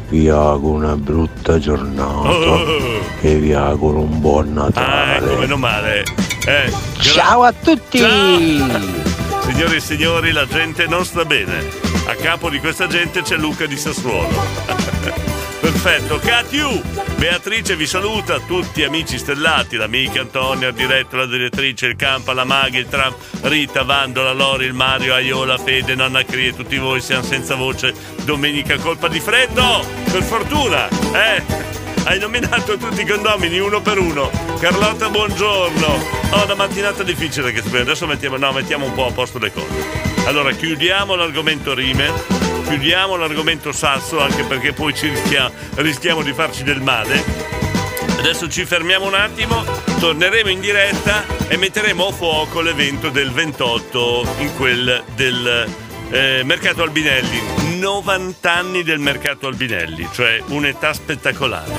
Vi 0.10 0.28
auguro 0.28 0.76
una 0.76 0.98
brutta 0.98 1.58
giornata 1.58 2.30
Oh. 2.30 2.66
e 3.22 3.36
vi 3.38 3.54
auguro 3.54 4.00
un 4.02 4.20
buon 4.20 4.50
Ah, 4.58 4.64
Natale. 4.64 5.26
ecco, 5.26 5.40
meno 5.40 5.56
male. 5.58 6.04
Eh, 6.46 6.72
Ciao 7.00 7.44
a 7.44 7.54
tutti! 7.54 7.98
Signori 7.98 9.76
e 9.76 9.80
signori, 9.80 10.32
la 10.34 10.46
gente 10.46 10.86
non 10.88 11.06
sta 11.06 11.24
bene. 11.24 11.66
A 12.08 12.14
capo 12.16 12.50
di 12.50 12.60
questa 12.60 12.88
gente 12.88 13.22
c'è 13.22 13.38
Luca 13.38 13.66
di 13.66 13.78
Sassuolo. 13.78 14.28
Perfetto, 15.60 16.20
Catiu! 16.20 16.82
Beatrice 17.18 17.76
vi 17.76 17.88
saluta, 17.88 18.40
tutti 18.40 18.84
amici 18.84 19.18
stellati, 19.18 19.76
l'amica 19.76 20.22
Antonia, 20.22 20.68
il 20.68 20.74
diretto, 20.74 21.16
la 21.18 21.26
direttrice, 21.26 21.88
il 21.88 21.96
Campa, 21.96 22.34
la 22.34 22.44
Maghi, 22.44 22.78
il 22.78 22.88
Trump, 22.88 23.16
Rita, 23.42 23.84
Vando, 23.84 24.22
la 24.22 24.34
Lori, 24.34 24.66
il 24.66 24.74
Mario, 24.74 25.14
Aiola, 25.14 25.58
Fede, 25.58 25.96
Nonna 25.96 26.24
Cri 26.24 26.48
e 26.48 26.56
tutti 26.56 26.78
voi 26.78 27.02
siamo 27.02 27.24
senza 27.24 27.56
voce. 27.56 27.94
Domenica 28.24 28.78
colpa 28.78 29.08
di 29.08 29.20
freddo! 29.20 29.86
Per 30.12 30.24
fortuna, 30.24 30.88
eh! 31.14 31.76
Hai 32.04 32.20
nominato 32.20 32.78
tutti 32.78 33.02
i 33.02 33.06
condomini 33.06 33.60
uno 33.60 33.82
per 33.82 33.98
uno. 33.98 34.32
Carlotta, 34.60 35.10
buongiorno. 35.10 35.88
Ho 36.30 36.44
una 36.46 36.56
mattinata 36.56 37.04
difficile 37.04 37.52
che 37.52 37.62
spero. 37.62 37.82
Adesso 37.82 38.08
mettiamo, 38.08 38.38
no, 38.38 38.54
mettiamo 38.54 38.86
un 38.86 38.94
po' 38.94 39.08
a 39.08 39.12
posto 39.12 39.40
le 39.40 39.52
cose. 39.52 39.68
Allora, 40.26 40.52
chiudiamo 40.52 41.16
l'argomento 41.16 41.74
rime. 41.74 42.47
Chiudiamo 42.68 43.16
l'argomento 43.16 43.72
sasso, 43.72 44.20
anche 44.20 44.44
perché 44.44 44.74
poi 44.74 44.94
rischia- 45.00 45.52
rischiamo 45.76 46.22
di 46.22 46.34
farci 46.34 46.64
del 46.64 46.82
male. 46.82 47.24
Adesso 48.18 48.50
ci 48.50 48.66
fermiamo 48.66 49.06
un 49.06 49.14
attimo, 49.14 49.64
torneremo 50.00 50.50
in 50.50 50.60
diretta 50.60 51.24
e 51.48 51.56
metteremo 51.56 52.08
a 52.08 52.12
fuoco 52.12 52.60
l'evento 52.62 53.10
del 53.10 53.32
28 53.32 54.36
in 54.40 54.56
quel 54.56 55.04
del 55.16 55.66
eh, 56.12 56.42
Mercato 56.44 56.84
Albinelli. 56.84 57.42
90 57.80 58.54
anni 58.54 58.84
del 58.84 59.00
Mercato 59.00 59.48
Albinelli, 59.48 60.08
cioè 60.12 60.42
un'età 60.48 60.92
spettacolare. 60.94 61.72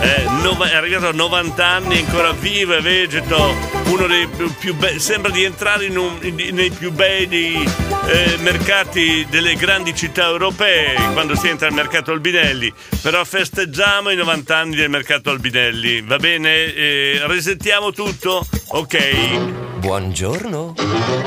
Eh, 0.00 0.24
nova- 0.42 0.70
è 0.70 0.74
arrivato 0.74 1.08
a 1.08 1.12
90 1.12 1.66
anni, 1.66 1.98
ancora 1.98 2.32
vivo 2.32 2.74
e 2.74 2.80
vegeto, 2.80 3.54
uno 3.86 4.06
dei 4.06 4.26
più, 4.58 4.74
bei, 4.74 4.98
sembra 4.98 5.30
di 5.30 5.44
entrare 5.44 5.86
un- 5.88 6.18
nei 6.52 6.70
più 6.70 6.90
bei 6.92 7.64
eh, 8.06 8.36
mercati 8.38 9.26
delle 9.28 9.54
grandi 9.54 9.94
città 9.94 10.26
europee 10.26 10.94
quando 11.12 11.34
si 11.36 11.48
entra 11.48 11.68
al 11.68 11.74
mercato 11.74 12.12
Albinelli, 12.12 12.72
però 13.00 13.24
festeggiamo 13.24 14.10
i 14.10 14.16
90 14.16 14.56
anni 14.56 14.76
del 14.76 14.88
mercato 14.88 15.30
Albinelli, 15.30 16.02
va 16.02 16.16
bene? 16.16 16.74
Eh, 16.74 17.20
resettiamo 17.26 17.92
tutto? 17.92 18.46
Ok? 18.68 19.60
Buongiorno. 19.82 20.74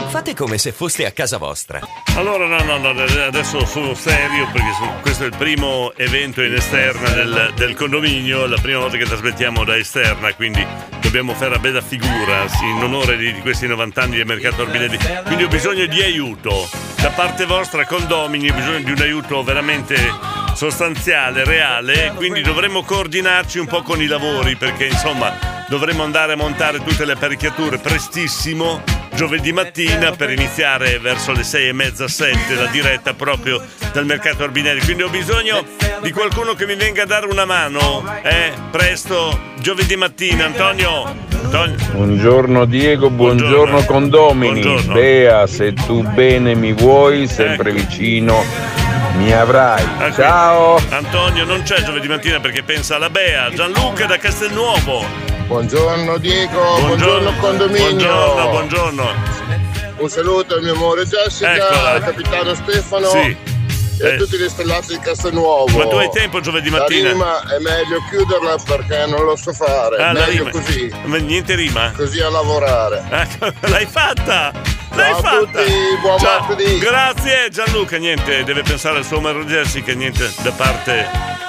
Fate 0.10 0.34
come 0.34 0.58
se 0.58 0.72
foste 0.72 1.06
a 1.06 1.12
casa 1.12 1.38
vostra. 1.38 1.82
Allora, 2.16 2.48
no, 2.48 2.64
no, 2.64 2.78
no, 2.94 3.02
adesso 3.26 3.66
sono 3.66 3.94
serio 3.96 4.48
perché 4.52 4.70
questo 5.02 5.24
è 5.24 5.28
il 5.28 5.36
primo 5.38 5.92
evento 5.98 6.42
in 6.42 6.54
esterna 6.54 7.10
del, 7.10 7.52
del 7.56 7.76
condominio, 7.76 8.46
la 8.48 8.58
prima 8.62 8.80
volta 8.80 8.96
che 8.96 9.04
trasmettiamo 9.04 9.66
da 9.66 9.76
esterna, 9.78 10.34
quindi 10.36 10.66
dobbiamo 11.02 11.34
fare 11.34 11.48
una 11.52 11.60
bella 11.60 11.82
figura 11.82 12.48
in 12.62 12.82
onore 12.84 13.18
di, 13.18 13.34
di 13.34 13.42
questi 13.42 13.68
90 13.68 14.02
anni 14.02 14.18
del 14.18 14.26
mercato 14.26 14.64
Orbinelli. 14.64 14.98
Quindi 15.26 15.44
ho 15.44 15.48
bisogno 15.48 15.86
di 15.86 16.02
aiuto 16.02 16.68
da 17.02 17.10
parte 17.10 17.46
vostra, 17.46 17.86
condomini, 17.86 18.50
ho 18.50 18.54
bisogno 18.54 18.80
di 18.80 18.92
un 18.92 19.02
aiuto 19.02 19.44
veramente 19.44 19.96
sostanziale, 20.56 21.44
reale, 21.44 22.14
quindi 22.16 22.42
dovremmo 22.42 22.82
coordinarci 22.84 23.60
un 23.60 23.68
po' 23.68 23.82
con 23.82 24.02
i 24.02 24.08
lavori 24.08 24.56
perché 24.56 24.86
insomma 24.86 25.66
dovremmo 25.68 26.04
andare 26.04 26.34
a 26.34 26.38
montare 26.38 26.82
tutte 26.82 27.04
le 27.04 27.12
apparecchiature 27.12 27.78
prestissimo 27.78 28.82
giovedì 29.16 29.52
mattina 29.52 30.12
per 30.12 30.30
iniziare 30.30 31.00
verso 31.00 31.32
le 31.32 31.44
sei 31.44 31.70
e 31.70 31.74
mezza, 31.74 32.08
sette 32.08 32.56
la 32.56 32.68
diretta 32.68 33.14
proprio 33.14 33.62
dal 33.94 34.06
mercato 34.06 34.44
Orbinelli. 34.44 34.82
Quindi 34.82 35.04
ho 35.04 35.10
bisogno 35.10 35.64
di 36.02 36.12
qualcuno 36.12 36.54
che 36.54 36.66
mi 36.66 36.76
venga 36.76 37.04
a 37.04 37.06
dare 37.06 37.26
una 37.28 37.46
mano, 37.46 38.04
eh? 38.24 38.52
Presto, 38.72 39.40
giovedì 39.60 39.96
mattina, 39.96 40.46
Antonio. 40.46 41.04
Antonio. 41.44 41.78
Buongiorno 41.92 42.66
Diego, 42.66 43.10
buongiorno, 43.10 43.86
condomini. 43.86 44.62
Buongiorno. 44.62 44.94
Bea, 44.94 45.48
se 45.48 45.74
tu 45.74 46.02
bene 46.02 46.56
mi 46.56 46.74
vuoi, 46.74 47.28
sempre 47.28 47.72
vicino 47.72 48.44
mi 49.18 49.32
avrai. 49.34 49.84
Ah, 49.98 50.04
qui. 50.06 50.14
Ciao! 50.24 50.80
Antonio 50.90 51.46
non 51.46 51.62
c'è 51.64 51.82
giovedì 51.84 52.08
mattina 52.08 52.40
perché 52.40 52.64
pensa 52.64 52.96
alla 52.96 53.10
Bea. 53.10 53.50
Gianluca 53.52 54.06
da 54.06 54.18
Castelnuovo. 54.18 55.04
Buongiorno 55.48 56.18
Diego, 56.18 56.80
buongiorno, 56.80 57.34
condominio. 57.40 57.90
Buongiorno, 57.90 58.50
buongiorno. 58.50 59.10
Un 59.98 60.10
saluto 60.10 60.56
al 60.56 60.62
mio 60.64 60.74
amore 60.74 61.06
Jessica, 61.06 61.56
Eccola. 61.56 61.92
al 61.92 62.04
capitano 62.04 62.54
Stefano 62.56 63.08
Sì. 63.08 63.38
E 64.00 64.08
Eh. 64.08 64.18
tutti 64.18 64.38
gli 64.38 64.48
stellati 64.50 64.94
di 64.94 65.00
Castelnuovo. 65.00 65.78
Ma 65.78 65.88
tu 65.88 65.96
hai 65.96 66.10
tempo 66.12 66.40
giovedì 66.40 66.70
mattina? 66.70 67.04
La 67.08 67.12
rima 67.14 67.42
è 67.56 67.60
meglio 67.60 68.04
chiuderla 68.10 68.58
perché 68.66 69.06
non 69.08 69.24
lo 69.24 69.36
so 69.36 69.54
fare. 69.54 69.98
Ah, 70.04 70.12
meglio 70.14 70.50
così, 70.50 70.92
Ma 71.06 71.18
niente 71.18 71.56
rima. 71.56 71.92
così 71.96 72.20
a 72.22 72.30
lavorare. 72.30 73.04
Ecco, 73.10 73.52
l'hai 73.70 73.86
fatta! 73.86 74.52
L'hai 74.96 75.12
Ciao 75.12 75.22
fatta! 75.22 75.38
tutti, 75.40 75.72
buon 76.02 76.20
Ciao. 76.20 76.40
martedì. 76.48 76.78
Grazie 76.80 77.50
Gianluca, 77.50 77.98
niente, 77.98 78.44
deve 78.44 78.62
pensare 78.62 78.98
al 78.98 79.06
suo 79.06 79.20
Maro 79.20 79.44
Jessica, 79.44 79.94
niente 79.94 80.32
da 80.42 80.52
parte 80.52 81.45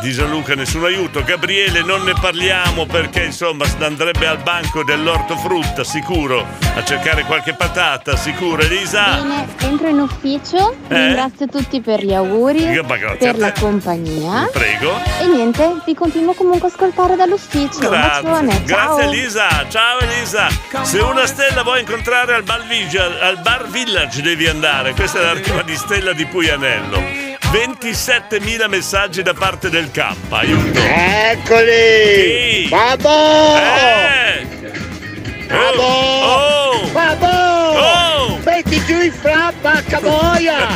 di 0.00 0.12
Gianluca, 0.12 0.54
nessun 0.54 0.84
aiuto. 0.84 1.22
Gabriele 1.22 1.82
non 1.82 2.02
ne 2.02 2.14
parliamo 2.18 2.86
perché 2.86 3.24
insomma 3.24 3.64
andrebbe 3.80 4.26
al 4.26 4.38
banco 4.42 4.82
dell'ortofrutta, 4.82 5.84
sicuro, 5.84 6.46
a 6.74 6.84
cercare 6.84 7.24
qualche 7.24 7.54
patata, 7.54 8.16
sicuro. 8.16 8.62
Elisa? 8.62 9.16
Bene, 9.20 9.46
entro 9.60 9.88
in 9.88 10.00
ufficio, 10.00 10.74
Eh? 10.88 11.06
ringrazio 11.06 11.46
tutti 11.46 11.80
per 11.80 12.04
gli 12.04 12.12
auguri, 12.14 12.80
per 13.18 13.38
la 13.38 13.52
compagnia 13.52 14.48
Prego. 14.52 14.98
e 15.20 15.26
niente, 15.26 15.76
vi 15.84 15.94
continuo 15.94 16.32
comunque 16.34 16.68
a 16.68 16.72
ascoltare 16.72 17.16
dall'ufficio. 17.16 17.88
Grazie, 17.88 18.62
grazie 18.64 19.04
Elisa, 19.04 19.66
ciao 19.68 19.98
Elisa. 20.00 20.48
Se 20.82 20.98
una 20.98 21.26
stella 21.26 21.62
vuoi 21.62 21.80
incontrare 21.80 22.34
al 22.34 22.42
Bar, 22.42 22.66
Village, 22.66 22.98
al 22.98 23.38
Bar 23.42 23.68
Village 23.68 24.22
devi 24.22 24.46
andare, 24.46 24.94
questa 24.94 25.20
è 25.20 25.22
la 25.22 25.32
rima 25.34 25.62
di 25.62 25.76
Stella 25.76 26.12
di 26.12 26.24
Puglianello. 26.26 27.29
27.000 27.50 28.68
messaggi 28.68 29.22
da 29.22 29.34
parte 29.34 29.70
del 29.70 29.90
campo. 29.90 30.36
Aiuto. 30.36 30.78
Eccoli! 30.78 32.62
Sì. 32.62 32.68
Babbo! 32.68 33.56
Eh! 33.56 34.46
Babbo! 35.48 35.82
Oh! 35.82 36.88
Babbo! 36.92 37.26
Oh! 37.26 38.38
Metti 38.44 38.84
giù 38.84 39.00
il 39.00 39.12
frappa, 39.12 39.82
caboia! 39.82 40.68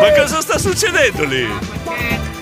Ma 0.00 0.12
cosa 0.16 0.40
sta 0.40 0.58
succedendo 0.58 1.24
lì? 1.24 1.46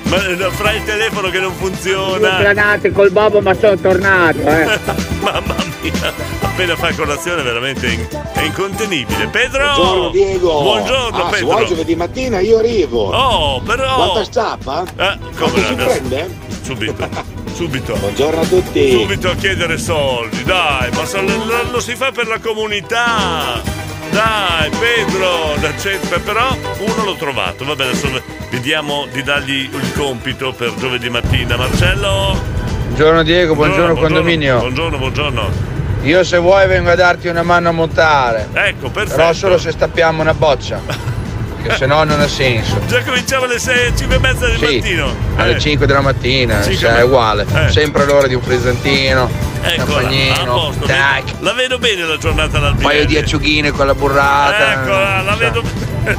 Ma 0.04 0.16
no, 0.28 0.50
fra 0.52 0.72
il 0.72 0.84
telefono 0.84 1.28
che 1.28 1.40
non 1.40 1.52
funziona. 1.52 2.38
Granate 2.38 2.92
col 2.92 3.10
babbo 3.10 3.40
ma 3.40 3.52
sono 3.54 3.76
tornato, 3.76 4.38
eh! 4.38 4.78
Mamma 5.20 5.54
mia, 5.56 5.65
appena 6.40 6.76
fa 6.76 6.92
colazione 6.94 7.42
veramente 7.42 7.86
in- 7.86 8.08
è 8.32 8.42
incontenibile. 8.42 9.26
Pedro! 9.28 9.74
Buongiorno 9.74 10.10
Diego. 10.10 10.62
Buongiorno 10.62 11.16
ah, 11.16 11.24
se 11.24 11.30
Pedro. 11.30 11.46
vuoi 11.46 11.66
giovedì 11.66 11.94
mattina 11.96 12.40
io 12.40 12.58
arrivo. 12.58 13.10
Oh, 13.10 13.60
però. 13.60 13.94
Quanta 13.94 14.24
stappa? 14.24 14.84
Eh, 14.96 15.18
come 15.36 15.66
adesso? 15.66 15.74
prende? 15.74 16.36
Subito, 16.62 17.08
subito. 17.54 17.94
Buongiorno 17.96 18.40
a 18.40 18.46
tutti. 18.46 18.90
Subito 18.90 19.30
a 19.30 19.34
chiedere 19.34 19.78
soldi, 19.78 20.42
dai, 20.44 20.90
ma 20.92 21.04
se 21.06 21.22
lo, 21.70 21.80
si 21.80 21.94
fa 21.94 22.10
per 22.10 22.26
la 22.26 22.38
comunità. 22.38 23.84
Dai, 24.10 24.70
Pedro, 24.70 25.56
da 25.60 25.76
centro, 25.76 26.18
però 26.20 26.56
uno 26.78 27.04
l'ho 27.04 27.16
trovato. 27.16 27.64
Vabbè, 27.64 27.84
adesso 27.84 28.08
vediamo 28.50 29.06
di 29.12 29.22
dargli 29.22 29.68
il 29.70 29.92
compito 29.94 30.52
per 30.52 30.74
giovedì 30.74 31.10
mattina. 31.10 31.56
Marcello? 31.56 32.54
Buongiorno 32.86 33.22
Diego, 33.24 33.54
buongiorno, 33.54 33.94
condominio. 33.94 34.58
Buongiorno, 34.58 34.96
buongiorno. 34.96 35.75
Io 36.06 36.22
se 36.22 36.38
vuoi 36.38 36.68
vengo 36.68 36.90
a 36.90 36.94
darti 36.94 37.26
una 37.26 37.42
mano 37.42 37.68
a 37.68 37.72
montare. 37.72 38.48
Ecco, 38.52 38.90
perfetto. 38.90 39.16
Però 39.16 39.32
solo 39.32 39.58
se 39.58 39.72
stappiamo 39.72 40.22
una 40.22 40.34
boccia. 40.34 40.80
Perché 40.86 41.76
se 41.78 41.86
no 41.86 42.04
non 42.04 42.20
ha 42.20 42.28
senso. 42.28 42.78
Già 42.86 43.02
cominciamo 43.02 43.44
alle 43.46 43.58
6, 43.58 43.92
5 43.96 44.14
e 44.14 44.18
mezza 44.20 44.46
del 44.46 44.56
Sì, 44.56 44.76
mattino. 44.76 45.14
alle 45.34 45.56
Eh. 45.56 45.60
5 45.60 45.84
della 45.86 46.00
mattina, 46.02 46.62
cioè, 46.62 46.92
è 46.98 47.02
uguale. 47.02 47.44
Eh. 47.52 47.70
Sempre 47.72 48.04
l'ora 48.04 48.28
di 48.28 48.34
un 48.34 48.40
frizzantino, 48.42 49.28
Eccola, 49.62 49.72
a 49.72 49.84
champagnino, 50.02 50.52
posto. 50.52 50.86
dai, 50.86 51.24
La 51.40 51.52
vedo 51.54 51.78
bene 51.78 52.04
la 52.04 52.16
giornata 52.18 52.58
un 52.60 52.76
paio 52.76 53.04
di 53.04 53.16
acciughine 53.18 53.72
con 53.72 53.86
la 53.88 53.94
burrata. 53.94 54.72
Eccola, 54.74 55.22
la 55.22 55.34
vedo 55.34 55.62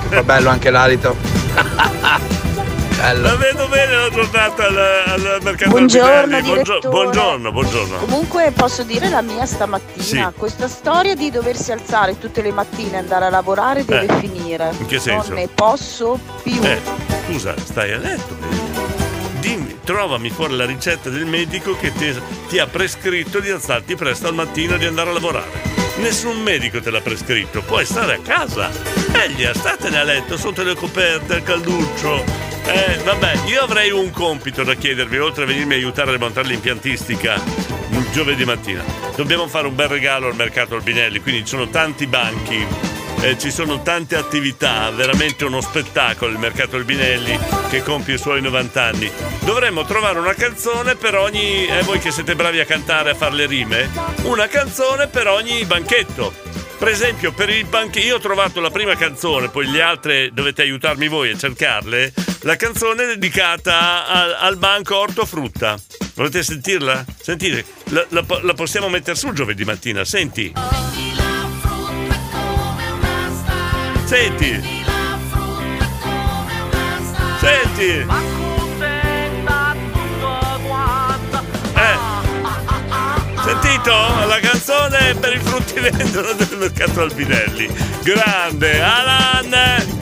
Fa 0.10 0.22
bello 0.24 0.50
anche 0.50 0.70
l'alito. 0.70 1.16
La 2.98 3.14
bello. 3.14 3.38
vedo 3.38 3.68
bene 3.68 3.94
la 3.96 4.10
giornata 4.10 4.66
al, 4.66 4.78
al 4.78 5.40
mercato 5.44 5.70
Buongiorno. 5.70 6.40
Buongio- 6.42 6.52
direttore. 6.64 6.90
buongiorno, 6.90 7.52
buongiorno. 7.52 7.98
Comunque 7.98 8.52
posso 8.56 8.84
dire 8.84 9.08
la 9.10 9.22
mia 9.22 9.46
stamattina, 9.46 10.32
Sì. 10.34 10.38
questa 10.40 10.68
storia 10.68 11.16
di 11.16 11.30
doversi 11.30 11.72
alzare 11.72 12.18
tutte 12.18 12.42
le 12.42 12.52
mattine 12.52 12.94
e 12.94 12.98
andare 12.98 13.26
a 13.26 13.30
lavorare 13.30 13.86
deve 13.86 14.08
Eh, 14.08 14.20
finire. 14.20 14.72
in 14.80 14.86
che 14.88 15.00
senso? 15.00 15.30
Non 15.30 15.38
ne 15.40 15.48
posso 15.48 16.20
più. 16.44 16.60
Eh, 16.64 16.80
scusa, 17.28 17.54
stai 17.64 17.94
a 17.94 17.98
letto. 17.98 18.36
Dimmi, 19.40 19.80
trovami 19.84 20.30
fuori 20.32 20.56
la 20.56 20.66
ricetta 20.66 21.10
del 21.10 21.26
medico 21.26 21.78
che 21.78 21.94
ti, 21.94 22.14
ti 22.50 22.58
ha 22.60 22.66
prescritto 22.68 23.40
di 23.40 23.50
alzarti 23.52 23.96
presto 23.96 24.28
al 24.28 24.34
mattino 24.34 24.76
e 24.76 24.78
di 24.80 24.86
andare 24.86 25.12
a 25.12 25.14
lavorare. 25.14 25.76
Nessun 25.98 26.42
medico 26.42 26.82
te 26.82 26.90
l'ha 26.92 27.02
prescritto, 27.02 27.62
puoi 27.62 27.86
stare 27.86 28.16
a 28.16 28.20
casa. 28.20 28.70
Eglia, 29.14 29.54
statene 29.54 30.00
a 30.00 30.04
letto 30.04 30.36
sotto 30.38 30.64
le 30.64 30.76
coperte, 30.76 31.36
al 31.36 31.44
calduccio. 31.44 32.56
Eh, 32.68 32.98
vabbè, 33.04 33.46
io 33.48 33.62
avrei 33.62 33.92
un 33.92 34.12
compito 34.12 34.64
da 34.64 34.74
chiedervi, 34.74 35.18
oltre 35.18 35.44
a 35.44 35.48
venirmi 35.48 35.74
a 35.74 35.78
aiutare 35.78 36.10
a 36.10 36.14
rimontare 36.14 36.48
l'impiantistica 36.48 37.42
mm, 37.42 38.12
giovedì 38.12 38.46
mattina. 38.46 38.84
Dobbiamo 39.16 39.48
fare 39.48 39.68
un 39.68 39.76
bel 39.76 39.88
regalo 39.88 40.28
al 40.28 40.36
mercato 40.36 40.76
Albinelli, 40.76 41.20
quindi 41.22 41.42
ci 41.42 41.48
sono 41.48 41.70
tanti 41.70 42.08
banchi 42.08 42.96
eh, 43.22 43.38
ci 43.38 43.50
sono 43.50 43.82
tante 43.82 44.16
attività, 44.16 44.92
veramente 44.92 45.44
uno 45.44 45.60
spettacolo 45.60 46.32
il 46.32 46.38
mercato 46.38 46.76
Albinelli 46.76 47.38
che 47.70 47.82
compie 47.82 48.16
i 48.16 48.20
suoi 48.20 48.42
90 48.42 48.84
anni. 48.84 49.12
Dovremmo 49.44 49.86
trovare 49.86 50.20
una 50.20 50.34
canzone 50.34 50.96
per 50.96 51.16
ogni. 51.16 51.66
Eh, 51.66 51.82
voi 51.84 52.00
che 52.00 52.12
siete 52.12 52.36
bravi 52.36 52.60
a 52.60 52.66
cantare, 52.66 53.12
a 53.12 53.16
fare 53.16 53.34
le 53.34 53.46
rime, 53.48 53.90
una 54.24 54.48
canzone 54.48 55.08
per 55.08 55.28
ogni 55.28 55.66
banchetto. 55.66 56.47
Per 56.78 56.88
esempio, 56.88 57.34
per 57.34 57.50
il 57.50 57.66
banchetto, 57.66 58.06
io 58.06 58.16
ho 58.16 58.20
trovato 58.20 58.62
la 58.62 58.70
prima 58.70 58.96
canzone, 58.96 59.50
poi 59.50 59.70
le 59.70 59.82
altre 59.82 60.30
dovete 60.32 60.62
aiutarmi 60.62 61.08
voi 61.08 61.32
a 61.32 61.38
cercarle. 61.38 62.14
La 62.42 62.56
canzone 62.56 63.06
dedicata 63.06 64.06
al, 64.06 64.36
al 64.40 64.58
banco 64.58 64.98
ortofrutta. 64.98 65.76
Volete 66.14 66.44
sentirla? 66.44 67.04
Sentite, 67.20 67.66
la, 67.90 68.06
la 68.10 68.24
la 68.42 68.54
possiamo 68.54 68.90
mettere 68.90 69.18
su 69.18 69.34
giovedì 69.34 69.64
mattina, 69.66 70.06
senti. 70.06 70.54
Senti! 74.06 74.86
Senti! 77.40 78.06
Eh! 81.76 82.17
Sentito? 83.48 83.92
La 84.28 84.40
canzone 84.42 85.16
per 85.20 85.34
il 85.34 85.40
fruttivendolo 85.42 86.34
del 86.36 86.58
mercato 86.58 87.02
Albinelli. 87.02 87.70
Grande! 88.04 88.82
Alan! 88.82 89.96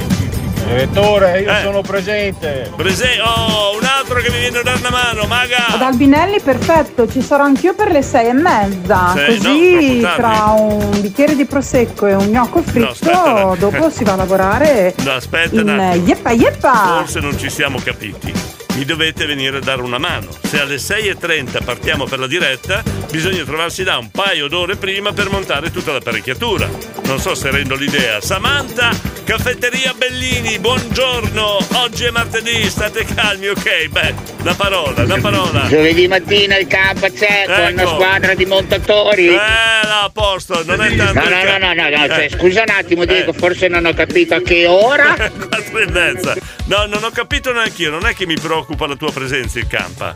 Direttore, 0.65 1.41
io 1.41 1.51
Eh. 1.51 1.61
sono 1.61 1.81
presente. 1.81 2.71
Prese- 2.75 3.19
oh, 3.21 3.77
un 3.77 3.83
altro 3.85 4.19
che 4.19 4.31
mi 4.31 4.39
viene 4.39 4.57
a 4.57 4.63
dare 4.63 4.79
una 4.79 4.89
mano, 4.89 5.25
maga! 5.27 5.67
Ad 5.67 5.81
Albinelli 5.83 6.39
perfetto, 6.39 7.07
ci 7.07 7.21
sarò 7.21 7.43
anch'io 7.43 7.75
per 7.75 7.91
le 7.91 8.01
sei 8.01 8.29
e 8.29 8.33
mezza. 8.33 9.13
Sei- 9.13 9.39
no, 9.39 9.49
Così 9.51 9.99
tardi. 10.01 10.15
tra 10.15 10.43
un 10.57 11.01
bicchiere 11.01 11.35
di 11.35 11.45
prosecco 11.45 12.07
e 12.07 12.15
un 12.15 12.25
gnocco 12.25 12.63
fritto, 12.63 13.09
attimo. 13.11 13.55
dopo 13.57 13.91
si 13.91 14.03
va 14.03 14.13
a 14.13 14.15
lavorare 14.15 14.95
No, 15.03 15.11
aspetta 15.11 15.55
in 15.61 16.01
yeppa 16.03 16.31
yeppa. 16.31 16.73
Forse 16.97 17.19
non 17.19 17.37
ci 17.37 17.51
siamo 17.51 17.77
capiti. 17.83 18.33
Mi 18.75 18.83
dovete 18.83 19.25
venire 19.25 19.57
a 19.57 19.61
dare 19.61 19.81
una 19.83 19.99
mano. 19.99 20.27
Se 20.43 20.59
alle 20.59 20.75
6.30 20.75 21.63
partiamo 21.63 22.03
per 22.05 22.19
la 22.19 22.27
diretta, 22.27 22.83
bisogna 23.16 23.43
trovarsi 23.45 23.84
là 23.84 23.97
un 23.97 24.11
paio 24.11 24.47
d'ore 24.49 24.76
prima 24.76 25.13
per 25.13 25.30
montare 25.30 25.72
tutta 25.72 25.93
l'apparecchiatura. 25.93 26.70
Non 27.05 27.20
so 27.20 27.34
se 27.34 27.49
rendo 27.49 27.76
l'idea. 27.76 28.20
Samantha, 28.20 28.89
caffetteria 29.24 29.93
Bellini, 29.97 30.59
buongiorno. 30.59 31.66
Oggi 31.76 32.03
è 32.03 32.09
martedì, 32.11 32.70
state 32.70 33.05
calmi, 33.05 33.47
ok? 33.47 33.88
Beh, 33.88 34.13
una 34.41 34.53
parola, 34.53 35.03
una 35.03 35.18
parola. 35.20 35.66
Giovedì 35.68 36.07
mattina 36.09 36.57
il 36.57 36.68
campo 36.68 37.07
c'è 37.07 37.45
con 37.45 37.55
una 37.74 37.82
Ecco. 37.84 37.88
squadra 37.93 38.34
di 38.34 38.45
montatori. 38.45 39.28
Eh, 39.28 39.32
no, 39.84 39.99
a 40.03 40.09
posto, 40.13 40.61
non 40.66 40.82
è 40.84 40.93
tanto. 40.95 41.13
No, 41.13 41.24
no, 41.24 41.30
ca- 41.30 41.57
no, 41.57 41.74
no, 41.74 41.74
no, 41.74 41.89
no, 41.97 42.03
Eh. 42.03 42.09
cioè, 42.09 42.30
scusa 42.38 42.63
un 42.63 42.74
attimo, 42.78 43.05
Diego, 43.05 43.32
Eh. 43.32 43.38
forse 43.38 43.68
non 43.70 43.86
ho 43.86 43.93
capito 43.93 44.36
a 44.36 44.41
che 44.41 44.68
ora. 44.68 45.13
Quattro 45.16 45.80
e 45.80 45.88
mezza. 45.89 46.36
No, 46.66 46.86
non 46.86 47.01
ho 47.03 47.11
capito 47.11 47.53
neanche 47.53 47.84
io. 47.84 47.91
Non 47.91 48.05
è 48.05 48.13
che 48.13 48.26
mi 48.26 48.36
preoccupa 48.38 48.88
la 48.88 48.95
tua 48.95 49.11
presenza 49.13 49.57
in 49.59 49.68
campa. 49.68 50.11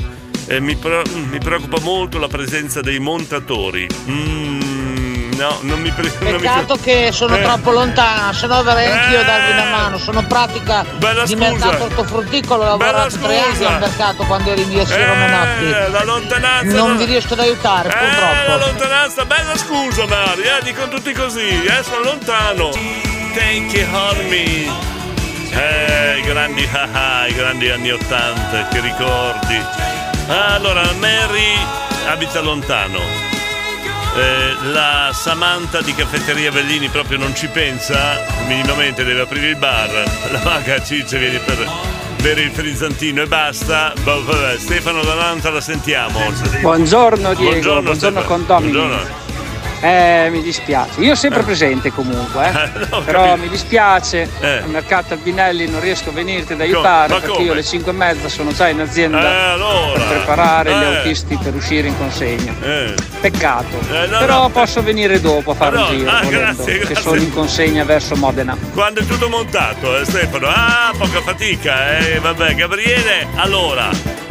Eh, 0.51 0.59
mi, 0.59 0.75
pro- 0.75 1.03
mi 1.29 1.37
preoccupa 1.37 1.79
molto 1.81 2.17
la 2.17 2.27
presenza 2.27 2.81
dei 2.81 2.97
montatori. 2.97 3.87
Mm, 4.09 5.33
no, 5.37 5.59
non 5.61 5.79
mi, 5.79 5.91
pre- 5.91 6.11
non 6.21 6.31
mi 6.33 6.39
Peccato 6.39 6.75
che 6.81 7.11
sono 7.11 7.35
Eh. 7.37 7.43
troppo 7.43 7.69
lontana, 7.69 8.33
se 8.33 8.47
no 8.47 8.63
verrei 8.63 8.87
anch'io 8.91 9.19
a 9.19 9.23
darvi 9.23 9.51
una 9.51 9.67
Eh. 9.67 9.71
mano. 9.71 9.97
Sono 9.99 10.23
pratica 10.25 10.83
Bella 10.97 11.23
di 11.25 11.33
scusa. 11.33 11.49
mercato 11.51 11.83
ortofrutticolo, 11.83 12.63
ho 12.63 12.77
Bella 12.77 12.91
lavorato 12.91 13.17
tre 13.19 13.39
anni 13.43 13.55
scusa. 13.55 13.67
al 13.75 13.79
mercato 13.79 14.23
quando 14.23 14.49
ero 14.51 14.61
in 14.61 14.69
via 14.69 14.85
Siro 14.87 15.13
Eh, 15.13 15.15
Menotti. 15.17 15.91
la 15.91 16.03
lontananza. 16.03 16.75
Non 16.77 16.89
no. 16.91 16.97
vi 16.97 17.05
riesco 17.05 17.33
ad 17.33 17.39
aiutare, 17.41 17.89
Eh, 17.89 17.91
la 17.93 17.99
purtroppo. 17.99 18.65
lontananza, 18.65 19.25
bella 19.25 19.55
scusa 19.55 20.05
Mari, 20.07 20.41
eh, 20.41 20.63
dicono 20.63 20.87
tutti 20.87 21.13
così, 21.13 21.47
eh, 21.63 21.83
sono 21.83 22.01
lontano. 22.05 22.71
Thank 23.35 23.71
you, 23.73 23.85
me. 24.27 24.87
Eh, 25.51 26.17
i 26.17 26.21
grandi 26.23 26.65
haha, 26.65 27.27
i 27.29 27.33
grandi 27.35 27.69
anni 27.69 27.91
Ottanta, 27.91 28.67
che 28.69 28.79
ricordi. 28.79 29.88
Allora, 30.29 30.83
Mary 30.99 31.55
abita 32.07 32.39
lontano. 32.41 32.99
Eh, 34.15 34.69
la 34.71 35.09
Samantha 35.11 35.81
di 35.81 35.93
Caffetteria 35.95 36.51
Bellini 36.51 36.87
proprio 36.89 37.17
non 37.17 37.35
ci 37.35 37.47
pensa, 37.47 38.23
minimamente 38.47 39.03
deve 39.03 39.21
aprire 39.21 39.47
il 39.47 39.55
bar. 39.55 39.89
La 40.31 40.39
maga 40.43 40.83
Ciccia 40.83 41.17
viene 41.17 41.39
per 41.39 41.67
bere 42.21 42.41
il 42.41 42.51
frizzantino 42.51 43.23
e 43.23 43.25
basta. 43.27 43.93
Stefano 44.57 45.01
Dananta 45.03 45.49
la 45.49 45.61
sentiamo. 45.61 46.19
Buongiorno 46.61 47.33
Diego, 47.33 47.51
buongiorno, 47.51 47.93
Stefano. 47.95 48.25
condomini. 48.25 48.71
Buongiorno. 48.71 49.28
Eh, 49.81 50.27
mi 50.29 50.41
dispiace. 50.41 50.99
Io 51.01 51.15
sempre 51.15 51.41
presente 51.43 51.91
comunque, 51.91 52.47
eh. 52.47 52.87
ho 52.91 53.01
però 53.01 53.23
capito. 53.23 53.37
mi 53.43 53.49
dispiace. 53.49 54.29
Eh. 54.41 54.57
Al 54.57 54.69
mercato 54.69 55.13
Albinelli 55.13 55.69
non 55.69 55.79
riesco 55.79 56.09
a 56.09 56.11
venirti 56.11 56.53
ad 56.53 56.61
aiutare 56.61 57.13
Ma 57.13 57.19
perché 57.19 57.31
come? 57.33 57.45
io 57.45 57.51
alle 57.53 57.63
5 57.63 57.91
e 57.91 57.95
mezza 57.95 58.27
sono 58.29 58.51
già 58.51 58.67
in 58.67 58.79
azienda 58.81 59.21
Eh, 59.21 59.49
allora. 59.51 59.99
per 60.03 60.07
preparare 60.07 60.69
gli 60.71 60.81
Eh. 60.81 60.95
autisti 60.97 61.37
per 61.41 61.55
uscire 61.55 61.87
in 61.87 61.97
consegna. 61.97 62.53
Eh. 62.61 62.93
Peccato. 63.21 63.79
Eh, 63.91 64.07
no, 64.07 64.17
però 64.19 64.41
no. 64.43 64.49
posso 64.49 64.83
venire 64.83 65.21
dopo 65.21 65.51
a 65.51 65.55
fare 65.55 65.77
no. 65.77 65.87
un 65.89 65.97
giro 65.97 66.09
Ah, 66.09 66.21
volendo, 66.23 66.39
grazie, 66.39 66.73
che 66.73 66.85
grazie. 66.85 66.95
sono 67.01 67.15
in 67.21 67.31
consegna 67.33 67.83
verso 67.85 68.15
Modena. 68.15 68.57
Quando 68.73 68.99
è 69.01 69.05
tutto 69.05 69.29
montato, 69.29 69.97
eh, 69.97 70.03
Stefano? 70.05 70.47
Ah, 70.47 70.91
poca 70.97 71.21
fatica, 71.21 71.97
eh, 71.99 72.19
vabbè, 72.19 72.53
Gabriele, 72.55 73.27
allora, 73.35 73.89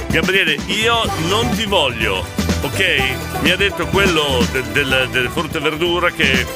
Gabriele, 0.09 0.57
io 0.67 1.03
non 1.29 1.49
ti 1.51 1.65
voglio 1.65 2.25
ok? 2.63 3.41
Mi 3.41 3.51
ha 3.51 3.57
detto 3.57 3.87
quello 3.87 4.45
del, 4.53 4.65
del, 4.65 5.09
del 5.11 5.29
frutta 5.33 5.59
e 5.59 5.61
verdura 5.61 6.11
che 6.11 6.47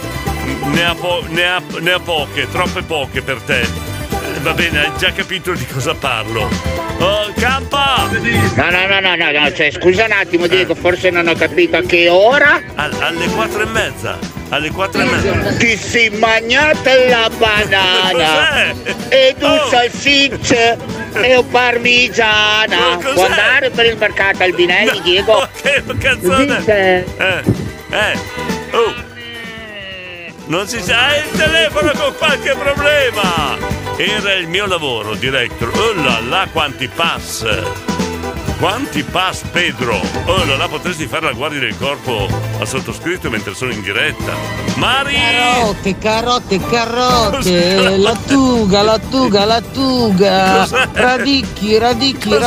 ne 0.65 0.85
ha, 0.85 0.95
po- 0.95 1.25
ne, 1.29 1.47
ha, 1.47 1.63
ne 1.81 1.93
ha 1.93 2.01
poche, 2.01 2.49
troppe 2.51 2.83
poche 2.83 3.23
per 3.23 3.41
te. 3.41 3.61
Eh, 3.61 4.41
Va 4.43 4.53
bene, 4.55 4.81
hai 4.87 4.91
già 4.99 5.13
capito 5.13 5.53
di 5.53 5.65
cosa 5.67 5.95
parlo. 5.95 6.49
Oh, 6.99 7.33
campa! 7.39 8.09
No, 8.11 8.71
no, 8.71 8.87
no, 8.87 9.01
no, 9.01 9.15
no, 9.17 9.31
no, 9.41 9.53
cioè, 9.53 9.71
scusa 9.71 10.05
un 10.05 10.13
attimo, 10.13 10.47
Diego, 10.47 10.75
forse 10.75 11.11
non 11.11 11.27
ho 11.29 11.35
capito 11.35 11.77
a 11.77 11.83
che 11.83 12.09
ora. 12.09 12.61
Al- 12.75 12.97
alle 13.01 13.27
quattro 13.27 13.63
e 13.63 13.67
mezza. 13.67 14.32
Alle 14.53 14.71
quattro 14.71 15.01
e 15.01 15.05
mezza. 15.05 15.33
Ti 15.57 15.77
si 15.79 16.09
mangiate 16.11 17.09
la 17.09 17.31
banana 17.39 18.75
e 19.09 19.35
due 19.39 19.49
Oh. 19.49 19.69
salsicce 19.71 20.77
e 21.15 21.37
un 21.37 21.49
parmigiana. 21.49 22.97
Ma? 22.97 23.13
Può 23.15 23.25
andare 23.25 23.71
per 23.71 23.87
il 23.87 23.97
mercato 23.97 24.43
Albinelli, 24.43 25.01
Diego? 25.01 25.49
Che 25.63 25.83
canzone! 25.99 26.59
Dice. 26.59 27.05
Eh, 27.17 27.43
eh, 27.91 28.19
oh! 28.73 28.95
Non 30.47 30.67
si 30.69 30.83
sa, 30.83 31.07
hai 31.07 31.21
il 31.21 31.31
telefono 31.39 31.93
con 31.93 32.15
qualche 32.19 32.55
problema! 32.55 33.57
Era 33.97 34.35
il 34.35 34.49
mio 34.49 34.67
lavoro, 34.67 35.15
director. 35.15 35.71
Oh 35.75 35.95
là 35.95 36.21
là, 36.29 36.47
quanti 36.53 36.89
pass! 36.89 37.47
Quanti 38.63 39.03
pass, 39.03 39.43
Pedro! 39.51 40.01
Oh 40.27 40.45
là 40.45 40.57
là, 40.57 40.69
potresti 40.69 41.09
fare 41.09 41.25
la 41.25 41.33
guardia 41.33 41.59
del 41.59 41.77
corpo 41.77 42.29
al 42.61 42.69
sottoscritto 42.69 43.29
mentre 43.29 43.55
sono 43.57 43.73
in 43.73 43.83
diretta. 43.83 44.35
Mari! 44.77 45.17
Carote, 45.17 45.99
carote, 45.99 46.61
carote, 46.71 47.97
lattuga, 47.97 48.83
lattuga, 48.83 49.45
lattuga, 49.47 50.59
Cos'è? 50.61 50.89
radicchi, 50.93 51.77
radicchi, 51.77 52.29
Cos'è? 52.29 52.41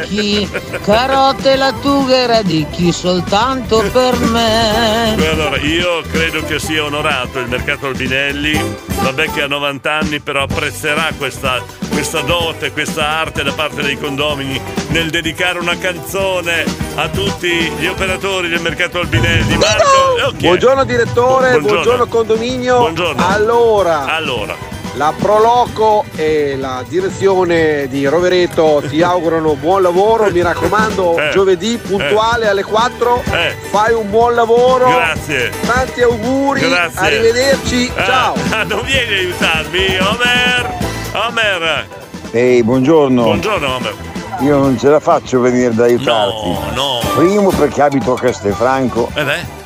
radicchi, 0.00 0.50
carote, 0.82 1.54
lattuga 1.54 2.14
e 2.16 2.26
radicchi 2.26 2.90
soltanto 2.90 3.88
per 3.92 4.18
me. 4.18 5.14
Beh, 5.14 5.28
Allora, 5.28 5.56
io 5.58 6.02
credo 6.10 6.42
che 6.42 6.58
sia 6.58 6.82
onorato 6.82 7.38
il 7.38 7.46
mercato 7.46 7.86
Albinelli. 7.86 8.60
Vabbè 9.02 9.30
che 9.30 9.42
ha 9.42 9.46
90 9.46 9.92
anni, 9.92 10.18
però 10.18 10.42
apprezzerà 10.42 11.12
questa, 11.16 11.62
questa 12.00 12.22
dote, 12.22 12.72
questa 12.72 13.06
arte 13.06 13.42
da 13.42 13.52
parte 13.52 13.82
dei 13.82 13.98
condomini 13.98 14.58
nel 14.88 15.10
dedicare 15.10 15.58
una 15.58 15.76
canzone 15.76 16.64
a 16.94 17.08
tutti 17.10 17.50
gli 17.78 17.84
operatori 17.86 18.48
del 18.48 18.62
mercato 18.62 19.00
Albinelli. 19.00 19.54
Marco, 19.58 20.28
ok. 20.28 20.36
Buongiorno 20.38 20.84
direttore, 20.84 21.50
Buongiorno. 21.50 21.68
buongiorno, 21.74 22.06
condominio. 22.06 22.78
Buongiorno. 22.78 23.26
Allora, 23.28 24.06
Allora, 24.14 24.56
la 24.94 25.12
Proloco 25.14 26.06
e 26.16 26.56
la 26.56 26.82
direzione 26.88 27.86
di 27.88 28.06
Rovereto 28.06 28.82
ti 28.88 29.02
augurano 29.04 29.54
buon 29.56 29.82
lavoro, 29.82 30.30
mi 30.30 30.40
raccomando, 30.40 31.18
Eh. 31.18 31.30
giovedì 31.32 31.76
puntuale 31.86 32.48
alle 32.48 32.62
4, 32.64 33.22
Eh. 33.30 33.54
fai 33.70 33.92
un 33.92 34.08
buon 34.08 34.34
lavoro. 34.34 34.88
grazie. 34.88 35.50
Tanti 35.66 36.00
auguri, 36.00 36.60
Grazie. 36.66 36.98
arrivederci, 36.98 37.92
Ah, 37.94 38.04
ciao. 38.06 38.34
ah, 38.52 38.62
non 38.62 38.80
vieni 38.86 39.12
a 39.12 39.18
aiutarmi, 39.18 39.98
Omer! 39.98 40.89
Omer! 41.12 41.86
Ehi, 42.30 42.62
buongiorno. 42.62 43.22
Buongiorno, 43.22 43.74
Omer. 43.74 43.94
Io 44.40 44.56
non 44.58 44.78
ce 44.78 44.88
la 44.88 45.00
faccio 45.00 45.40
venire 45.40 45.66
ad 45.66 45.80
aiutarti. 45.80 46.48
No, 46.48 46.70
no. 46.74 46.98
Primo 47.16 47.50
perché 47.50 47.82
abito 47.82 48.12
a 48.14 48.18
Castelfranco 48.18 49.10
Eh 49.14 49.24
beh, 49.24 49.58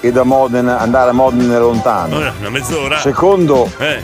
e 0.00 0.12
da 0.12 0.22
Modena, 0.22 0.78
andare 0.78 1.10
a 1.10 1.12
Modena 1.12 1.56
è 1.56 1.58
lontano. 1.58 2.16
ora, 2.16 2.32
una 2.38 2.48
mezz'ora. 2.50 2.98
Secondo, 2.98 3.70
Eh, 3.78 4.00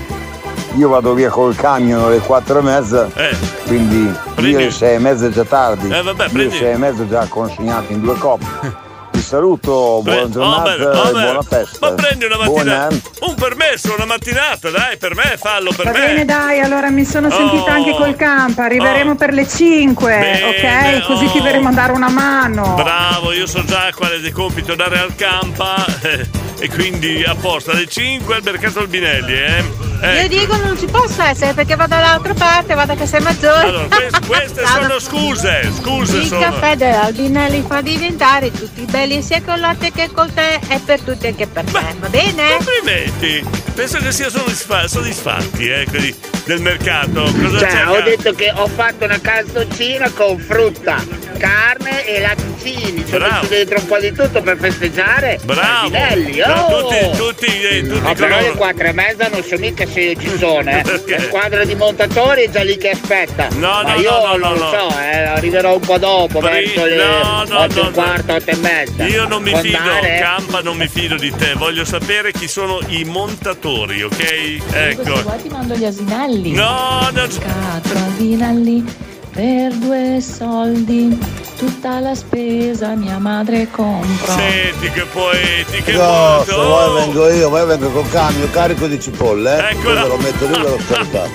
io 0.77 0.89
vado 0.89 1.15
via 1.15 1.31
col 1.31 1.55
camion 1.55 2.03
alle 2.05 2.19
quattro 2.19 2.59
e 2.59 2.63
mezza, 2.63 3.09
eh. 3.15 3.35
quindi 3.67 4.13
Prendi- 4.35 4.51
io 4.53 4.59
alle 4.59 4.71
sei 4.71 4.97
e 4.97 4.99
mezza 4.99 5.27
è 5.27 5.31
già 5.31 5.45
tardi. 5.45 5.87
Eh, 5.89 6.03
vabbè, 6.03 6.25
io 6.25 6.31
prendi- 6.31 6.57
alle 6.57 6.65
sei 6.65 6.73
e 6.73 6.77
mezza 6.77 7.07
già 7.09 7.27
consegnato 7.29 7.93
in 7.93 8.01
due 8.01 8.15
coppe. 8.19 8.87
Ti 9.29 9.35
saluto, 9.35 10.01
buona 10.03 10.23
Beh, 10.23 10.31
giornata 10.31 10.63
Omer, 10.73 10.87
Omer, 10.87 11.13
buona 11.13 11.43
festa. 11.43 11.79
Ma 11.81 11.93
prendi 11.93 12.25
una 12.25 12.39
mattinata. 12.39 12.97
Un 13.21 13.35
permesso, 13.35 13.95
una 13.95 14.07
mattinata, 14.07 14.71
dai, 14.71 14.97
per 14.97 15.15
me, 15.15 15.37
fallo 15.37 15.71
per 15.77 15.85
Va 15.85 15.93
me. 15.93 15.99
bene 15.99 16.25
dai, 16.25 16.61
allora 16.61 16.89
mi 16.89 17.05
sono 17.05 17.29
sentita 17.29 17.73
Oh. 17.73 17.75
anche 17.75 17.93
col 17.93 18.17
campo, 18.17 18.63
arriveremo 18.63 19.11
Oh. 19.11 19.15
per 19.17 19.35
le 19.35 19.47
5, 19.47 20.19
Bene, 20.19 20.45
ok? 20.45 21.07
Così 21.07 21.31
ti 21.31 21.41
oh. 21.41 21.43
verremo 21.43 21.69
a 21.69 21.73
dare 21.73 21.93
una 21.93 22.09
mano. 22.09 22.73
Bravo, 22.75 23.33
io 23.33 23.47
so 23.47 23.63
già 23.65 23.91
quale 23.95 24.19
è 24.19 24.31
compito 24.33 24.75
dare 24.75 24.99
al 24.99 25.15
campa 25.15 25.85
eh, 26.01 26.27
e 26.65 26.71
quindi 26.71 27.23
apposta 27.23 27.73
alle 27.73 27.87
5 27.87 28.35
al 28.35 28.43
mercato 28.43 28.79
Albinelli, 28.79 29.35
eh? 29.35 29.65
Io 30.01 30.07
Ecco. 30.09 30.29
dico 30.29 30.57
non 30.59 30.79
ci 30.79 30.87
posso 30.87 31.23
essere 31.23 31.55
perché 31.55 31.75
vado 31.75 31.95
dall'altra 31.97 32.33
parte, 32.35 32.75
vado 32.75 32.93
a 32.93 32.97
Castel 32.97 33.23
Maggiore. 33.23 33.67
Allora, 33.67 33.87
que- 33.89 34.11
queste 34.27 34.65
sono 34.67 34.99
scuse, 35.01 35.71
scuse 35.77 36.17
Il 36.19 36.27
sono. 36.27 36.41
caffè 36.41 36.77
dell'Albinelli 36.77 37.65
fa 37.67 37.81
diventare 37.81 38.53
tutti 38.53 38.83
belli 38.85 39.21
sia 39.23 39.43
col 39.43 39.59
latte 39.61 39.91
che 39.91 40.09
col 40.13 40.33
tè 40.33 40.61
e 40.69 40.79
per 40.85 41.01
tutti 41.01 41.27
e 41.27 41.35
che 41.35 41.47
per 41.49 41.65
me, 41.73 41.97
va 41.99 42.09
bene? 42.09 42.57
Complimenti! 42.57 43.45
Penso 43.75 43.99
che 43.99 44.13
siano 44.13 44.31
soddisfa- 44.31 44.87
soddisfatti, 44.89 45.67
eh, 45.69 45.87
quelli 45.89 46.15
del 46.45 46.61
mercato. 46.61 47.23
Cosa 47.23 47.59
c'è? 47.59 47.71
Cioè, 47.71 47.89
ho 47.89 48.01
detto 48.03 48.33
che 48.35 48.53
ho 48.55 48.67
fatto 48.69 49.05
una 49.05 49.21
calzoncina 49.21 50.11
con 50.11 50.39
frutta, 50.39 50.97
carne 51.39 52.05
e 52.07 52.21
latticini. 52.21 53.05
Ci 53.07 53.15
ho 53.15 53.19
messo 53.21 53.47
dentro 53.49 53.79
un 53.79 53.87
po' 53.87 53.99
di 53.99 54.13
tutto 54.13 54.43
per 54.43 54.59
festeggiare. 54.59 55.39
Bravo! 55.45 55.95
Albinelli, 55.97 56.39
No, 56.39 56.55
oh! 56.55 56.89
tutti, 56.89 57.17
tutti, 57.17 57.63
eh, 57.63 57.83
tutti 57.87 58.01
No, 58.01 58.15
però 58.15 58.41
le 58.41 58.51
quattro 58.53 58.85
e 58.87 58.93
mezza 58.93 59.29
non 59.29 59.45
so 59.45 59.57
mica 59.59 59.85
se 59.89 60.01
io 60.01 60.21
ci 60.21 60.37
sono, 60.39 60.71
eh. 60.71 60.83
La 61.07 61.21
squadra 61.21 61.65
di 61.65 61.75
montatori 61.75 62.45
è 62.45 62.51
già 62.51 62.63
lì 62.63 62.77
che 62.77 62.91
aspetta. 62.91 63.49
No, 63.53 63.83
Ma 63.83 63.95
no, 63.95 64.01
io 64.01 64.11
no, 64.11 64.19
no, 64.19 64.37
non 64.37 64.59
no, 64.59 64.71
no. 64.71 64.91
so, 64.91 64.99
eh, 65.01 65.23
arriverò 65.23 65.75
un 65.75 65.81
po' 65.81 65.99
dopo, 65.99 66.39
Pri- 66.39 66.51
verso 66.51 66.85
le 66.85 66.97
no, 66.97 67.45
no, 67.49 67.59
otto 67.61 67.79
e 67.79 67.83
no, 67.83 67.87
un 67.89 67.93
quarto, 67.93 68.35
otto 68.35 68.51
e 68.51 68.57
mezza. 68.57 69.07
Io 69.07 69.27
non 69.27 69.43
mi 69.43 69.51
Può 69.51 69.61
fido, 69.61 69.77
andare? 69.79 70.19
Campa, 70.21 70.61
non 70.61 70.77
mi 70.77 70.89
fido 70.89 71.17
di 71.17 71.33
te. 71.37 71.55
Voglio 71.55 71.85
sapere 71.85 72.33
chi 72.33 72.49
sono 72.49 72.81
i 72.89 73.05
montatori, 73.05 74.03
ok? 74.03 74.57
Ecco. 74.73 75.23
vuoi 75.23 75.43
ti 75.43 75.49
mando 75.49 75.75
gli 75.75 75.85
asinelli. 75.85 76.53
No, 76.53 77.09
Quattro 77.13 77.99
asinelli 77.99 79.07
per 79.39 79.73
due 79.75 80.21
soldi. 80.21 81.17
Tutta 81.57 82.01
la 82.01 82.13
spesa 82.17 82.97
mia 82.97 83.19
madre 83.19 83.71
compra. 83.71 84.33
Senti 84.33 84.91
che 84.91 85.05
poeti, 85.05 85.81
che 85.83 85.93
No, 85.93 86.43
se 86.45 86.57
molto. 86.57 86.67
vuoi 86.67 86.95
vengo 87.05 87.29
io, 87.31 87.49
poi 87.49 87.67
vengo 87.67 87.91
col 87.91 88.11
camion 88.11 88.51
carico 88.51 88.89
di 88.89 89.01
cipolle, 89.01 89.69
eh. 89.69 89.73
Eccola. 89.75 90.07
Lo 90.07 90.17
metto 90.17 90.45
lì 90.45 90.55
e 90.55 90.59
ve 90.59 90.69
lo 90.69 90.79
scaricato. 90.85 91.31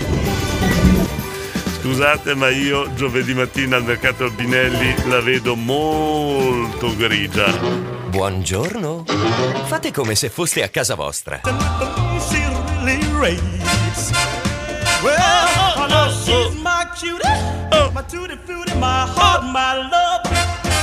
Scusate, 1.80 2.36
ma 2.36 2.50
io 2.50 2.94
giovedì 2.94 3.34
mattina 3.34 3.78
al 3.78 3.84
mercato 3.86 4.26
Albinelli 4.26 4.96
la 5.08 5.22
vedo 5.22 5.56
molto 5.56 6.94
grigia. 6.98 7.46
Buongiorno. 8.10 9.06
Fate 9.66 9.92
come 9.94 10.16
se 10.16 10.28
foste 10.30 10.62
a 10.62 10.68
casa 10.68 10.96
vostra. 10.96 11.40
Well, 15.02 15.73
I 15.94 16.08
know 16.08 16.12
she's 16.26 16.62
my 16.62 16.86
cutie, 16.98 17.94
my 17.94 18.02
tutti 18.04 18.38
frutti, 18.46 18.74
my 18.80 19.06
heart, 19.06 19.44
my 19.44 19.76
love, 19.78 20.24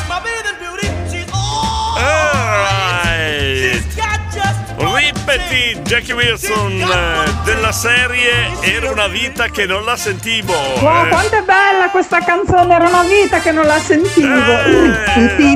my 0.09 0.21
baby 0.23 0.55
beauty. 0.61 0.87
She's 1.11 1.29
all 1.33 1.99
Alright. 1.99 3.75
She's 3.75 3.97
got 3.97 4.21
just 4.31 4.59
Ripeti 4.79 5.83
Jackie 5.83 6.13
Wilson 6.15 6.81
eh, 6.81 7.35
della 7.45 7.73
serie 7.73 8.53
Era 8.63 8.91
una 8.91 9.09
vita 9.09 9.49
che 9.49 9.67
non 9.67 9.85
la 9.85 9.97
sentivo. 9.97 10.53
Wow, 10.53 11.07
eh. 11.07 11.09
quanto 11.09 11.37
è 11.37 11.43
bella 11.43 11.91
questa 11.91 12.21
canzone, 12.21 12.73
era 12.73 12.87
una 12.87 13.03
vita 13.03 13.41
che 13.41 13.51
non 13.51 13.67
la 13.67 13.81
sentivo. 13.81 14.29
Eh. 14.29 15.49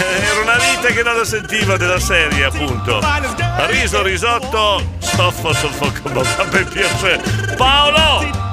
Era 0.00 0.40
una 0.42 0.56
vita 0.56 0.88
che 0.88 1.02
non 1.02 1.16
la 1.16 1.24
sentiva 1.24 1.76
della 1.76 2.00
serie, 2.00 2.44
appunto. 2.44 3.00
Riso, 3.66 4.02
risotto, 4.02 4.82
soffo, 4.98 5.52
soffoco, 5.52 6.08
ma 6.12 6.44
per 6.48 6.66
piacere. 6.66 7.54
Paolo! 7.56 8.49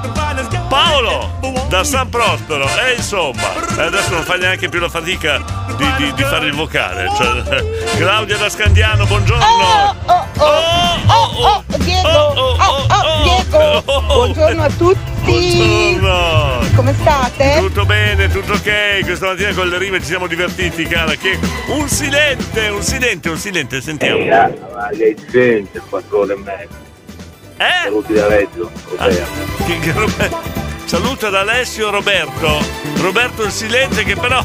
Paolo! 0.68 1.66
Da 1.68 1.82
San 1.84 2.08
Prospero, 2.08 2.66
e 2.66 2.94
insomma, 2.96 3.54
eh, 3.78 3.82
adesso 3.82 4.10
non 4.10 4.22
fa 4.22 4.36
neanche 4.36 4.68
più 4.68 4.78
la 4.80 4.88
fatica 4.88 5.38
di, 5.76 5.86
di- 5.96 6.12
di 6.14 6.22
fare 6.22 6.46
il 6.46 6.54
vocale. 6.54 7.08
Cioè, 7.16 7.64
Claudia 7.96 8.36
da 8.36 8.48
Scandiano, 8.48 9.04
buongiorno! 9.06 9.44
Oh, 9.44 9.96
oh, 10.06 10.26
oh, 11.06 11.46
oh, 11.46 11.64
Diego, 11.78 12.08
oh, 12.08 12.56
oh, 12.58 13.22
Diego, 13.22 13.82
buongiorno 14.06 14.62
a 14.62 14.70
tutti. 14.70 15.06
Buongiorno! 15.22 16.66
Come 16.74 16.94
state? 17.00 17.56
Tutto 17.60 17.84
bene, 17.84 18.28
tutto 18.28 18.52
ok. 18.52 19.00
Questa 19.04 19.26
mattina 19.26 19.52
con 19.52 19.68
le 19.68 19.78
rime 19.78 19.98
ci 20.00 20.06
siamo 20.06 20.26
divertiti, 20.26 20.84
cara. 20.84 21.14
Che... 21.14 21.38
Un 21.68 21.88
silente, 21.88 22.68
un 22.68 22.82
silente, 22.82 23.28
un 23.28 23.36
silente, 23.36 23.80
sentiamo. 23.80 24.24
Ma 24.24 24.88
che 24.88 25.16
gente, 25.30 25.82
quattro 25.88 26.20
ore 26.20 26.34
e 26.34 26.36
mezza. 26.36 26.86
Eh? 27.58 27.82
Saluti 27.84 28.12
da 28.12 28.26
Reggio, 28.28 28.70
Roberto. 28.96 30.00
Robe- 30.00 30.30
Saluto 30.84 31.26
ad 31.26 31.34
Alessio 31.34 31.90
Roberto. 31.90 32.64
Roberto 33.00 33.42
il 33.42 33.50
silente 33.50 34.04
che 34.04 34.14
però. 34.14 34.42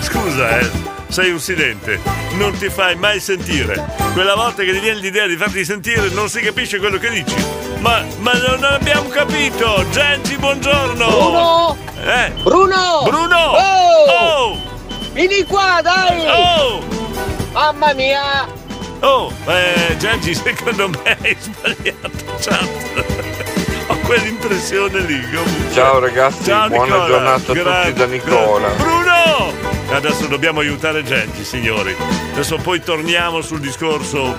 Scusa, 0.00 0.58
eh. 0.58 0.70
Sei 1.08 1.30
un 1.30 1.38
silente, 1.38 2.00
non 2.32 2.56
ti 2.58 2.68
fai 2.68 2.96
mai 2.96 3.20
sentire. 3.20 3.86
Quella 4.14 4.34
volta 4.34 4.64
che 4.64 4.72
ti 4.72 4.80
viene 4.80 4.98
l'idea 4.98 5.26
di 5.28 5.36
farti 5.36 5.64
sentire 5.64 6.08
non 6.08 6.28
si 6.28 6.40
capisce 6.40 6.78
quello 6.78 6.98
che 6.98 7.08
dici. 7.08 7.36
Ma, 7.78 8.02
ma 8.18 8.32
non 8.32 8.64
abbiamo 8.64 9.08
capito! 9.10 9.84
Gengi, 9.90 10.36
buongiorno! 10.36 11.06
Bruno! 11.06 11.76
Eh? 12.04 12.32
Bruno! 12.42 13.02
Bruno! 13.04 13.36
Oh! 13.36 14.10
Oh! 14.10 14.60
Vieni 15.12 15.44
qua, 15.44 15.78
dai! 15.82 16.26
Oh! 16.26 16.82
Mamma 17.52 17.92
mia! 17.94 18.46
Oh, 19.06 19.30
eh, 19.46 19.96
Giangi, 19.98 20.34
secondo 20.34 20.88
me 20.88 21.16
hai 21.22 21.36
sbagliato 21.38 22.10
chat. 22.40 23.04
Ho 23.88 23.96
quell'impressione 23.98 25.00
lì. 25.00 25.20
comunque. 25.30 25.72
Ciao 25.74 25.98
ragazzi, 25.98 26.44
Ciao, 26.44 26.68
buona 26.68 26.84
Nicola. 26.84 27.06
giornata 27.06 27.52
a 27.52 27.54
Gra- 27.54 27.82
tutti 27.82 27.92
da 27.92 28.06
Nicola. 28.06 28.68
Bruno! 28.70 29.52
Adesso 29.90 30.26
dobbiamo 30.26 30.60
aiutare 30.60 31.02
Genji, 31.04 31.44
signori. 31.44 31.94
Adesso 32.32 32.56
poi 32.56 32.80
torniamo 32.80 33.42
sul 33.42 33.60
discorso 33.60 34.34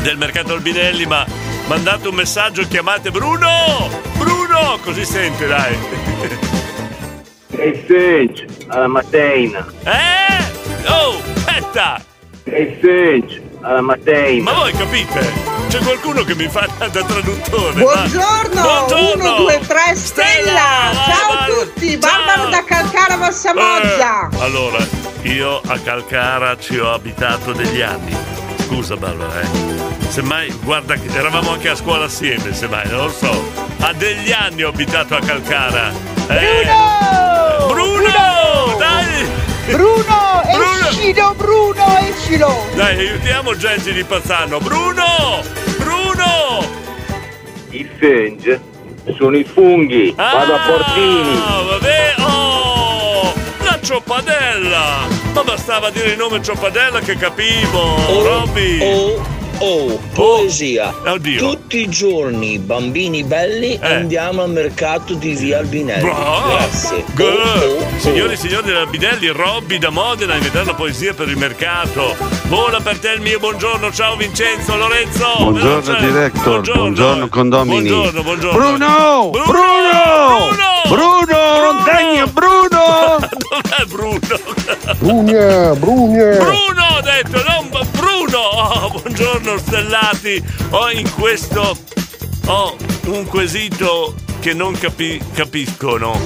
del 0.00 0.16
mercato 0.16 0.54
Albinelli, 0.54 1.04
ma 1.04 1.26
mandate 1.66 2.08
un 2.08 2.14
messaggio, 2.14 2.66
chiamate 2.66 3.10
Bruno! 3.10 3.90
Bruno! 4.16 4.78
Così 4.82 5.04
sente, 5.04 5.46
dai. 5.46 5.76
E 7.50 7.84
Sage, 7.86 8.46
alla 8.68 8.86
mattina. 8.88 9.66
Eh? 9.84 10.88
Oh, 10.88 11.20
aspetta! 11.34 12.02
E 12.44 12.78
Sage, 12.80 13.42
alla 13.62 13.80
mattina. 13.80 14.42
Ma 14.42 14.52
voi 14.58 14.72
capite? 14.72 15.60
C'è 15.68 15.78
qualcuno 15.78 16.22
che 16.22 16.34
mi 16.34 16.48
fa 16.48 16.68
da 16.78 17.02
traduttore. 17.02 17.80
Buongiorno, 17.80 18.62
va? 18.62 18.84
Buongiorno! 18.86 19.34
1, 19.36 19.36
2, 19.36 19.60
3, 19.66 19.94
Stella! 19.94 20.90
vai, 20.92 20.94
Ciao 21.06 21.32
a 21.32 21.44
tutti! 21.46 21.96
Barbaro 21.96 22.48
da 22.50 22.64
Calcara 22.64 23.16
Valsamoggia! 23.16 24.28
Eh, 24.30 24.42
allora, 24.42 24.78
io 25.22 25.60
a 25.64 25.78
Calcara 25.78 26.58
ci 26.58 26.78
ho 26.78 26.92
abitato 26.92 27.52
degli 27.52 27.80
anni. 27.80 28.14
Scusa 28.66 28.96
Barbara, 28.96 29.40
eh. 29.40 29.48
Semmai, 30.08 30.52
guarda, 30.62 30.94
che 30.94 31.08
eravamo 31.16 31.52
anche 31.52 31.70
a 31.70 31.74
scuola 31.74 32.04
assieme, 32.04 32.52
semmai, 32.52 32.88
non 32.88 33.04
lo 33.04 33.10
so. 33.10 33.50
A 33.80 33.92
degli 33.94 34.30
anni 34.32 34.62
ho 34.62 34.68
abitato 34.68 35.16
a 35.16 35.20
Calcara. 35.20 35.90
Eh! 36.28 36.64
Bruno! 36.64 37.31
Bruno! 39.66 40.42
Bruno! 40.52 40.88
Escilo, 40.88 41.34
Bruno, 41.36 41.98
escilo! 41.98 42.66
Dai, 42.74 42.98
aiutiamo 42.98 43.56
Genji 43.56 43.92
di 43.92 44.04
Pazzano. 44.04 44.58
Bruno! 44.58 45.42
Bruno! 45.78 46.66
I 47.70 47.88
Sage 47.98 48.60
sono 49.16 49.36
i 49.36 49.44
funghi. 49.44 50.12
Vado 50.16 50.54
a 50.54 50.58
Portini. 50.58 51.42
Ah, 51.46 51.62
vabbè, 51.62 52.14
oh! 52.18 53.32
La 53.64 53.78
cioppadella! 53.80 55.06
Ma 55.32 55.42
bastava 55.42 55.90
dire 55.90 56.10
il 56.10 56.16
nome 56.18 56.42
cioppadella 56.42 57.00
che 57.00 57.16
capivo, 57.16 57.96
Robby! 58.22 58.78
Oh, 58.82 59.24
oh, 59.62 59.98
poesia. 60.12 60.92
Oddio. 61.04 61.38
Tutti 61.38 61.78
i 61.78 61.88
giorni, 61.88 62.58
bambini 62.58 63.22
belli, 63.22 63.78
andiamo 63.80 64.42
al 64.42 64.50
mercato 64.50 65.14
di 65.14 65.34
Via 65.34 65.58
Albinelli. 65.58 66.02
Bravo! 66.02 66.48
Grazie. 66.48 67.04
Good. 67.14 67.34
Oh, 67.34 67.78
oh, 67.78 67.98
Signori 67.98 68.32
e 68.32 68.36
signori 68.36 68.66
della 68.66 68.86
Binelli, 68.86 69.28
Robby 69.28 69.78
da 69.78 69.90
Modena 69.90 70.32
a 70.34 70.36
inventare 70.36 70.66
la 70.66 70.74
poesia 70.74 71.14
per 71.14 71.28
il 71.28 71.36
mercato. 71.36 72.16
Vola 72.48 72.80
per 72.80 72.98
te 72.98 73.10
il 73.12 73.20
mio 73.20 73.38
buongiorno, 73.38 73.92
ciao 73.92 74.16
Vincenzo, 74.16 74.76
Lorenzo. 74.76 75.34
Buongiorno 75.38 75.94
director, 76.00 76.60
buongiorno, 76.60 77.28
condomini. 77.28 77.88
Buongiorno, 77.88 78.22
buongiorno. 78.22 78.58
Bruno! 78.58 79.30
Bruno! 79.30 80.70
Bruno! 80.88 81.72
Non 81.72 81.84
degno, 81.84 82.26
Bruno! 82.26 82.62
Dov'è 82.72 83.28
Bruno? 83.28 83.28
Brugna, 84.98 85.74
Brugna! 85.74 86.36
Bruno 86.36 86.86
ho 86.96 87.00
detto, 87.02 87.42
non 87.46 87.68
Bruno! 87.90 88.38
Oh, 88.38 88.90
buongiorno 88.90 89.58
stellati. 89.58 90.42
Ho 90.70 90.90
in 90.90 91.10
questo 91.12 91.76
ho 92.46 92.76
un 93.06 93.26
quesito 93.26 94.14
che 94.40 94.54
non 94.54 94.72
capi- 94.78 95.20
capiscono. 95.34 96.18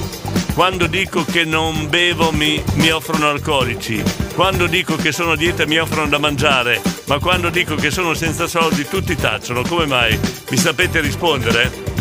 Quando 0.53 0.87
dico 0.87 1.23
che 1.23 1.43
non 1.43 1.87
bevo 1.89 2.31
mi, 2.31 2.63
mi 2.75 2.89
offrono 2.89 3.29
alcolici. 3.29 4.01
Quando 4.33 4.65
dico 4.65 4.95
che 4.95 5.11
sono 5.11 5.33
a 5.33 5.35
dieta 5.35 5.65
mi 5.67 5.77
offrono 5.77 6.07
da 6.07 6.17
mangiare. 6.17 6.81
Ma 7.05 7.19
quando 7.19 7.49
dico 7.49 7.75
che 7.75 7.91
sono 7.91 8.13
senza 8.13 8.47
soldi 8.47 8.87
tutti 8.87 9.15
tacciono. 9.15 9.61
Come 9.63 9.85
mai? 9.85 10.17
Mi 10.49 10.57
sapete 10.57 11.01
rispondere? 11.01 11.96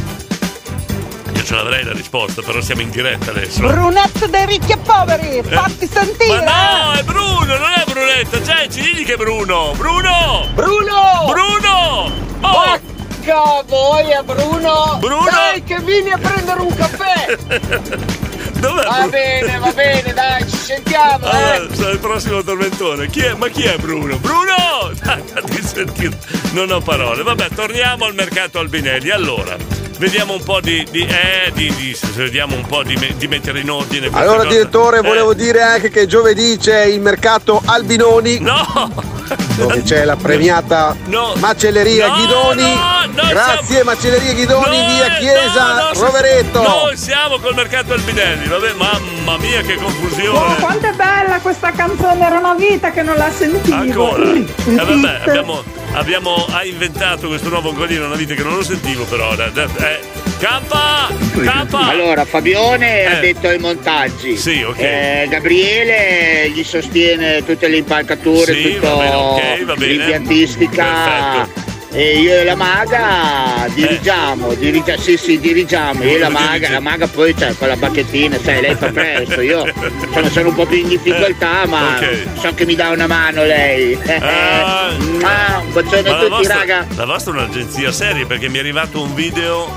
Ce 1.46 1.54
l'avrei 1.54 1.84
la 1.84 1.92
risposta, 1.92 2.42
però 2.42 2.60
siamo 2.60 2.80
in 2.80 2.90
diretta 2.90 3.30
adesso. 3.30 3.60
Brunetto 3.60 4.26
dei 4.26 4.46
ricchi 4.46 4.72
e 4.72 4.78
poveri, 4.78 5.44
fatti 5.44 5.86
sentire! 5.86 6.44
Ma 6.44 6.88
no, 6.88 6.92
è 6.94 7.04
Bruno, 7.04 7.56
non 7.56 7.70
è 7.70 7.84
Brunetta, 7.88 8.42
cioè 8.42 8.66
ci 8.68 8.80
digli 8.80 9.04
che 9.04 9.12
è 9.12 9.16
Bruno! 9.16 9.72
Bruno! 9.76 10.48
Bruno! 10.54 11.24
Bruno! 11.28 12.12
Oh! 12.40 12.94
Porca 13.26 13.62
boia, 13.64 14.24
Bruno! 14.24 14.96
Bruno! 14.98 15.30
Dai, 15.30 15.62
che 15.62 15.78
vieni 15.82 16.10
a 16.10 16.18
prendere 16.18 16.60
un 16.60 16.74
caffè! 16.74 18.24
Dov'è 18.60 18.84
Va 18.84 19.06
bene, 19.08 19.58
va 19.58 19.72
bene, 19.72 20.12
dai, 20.12 20.48
ci 20.48 20.56
sentiamo, 20.56 21.26
eh! 21.26 21.36
Allora, 21.36 21.74
sarà 21.74 21.90
il 21.90 21.98
prossimo 21.98 22.42
tormentone. 22.42 23.08
Chi 23.08 23.20
è? 23.20 23.34
Ma 23.34 23.48
chi 23.48 23.62
è 23.64 23.76
Bruno? 23.76 24.16
Bruno! 24.18 24.54
Dai, 25.02 25.22
fatti 25.32 25.62
sentire. 25.62 26.16
Non 26.52 26.70
ho 26.70 26.80
parole. 26.80 27.22
Vabbè, 27.22 27.48
torniamo 27.54 28.06
al 28.06 28.14
mercato 28.14 28.58
Albinelli. 28.58 29.10
Allora, 29.10 29.56
vediamo 29.98 30.32
un 30.34 30.42
po' 30.42 30.60
di. 30.60 30.86
di 30.90 31.02
eh, 31.06 31.50
di, 31.52 31.72
di- 31.74 31.96
vediamo 32.14 32.56
un 32.56 32.66
po' 32.66 32.82
di, 32.82 32.96
me- 32.96 33.14
di 33.16 33.26
mettere 33.28 33.60
in 33.60 33.70
ordine. 33.70 34.08
Allora, 34.12 34.44
cose. 34.44 34.48
direttore, 34.48 34.98
Eh, 34.98 35.02
volevo 35.02 35.34
dire 35.34 35.62
anche 35.62 35.90
che 35.90 36.06
giovedì 36.06 36.56
c'è 36.58 36.84
il 36.84 37.00
mercato 37.00 37.60
Albinoni. 37.64 38.38
No! 38.40 39.14
Dove 39.56 39.82
c'è 39.82 40.04
la 40.04 40.14
premiata 40.16 40.94
No. 41.06 41.32
Macelleria 41.38 42.06
No, 42.08 42.14
Ghidoni. 42.14 42.62
no, 42.62 43.22
Grazie, 43.28 43.64
siamo- 43.66 43.90
Macelleria 43.90 44.32
Ghidoni, 44.34 44.84
via 44.86 45.08
Chiesa, 45.18 45.74
no, 45.74 45.90
no, 45.92 46.00
Rovereto. 46.00 46.62
Noi 46.62 46.96
siamo 46.96 47.38
col 47.38 47.54
mercato 47.54 47.92
Albinelli. 47.92 48.46
Vabbè, 48.58 48.72
mamma 48.72 49.36
mia, 49.36 49.60
che 49.60 49.74
Oh, 49.74 49.80
confusione. 49.82 50.54
quanto 50.60 50.86
è 50.86 50.92
bella 50.92 51.38
questa 51.42 51.72
canzone, 51.72 52.24
era 52.24 52.38
una 52.38 52.54
vita 52.54 52.90
che 52.90 53.02
non 53.02 53.16
la 53.16 53.30
sentivo. 53.30 53.76
Ancora? 53.76 54.32
Eh, 54.32 54.46
vabbè, 54.74 55.20
abbiamo, 55.26 55.62
abbiamo 55.92 56.46
ha 56.50 56.64
inventato 56.64 57.28
questo 57.28 57.50
nuovo 57.50 57.68
angolino, 57.68 58.06
una 58.06 58.14
vita 58.16 58.32
che 58.32 58.42
non 58.42 58.54
lo 58.54 58.62
sentivo 58.62 59.04
però. 59.04 59.30
eh, 59.34 60.00
campa! 60.38 61.08
Campa! 61.42 61.80
Allora, 61.88 62.24
Fabione 62.24 63.04
ha 63.04 63.18
Eh. 63.18 63.20
detto 63.20 63.46
ai 63.48 63.58
montaggi. 63.58 64.38
Sì, 64.38 64.62
ok. 64.62 64.78
Eh, 64.80 65.26
Gabriele 65.28 66.48
gli 66.48 66.64
sostiene 66.64 67.44
tutte 67.44 67.68
le 67.68 67.76
impalcature, 67.76 68.54
Sì, 68.54 68.72
tutto 68.74 68.88
va 68.96 69.02
bene, 69.02 69.14
ok, 69.14 69.64
va 69.66 69.74
bene. 69.74 69.92
l'impiantistica. 69.92 70.84
Perfetto. 70.84 71.74
E 71.98 72.18
io 72.18 72.40
e 72.40 72.44
la 72.44 72.54
maga 72.54 73.66
dirigiamo, 73.72 74.52
dirigia- 74.52 74.98
sì 74.98 75.16
sì 75.16 75.40
dirigiamo, 75.40 76.04
io 76.04 76.16
e 76.16 76.18
la 76.18 76.28
maga, 76.28 76.68
la 76.68 76.80
maga 76.80 77.06
poi 77.06 77.32
c'è 77.32 77.56
con 77.56 77.68
la 77.68 77.76
bacchettina, 77.76 78.38
sai, 78.38 78.60
lei 78.60 78.74
fa 78.74 78.90
presto, 78.90 79.40
io 79.40 79.64
sono, 80.12 80.28
sono 80.28 80.48
un 80.50 80.54
po' 80.54 80.66
più 80.66 80.76
in 80.76 80.88
difficoltà, 80.88 81.64
ma 81.66 81.96
ok. 81.96 82.26
so 82.38 82.52
che 82.52 82.66
mi 82.66 82.74
dà 82.74 82.90
una 82.90 83.06
mano 83.06 83.44
lei. 83.44 83.98
Ah. 84.20 84.92
Ah, 85.26 85.58
un 85.58 85.72
bacione 85.72 86.08
a 86.08 86.18
tutti 86.18 86.28
vostra, 86.28 86.58
raga. 86.58 86.86
la 86.94 87.04
vostra 87.04 87.32
è 87.32 87.36
un'agenzia 87.36 87.90
seria 87.90 88.26
perché 88.26 88.48
mi 88.48 88.58
è 88.58 88.60
arrivato 88.60 89.00
un 89.02 89.12
video 89.14 89.72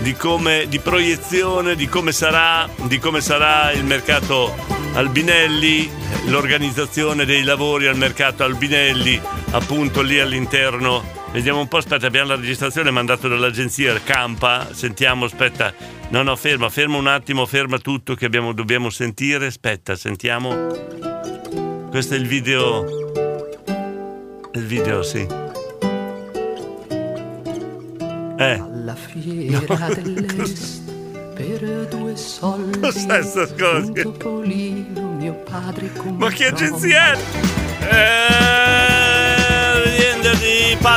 di 0.00 0.12
come 0.14 0.66
di 0.68 0.80
proiezione 0.80 1.76
di 1.76 1.88
come 1.88 2.12
sarà 2.12 2.68
di 2.82 2.98
come 2.98 3.20
sarà 3.22 3.70
il 3.72 3.84
mercato 3.84 4.54
Albinelli, 4.94 5.90
l'organizzazione 6.26 7.24
dei 7.24 7.44
lavori 7.44 7.86
al 7.86 7.96
mercato 7.96 8.44
Albinelli, 8.44 9.18
appunto 9.52 10.02
lì 10.02 10.20
all'interno. 10.20 11.20
Vediamo 11.32 11.60
un 11.60 11.68
po', 11.68 11.78
aspetta, 11.78 12.06
abbiamo 12.06 12.28
la 12.28 12.36
registrazione 12.36 12.90
mandato 12.90 13.26
dall'agenzia 13.26 13.98
Campa. 14.04 14.68
Sentiamo, 14.72 15.24
aspetta. 15.24 15.72
No, 16.10 16.22
no, 16.22 16.36
ferma, 16.36 16.68
ferma 16.68 16.98
un 16.98 17.06
attimo, 17.06 17.46
ferma 17.46 17.78
tutto 17.78 18.14
che 18.14 18.26
abbiamo- 18.26 18.52
dobbiamo 18.52 18.90
sentire. 18.90 19.46
Aspetta, 19.46 19.96
sentiamo. 19.96 20.50
Questo 21.90 22.14
è 22.14 22.18
il 22.18 22.26
video. 22.26 22.84
Il 24.52 24.66
video, 24.66 25.02
sì. 25.02 25.26
Eh. 28.38 28.58
Alla 28.58 28.94
fiera 28.94 29.88
dell'est 29.94 30.90
per 31.34 31.86
due 31.88 32.16
soldi 32.16 32.78
Cos'è 32.80 33.22
sta 33.22 33.46
cosa? 33.54 33.92
topolino 33.92 35.12
mio 35.12 35.34
padre 35.48 35.90
Ma 36.16 36.28
che 36.30 36.46
agenzia 36.46 37.12
è? 37.12 37.18
Eh, 37.90 39.21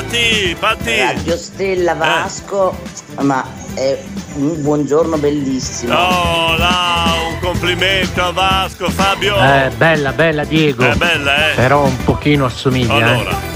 Patti, 0.09 0.55
Patti. 0.59 0.99
Radio 0.99 1.35
Stella 1.35 1.95
Vasco, 1.95 2.77
ma 3.21 3.43
è 3.73 3.97
un 4.35 4.61
buongiorno 4.61 5.17
bellissimo. 5.17 5.95
Oh, 5.95 6.55
là, 6.57 7.05
un 7.27 7.39
complimento 7.39 8.21
a 8.23 8.31
Vasco, 8.31 8.87
Fabio. 8.91 9.35
Eh, 9.35 9.71
bella, 9.75 10.11
bella 10.11 10.43
Diego. 10.43 10.83
È 10.87 10.93
bella, 10.93 11.51
eh. 11.51 11.55
Però 11.55 11.83
un 11.85 11.97
pochino 12.03 12.45
assomiglia. 12.45 13.15
eh. 13.15 13.54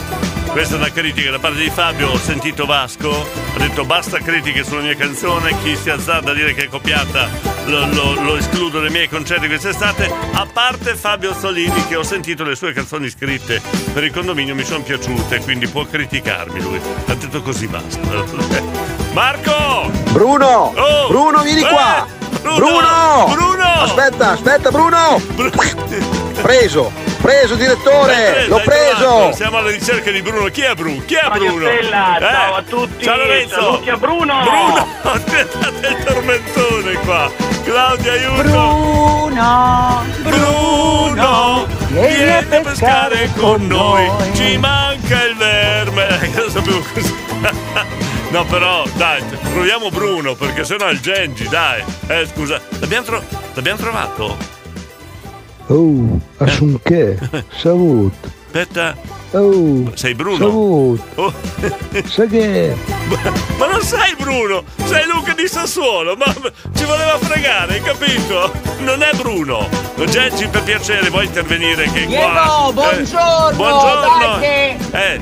Questa 0.51 0.75
è 0.75 0.77
una 0.77 0.91
critica 0.91 1.31
da 1.31 1.39
parte 1.39 1.59
di 1.59 1.69
Fabio. 1.69 2.09
Ho 2.11 2.17
sentito 2.17 2.65
Vasco, 2.65 3.11
ha 3.11 3.59
detto 3.59 3.85
basta 3.85 4.19
critiche 4.19 4.63
sulla 4.63 4.81
mia 4.81 4.95
canzone. 4.95 5.55
Chi 5.61 5.75
si 5.75 5.89
azzarda 5.89 6.31
a 6.31 6.33
dire 6.33 6.53
che 6.53 6.63
è 6.65 6.67
copiata 6.67 7.27
lo, 7.65 7.85
lo- 7.91 8.21
lo 8.21 8.35
escludo 8.35 8.79
dai 8.81 8.89
miei 8.89 9.07
concerti 9.07 9.47
quest'estate. 9.47 10.11
A 10.33 10.45
parte 10.51 10.95
Fabio 10.95 11.33
Solini, 11.33 11.85
che 11.87 11.95
ho 11.95 12.03
sentito 12.03 12.43
le 12.43 12.55
sue 12.55 12.73
canzoni 12.73 13.09
scritte 13.09 13.61
per 13.93 14.03
il 14.03 14.11
condominio, 14.11 14.55
mi 14.55 14.65
sono 14.65 14.83
piaciute, 14.83 15.39
quindi 15.41 15.67
può 15.67 15.85
criticarmi 15.85 16.61
lui. 16.61 16.79
Ha 17.07 17.13
detto 17.13 17.41
così 17.41 17.67
Vasco. 17.67 17.99
Marco! 19.13 19.89
Bruno! 20.11 20.73
Oh! 20.75 21.07
Bruno, 21.07 21.41
vieni 21.41 21.61
Eh! 21.61 21.67
qua! 21.67 22.05
Bruno! 22.41 22.57
Bruno! 22.57 23.25
Bruno! 23.33 23.63
Aspetta, 23.83 24.31
aspetta, 24.31 24.71
Bruno! 24.71 25.21
Preso, 26.41 26.91
preso 27.21 27.55
direttore, 27.55 28.45
l'ho 28.47 28.57
Hai 28.57 28.63
preso. 28.63 28.95
trovato? 28.97 29.35
Siamo 29.35 29.57
alla 29.57 29.69
ricerca 29.71 30.09
di 30.09 30.21
Bruno. 30.21 30.45
Chi 30.45 30.61
è 30.61 30.73
Bruno? 30.73 31.03
Chi 31.05 31.15
è 31.15 31.27
Bruno? 31.31 31.65
Stella, 31.67 32.17
Eh? 32.17 32.21
ciao 32.21 32.55
a 32.55 32.61
tutti. 32.63 33.03
Ciao 33.03 33.17
Lorenzo. 33.17 33.55
Saluti 33.55 33.89
a 33.89 33.97
Bruno. 33.97 34.41
Bruno, 34.41 34.87
aspettate 35.03 35.87
il 35.87 36.03
tormentone 36.03 36.93
qua. 37.05 37.31
Claudia, 37.63 38.11
aiuto. 38.13 38.41
Bruno, 38.43 40.03
Bruno, 40.21 41.67
vieni 41.89 42.31
a 42.31 42.43
pescare 42.61 43.29
con 43.35 43.67
noi. 43.67 44.09
Ci 44.33 44.57
manca 44.57 45.23
il 45.25 45.35
verme. 45.35 46.07
Io 46.35 46.43
lo 46.43 46.49
sapevo 46.49 46.83
così. 46.93 47.15
No, 48.29 48.45
però, 48.45 48.83
dai, 48.93 49.23
proviamo 49.23 49.89
Bruno, 49.89 50.35
perché 50.35 50.63
sennò 50.63 50.85
è 50.85 50.91
il 50.91 50.99
Gengi, 50.99 51.47
dai. 51.49 51.83
Eh, 52.05 52.27
scusa, 52.31 52.61
l'abbiamo, 52.77 53.03
tro- 53.03 53.23
l'abbiamo 53.55 53.79
trovato? 53.79 54.37
Oh, 55.71 56.19
assunché? 56.37 57.17
Salut. 57.55 58.13
Aspetta. 58.47 58.95
Oh, 59.31 59.91
Sei 59.93 60.15
Bruno? 60.15 60.37
Salut. 60.37 61.01
Oh. 61.15 61.33
Sai 62.07 62.27
che? 62.27 62.75
Ma 63.57 63.67
non 63.67 63.81
sei 63.81 64.15
Bruno, 64.17 64.63
sei 64.85 65.05
Luca 65.05 65.33
di 65.33 65.47
Sassuolo, 65.47 66.15
ma 66.15 66.25
ci 66.75 66.83
voleva 66.85 67.17
fregare, 67.19 67.73
hai 67.75 67.81
capito? 67.81 68.51
Non 68.79 69.03
è 69.03 69.11
Bruno. 69.15 69.67
Gengi, 70.09 70.47
per 70.47 70.63
piacere, 70.63 71.09
vuoi 71.09 71.25
intervenire 71.25 71.83
che 71.91 72.05
Diego, 72.07 72.31
qua? 72.31 72.71
buongiorno, 72.73 73.49
Eh, 73.51 73.55
buongiorno. 73.55 74.17
dai 74.17 74.39
che- 74.39 74.77
Eh, 75.13 75.21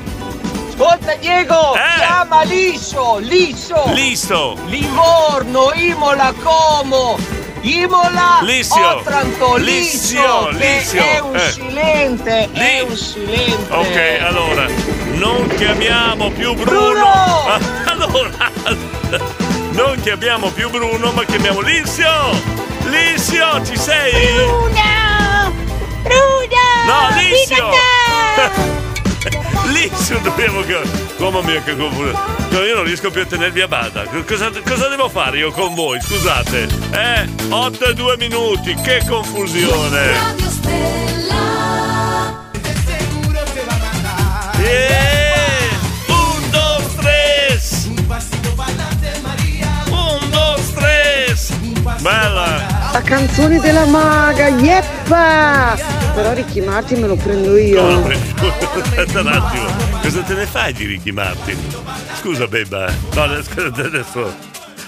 Ascolta 0.68 1.14
Diego, 1.20 1.74
Eh. 1.74 1.98
chiama 1.98 2.42
Lisso, 2.44 3.18
Lisso. 3.18 3.82
Listo. 3.92 4.56
Livorno, 4.66 5.72
Imola, 5.74 6.32
Como. 6.42 7.18
Imola, 7.62 8.40
Lissio. 8.42 8.96
Otranto, 8.96 9.56
Lissio, 9.56 10.48
Lisso, 10.50 10.58
che 10.58 10.78
Lissio, 10.78 11.00
è 11.02 11.18
un 11.20 11.36
eh. 11.36 11.50
silente, 11.50 12.48
è 12.52 12.82
Li- 12.82 12.88
un 12.88 12.96
silente. 12.96 13.72
Ok, 13.72 14.18
allora, 14.22 14.66
non 15.14 15.46
chiamiamo 15.56 16.30
più 16.30 16.54
Bruno. 16.54 16.70
Bruno! 16.70 17.46
Ah, 17.46 17.58
allora, 17.90 18.50
non 19.72 20.00
chiamiamo 20.00 20.50
più 20.50 20.70
Bruno, 20.70 21.10
ma 21.12 21.24
chiamiamo 21.24 21.60
Lissio. 21.60 22.10
Lissio, 22.84 23.64
ci 23.64 23.76
sei? 23.76 24.32
Bruno! 24.34 25.52
Bruno! 26.02 26.56
No, 26.86 27.08
Lissio! 27.16 28.86
Lissio 29.72 30.18
dobbiamo. 30.20 30.62
Mamma 31.18 31.42
mia, 31.42 31.62
che 31.62 31.76
confusione. 31.76 32.66
Io 32.66 32.74
non 32.74 32.84
riesco 32.84 33.10
più 33.10 33.22
a 33.22 33.26
tenervi 33.26 33.60
a 33.60 33.68
bada. 33.68 34.04
Cosa, 34.26 34.50
cosa 34.66 34.88
devo 34.88 35.08
fare 35.08 35.38
io 35.38 35.50
con 35.50 35.74
voi? 35.74 36.00
Scusate. 36.00 36.68
Eh? 36.92 37.28
8 37.48 37.84
e 37.84 37.94
2 37.94 38.16
minuti, 38.16 38.74
che 38.74 39.02
confusione. 39.06 40.36
Yeah! 44.58 45.78
Un, 46.08 46.50
dos, 46.50 46.94
tres! 46.96 47.88
Un, 49.90 50.30
dos, 50.30 50.72
tres! 50.74 51.52
Bella! 52.00 52.77
La 52.92 53.02
canzone 53.02 53.60
della 53.60 53.86
maga, 53.86 54.48
yeppa! 54.48 55.76
Però 56.14 56.32
Ricky 56.32 56.60
Martin 56.60 57.00
me 57.00 57.06
lo 57.06 57.16
prendo 57.16 57.56
io. 57.56 57.82
No, 57.82 58.08
aspetta 58.08 59.20
un 59.20 59.26
attimo. 59.28 59.66
Cosa 60.02 60.22
te 60.22 60.34
ne 60.34 60.46
fai 60.46 60.72
di 60.72 60.86
Ricky 60.86 61.10
Martin? 61.12 61.56
Scusa, 62.18 62.46
Beba. 62.46 62.90
No, 63.14 63.22
adesso 63.22 64.34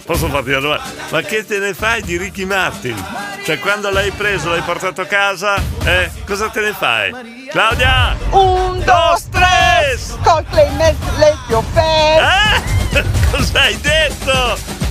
posso 0.05 0.29
farti 0.29 0.51
una 0.51 0.61
domanda. 0.61 0.83
Ma 1.11 1.21
che 1.21 1.45
te 1.45 1.59
ne 1.59 1.73
fai 1.73 2.03
di 2.03 2.17
Ricky 2.17 2.45
Martin? 2.45 2.97
Cioè, 3.45 3.59
quando 3.61 3.91
l'hai 3.91 4.11
preso, 4.11 4.51
l'hai 4.51 4.63
portato 4.63 5.03
a 5.03 5.07
casa, 5.07 5.55
eh? 5.85 6.11
Cosa 6.27 6.49
te 6.49 6.61
ne 6.61 6.73
fai? 6.73 7.47
Claudia! 7.51 8.17
Un, 8.31 8.83
dos, 8.85 9.29
tres! 9.31 10.17
Col 10.23 10.45
Clemens 10.51 10.97
Lecchio 11.17 11.63
Eh? 11.77 12.79
Cosa 13.31 13.61
hai 13.61 13.79
detto? 13.81 14.00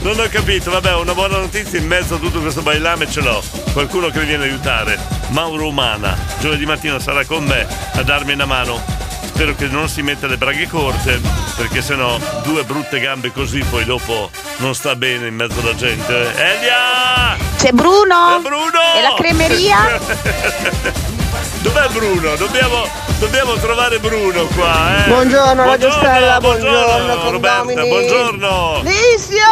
Non 0.02 0.18
ho 0.18 0.28
capito, 0.30 0.72
vabbè, 0.72 0.96
una 0.96 1.14
buona 1.14 1.38
notizia 1.40 1.78
in 1.78 1.86
mezzo 1.86 2.16
a 2.16 2.18
tutto 2.20 2.40
questo 2.40 2.62
bailame 2.62 3.10
ce 3.10 3.20
l'ho. 3.20 3.44
Qualcuno 3.74 4.10
che 4.10 4.20
mi 4.20 4.26
viene 4.26 4.46
a 4.46 4.48
aiutare. 4.48 4.98
Mauro 5.30 5.68
Umana, 5.68 6.18
giovedì 6.40 6.66
mattina 6.66 7.00
sarà 7.00 7.26
con 7.26 7.44
me 7.44 7.68
a 7.94 8.02
darmi 8.02 8.32
una 8.32 8.46
mano. 8.46 8.82
Spero 9.26 9.54
che 9.56 9.68
non 9.68 9.90
si 9.90 10.02
metta 10.02 10.28
le 10.28 10.38
braghe 10.38 10.68
corte, 10.68 11.20
perché 11.58 11.82
sennò 11.82 12.18
due 12.44 12.64
brutte 12.64 13.00
gambe 13.00 13.32
così 13.32 13.60
poi 13.70 13.84
dopo 13.84 14.30
non 14.58 14.74
sta 14.74 14.96
bene 14.96 15.28
in 15.28 15.36
mezzo 15.36 15.60
alla 15.60 15.76
gente. 15.76 16.34
Elia! 16.34 17.38
C'è 17.58 17.72
Bruno? 17.72 18.38
È 18.38 18.42
Bruno! 18.42 18.80
E 18.96 19.02
la 19.02 19.14
cremeria? 19.18 20.00
Dov'è 21.62 21.88
Bruno? 21.90 22.36
Dobbiamo, 22.36 22.88
dobbiamo 23.20 23.54
trovare 23.56 24.00
Bruno 24.00 24.46
qua, 24.56 25.06
eh! 25.06 25.10
Buongiorno, 25.10 25.66
Radio 25.66 25.92
Stella, 25.92 26.40
buongiorno, 26.40 27.30
Roberta, 27.30 27.64
condomini. 27.64 27.90
buongiorno! 27.90 28.82
Lissio! 28.84 29.44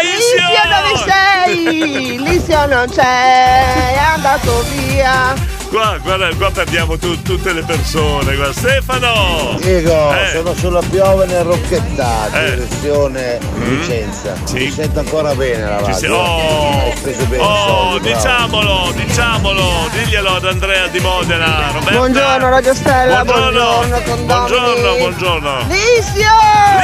Lissio! 0.00 0.46
Lissio 0.46 0.62
dove 0.70 0.96
sei? 1.10 2.18
Lissio 2.22 2.66
non 2.66 2.88
c'è, 2.88 3.94
è 3.94 3.98
andato 3.98 4.62
via. 4.70 5.57
Qua, 5.68 5.98
guarda, 6.02 6.28
qua 6.34 6.50
perdiamo 6.50 6.96
tu- 6.96 7.20
tutte 7.22 7.52
le 7.52 7.62
persone, 7.62 8.34
guarda. 8.36 8.54
Stefano! 8.54 9.58
Diego, 9.60 10.14
Eh. 10.14 10.30
sono 10.32 10.54
sulla 10.54 10.80
Piovene 10.88 11.42
Rocchettà, 11.42 12.26
Eh. 12.32 12.50
direzione 12.54 13.38
Vicenza. 13.56 14.32
Sì. 14.44 14.54
Mi 14.54 14.70
sento 14.70 15.00
ancora 15.00 15.34
bene 15.34 15.68
la 15.68 15.76
Ci 15.76 15.90
radio. 15.90 15.94
sei- 15.98 16.10
oh, 16.10 17.26
bene 17.28 17.42
oh, 17.42 17.66
soldi, 17.66 18.08
bravo. 18.08 18.16
diciamolo, 18.16 18.92
diciamolo, 18.96 19.88
diglielo 19.92 20.36
ad 20.36 20.44
Andrea 20.46 20.86
di 20.86 21.00
Modena, 21.00 21.70
Roberta. 21.72 21.90
Buongiorno, 21.98 22.48
Radio 22.48 22.74
Stella, 22.74 23.24
Buongiorno, 23.24 23.60
buongiorno, 24.00 24.24
buongiorno, 24.24 24.96
buongiorno. 24.96 25.58
Lissio! 25.68 26.32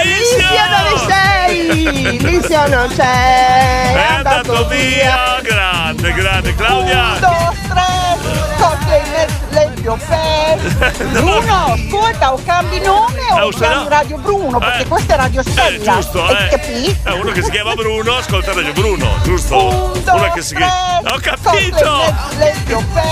Lissio 0.02 0.62
dove 0.76 1.00
sei? 1.08 2.18
Lissio 2.20 2.66
non 2.68 2.88
c'è, 2.94 3.02
è, 3.02 3.94
È 3.94 4.12
andato 4.16 4.66
via, 4.66 5.40
grande, 5.42 6.12
grande, 6.12 6.54
Claudia. 6.54 7.02
Un, 7.22 7.52
dos, 8.74 8.86
tres! 8.86 9.43
Col 9.84 9.98
Clemens 9.98 10.78
Lecchio 10.78 11.06
Bruno, 11.08 11.74
ascolta, 11.74 12.32
o 12.32 12.40
cambi 12.44 12.80
nome 12.80 13.20
Eh, 13.36 13.40
o 13.42 13.50
se 13.52 13.58
chiami 13.58 13.82
no- 13.82 13.88
Radio 13.88 14.16
Bruno, 14.18 14.58
perché 14.58 14.82
Eh. 14.82 14.86
questa 14.86 15.12
è 15.14 15.16
Radio 15.18 15.40
Eh, 15.40 15.50
Stella. 15.50 15.92
giusto, 15.94 16.24
Hai 16.24 16.44
eh. 16.44 16.48
capito? 16.48 17.08
Eh, 17.08 17.12
uno 17.20 17.30
che 17.32 17.42
si 17.42 17.50
chiama 17.50 17.74
Bruno, 17.74 18.12
ascolta 18.16 18.52
Radio 18.54 18.72
Bruno, 18.72 19.08
giusto? 19.22 19.58
Un, 19.64 20.02
Uno 20.14 20.30
che 20.34 20.42
si 20.42 20.54
chiama. 20.54 21.00
Ho 21.12 21.18
capito! 21.20 22.00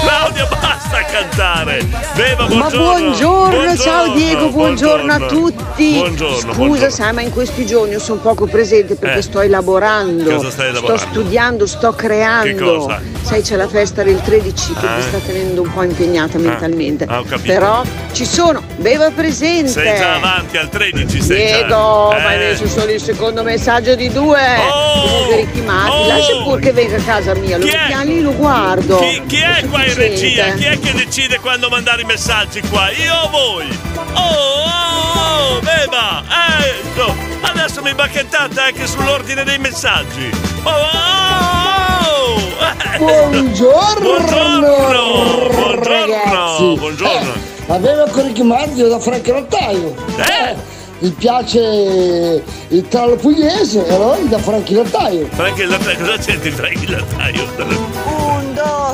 Claudia, 0.03 0.47
basta 0.61 1.03
cantare! 1.11 1.85
Beva, 2.14 2.43
Ma 2.49 2.55
buongiorno! 2.55 2.99
buongiorno, 3.11 3.77
ciao 3.77 4.09
Diego, 4.14 4.49
buongiorno, 4.51 5.12
a 5.12 5.18
tutti. 5.27 5.93
Buongiorno, 5.99 6.37
Scusa, 6.37 6.53
buongiorno. 6.55 6.91
sai, 6.91 7.12
ma 7.12 7.20
in 7.20 7.31
questi 7.31 7.66
giorni 7.66 7.93
io 7.93 7.99
sono 8.01 8.20
poco 8.20 8.47
presente 8.47 8.95
perché 8.95 9.18
Eh. 9.18 9.23
sto 9.23 9.41
elaborando. 9.41 10.25
Cosa 10.37 10.51
stai 10.51 10.68
Sto 10.70 10.79
elaborando? 10.79 11.03
studiando, 11.11 11.66
sto 11.66 11.93
creando. 11.93 12.47
Che 12.47 12.55
cosa? 12.62 13.01
Sai, 13.23 13.43
c'è 13.43 13.57
la 13.57 13.68
festa 13.68 14.03
del 14.03 14.20
13 14.23 14.73
che 14.75 14.87
Ah. 14.87 14.97
mi 14.97 15.03
sta 15.03 15.18
tenendo 15.18 15.62
un 15.62 15.73
po' 15.73 15.83
impegnata 15.83 16.39
mentalmente. 16.39 16.61
Ah, 17.09 17.21
ho 17.21 17.25
capito. 17.25 17.53
Però 17.53 17.83
ci 18.13 18.25
sono, 18.25 18.63
beva 18.77 19.11
presente. 19.11 19.69
Sei 19.71 19.97
già 19.99 20.15
avanti 20.15 20.57
al 20.57 20.69
13, 20.69 21.23
sei 21.23 21.49
già. 21.49 21.57
Diego, 21.57 22.09
ma 22.11 22.27
hai 22.27 22.35
Eh. 22.35 22.39
messo 22.39 22.67
solo 22.69 22.91
il 22.93 23.01
secondo 23.01 23.43
messaggio 23.43 23.95
di 23.95 24.11
due. 24.11 24.41
Oh! 24.71 25.27
Comunque 25.29 25.71
Oh! 25.73 26.07
lascia 26.07 26.43
pure 26.43 26.61
che 26.61 26.73
venga 26.73 26.97
a 26.97 27.03
casa 27.03 27.35
mia, 27.35 27.57
lo 27.59 27.65
Chi 27.65 27.71
è? 27.71 27.87
chiami 27.87 28.21
lo 28.21 28.35
guardo. 28.35 28.99
Chi, 28.99 29.23
chi 29.27 29.37
è 29.39 29.65
qua 29.69 29.85
in 29.85 29.95
regia? 29.95 30.53
Chi 30.55 30.65
è 30.65 30.79
che 30.79 30.93
decide 30.93 31.39
quando 31.41 31.69
mandare 31.69 32.03
i 32.03 32.05
messaggi 32.05 32.61
qua? 32.63 32.91
Io 32.91 33.15
o 33.15 33.29
voi? 33.31 33.79
Oh, 34.15 34.21
oh, 34.21 35.57
oh, 35.57 35.61
beba! 35.61 36.23
Ecco! 36.61 37.15
Adesso 37.41 37.83
mi 37.83 37.95
bacchettate 37.95 38.61
anche 38.61 38.87
sull'ordine 38.87 39.45
dei 39.45 39.59
messaggi! 39.59 40.31
Oh, 40.63 40.71
oh, 40.71 40.73
oh! 40.73 41.62
Eh. 42.03 42.98
Buongiorno, 42.98 44.00
Buongiorno! 44.00 45.48
Buongiorno! 45.50 46.76
Buongiorno! 46.76 47.32
Avevo 47.68 48.07
con 48.11 48.26
Ricky 48.26 48.42
Martin 48.42 48.88
da 48.88 48.98
Franco 48.98 49.32
Lattaio. 49.32 49.94
Eh? 50.16 50.70
Gli 50.98 51.12
piace 51.12 52.42
il 52.68 52.88
trallo 52.88 53.16
pugliese 53.16 53.86
e 53.86 53.94
allora 53.94 54.18
da 54.18 54.38
Franchi 54.38 54.74
Lattaio. 54.74 55.26
Franchi 55.32 55.64
lattaio, 55.64 55.98
cosa 55.98 56.16
c'entri 56.16 56.50
Franchi 56.50 56.84
il 56.84 56.90
lattaio? 56.92 58.22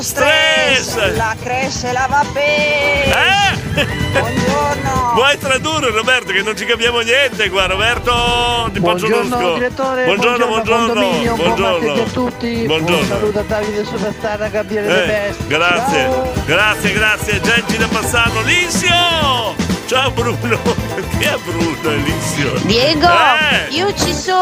Stress! 0.01 0.93
tres! 0.95 1.15
La 1.15 1.35
cresce 1.41 1.91
la 1.91 2.07
va 2.09 2.23
bene! 2.31 3.05
Eh? 3.05 3.87
Buongiorno! 4.11 5.11
Vuoi 5.19 5.37
tradurre 5.37 5.89
Roberto 5.91 6.31
che 6.31 6.41
non 6.41 6.55
ci 6.55 6.65
capiamo 6.65 6.99
niente 7.01 7.49
qua 7.49 7.65
Roberto 7.65 8.69
ti 8.73 8.79
faccio 8.79 9.07
Buongiorno 9.07 9.21
l'usco 9.37 9.53
direttore, 9.55 10.05
buongiorno 10.05 10.47
buongiorno, 10.47 11.35
buongiorno 11.35 11.69
martedì 11.69 11.99
a 11.99 12.03
tutti. 12.13 12.63
Buongiorno. 12.65 12.99
Un 13.01 13.07
saluto 13.07 13.39
a 13.39 13.43
Davide 13.43 13.83
Superstar, 13.85 14.49
Gabriele 14.51 14.87
De 14.87 15.03
Eh, 15.03 15.07
Best. 15.07 15.47
grazie 15.47 16.03
Ciao. 16.05 16.31
grazie 16.45 16.93
grazie 16.93 17.41
Gengi 17.41 17.77
da 17.77 17.87
Passano 17.87 18.41
Lissio 18.43 19.55
Ciao 19.87 20.11
Bruno. 20.11 20.37
Che 21.19 21.33
è 21.33 21.37
Bruno, 21.43 21.89
Elissio? 21.89 22.53
Diego, 22.63 23.07
Eh. 23.07 23.68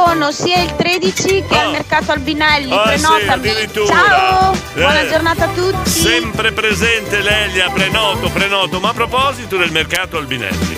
Sono 0.06 0.32
sia 0.32 0.62
il 0.62 0.76
13 0.76 1.44
che 1.48 1.58
al 1.58 1.72
mercato 1.72 2.12
Albinelli, 2.12 2.72
Ah, 2.72 2.84
sì, 2.96 3.02
prenotami. 3.02 3.30
addirittura. 3.50 3.94
Ciao, 3.94 4.58
buona 4.74 5.02
Eh. 5.02 5.10
giornata 5.10 5.46
a 5.46 5.48
tutti. 5.50 5.90
Sempre 5.90 6.52
presente 6.52 7.22
Lelia, 7.22 7.70
prenoto, 7.72 8.30
prenoto. 8.30 8.80
Ma 8.80 8.90
a 8.90 8.94
proposito 8.94 9.58
del 9.58 9.72
mercato 9.72 10.18
Albinelli, 10.18 10.78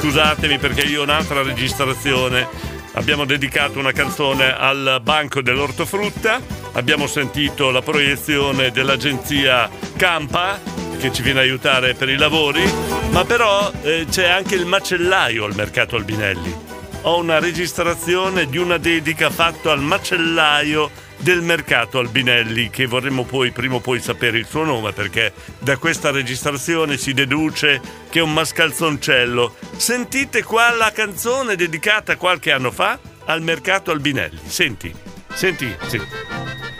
scusatemi 0.00 0.58
perché 0.58 0.82
io 0.82 1.00
ho 1.00 1.02
un'altra 1.04 1.42
registrazione. 1.42 2.72
Abbiamo 2.94 3.24
dedicato 3.24 3.78
una 3.78 3.92
canzone 3.92 4.54
al 4.56 5.00
banco 5.02 5.42
dell'ortofrutta. 5.42 6.40
Abbiamo 6.72 7.06
sentito 7.06 7.70
la 7.70 7.82
proiezione 7.82 8.70
dell'agenzia 8.70 9.68
Campa 9.96 10.58
che 10.98 11.12
ci 11.12 11.22
viene 11.22 11.40
a 11.40 11.42
aiutare 11.42 11.94
per 11.94 12.08
i 12.08 12.16
lavori. 12.16 12.62
Ma 13.10 13.24
però 13.24 13.70
eh, 13.82 14.06
c'è 14.10 14.28
anche 14.28 14.54
il 14.54 14.64
macellaio 14.64 15.44
al 15.44 15.54
mercato 15.54 15.96
Albinelli. 15.96 16.63
Ho 17.06 17.18
una 17.18 17.38
registrazione 17.38 18.46
di 18.46 18.56
una 18.56 18.78
dedica 18.78 19.28
fatta 19.28 19.70
al 19.72 19.82
macellaio 19.82 20.90
del 21.18 21.42
mercato 21.42 21.98
Albinelli 21.98 22.70
che 22.70 22.86
vorremmo 22.86 23.24
poi 23.24 23.50
prima 23.50 23.74
o 23.74 23.80
poi 23.80 24.00
sapere 24.00 24.38
il 24.38 24.46
suo 24.46 24.64
nome 24.64 24.92
perché 24.92 25.34
da 25.58 25.76
questa 25.76 26.10
registrazione 26.10 26.96
si 26.96 27.12
deduce 27.12 27.78
che 28.08 28.20
è 28.20 28.22
un 28.22 28.32
mascalzoncello. 28.32 29.54
Sentite 29.76 30.42
qua 30.42 30.74
la 30.74 30.92
canzone 30.92 31.56
dedicata 31.56 32.16
qualche 32.16 32.52
anno 32.52 32.70
fa 32.70 32.98
al 33.26 33.42
mercato 33.42 33.90
Albinelli. 33.90 34.40
Senti, 34.42 34.94
senti, 35.34 35.76
sì. 35.86 36.00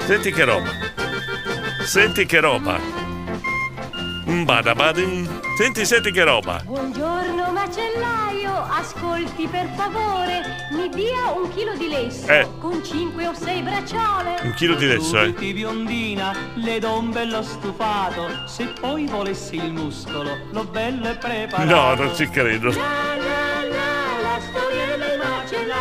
Senti 0.07 0.33
che 0.33 0.45
roba. 0.45 0.71
Senti 1.85 2.25
che 2.25 2.41
roba. 2.41 3.04
Mbadabadin. 4.27 5.29
Senti, 5.59 5.85
senti 5.85 6.11
che 6.11 6.25
roba. 6.25 6.61
Buongiorno 6.65 7.53
macellaio, 7.53 8.53
ascolti 8.71 9.47
per 9.47 9.69
favore, 9.77 10.41
mi 10.73 10.89
dia 10.89 11.31
un 11.35 11.49
chilo 11.55 11.75
di 11.77 11.89
lesso 11.89 12.27
Eh. 12.29 12.49
con 12.59 12.83
cinque 12.83 13.27
o 13.27 13.35
sei 13.35 13.61
bracciole. 13.63 14.37
Un 14.43 14.55
chilo 14.55 14.75
di 14.77 14.87
lesso, 14.87 15.17
eh. 15.19 15.21
Ascolti 15.29 15.53
biondina, 15.53 16.33
le 16.55 16.79
do 16.79 16.99
un 16.99 17.11
bello 17.11 17.43
stufato, 17.43 18.47
se 18.47 18.65
poi 18.81 19.07
volessi 19.07 19.57
il 19.57 19.73
muscolo, 19.73 20.37
l'ho 20.51 20.65
bello 20.65 21.09
e 21.11 21.15
preparato. 21.17 21.75
No, 21.75 21.95
non 21.95 22.15
ci 22.17 22.29
credo. 22.29 22.71
La 22.71 22.75
la 22.75 23.63
la, 23.69 24.23
la 24.23 24.41
storiella 24.41 25.05
è 25.05 25.17
macella. 25.17 25.77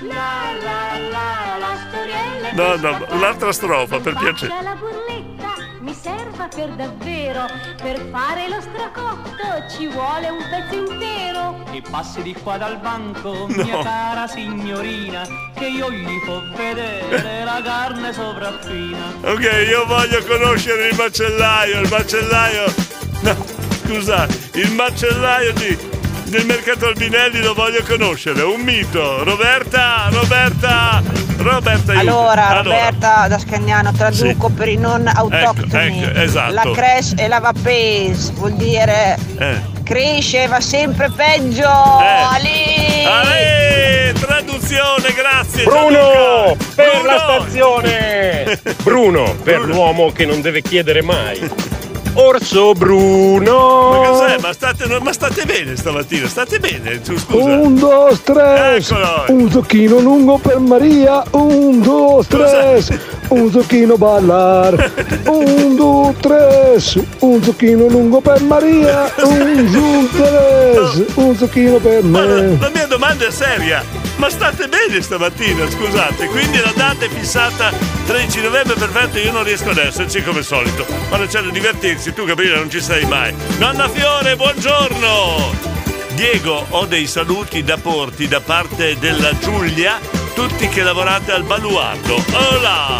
La 0.00 0.52
la 0.62 0.98
la, 1.08 1.58
la 1.58 1.76
storiella 1.88 2.48
è 2.48 2.54
No, 2.54 2.74
no, 2.90 3.06
un'altra 3.16 3.52
strofa, 3.52 4.00
per 4.00 4.14
piacere. 4.14 4.52
la 4.62 4.74
burletta, 4.74 5.54
mi 5.82 5.94
serva 5.94 6.46
per 6.48 6.70
davvero, 6.70 7.46
per 7.82 8.06
fare 8.10 8.48
lo 8.48 8.60
stracotto 8.60 9.68
ci 9.68 9.88
vuole 9.88 10.28
un 10.30 10.38
pezzo 10.48 10.74
intero. 10.92 11.64
E 11.72 11.82
passi 11.90 12.22
di 12.22 12.32
qua 12.34 12.56
dal 12.56 12.78
banco, 12.78 13.46
No. 13.48 13.64
mia 13.64 13.82
cara 13.82 14.26
signorina, 14.28 15.26
che 15.54 15.66
io 15.66 15.90
gli 15.90 16.24
può 16.24 16.40
vedere 16.56 17.44
la 17.44 17.60
carne 17.64 18.12
sopraffina. 18.12 19.12
Ok, 19.22 19.42
io 19.68 19.84
voglio 19.86 20.22
conoscere 20.24 20.88
il 20.88 20.96
macellaio, 20.96 21.80
il 21.80 21.88
macellaio. 21.90 22.74
No, 23.22 23.36
scusa, 23.84 24.26
il 24.54 24.72
macellaio 24.72 25.52
di, 25.54 25.78
del 26.32 26.46
mercato 26.46 26.86
Albinelli 26.86 27.42
lo 27.42 27.52
voglio 27.52 27.82
conoscere, 27.86 28.40
un 28.42 28.62
mito. 28.62 29.22
Roberta, 29.22 30.08
Roberta, 30.10 31.02
Roberta. 31.36 31.92
aiuta. 31.92 31.98
Allora, 32.00 32.52
Roberta 32.62 33.28
da 33.28 33.38
Scagnano 33.38 33.92
traduco 33.92 34.48
per 34.48 34.68
i 34.68 34.76
non 34.78 35.06
autoctoni. 35.06 36.02
ecco, 36.02 36.18
esatto. 36.20 36.52
La 36.54 36.70
cresce 36.72 37.14
e 37.16 37.28
la 37.28 37.38
va 37.38 37.52
pes, 37.60 38.32
vuol 38.32 38.54
dire 38.54 39.18
Eh. 39.38 39.60
cresce 39.84 40.44
e 40.44 40.46
va 40.46 40.60
sempre 40.60 41.10
peggio. 41.14 41.68
Ali! 41.68 43.04
Ale, 43.06 44.14
traduzione, 44.18 45.12
grazie. 45.14 45.64
Bruno, 45.64 45.90
Gianluca. 45.90 46.64
per 46.74 46.90
Bruno. 46.92 47.06
la 47.12 47.18
stazione! 47.18 48.60
Bruno, 48.82 49.36
per 49.42 49.60
l'uomo 49.66 50.10
che 50.12 50.24
non 50.24 50.40
deve 50.40 50.62
chiedere 50.62 51.02
mai. 51.02 51.50
Orso 52.14 52.72
Bruno! 52.74 53.90
Ma 53.90 54.06
cos'è? 54.08 54.38
Ma 54.38 54.52
state, 54.52 55.00
ma 55.00 55.12
state 55.12 55.44
bene 55.46 55.76
stamattina? 55.76 56.28
State 56.28 56.58
bene? 56.58 57.00
Scusa. 57.02 57.56
Un, 57.56 57.74
due, 57.76 58.18
tre. 58.22 58.76
Eccolo. 58.76 59.24
Un 59.28 59.50
zucchino 59.50 59.98
lungo 59.98 60.38
per 60.38 60.58
Maria. 60.58 61.22
Un, 61.30 61.80
due, 61.80 62.22
tre. 62.26 62.84
Un 63.28 63.50
zucchino 63.50 63.96
ballar. 63.96 64.92
Un, 65.26 65.74
due, 65.74 66.14
tre. 66.20 66.76
Un 67.20 67.42
zucchino 67.42 67.86
lungo 67.88 68.20
per 68.20 68.42
Maria. 68.42 69.10
Un, 69.24 69.70
due, 69.72 70.08
tre. 70.12 71.04
Un 71.14 71.34
zucchino 71.34 71.78
per 71.78 72.02
me. 72.04 72.58
La 72.58 72.70
mia 72.74 72.86
domanda 72.86 73.26
è 73.26 73.30
seria. 73.30 73.82
Ma 74.22 74.30
state 74.30 74.68
bene 74.68 75.02
stamattina, 75.02 75.68
scusate. 75.68 76.26
Quindi 76.26 76.60
la 76.60 76.72
data 76.76 77.04
è 77.04 77.08
fissata 77.08 77.72
13 78.06 78.40
novembre, 78.42 78.74
perfetto, 78.76 79.18
io 79.18 79.32
non 79.32 79.42
riesco 79.42 79.70
ad 79.70 79.78
esserci 79.78 80.22
come 80.22 80.42
solito. 80.42 80.86
Quando 81.08 81.26
c'è 81.26 81.42
da 81.42 81.50
divertirsi, 81.50 82.12
tu 82.12 82.24
Gabriele 82.24 82.54
non 82.54 82.70
ci 82.70 82.80
sei 82.80 83.04
mai. 83.04 83.34
Nonna 83.58 83.88
Fiore, 83.88 84.36
buongiorno! 84.36 85.52
Diego, 86.12 86.64
ho 86.68 86.86
dei 86.86 87.08
saluti 87.08 87.64
da 87.64 87.78
porti 87.78 88.28
da 88.28 88.40
parte 88.40 88.96
della 89.00 89.36
Giulia, 89.36 89.98
tutti 90.36 90.68
che 90.68 90.84
lavorate 90.84 91.32
al 91.32 91.42
baluardo. 91.42 92.24
Hola! 92.30 92.98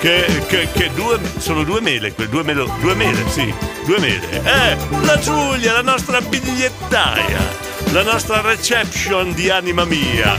Che, 0.00 0.42
che, 0.46 0.68
che 0.72 0.90
due, 0.94 1.20
sono 1.36 1.64
due 1.64 1.82
mele, 1.82 2.14
due, 2.30 2.42
melo, 2.42 2.74
due 2.80 2.94
mele, 2.94 3.28
sì, 3.28 3.52
due 3.84 3.98
mele. 3.98 4.42
Eh, 4.42 4.76
la 5.04 5.18
Giulia, 5.18 5.74
la 5.74 5.82
nostra 5.82 6.22
bigliettaia, 6.22 7.40
la 7.92 8.02
nostra 8.02 8.40
reception 8.40 9.32
di 9.34 9.48
anima 9.50 9.84
mia. 9.84 10.36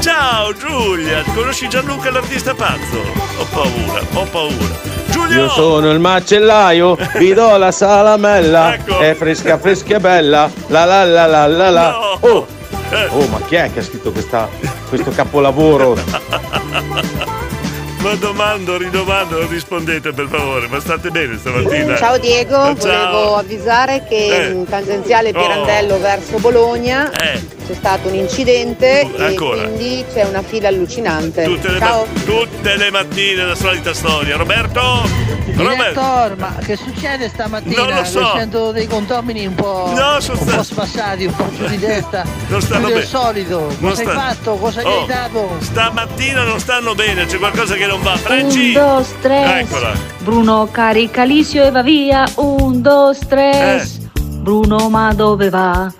Ciao 0.00 0.52
Giulia, 0.54 1.22
conosci 1.34 1.68
Gianluca 1.68 2.10
l'artista 2.10 2.54
pazzo? 2.54 3.00
Ho 3.38 3.44
paura, 3.50 4.00
ho 4.12 4.24
paura. 4.24 4.94
Giulio! 5.10 5.44
Io 5.44 5.48
sono 5.50 5.90
il 5.90 5.98
macellaio, 6.00 6.96
vi 7.16 7.32
do 7.32 7.56
la 7.56 7.70
salamella. 7.72 8.74
Ecco. 8.74 8.98
È 8.98 9.14
fresca, 9.14 9.58
fresca 9.58 9.96
e 9.96 10.00
bella. 10.00 10.50
La 10.68 10.84
la 10.84 11.04
la 11.04 11.26
la 11.26 11.46
la 11.46 11.70
la. 11.70 11.98
Oh. 12.20 12.46
Oh, 13.10 13.26
ma 13.28 13.40
chi 13.40 13.56
è 13.56 13.70
che 13.72 13.80
ha 13.80 13.82
scritto 13.82 14.12
questa- 14.12 14.48
questo 14.88 15.10
capolavoro? 15.10 15.96
Ma 18.06 18.14
domando, 18.14 18.76
ridomando, 18.78 19.48
rispondete 19.48 20.12
per 20.12 20.28
favore, 20.28 20.68
ma 20.68 20.78
state 20.78 21.10
bene 21.10 21.36
stamattina? 21.38 21.96
Ciao 21.96 22.16
Diego, 22.18 22.76
Ciao. 22.78 23.10
volevo 23.10 23.36
avvisare 23.36 24.04
che 24.08 24.46
Eh. 24.46 24.50
in 24.52 24.64
tangenziale 24.64 25.30
Oh. 25.30 25.32
Pirandello 25.32 25.98
verso 25.98 26.38
Bologna 26.38 27.10
Eh. 27.10 27.40
C'è 27.66 27.74
stato 27.74 28.08
un 28.08 28.14
incidente 28.14 29.08
Ancora? 29.18 29.62
e 29.62 29.64
quindi 29.72 30.04
c'è 30.12 30.24
una 30.24 30.42
fila 30.42 30.68
allucinante. 30.68 31.44
Tutte 31.44 31.70
le, 31.70 31.78
Ciao. 31.78 32.06
ma- 32.12 32.20
tutte 32.22 32.76
le 32.76 32.90
mattine 32.90 33.44
la 33.44 33.54
solita 33.54 33.92
storia. 33.92 34.36
Roberto? 34.36 35.34
Roberto? 35.56 36.00
Ma 36.38 36.54
che 36.64 36.76
succede 36.76 37.28
stamattina? 37.28 37.84
Non 37.84 37.94
lo 37.94 38.04
so. 38.04 38.32
Sento 38.36 38.72
dei 38.72 38.86
condomini 38.86 39.46
un 39.46 39.54
po', 39.54 39.90
No, 39.94 40.20
sono 40.20 40.38
un 40.40 40.46
po' 40.46 40.62
spassati, 40.62 41.24
un 41.24 41.34
po' 41.34 41.48
giù 41.56 41.66
di 41.66 41.78
testa. 41.78 42.24
Non 42.48 42.60
stanno 42.60 42.88
bene. 42.88 43.04
solito. 43.04 43.58
Non 43.78 43.90
Cosa 43.90 44.02
hai 44.02 44.06
sta- 44.08 44.18
fatto? 44.20 44.54
Cosa 44.56 44.82
gli 44.82 44.86
Oh, 44.86 45.00
hai 45.00 45.06
dato? 45.06 45.50
Stamattina 45.60 46.42
non 46.44 46.58
stanno 46.60 46.94
bene, 46.94 47.26
c'è 47.26 47.38
qualcosa 47.38 47.74
che 47.74 47.86
non 47.86 48.02
va. 48.02 48.12
Un, 48.12 48.18
Franci! 48.18 48.72
dos, 48.72 49.08
tres. 49.20 49.60
Eccola. 49.68 49.92
Bruno 50.18 50.68
carica 50.70 51.24
Lisio 51.24 51.64
e 51.64 51.70
va 51.70 51.82
via. 51.82 52.24
Un, 52.36 52.80
dos, 52.82 53.18
tres. 53.26 53.98
Bruno, 54.20 54.88
ma 54.90 55.12
dove 55.14 55.48
va? 55.48 55.92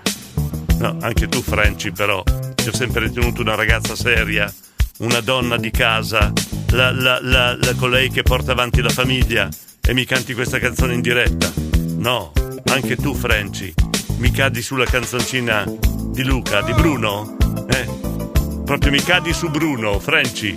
No, 0.79 0.97
anche 1.01 1.27
tu, 1.27 1.41
Franci, 1.41 1.91
però. 1.91 2.23
Ti 2.55 2.67
ho 2.69 2.73
sempre 2.73 3.01
ritenuto 3.01 3.41
una 3.41 3.55
ragazza 3.55 3.95
seria, 3.95 4.51
una 4.99 5.21
donna 5.21 5.57
di 5.57 5.71
casa, 5.71 6.31
la, 6.71 6.91
la- 6.91 7.19
la- 7.21 7.55
la 7.55 7.73
colei 7.75 8.09
che 8.09 8.23
porta 8.23 8.51
avanti 8.51 8.81
la 8.81 8.89
famiglia 8.89 9.47
e 9.81 9.93
mi 9.93 10.05
canti 10.05 10.33
questa 10.33 10.59
canzone 10.59 10.93
in 10.93 11.01
diretta. 11.01 11.51
No, 11.97 12.31
anche 12.71 12.95
tu, 12.95 13.13
Franci, 13.15 13.73
mi 14.17 14.31
cadi 14.31 14.61
sulla 14.61 14.85
canzoncina 14.85 15.63
di 16.11 16.23
Luca, 16.23 16.61
di 16.61 16.73
Bruno? 16.73 17.37
Eh, 17.69 18.06
proprio 18.67 18.91
mi 18.91 19.01
cadi 19.01 19.31
su 19.31 19.49
Bruno, 19.49 19.97
Franci. 19.97 20.53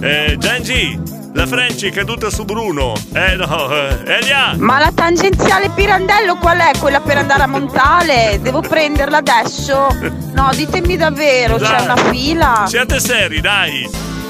Eh, 0.00 0.36
Gengi, 0.38 0.98
la 1.34 1.46
Franci 1.46 1.88
è 1.88 1.92
caduta 1.92 2.30
su 2.30 2.46
Bruno. 2.46 2.94
Eh 3.12 3.36
no, 3.36 3.70
eh, 3.70 3.98
Elia! 4.06 4.54
Ma 4.56 4.78
la 4.78 4.90
tangenziale 4.94 5.68
Pirandello 5.68 6.36
qual 6.36 6.56
è? 6.58 6.70
Quella 6.78 7.00
per 7.00 7.18
andare 7.18 7.42
a 7.42 7.46
Montale? 7.46 8.38
Devo 8.40 8.62
prenderla 8.62 9.18
adesso? 9.18 9.94
No, 10.32 10.48
ditemi 10.54 10.96
davvero, 10.96 11.56
c'è 11.56 11.76
Dai. 11.76 11.84
una 11.84 11.96
fila. 11.96 12.64
Siate 12.66 12.98
seri, 12.98 13.42
dai! 13.42 13.88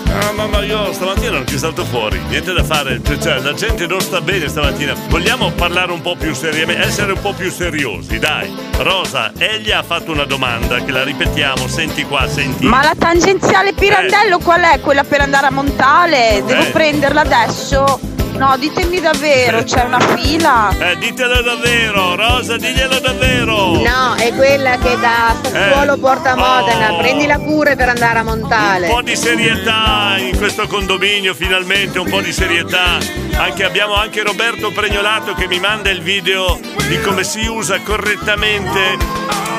Ah, 0.09 0.33
mamma, 0.33 0.63
io 0.65 0.93
stamattina 0.93 1.31
non 1.31 1.47
ci 1.47 1.57
salto 1.59 1.85
fuori, 1.85 2.21
niente 2.29 2.53
da 2.53 2.65
fare, 2.65 3.01
cioè 3.21 3.39
la 3.41 3.53
gente 3.55 3.87
non 3.87 4.01
sta 4.01 4.21
bene 4.21 4.49
stamattina. 4.49 4.95
Vogliamo 5.09 5.51
parlare 5.53 5.93
un 5.93 6.01
po' 6.01 6.17
più 6.17 6.35
seriamente, 6.35 6.83
essere 6.87 7.13
un 7.13 7.21
po' 7.21 7.33
più 7.33 7.51
seriosi, 7.51 8.19
dai. 8.19 8.53
Rosa, 8.79 9.33
egli 9.39 9.71
ha 9.71 9.83
fatto 9.85 10.11
una 10.11 10.25
domanda 10.25 10.83
che 10.83 10.91
la 10.91 11.05
ripetiamo, 11.05 11.69
senti 11.69 12.03
qua, 12.05 12.27
senti. 12.29 12.67
Ma 12.67 12.83
la 12.83 12.95
tangenziale 12.99 13.73
Pirandello 13.73 14.39
qual 14.41 14.63
è? 14.63 14.81
Quella 14.81 15.05
per 15.05 15.21
andare 15.21 15.47
a 15.47 15.51
Montale? 15.53 16.43
Devo 16.45 16.63
Eh. 16.63 16.71
prenderla 16.71 17.21
adesso? 17.21 18.01
No, 18.37 18.57
ditemi 18.57 19.01
davvero, 19.01 19.63
c'è 19.65 19.83
una 19.85 20.01
fila? 20.01 20.71
Eh, 20.79 20.97
ditelo 20.97 21.43
davvero, 21.43 22.15
Rosa, 22.17 22.57
diglielo 22.57 22.99
davvero. 22.99 23.77
No, 23.83 24.15
è 24.17 24.33
quella 24.35 24.79
che 24.79 24.99
da 24.99 25.35
Sassuolo 25.43 25.95
Eh. 25.95 25.99
porta 25.99 26.31
a 26.33 26.37
Modena. 26.37 26.93
Oh. 26.93 26.97
Prendila 26.99 27.39
pure 27.39 27.77
per 27.77 27.91
andare 27.91 28.19
a 28.21 28.23
Montale. 28.23 28.87
Un 28.89 28.95
po' 28.95 29.03
di 29.03 29.15
serietà 29.15 30.15
in 30.19 30.37
questo 30.39 30.67
condominio, 30.67 31.35
finalmente 31.35 31.99
un 31.99 32.09
po' 32.09 32.21
di 32.23 32.33
serietà. 32.33 32.97
Anche, 33.37 33.65
abbiamo 33.65 33.95
anche 33.95 34.23
Roberto 34.23 34.71
Pregnolato 34.71 35.35
che 35.35 35.47
mi 35.47 35.61
manda 35.61 35.91
il 35.91 36.01
video 36.01 36.59
di 36.89 36.99
come 37.03 37.25
si 37.25 37.47
usa 37.47 37.79
correttamente 37.81 38.97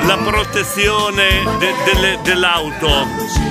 la 0.06 0.18
protezione 0.18 1.44
de- 1.60 1.74
delle- 1.86 2.20
dell'auto. 2.24 3.08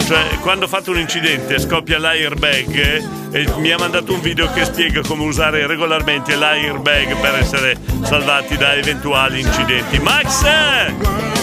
Cioè, 0.06 0.38
quando 0.40 0.66
fate 0.66 0.90
un 0.90 0.98
incidente 0.98 1.60
scoppia 1.60 1.98
l'airbag 2.00 2.74
eh, 2.76 3.19
e 3.32 3.46
mi 3.58 3.70
ha 3.70 3.78
mandato 3.78 4.12
un 4.12 4.20
video 4.20 4.50
che 4.52 4.64
spiega 4.64 5.02
come 5.02 5.24
usare 5.24 5.66
regolarmente 5.66 6.34
l'airbag 6.34 7.16
per 7.16 7.36
essere 7.36 7.76
salvati 8.02 8.56
da 8.56 8.74
eventuali 8.74 9.40
incidenti. 9.40 9.98
Max! 10.00 10.44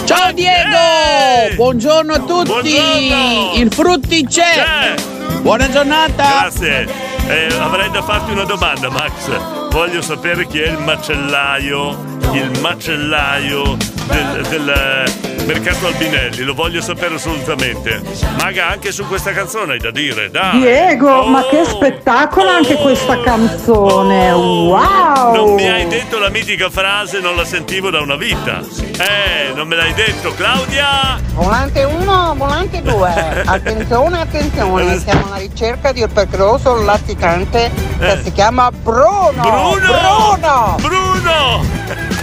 Ciao 0.04 0.32
Diego! 0.32 1.54
Buongiorno 1.54 2.12
a 2.12 2.18
tutti! 2.20 2.50
Buongiorno! 2.50 3.52
Il 3.56 3.72
frutti 3.72 4.26
c'è! 4.26 4.94
Buona 5.40 5.70
giornata! 5.70 6.40
Grazie. 6.40 7.06
Eh, 7.26 7.46
avrei 7.58 7.90
da 7.90 8.02
farti 8.02 8.32
una 8.32 8.44
domanda, 8.44 8.90
Max. 8.90 9.68
Voglio 9.70 10.00
sapere 10.00 10.46
chi 10.46 10.60
è 10.60 10.68
il 10.68 10.78
macellaio, 10.78 12.17
il 12.32 12.58
macellaio 12.60 13.76
del, 14.06 14.46
del, 14.48 14.68
eh, 14.68 15.44
mercato 15.44 15.86
Albinelli. 15.86 16.42
Lo 16.42 16.54
voglio 16.54 16.80
sapere 16.80 17.14
assolutamente. 17.14 18.00
Maga, 18.38 18.68
anche 18.68 18.92
su 18.92 19.06
questa 19.06 19.32
canzone 19.32 19.72
hai 19.74 19.78
da 19.78 19.90
dire, 19.90 20.30
dai. 20.30 20.58
Diego, 20.60 21.24
ma 21.26 21.40
Oh. 21.40 21.48
che 21.48 21.64
spettacolo 21.64 22.48
anche 22.50 22.74
questa 22.76 23.20
canzone! 23.20 24.30
Wow! 24.32 25.34
Non 25.34 25.54
mi 25.54 25.66
hai 25.68 25.86
detto 25.86 26.18
la 26.18 26.28
mitica 26.28 26.68
frase, 26.70 27.20
non 27.20 27.34
la 27.36 27.44
sentivo 27.44 27.90
da 27.90 28.00
una 28.00 28.16
vita. 28.16 28.60
Eh, 28.60 29.52
non 29.54 29.66
me 29.68 29.76
l'hai 29.76 29.94
detto, 29.94 30.32
Claudia! 30.34 31.18
Volante 31.34 31.84
1, 31.84 32.34
volante 32.36 32.82
2. 32.82 33.42
Attenzione, 33.46 34.20
attenzione, 34.20 34.98
siamo 34.98 35.26
alla 35.26 35.36
ricerca 35.36 35.92
di 35.92 36.02
un 36.02 36.12
pericoloso 36.12 36.82
latitante 36.82 37.70
che 37.98 38.20
si 38.24 38.32
chiama 38.32 38.70
Bruno. 38.72 39.30
Bruno! 39.32 40.36
Bruno! 40.40 40.76
Bruno! 40.80 42.17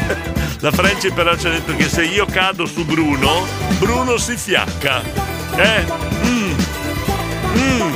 La 0.65 0.71
Franci 0.71 1.11
però 1.11 1.37
ci 1.37 1.45
ha 1.45 1.51
detto 1.51 1.75
che 1.75 1.87
se 1.87 2.05
io 2.05 2.25
cado 2.25 2.65
su 2.65 2.85
Bruno, 2.85 3.45
Bruno 3.77 4.17
si 4.17 4.35
fiacca. 4.35 4.99
Eh? 5.55 5.85
Mm. 6.25 6.53
Mm. 7.55 7.93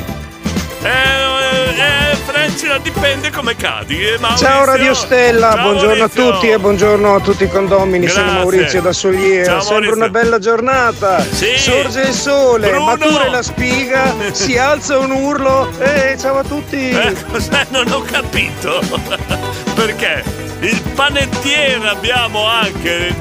Eh, 0.84 2.12
eh, 2.12 2.16
Franci, 2.28 2.68
dipende 2.84 3.32
come 3.32 3.56
cadi. 3.56 4.00
Eh. 4.04 4.20
Ciao 4.38 4.66
Radio 4.66 4.94
Stella, 4.94 5.54
Ciao, 5.54 5.62
buongiorno 5.64 5.96
Maurizio. 5.96 6.30
a 6.30 6.32
tutti 6.32 6.50
e 6.50 6.60
buongiorno 6.60 7.16
a 7.16 7.20
tutti 7.22 7.44
i 7.46 7.50
condomini. 7.50 8.08
Sono 8.08 8.26
Grazie. 8.26 8.40
Maurizio 8.40 8.82
da 8.84 8.94
Soliera. 8.94 9.46
Ciao, 9.46 9.62
Sembra 9.62 9.74
Maurizio. 9.74 9.96
una 9.96 10.10
bella 10.10 10.38
giornata. 10.38 11.24
Sì. 11.24 11.58
Sorge 11.58 12.02
il 12.02 12.14
sole, 12.14 12.70
Bruno. 12.70 12.86
matura 12.86 13.30
la 13.32 13.41
spiga, 13.41 14.14
si 14.32 14.60
alza 14.60 15.00
un 15.00 15.10
urlo. 15.10 15.72
E 15.80 16.16
ciao 16.20 16.38
a 16.38 16.44
tutti. 16.44 16.91
Eh, 16.91 17.16
cos'è? 17.32 17.66
Non 17.70 17.91
ho 17.91 18.02
capito. 18.04 18.80
Perché? 19.74 20.24
Il 20.61 20.81
panettiere 20.94 21.88
abbiamo 21.88 22.45
anche, 22.45 23.15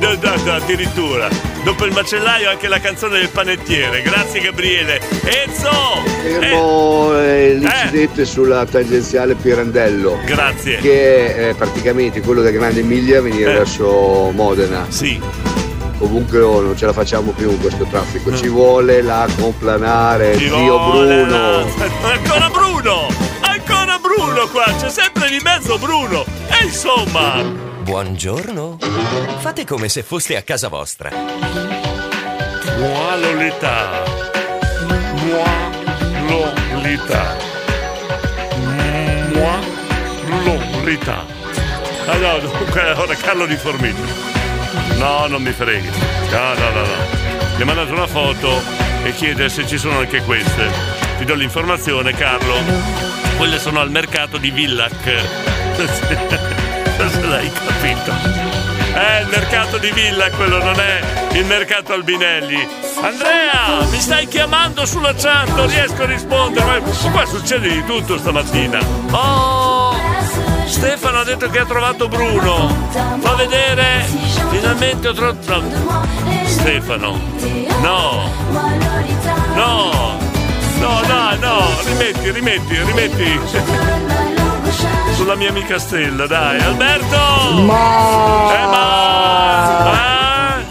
addirittura. 0.51 1.28
Dopo 1.62 1.85
il 1.85 1.93
macellaio 1.93 2.51
anche 2.51 2.66
la 2.66 2.81
canzone 2.81 3.19
del 3.19 3.28
panettiere. 3.28 4.02
Grazie 4.02 4.40
Gabriele. 4.40 5.01
Enzo! 5.23 5.70
Fermo 6.23 7.16
eh, 7.20 7.55
l'incidente 7.55 8.24
sulla 8.24 8.65
tangenziale 8.66 9.35
Pirandello. 9.35 10.19
Grazie. 10.24 10.78
Che 10.78 11.35
è 11.35 11.48
eh, 11.51 11.55
praticamente 11.55 12.20
quello 12.23 12.43
da 12.43 12.51
Grande 12.51 12.81
Emilia 12.81 13.19
a 13.19 13.23
venire 13.23 13.52
verso 13.52 14.31
Modena. 14.35 14.86
Sì. 14.89 15.20
Comunque 15.98 16.40
oh, 16.40 16.60
non 16.60 16.77
ce 16.77 16.86
la 16.86 16.93
facciamo 16.93 17.32
più 17.32 17.56
questo 17.60 17.85
traffico. 17.85 18.35
Ci 18.35 18.48
vuole 18.48 19.01
la 19.02 19.28
complanare, 19.39 20.36
Ci 20.36 20.47
zio 20.47 20.78
Bruno. 20.90 21.27
la- 21.27 21.65
Ancora 22.12 22.48
Bruno! 22.51 23.27
Bruno 24.19 24.49
qua! 24.49 24.65
C'è 24.65 24.90
sempre 24.90 25.31
di 25.31 25.39
mezzo 25.45 25.78
Bruno! 25.78 26.24
E 26.49 26.65
insomma! 26.65 27.40
Buongiorno. 27.40 28.77
Fate 29.39 29.65
come 29.65 29.89
se 29.89 30.03
foste 30.03 30.36
a 30.36 30.43
casa 30.43 30.66
vostra. 30.66 31.11
Mua 32.78 33.15
Lolita! 33.15 34.03
Mua 35.23 35.70
Lolita! 36.27 37.36
Mua 39.31 39.59
Lolita! 40.43 41.24
Ah 42.07 42.16
no, 42.16 42.39
dunque 42.40 42.90
ora 42.90 43.15
Carlo 43.15 43.47
di 43.47 43.57
Formiglio. 43.57 44.05
No, 44.97 45.28
non 45.28 45.40
mi 45.43 45.53
freghi. 45.53 45.90
No, 46.31 46.55
no, 46.55 46.70
no, 46.70 46.81
no. 46.81 47.07
Mi 47.55 47.62
ha 47.62 47.65
mandato 47.65 47.93
una 47.93 48.09
foto 48.09 48.61
e 49.05 49.12
chiede 49.12 49.49
se 49.49 49.65
ci 49.65 49.78
sono 49.78 49.99
anche 49.99 50.20
queste. 50.23 50.98
Ti 51.19 51.24
do 51.24 51.35
l'informazione, 51.35 52.12
Carlo. 52.12 52.55
Quelle 53.36 53.59
sono 53.59 53.81
al 53.81 53.90
mercato 53.90 54.36
di 54.39 54.51
Villac. 54.51 54.95
Se 56.97 57.27
l'hai 57.27 57.51
capito. 57.53 58.12
È 58.93 59.20
il 59.20 59.28
mercato 59.28 59.78
di 59.78 59.90
Villa, 59.93 60.31
quello 60.31 60.62
non 60.62 60.78
è 60.81 61.01
il 61.32 61.45
mercato 61.45 61.93
Albinelli. 61.93 62.66
Andrea, 63.01 63.85
mi 63.90 64.01
stai 64.01 64.27
chiamando 64.27 64.86
sulla 64.86 65.15
chat, 65.15 65.49
non 65.55 65.69
riesco 65.69 66.03
a 66.03 66.07
rispondere. 66.07 66.81
Ma 66.81 67.11
qua 67.11 67.24
succede 67.27 67.69
di 67.69 67.85
tutto 67.85 68.16
stamattina. 68.19 68.78
Oh, 69.11 69.97
Stefano 70.66 71.20
ha 71.20 71.24
detto 71.24 71.49
che 71.51 71.59
ha 71.59 71.65
trovato 71.66 72.09
Bruno. 72.09 72.89
Fa 73.20 73.35
vedere. 73.35 74.05
Finalmente 74.51 75.09
ho 75.09 75.12
trovato. 75.12 75.62
no. 75.62 76.07
Stefano. 76.47 77.20
No. 77.81 78.32
No. 79.55 80.27
No, 80.80 81.00
no, 81.06 81.34
no. 81.40 81.60
Rimetti, 81.84 82.30
rimetti, 82.30 82.82
rimetti. 82.84 83.40
Sulla 85.14 85.34
mia 85.34 85.50
amica 85.50 85.78
Stella, 85.78 86.26
dai. 86.26 86.60
Alberto! 86.60 87.16
Ma... 87.62 88.52
Eh, 88.52 88.66
ma... 88.66 89.98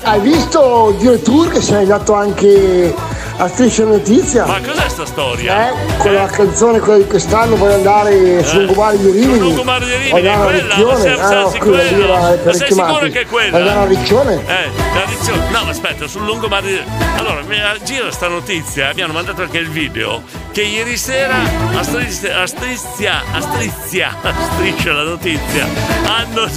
Hai 0.04 0.20
visto 0.22 0.88
addirittura 0.88 1.50
che 1.50 1.62
sei 1.62 1.82
andato 1.82 2.14
anche 2.14 2.96
a 3.40 3.48
Striscia 3.48 3.84
Notizia? 3.84 4.46
Ma 4.46 4.60
cos'è 4.60 4.90
sta 4.90 5.06
storia? 5.06 5.70
Eh, 5.70 5.98
con 5.98 6.14
la 6.14 6.26
canzone 6.26 6.80
quella 6.80 6.98
di 6.98 7.06
quest'anno 7.08 7.56
vuoi 7.56 7.74
andare 7.74 8.44
sul 8.44 8.64
lungomare 8.64 8.98
di 8.98 9.12
Rimini? 9.12 9.34
Sul 9.34 9.38
lungomare 9.40 9.86
di 9.86 9.92
Rimini, 9.92 10.10
Vuoi 10.10 10.28
andare 10.28 10.42
a 10.42 10.46
quella, 10.46 10.76
Riccione? 10.76 10.92
ma 10.94 11.00
sei- 11.00 11.20
Ah, 11.20 11.28
sei 11.28 11.60
no, 11.60 11.66
quella 11.66 11.84
lì 11.84 12.02
era 12.02 12.30
per 12.32 12.56
sei 12.56 12.68
sicuro 12.72 13.00
che 13.10 13.20
è 13.22 13.26
quella? 13.28 13.58
Andare 13.58 13.80
a 13.80 13.86
Riccione? 13.86 14.34
Eh, 14.48 14.70
la 14.94 15.06
Riccione. 15.06 15.50
No, 15.52 15.64
ma 15.64 15.70
aspetta, 15.70 16.08
sul 16.08 16.26
lungomare 16.26 16.68
di... 16.68 16.82
Allora, 17.18 17.42
mi 17.42 17.56
gira 17.84 18.12
sta 18.12 18.28
notizia, 18.28 18.92
mi 18.96 19.02
hanno 19.02 19.14
mandato 19.14 19.42
anche 19.44 19.58
il 19.60 19.70
video, 19.70 20.24
che 20.52 20.62
ieri 20.64 20.98
sera 20.98 21.36
a 21.76 21.84
Strizia, 21.84 22.42
a 22.42 22.48
Strizia, 22.48 23.22
a 23.34 23.42
Strizia, 23.42 24.16
a 24.22 24.34
Striscia 24.54 24.94
la 24.94 25.04
notizia, 25.04 25.66
hanno, 26.08 26.48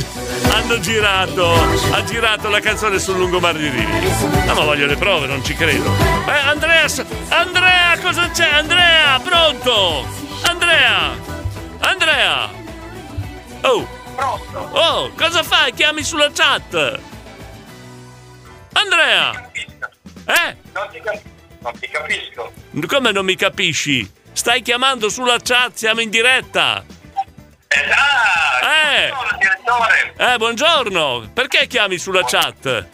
hanno 0.53 0.81
girato, 0.81 1.53
ha 1.91 2.05
girato 2.05 2.49
la 2.49 2.61
canzone 2.61 2.99
sul 2.99 3.19
lungomare 3.19 3.59
di 3.59 3.69
Rimini. 3.69 4.09
No, 4.47 4.55
ma 4.55 4.65
voglio 4.65 4.87
le 4.87 4.97
prove, 4.97 5.27
non 5.27 5.45
ci 5.45 5.55
credo. 5.55 5.85
Eh, 6.27 6.49
Andrea, 6.49 6.69
s- 6.89 7.05
Andrea, 7.29 7.99
cosa 8.01 8.29
c'è? 8.31 8.49
Andrea, 8.55 9.19
pronto? 9.21 10.07
Andrea! 10.43 11.11
Andrea! 11.81 12.51
Oh! 13.63 13.87
Oh, 14.73 15.11
cosa 15.17 15.43
fai? 15.43 15.73
Chiami 15.73 16.03
sulla 16.03 16.31
chat! 16.33 17.01
Andrea! 18.73 19.51
Eh? 20.27 20.57
Non 20.73 20.89
ti, 20.93 21.01
cap- 21.01 21.23
non 21.61 21.79
ti 21.79 21.89
capisco. 21.89 22.53
Come 22.87 23.13
non 23.13 23.25
mi 23.25 23.35
capisci? 23.37 24.11
Stai 24.33 24.63
chiamando 24.63 25.09
sulla 25.09 25.39
chat, 25.43 25.75
siamo 25.75 26.01
in 26.01 26.11
diretta! 26.11 26.85
Eh! 28.63 29.13
Eh, 30.17 30.37
buongiorno! 30.39 31.31
Perché 31.33 31.67
chiami 31.67 31.99
sulla 31.99 32.25
chat? 32.25 32.87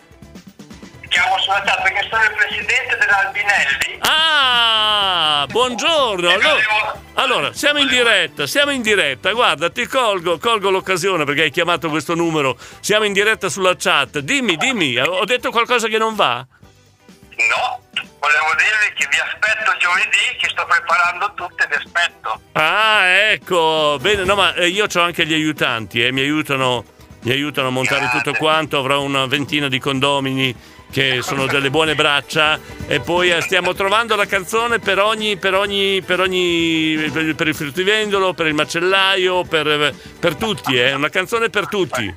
Chiamo 1.17 1.39
sulla 1.39 1.63
chat 1.63 1.81
perché 1.81 2.07
sono 2.11 2.23
il 2.25 2.35
presidente 2.37 2.99
dell'Albinelli. 2.99 3.99
Ah, 4.01 5.47
buongiorno. 5.49 6.29
Allora, 6.29 7.01
allora, 7.15 7.53
siamo 7.55 7.79
in 7.79 7.89
diretta, 7.89 8.47
siamo 8.47 8.71
in 8.71 8.83
diretta. 8.83 9.33
Guarda, 9.33 9.71
ti 9.71 9.87
colgo, 9.87 10.37
colgo 10.37 10.69
l'occasione 10.69 11.25
perché 11.25 11.45
hai 11.45 11.51
chiamato 11.51 11.89
questo 11.89 12.15
numero. 12.15 12.59
Siamo 12.81 13.07
in 13.07 13.15
diretta 13.15 13.49
sulla 13.49 13.75
chat. 13.79 14.19
Dimmi, 14.19 14.59
dimmi, 14.59 14.99
ho 14.99 15.25
detto 15.25 15.51
qualcosa 15.51 15.89
che 15.89 15.97
non 15.97 16.15
va? 16.17 16.37
No, 16.37 17.81
volevo 18.21 18.55
dirvi 18.59 18.95
che 18.99 19.09
vi 19.11 19.19
aspetto 19.19 19.75
giovedì, 19.79 20.37
che 20.39 20.51
sto 20.51 20.67
preparando 20.67 21.33
tutto 21.33 21.65
e 21.65 21.67
vi 21.67 21.75
aspetto. 21.77 22.41
Ah, 22.53 23.07
ecco. 23.07 23.97
Bene, 24.03 24.25
no, 24.25 24.35
ma 24.35 24.53
eh, 24.53 24.69
io 24.69 24.85
ho 24.85 25.01
anche 25.01 25.25
gli 25.25 25.33
aiutanti, 25.33 26.05
eh, 26.05 26.13
mi 26.13 26.21
aiutano 26.21 26.85
mi 27.27 27.33
aiutano 27.33 27.69
a 27.69 27.71
montare 27.73 28.09
tutto 28.13 28.35
quanto, 28.35 28.79
avrò 28.79 29.03
una 29.03 29.27
ventina 29.27 29.67
di 29.67 29.81
condomini 29.81 30.55
che 30.91 31.21
sono 31.23 31.47
delle 31.47 31.71
buone 31.71 31.95
braccia 31.95 32.59
e 32.87 33.01
poi 33.01 33.31
eh, 33.31 33.41
stiamo 33.43 33.75
trovando 33.75 34.17
la 34.17 34.27
canzone 34.27 34.79
per 34.79 34.99
ogni, 34.99 35.37
per 35.37 35.55
ogni, 35.55 36.01
per 36.03 36.21
ogni, 36.21 37.11
per, 37.35 37.49
il 37.49 37.55
fruttivendolo, 37.55 38.33
per 38.33 38.47
il 38.47 38.55
macellaio, 38.55 39.45
per, 39.45 39.95
per 40.19 40.35
tutti, 40.37 40.77
è 40.77 40.95
una 40.95 41.09
canzone 41.11 41.51
per 41.51 41.69
tutti. 41.69 42.15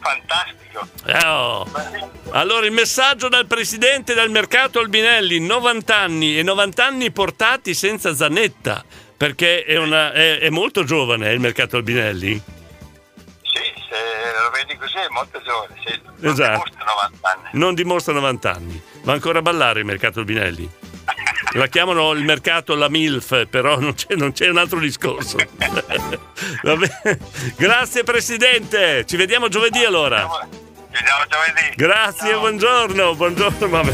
Fantastico. 0.00 0.88
Eh, 1.06 1.26
oh. 1.26 1.66
Allora 2.30 2.66
il 2.66 2.72
messaggio 2.72 3.28
dal 3.28 3.46
presidente 3.46 4.14
del 4.14 4.30
mercato 4.30 4.78
Albinelli, 4.78 5.40
90 5.40 5.96
anni 5.96 6.38
e 6.38 6.42
90 6.42 6.84
anni 6.84 7.10
portati 7.10 7.74
senza 7.74 8.14
Zanetta, 8.14 8.84
perché 9.16 9.64
è, 9.64 9.76
una- 9.78 10.12
è- 10.12 10.38
è 10.38 10.50
molto 10.50 10.84
giovane 10.84 11.30
eh, 11.30 11.32
il 11.32 11.40
mercato 11.40 11.76
Albinelli. 11.76 12.40
Se 13.96 14.42
lo 14.42 14.50
vedi 14.50 14.76
così 14.76 14.96
è 14.96 15.08
molto 15.10 15.40
giovane, 15.42 15.74
sì. 15.84 16.00
Non 16.18 16.32
Esatto. 16.32 16.62
dimostra 16.64 16.84
90 16.84 17.28
anni. 17.32 17.48
Non 17.52 17.74
dimostra 17.74 18.12
90 18.12 18.52
anni, 18.52 18.82
va 19.02 19.12
ancora 19.12 19.38
a 19.38 19.42
ballare 19.42 19.78
il 19.80 19.84
mercato 19.86 20.18
Albinelli. 20.20 20.70
La 21.52 21.68
chiamano 21.68 22.10
il 22.12 22.24
mercato 22.24 22.74
la 22.74 22.88
MILF, 22.88 23.46
però 23.46 23.78
non 23.78 23.94
c'è, 23.94 24.14
non 24.16 24.32
c'è 24.32 24.48
un 24.48 24.58
altro 24.58 24.78
discorso. 24.78 25.38
Grazie 27.56 28.02
Presidente, 28.04 29.04
ci 29.06 29.16
vediamo 29.16 29.48
giovedì 29.48 29.84
allora. 29.84 30.20
Ci 30.20 30.48
vediamo 30.90 31.24
giovedì. 31.28 31.74
Grazie, 31.76 32.36
buongiorno, 32.36 33.14
buongiorno. 33.14 33.68
Vabbè. 33.68 33.92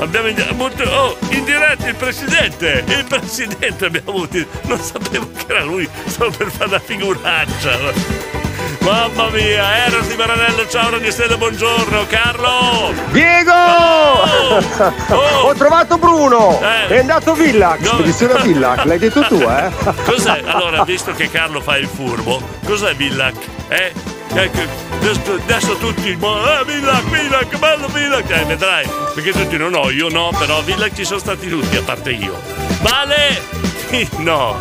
Abbiamo 0.00 0.28
in, 0.28 0.44
oh, 0.86 1.16
in 1.30 1.44
diretta 1.44 1.88
il 1.88 1.96
presidente, 1.96 2.84
il 2.86 3.04
presidente 3.08 3.86
abbiamo 3.86 4.10
avuto, 4.10 4.38
non 4.62 4.78
sapevo 4.78 5.30
che 5.32 5.44
era 5.48 5.62
lui, 5.64 5.88
solo 6.06 6.30
per 6.30 6.50
fare 6.50 6.68
una 6.68 6.78
figuraccia. 6.78 8.37
Mamma 8.80 9.30
mia, 9.30 9.86
Eros 9.86 10.06
di 10.08 10.16
Maranello, 10.16 10.66
ciao 10.68 10.90
Radio 10.90 11.10
Stella, 11.10 11.36
buongiorno, 11.36 12.06
Carlo! 12.06 12.92
Diego! 13.10 13.52
Ho 15.44 15.54
trovato 15.54 15.98
Bruno! 15.98 16.60
Eh. 16.62 16.88
È 16.88 16.98
andato 16.98 17.34
Villax! 17.34 17.80
Dove? 17.80 17.96
Spedizione 17.96 18.32
a 18.34 18.38
Villax, 18.42 18.84
l'hai 18.84 18.98
detto 18.98 19.20
tu, 19.22 19.40
eh? 19.40 19.70
Cos'è? 20.04 20.42
Allora, 20.44 20.84
visto 20.84 21.12
che 21.12 21.30
Carlo 21.30 21.60
fa 21.60 21.76
il 21.76 21.88
furbo, 21.88 22.40
cos'è 22.64 22.94
Villac? 22.94 23.34
Eh? 23.68 23.92
Ecco, 24.34 24.60
adesso, 25.00 25.76
tutti, 25.76 26.10
eh, 26.10 26.64
Villac, 26.64 27.04
Villac, 27.04 27.58
bello 27.58 27.88
Villac, 27.88 28.30
eh, 28.30 28.44
vedrai, 28.44 28.88
perché 29.14 29.32
tutti 29.32 29.56
non 29.56 29.74
ho, 29.74 29.90
io 29.90 30.08
no, 30.08 30.30
però 30.38 30.60
Villac 30.62 30.94
ci 30.94 31.04
sono 31.04 31.18
stati 31.18 31.48
tutti, 31.48 31.76
a 31.76 31.82
parte 31.82 32.10
io. 32.10 32.38
Vale! 32.80 33.66
No, 34.18 34.54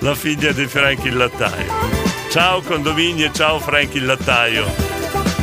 la 0.00 0.14
figlia 0.16 0.50
di 0.50 0.66
Frank 0.66 1.04
il 1.04 1.16
lattaio. 1.16 2.01
Ciao 2.32 2.62
condominio 2.62 3.26
e 3.26 3.32
ciao 3.32 3.58
Frank 3.60 3.94
il 3.94 4.06
lattaio. 4.06 4.64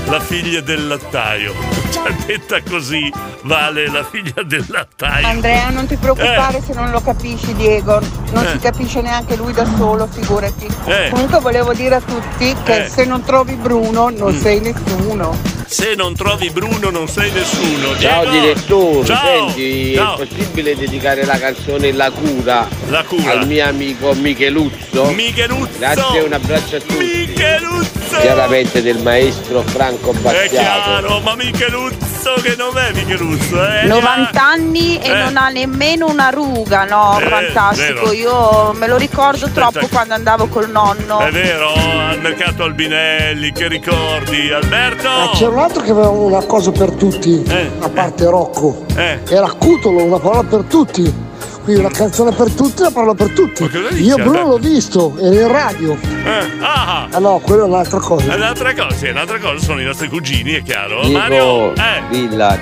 La 0.08 0.20
figlia 0.20 0.62
del 0.62 0.88
lattaio. 0.88 1.54
Cioè, 1.92 2.12
detta 2.26 2.62
così, 2.64 3.12
Vale, 3.44 3.88
la 3.90 4.04
figlia 4.04 4.42
del 4.44 4.66
lattaio. 4.68 5.26
Andrea, 5.28 5.70
non 5.70 5.86
ti 5.86 5.96
preoccupare 5.96 6.58
Eh. 6.58 6.62
se 6.62 6.74
non 6.74 6.90
lo 6.92 7.00
capisci, 7.02 7.54
Diego. 7.56 8.00
Non 8.32 8.44
Eh. 8.46 8.50
si 8.52 8.60
capisce 8.60 9.02
neanche 9.02 9.36
lui 9.36 9.54
da 9.54 9.66
solo, 9.78 10.08
figurati. 10.08 10.68
Eh. 10.86 11.10
Comunque 11.12 11.40
volevo 11.40 11.74
dire 11.74 11.96
a 11.96 12.02
tutti 12.02 12.56
che 12.64 12.86
Eh. 12.86 12.90
se 12.90 13.06
non 13.06 13.24
trovi 13.24 13.54
Bruno 13.54 14.10
non 14.10 14.34
Mm. 14.34 14.40
sei 14.42 14.60
nessuno. 14.60 15.49
Se 15.72 15.94
non 15.96 16.16
trovi 16.16 16.50
Bruno 16.50 16.90
non 16.90 17.08
sei 17.08 17.32
nessuno. 17.32 17.96
Ciao 18.00 18.28
Diego! 18.28 18.32
direttore, 18.40 19.06
Ciao! 19.06 19.48
senti, 19.50 19.94
Ciao. 19.94 20.18
è 20.18 20.26
possibile 20.26 20.76
dedicare 20.76 21.24
la 21.26 21.38
canzone 21.38 21.92
La 21.92 22.10
cura, 22.10 22.68
La 22.90 23.04
cura. 23.04 23.32
al 23.40 23.46
mio 23.48 23.66
amico 23.68 24.14
Micheluzzo? 24.14 25.12
Micheluzzo! 25.12 25.78
Grazie 25.78 26.20
e 26.20 26.24
un 26.24 26.34
abbraccio 26.34 26.76
a 26.78 26.80
tutti. 26.80 26.96
Micheluzzo! 27.28 27.99
Chiaramente 28.18 28.82
del 28.82 28.98
maestro 29.02 29.62
Franco 29.62 30.12
È 30.12 30.16
Battiato. 30.16 30.50
chiaro, 30.50 31.20
ma 31.20 31.36
Micheluzzo 31.36 32.34
che 32.42 32.56
non 32.58 32.78
è 32.78 32.92
Micheluzzo, 32.94 33.66
eh? 33.68 33.86
90 33.86 34.44
anni 34.44 34.98
e 35.00 35.10
Eh. 35.10 35.14
non 35.24 35.38
ha 35.38 35.50
nemmeno 35.50 36.08
una 36.10 36.30
ruga, 36.30 36.86
no? 36.86 37.18
Eh, 37.20 37.28
Fantastico. 37.28 37.94
vero. 38.08 38.12
Io 38.14 38.74
me 38.74 38.88
lo 38.88 38.98
ricordo 38.98 39.50
troppo 39.50 39.88
quando 39.88 40.14
andavo 40.16 40.48
col 40.48 40.70
nonno. 40.70 41.20
È 41.20 41.32
vero, 41.32 41.72
al 41.74 42.20
mercato 42.22 42.64
Albinelli, 42.64 43.52
che 43.52 43.68
ricordi? 43.68 44.52
Alberto! 44.52 45.08
Ma 45.08 45.30
c'era 45.34 45.52
un 45.52 45.60
altro 45.60 45.82
che 45.82 45.92
aveva 45.92 46.10
una 46.10 46.44
cosa 46.46 46.72
per 46.72 46.92
tutti, 46.92 47.44
a 47.80 47.90
parte 47.90 48.26
Rocco. 48.26 48.86
Eh. 48.96 49.20
Era 49.30 49.52
Cutolo, 49.52 50.04
una 50.04 50.20
parola 50.20 50.44
per 50.44 50.64
tutti. 50.64 51.28
Quindi 51.64 51.82
una 51.84 51.92
canzone 51.94 52.32
per 52.32 52.52
tutti, 52.52 52.82
una 52.82 52.92
parola 52.92 53.14
per 53.14 53.30
tutti. 53.32 53.70
Io 54.02 54.16
Bruno 54.16 54.48
l'ho 54.48 54.58
visto, 54.58 55.16
era 55.20 55.36
in 55.36 55.48
radio. 55.52 55.94
Eh, 56.26 56.48
ah, 56.62 57.08
Ah 57.12 57.20
no, 57.20 57.40
quella 57.40 57.64
è 57.64 57.66
un'altra 57.66 58.00
cosa. 58.00 58.32
è 58.32 58.36
un'altra 58.36 58.74
cosa, 58.74 58.96
sì, 58.96 59.06
è 59.08 59.12
un'altra 59.12 59.38
cosa, 59.40 59.64
sono 59.64 59.80
i 59.82 59.86
nostri 59.86 60.08
cugini, 60.08 60.54
è 60.54 60.64
chiaro. 60.64 61.02
Mario, 61.10 61.70
Dico, 61.74 61.82
eh, 61.82 62.02
Villa, 62.10 62.58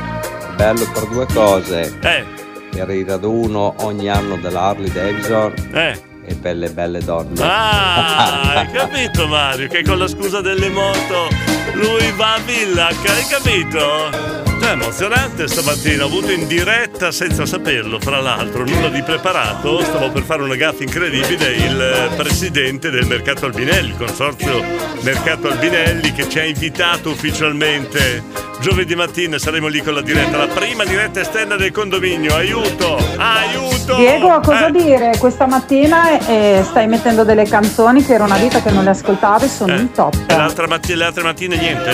bello 0.55 0.89
per 0.93 1.05
due 1.07 1.25
cose. 1.33 1.97
eh, 2.01 2.25
Per 2.71 2.89
il 2.91 3.05
raduno 3.05 3.75
ogni 3.79 4.09
anno 4.09 4.35
della 4.37 4.61
Harley 4.61 4.91
Davidson 4.91 5.53
eh. 5.73 5.99
e 6.25 6.33
belle 6.35 6.69
belle 6.69 6.99
donne. 7.03 7.41
Ah, 7.41 8.41
hai 8.55 8.67
capito 8.71 9.27
Mario 9.27 9.67
che 9.67 9.83
con 9.83 9.97
la 9.97 10.07
scusa 10.07 10.41
delle 10.41 10.69
moto 10.69 11.27
lui 11.73 12.11
va 12.15 12.33
a 12.35 12.39
Villac, 12.45 12.95
hai 13.07 13.25
capito? 13.29 14.46
È 14.59 14.71
emozionante 14.71 15.47
stamattina, 15.47 16.03
ho 16.03 16.07
avuto 16.07 16.31
in 16.31 16.45
diretta 16.45 17.11
senza 17.11 17.45
saperlo, 17.45 17.99
fra 17.99 18.19
l'altro, 18.19 18.65
nulla 18.65 18.89
di 18.89 19.01
preparato, 19.01 19.81
stavo 19.81 20.11
per 20.11 20.23
fare 20.23 20.41
una 20.43 20.55
gaffa 20.55 20.83
incredibile, 20.83 21.51
il 21.53 21.81
eh, 21.81 22.15
presidente 22.15 22.89
del 22.89 23.05
Mercato 23.05 23.45
Albinelli, 23.45 23.89
il 23.89 23.97
consorzio 23.97 24.61
Mercato 25.01 25.49
Albinelli 25.49 26.11
che 26.11 26.27
ci 26.27 26.39
ha 26.39 26.43
invitato 26.43 27.09
ufficialmente 27.11 28.23
giovedì 28.59 28.95
mattina, 28.95 29.37
saremo 29.37 29.67
lì 29.67 29.81
con 29.81 29.93
la 29.93 30.01
diretta, 30.01 30.37
la 30.37 30.47
prima 30.47 30.83
diretta 30.83 31.21
esterna 31.21 31.55
del 31.55 31.71
condominio, 31.71 32.35
aiuto, 32.35 32.97
aiuto! 33.17 33.95
Diego, 33.95 34.39
cosa 34.41 34.67
Eh. 34.67 34.71
dire? 34.71 35.11
Questa 35.17 35.45
mattina 35.47 36.19
eh, 36.27 36.61
stai 36.67 36.87
mettendo 36.87 37.23
delle 37.23 37.45
canzoni 37.45 38.03
che 38.03 38.13
era 38.13 38.25
una 38.25 38.37
vita 38.37 38.61
che 38.61 38.71
non 38.71 38.83
le 38.83 38.89
ascoltavi, 38.89 39.47
sono 39.47 39.75
in 39.75 39.91
top. 39.91 40.15
E 40.27 40.35
l'altra 40.35 40.67
matti- 40.67 40.95
le 40.95 41.05
altre 41.05 41.23
mattine 41.23 41.55
niente? 41.55 41.91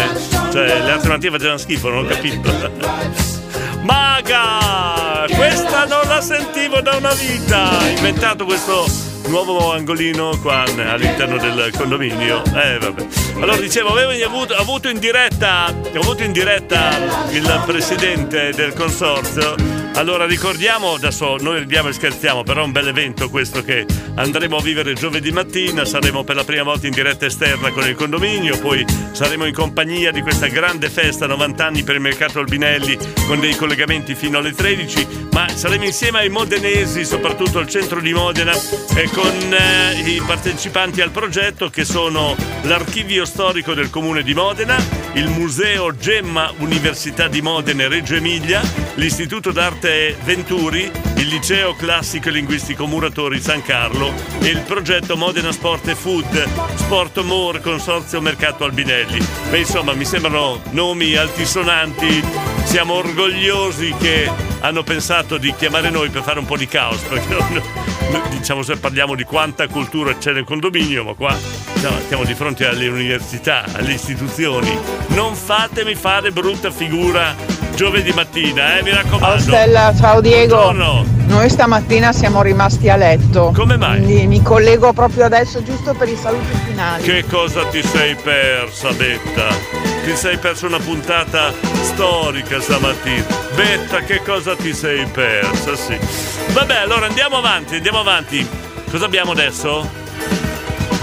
Cioè, 0.51 0.81
le 0.81 0.91
altre 0.91 1.09
mattine 1.09 1.31
facevano 1.31 1.57
schifo, 1.57 1.89
non 1.89 2.05
ho 2.05 2.07
capito. 2.07 2.52
Maga! 3.81 5.25
Questa 5.35 5.85
non 5.85 6.07
la 6.07 6.21
sentivo 6.21 6.81
da 6.81 6.95
una 6.95 7.13
vita! 7.13 7.79
Ha 7.79 7.87
inventato 7.87 8.45
questo 8.45 9.12
nuovo 9.27 9.71
angolino 9.71 10.37
qua 10.41 10.63
all'interno 10.63 11.37
del 11.37 11.71
condominio. 11.75 12.43
Eh, 12.45 12.77
vabbè. 12.79 13.05
Allora, 13.35 13.57
dicevo, 13.57 13.89
avevo 13.89 14.11
avuto, 14.25 14.53
avuto 14.53 14.89
in 14.89 14.99
diretta, 14.99 15.65
avuto 15.65 16.23
in 16.23 16.31
diretta 16.31 16.97
il 17.31 17.63
presidente 17.65 18.51
del 18.53 18.73
consorzio. 18.73 19.81
Allora 19.95 20.25
ricordiamo, 20.25 20.93
adesso 20.93 21.37
noi 21.37 21.59
ridiamo 21.59 21.89
e 21.89 21.93
scherziamo, 21.93 22.43
però 22.43 22.61
è 22.61 22.65
un 22.65 22.71
bel 22.71 22.87
evento 22.87 23.29
questo 23.29 23.63
che 23.63 23.85
andremo 24.15 24.57
a 24.57 24.61
vivere 24.61 24.93
giovedì 24.93 25.31
mattina, 25.31 25.85
saremo 25.85 26.23
per 26.23 26.35
la 26.35 26.43
prima 26.43 26.63
volta 26.63 26.87
in 26.87 26.93
diretta 26.93 27.27
esterna 27.27 27.69
con 27.69 27.87
il 27.87 27.95
condominio, 27.95 28.57
poi 28.59 28.83
saremo 29.11 29.45
in 29.45 29.53
compagnia 29.53 30.11
di 30.11 30.21
questa 30.21 30.47
grande 30.47 30.89
festa 30.89 31.27
90 31.27 31.65
anni 31.65 31.83
per 31.83 31.95
il 31.95 32.01
mercato 32.01 32.39
Albinelli 32.39 32.97
con 33.27 33.39
dei 33.39 33.55
collegamenti 33.55 34.15
fino 34.15 34.39
alle 34.39 34.53
13, 34.53 35.27
ma 35.31 35.47
saremo 35.47 35.83
insieme 35.83 36.19
ai 36.19 36.29
modenesi, 36.29 37.05
soprattutto 37.05 37.59
al 37.59 37.67
centro 37.67 38.01
di 38.01 38.13
Modena, 38.13 38.53
e 38.95 39.09
con 39.13 39.53
eh, 39.53 40.09
i 40.09 40.21
partecipanti 40.25 41.01
al 41.01 41.11
progetto 41.11 41.69
che 41.69 41.85
sono 41.85 42.35
l'archivio 42.63 43.25
storico 43.25 43.73
del 43.73 43.91
comune 43.91 44.23
di 44.23 44.33
Modena, 44.33 44.75
il 45.13 45.27
museo 45.29 45.95
Gemma 45.95 46.51
Università 46.57 47.27
di 47.27 47.41
Modena 47.41 47.83
e 47.83 47.87
Reggio 47.89 48.15
Emilia, 48.15 48.61
l'istituto 48.95 49.51
d'arte 49.51 50.17
Venturi, 50.23 50.89
il 51.17 51.27
liceo 51.27 51.75
classico 51.75 52.29
e 52.29 52.31
linguistico 52.31 52.87
Muratori 52.87 53.39
San 53.39 53.61
Carlo 53.61 54.11
e 54.39 54.47
il 54.47 54.61
progetto 54.61 55.15
Modena 55.15 55.51
Sport 55.51 55.89
e 55.89 55.95
Food, 55.95 56.75
Sport 56.75 57.21
More 57.21 57.61
Consorzio 57.61 58.19
Mercato 58.19 58.63
Albinelli. 58.63 59.23
Beh, 59.49 59.59
insomma, 59.59 59.93
mi 59.93 60.05
sembrano 60.05 60.59
nomi 60.71 61.15
altisonanti. 61.15 62.23
Siamo 62.63 62.95
orgogliosi 62.95 63.93
che 63.99 64.29
hanno 64.61 64.81
pensato 64.81 65.37
di 65.37 65.53
chiamare 65.55 65.89
noi 65.89 66.09
per 66.09 66.23
fare 66.23 66.39
un 66.39 66.45
po' 66.45 66.57
di 66.57 66.67
caos, 66.67 67.01
perché 67.01 67.27
non- 67.35 67.61
diciamo 68.29 68.61
se 68.61 68.77
parliamo 68.77 69.15
di 69.15 69.23
quanta 69.23 69.67
cultura 69.67 70.15
c'è 70.17 70.33
nel 70.33 70.43
condominio, 70.43 71.03
ma 71.03 71.13
qua 71.13 71.35
siamo, 71.75 71.97
siamo 72.07 72.23
di 72.23 72.33
fronte 72.33 72.67
alle 72.67 72.87
università, 72.87 73.65
alle 73.73 73.93
istituzioni. 73.93 74.77
Non 75.07 75.35
fatemi 75.35 75.95
fare 75.95 76.31
brutta 76.31 76.71
figura 76.71 77.35
giovedì 77.75 78.11
mattina, 78.11 78.77
eh, 78.77 78.83
mi 78.83 78.91
raccomando. 78.91 79.41
Stella, 79.41 79.93
ciao 79.97 80.21
Diego. 80.21 80.55
Buongiorno. 80.55 81.05
Noi 81.27 81.49
stamattina 81.49 82.11
siamo 82.13 82.41
rimasti 82.41 82.89
a 82.89 82.95
letto. 82.95 83.51
Come 83.55 83.77
mai? 83.77 84.01
Quindi 84.01 84.27
mi 84.27 84.41
collego 84.41 84.93
proprio 84.93 85.25
adesso 85.25 85.63
giusto 85.63 85.93
per 85.93 86.07
i 86.07 86.15
saluti 86.15 86.55
finali. 86.65 87.03
Che 87.03 87.25
cosa 87.25 87.65
ti 87.67 87.81
sei 87.81 88.15
persa, 88.15 88.91
Betta? 88.91 89.92
Ti 90.03 90.15
sei 90.17 90.37
persa 90.37 90.65
una 90.65 90.79
puntata 90.79 91.53
storica 91.81 92.59
stamattina. 92.59 93.25
Betta, 93.55 94.01
che 94.01 94.21
cosa 94.21 94.53
ti 94.55 94.73
sei 94.73 95.05
persa? 95.05 95.75
Sì. 95.75 95.97
Vabbè, 96.51 96.75
allora 96.75 97.05
andiamo 97.05 97.37
avanti, 97.37 97.75
andiamo 97.75 97.99
avanti. 97.99 98.45
Cosa 98.91 99.05
abbiamo 99.05 99.31
adesso? 99.31 99.89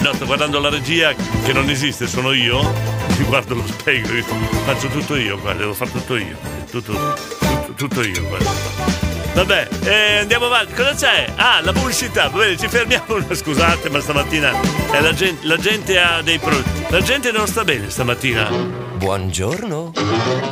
No, 0.01 0.13
sto 0.13 0.27
guardando 0.27 0.61
la 0.61 0.69
regia 0.69 1.15
che 1.45 1.53
non 1.53 1.71
esiste, 1.71 2.07
sono 2.07 2.33
io. 2.33 2.61
Mi 3.17 3.25
guardo 3.25 3.55
lo 3.55 3.67
specchio, 3.67 4.23
faccio 4.65 4.89
tutto 4.89 5.17
io 5.17 5.39
qua, 5.39 5.55
devo 5.55 5.73
fare 5.73 5.91
tutto 5.93 6.17
io. 6.17 6.37
tutto, 6.71 6.93
tutto, 6.93 7.73
tutto 7.75 8.03
io. 8.03 8.23
guarda. 8.29 8.51
Vabbè, 9.33 9.69
eh, 9.85 10.17
andiamo 10.19 10.47
avanti. 10.47 10.75
Cosa 10.75 10.95
c'è? 10.95 11.33
Ah, 11.37 11.61
la 11.63 11.73
pubblicità. 11.73 12.29
Va 12.29 12.39
bene, 12.39 12.57
ci 12.59 12.69
fermiamo. 12.69 13.19
Scusate, 13.33 13.89
ma 13.89 14.01
stamattina 14.01 14.53
eh, 14.93 15.01
la, 15.01 15.13
gente, 15.15 15.47
la 15.47 15.57
gente 15.57 15.99
ha 15.99 16.21
dei 16.23 16.39
problemi. 16.39 16.85
La 16.89 17.01
gente 17.01 17.31
non 17.33 17.47
sta 17.47 17.65
bene 17.65 17.89
stamattina. 17.89 18.90
Buongiorno. 19.01 19.93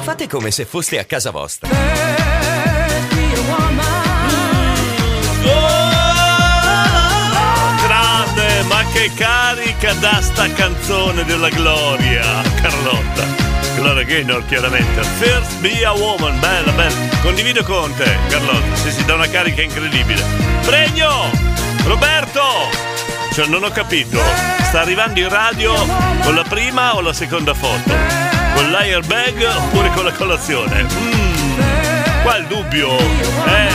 Fate 0.01 0.27
come 0.27 0.51
se 0.51 0.65
foste 0.65 0.99
a 0.99 1.05
casa 1.05 1.31
vostra. 1.31 1.69
Grande, 7.85 8.63
ma 8.63 8.85
che 8.91 9.11
carica 9.15 9.93
da 10.01 10.23
sta 10.23 10.51
canzone 10.55 11.27
della 11.27 11.51
Gloria, 11.51 12.41
Carlotta. 12.63 13.27
Gloria 13.75 14.05
Gaynor, 14.05 14.47
chiaramente. 14.47 15.03
First 15.19 15.59
be 15.59 15.85
a 15.85 15.93
woman, 15.93 16.41
bella, 16.41 16.73
bella. 16.73 16.95
Condivido 17.21 17.63
con 17.65 17.95
te, 17.97 18.17
Carlotta. 18.31 18.77
Sì, 18.77 18.91
sì, 18.93 19.05
dà 19.05 19.13
una 19.13 19.29
carica 19.29 19.61
incredibile. 19.61 20.25
Pregno! 20.65 21.31
Roberto! 21.85 22.41
Cioè, 23.35 23.47
non 23.47 23.63
ho 23.63 23.71
capito. 23.71 24.19
Sta 24.63 24.81
arrivando 24.81 25.21
in 25.21 25.29
radio 25.29 25.75
con 26.23 26.35
la 26.35 26.45
prima 26.45 26.97
o 26.97 27.03
la 27.03 27.13
seconda 27.13 27.53
foto? 27.53 28.28
Con 28.59 28.73
l'airbag 28.73 29.41
oppure 29.57 29.89
con 29.95 30.03
la 30.05 30.11
colazione? 30.11 30.83
Mm, 30.83 32.23
qua 32.23 32.39
il 32.39 32.47
dubbio. 32.47 32.99
Eh, 32.99 33.69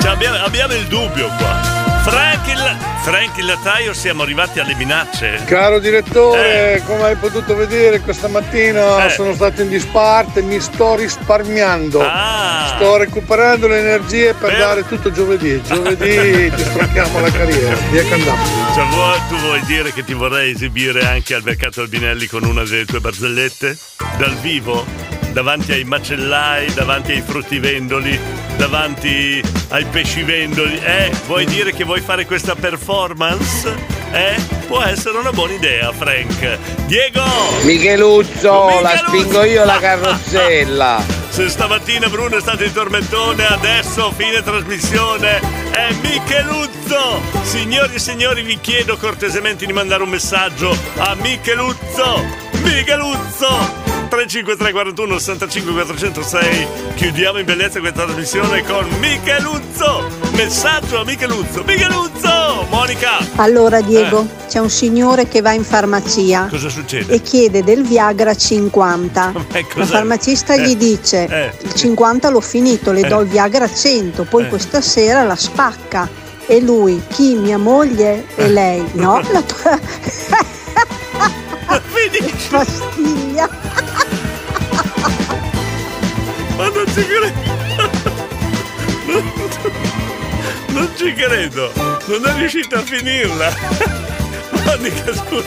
cioè, 0.00 0.10
abbiamo, 0.10 0.38
abbiamo 0.38 0.74
il 0.74 0.88
dubbio 0.88 1.28
qua. 1.38 1.67
Frank 2.10 2.46
il, 2.48 2.76
Frank 3.02 3.36
il 3.38 3.44
lattaio, 3.46 3.92
siamo 3.92 4.22
arrivati 4.22 4.60
alle 4.60 4.74
minacce. 4.74 5.42
Caro 5.44 5.78
direttore, 5.78 6.82
come 6.86 7.02
hai 7.04 7.16
potuto 7.16 7.54
vedere 7.54 8.00
questa 8.00 8.28
mattina 8.28 9.06
Eh. 9.06 9.10
sono 9.10 9.34
stato 9.34 9.62
in 9.62 9.68
disparte, 9.68 10.42
mi 10.42 10.58
sto 10.60 10.94
risparmiando. 10.94 12.00
Ah. 12.02 12.74
Sto 12.76 12.96
recuperando 12.96 13.66
le 13.68 13.78
energie 13.78 14.34
per, 14.34 14.56
dare 14.56 14.86
tutto 14.86 15.10
giovedì. 15.10 15.60
Giovedì 15.62 16.50
ti 16.54 16.62
stronchiamo 16.62 17.20
la 17.20 17.30
carriera. 17.30 17.76
Via 17.90 18.04
Candamo. 18.04 18.44
Cioè, 18.74 18.84
vuoi- 18.86 19.20
tu 19.28 19.36
vuoi 19.36 19.60
dire 19.66 19.92
che 19.92 20.04
ti 20.04 20.14
vorrei 20.14 20.52
esibire 20.52 21.06
anche 21.06 21.34
al 21.34 21.42
mercato 21.42 21.80
Albinelli 21.82 22.26
con 22.26 22.44
una 22.44 22.64
delle 22.64 22.84
tue 22.84 23.00
barzellette? 23.00 23.76
Dal 24.16 24.34
vivo? 24.36 25.17
Davanti 25.38 25.70
ai 25.70 25.84
macellai, 25.84 26.74
davanti 26.74 27.12
ai 27.12 27.22
fruttivendoli, 27.22 28.18
davanti 28.56 29.40
ai 29.68 29.84
pescivendoli? 29.84 30.80
Eh? 30.82 31.12
Vuoi 31.26 31.44
dire 31.44 31.72
che 31.72 31.84
vuoi 31.84 32.00
fare 32.00 32.26
questa 32.26 32.56
performance? 32.56 33.72
Eh? 34.10 34.34
Può 34.66 34.82
essere 34.82 35.16
una 35.16 35.30
buona 35.30 35.52
idea, 35.52 35.92
Frank. 35.92 36.58
Diego! 36.86 37.22
Micheluzzo, 37.62 38.80
la 38.80 38.96
spingo 38.96 39.44
io 39.44 39.64
la 39.64 39.78
carrozzella. 39.78 41.04
Se 41.30 41.48
stamattina 41.48 42.08
Bruno 42.08 42.36
è 42.36 42.40
stato 42.40 42.64
in 42.64 42.72
tormentone, 42.72 43.46
adesso 43.46 44.10
fine 44.16 44.42
trasmissione 44.42 45.40
è 45.70 45.92
Micheluzzo! 46.02 47.20
Signori 47.42 47.94
e 47.94 47.98
signori, 48.00 48.42
vi 48.42 48.58
chiedo 48.60 48.96
cortesemente 48.96 49.66
di 49.66 49.72
mandare 49.72 50.02
un 50.02 50.08
messaggio 50.08 50.76
a 50.96 51.14
Micheluzzo! 51.14 52.47
Micheluzzo! 52.62 53.86
353 54.08 54.72
41 54.72 55.18
65 55.18 55.72
406 55.72 56.66
Chiudiamo 56.94 57.38
in 57.40 57.44
bellezza 57.44 57.78
questa 57.78 58.04
trasmissione 58.04 58.64
con 58.64 58.86
Micheluzzo! 59.00 60.08
Messaggio 60.32 61.00
a 61.00 61.04
Micheluzzo! 61.04 61.62
Micheluzzo! 61.64 62.66
Monica! 62.70 63.18
Allora 63.36 63.80
Diego, 63.82 64.26
c'è 64.48 64.58
un 64.60 64.70
signore 64.70 65.28
che 65.28 65.40
va 65.42 65.52
in 65.52 65.62
farmacia 65.64 66.46
Cosa 66.48 66.68
succede? 66.70 67.12
e 67.14 67.20
chiede 67.22 67.62
del 67.62 67.82
Viagra 67.84 68.34
50. 68.34 69.32
Eh, 69.52 69.66
La 69.74 69.84
farmacista 69.86 70.54
Eh, 70.54 70.62
gli 70.62 70.76
dice 70.76 71.26
eh. 71.26 71.52
il 71.62 71.74
50 71.74 72.30
l'ho 72.30 72.40
finito, 72.40 72.92
le 72.92 73.02
do 73.02 73.20
Eh. 73.20 73.22
il 73.24 73.28
Viagra 73.28 73.68
100, 73.72 74.24
poi 74.24 74.44
Eh. 74.44 74.48
questa 74.48 74.80
sera 74.80 75.22
la 75.24 75.36
spacca. 75.36 76.08
E 76.46 76.60
lui, 76.62 77.02
chi? 77.08 77.34
Mia 77.34 77.58
moglie? 77.58 78.24
Eh. 78.36 78.44
E 78.44 78.48
lei? 78.48 78.84
No, 78.92 79.20
la 79.32 79.42
tua... 79.42 79.78
Fastiglia. 82.10 83.48
Ma 86.56 86.68
non 86.68 86.86
ci 86.86 87.04
credo! 87.04 87.56
Non, 89.06 89.32
non 90.68 90.88
ci 90.96 91.12
credo! 91.12 91.72
Non 92.06 92.26
è 92.26 92.32
riuscito 92.38 92.76
a 92.76 92.82
finirla! 92.82 93.54
Monica, 94.64 95.12
su! 95.12 95.42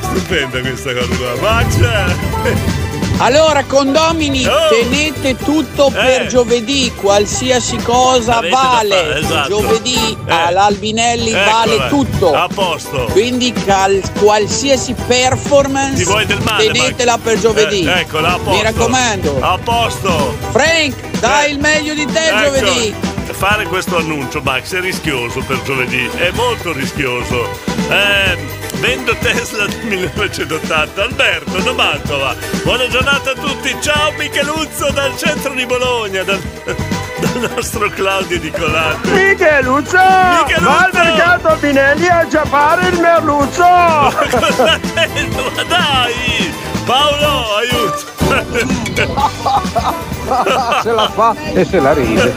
Stupenda 0.00 0.60
questa 0.60 0.92
cosa 0.94 1.14
qua! 1.16 1.34
Max! 1.40 2.77
Allora, 3.20 3.64
condomini, 3.64 4.46
Oh. 4.46 4.68
tenete 4.68 5.36
tutto 5.36 5.90
per 5.90 6.22
Eh. 6.22 6.26
giovedì, 6.28 6.92
qualsiasi 6.94 7.76
cosa 7.78 8.36
Avete 8.36 8.54
vale. 8.54 9.18
esatto. 9.18 9.48
Giovedì 9.48 10.16
Eh. 10.26 10.32
all'Albinelli 10.32 11.32
vale 11.32 11.72
Eccola. 11.74 11.88
tutto. 11.88 12.34
A 12.34 12.48
posto! 12.52 13.08
Quindi 13.10 13.52
cal- 13.52 14.00
qualsiasi 14.20 14.94
performance 15.06 16.04
male, 16.44 16.66
tenetela 16.70 17.12
Max? 17.16 17.22
per 17.24 17.38
giovedì. 17.40 17.84
Eh, 17.84 18.00
eccola, 18.00 18.34
a 18.34 18.36
posto! 18.38 18.50
Mi 18.50 18.62
raccomando. 18.62 19.36
A 19.40 19.58
posto! 19.64 20.36
Frank, 20.52 20.94
dai 21.18 21.50
il 21.52 21.58
meglio 21.58 21.94
di 21.94 22.06
te 22.06 22.28
Ecco, 22.28 22.44
giovedì. 22.44 22.94
Fare 23.38 23.66
questo 23.66 23.96
annuncio, 23.96 24.40
Max, 24.42 24.74
è 24.74 24.80
rischioso 24.80 25.40
per 25.46 25.60
giovedì, 25.62 26.08
è 26.16 26.30
molto 26.34 26.72
rischioso. 26.72 27.48
Eh, 27.88 28.36
vendo 28.80 29.14
Tesla 29.16 29.66
del 29.66 29.84
1980. 29.84 31.02
Alberto, 31.02 31.60
da 31.60 31.72
Mantova. 31.72 32.34
Buona 32.62 32.86
giornata 32.88 33.32
a 33.32 33.34
tutti. 33.34 33.76
Ciao 33.80 34.12
Micheluzzo 34.16 34.90
dal 34.92 35.14
centro 35.16 35.52
di 35.54 35.66
Bologna, 35.66 36.22
dal, 36.22 36.40
dal 36.64 37.50
nostro 37.54 37.90
Claudio 37.90 38.40
Nicolati. 38.40 39.10
Micheluzzo! 39.10 39.98
Micheluzzo! 39.98 40.68
Va 40.68 40.78
al 40.78 40.90
mercato 40.92 41.56
Binelli 41.60 42.06
a 42.06 42.26
giappare 42.26 42.88
il 42.88 42.98
merluzzo! 43.00 43.62
Cosa 44.30 44.72
ha 44.72 44.78
detto? 44.78 45.52
Ma 45.54 45.62
dai! 45.64 46.54
Paolo, 46.84 47.56
aiuto! 47.56 48.16
se 50.82 50.92
la 50.92 51.08
fa 51.10 51.34
e 51.54 51.64
se 51.64 51.80
la 51.80 51.92
ride. 51.92 52.34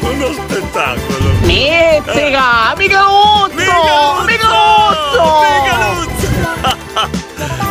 Uno 0.00 0.32
spettacolo. 0.32 1.29
Mizzica! 1.40 2.74
Micheluzzo! 2.76 4.24
Micheluzzo! 4.26 5.48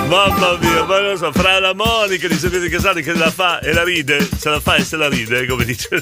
Mamma 0.08 0.58
mia, 0.60 0.84
ma 0.86 1.00
non 1.02 1.18
so, 1.18 1.32
fra 1.32 1.60
la 1.60 1.74
Monica 1.76 2.28
di 2.28 2.34
Sapete 2.34 2.68
Casali 2.68 3.04
che 3.04 3.14
la 3.14 3.30
fa 3.30 3.60
e 3.60 3.72
la 3.74 3.84
ride, 3.84 4.28
se 4.38 4.50
la 4.50 4.60
fa 4.60 4.76
e 4.76 4.84
se 4.84 4.98
la 4.98 5.08
ride, 5.08 5.46
come 5.46 5.66
dice 5.66 6.02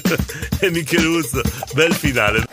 e 0.60 0.70
Micheluzzo, 0.70 1.42
bel 1.74 1.94
finale. 1.94 2.44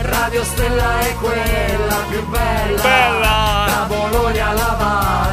Radio 0.00 0.42
Stella 0.42 0.98
è 1.00 1.14
quella 1.20 2.04
più 2.10 2.26
bella. 2.26 2.82
Bella. 2.82 3.64
Da 3.68 3.84
Bologna 3.86 4.48
alla 4.48 4.76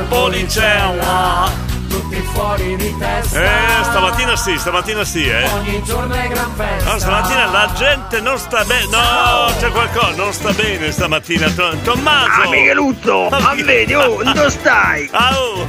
Valpolicella. 0.08 1.71
Tutti 2.12 2.28
fuori 2.34 2.76
di 2.76 2.94
testa. 2.98 3.42
Eh, 3.42 3.84
stamattina 3.84 4.36
sì, 4.36 4.58
stamattina 4.58 5.06
sì, 5.06 5.30
eh. 5.30 5.48
Ogni 5.52 5.82
giorno 5.84 6.14
è 6.14 6.28
gran 6.28 6.52
festa. 6.56 6.92
No, 6.92 7.00
stamattina 7.00 7.46
la 7.46 7.72
gente 7.74 8.20
non 8.20 8.38
sta 8.38 8.66
bene. 8.66 8.86
No, 8.88 9.54
c'è 9.58 9.72
qualcosa, 9.72 10.16
non 10.18 10.34
sta 10.34 10.52
bene 10.52 10.92
stamattina. 10.92 11.50
To- 11.52 11.78
Tommaso! 11.84 12.42
Ah, 12.42 12.50
Micheluzzo, 12.50 13.30
ma 13.30 13.54
vedi, 13.56 13.94
oh, 13.94 14.22
dove 14.28 14.50
stai? 14.50 15.08
Ah, 15.14 15.32
oh. 15.40 15.68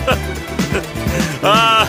Ah, 1.42 1.88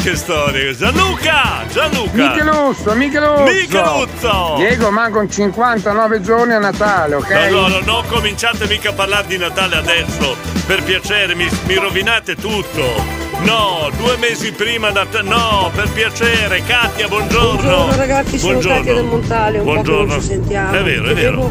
che 0.00 0.14
storia. 0.14 0.72
Gianluca! 0.72 1.64
Gianluca! 1.72 2.12
Micheluzzo, 2.12 2.94
Micheluzzo! 2.94 3.42
Micheluzzo! 3.42 4.54
Diego, 4.58 4.90
mancano 4.92 5.28
59 5.28 6.20
giorni 6.20 6.52
a 6.52 6.58
Natale, 6.60 7.16
ok? 7.16 7.30
No, 7.50 7.62
no, 7.62 7.68
no, 7.68 7.80
non 7.84 8.06
cominciate 8.06 8.68
mica 8.68 8.90
a 8.90 8.92
parlare 8.92 9.26
di 9.26 9.36
Natale 9.36 9.78
adesso, 9.78 10.36
per 10.64 10.80
piacere, 10.84 11.34
mi, 11.34 11.48
mi 11.66 11.74
rovinate 11.74 12.36
tutto. 12.36 13.29
No, 13.44 13.90
due 13.96 14.16
mesi 14.18 14.52
prima 14.52 14.90
Natale, 14.90 15.28
no, 15.28 15.70
per 15.74 15.88
piacere, 15.92 16.62
Katia, 16.62 17.08
buongiorno. 17.08 17.54
Buongiorno 17.60 17.96
ragazzi, 17.96 18.38
sono 18.38 18.52
Buongiorno. 18.52 18.78
Katia 18.78 18.94
del 18.94 19.04
Montale, 19.04 19.58
un 19.58 19.64
po' 19.64 19.70
che 19.70 19.74
Buongiorno. 19.82 20.12
non 20.12 20.20
ci 20.20 20.26
sentiamo. 20.26 20.72
È 20.76 20.82
vero, 20.82 21.08
è 21.08 21.14
vero. 21.14 21.50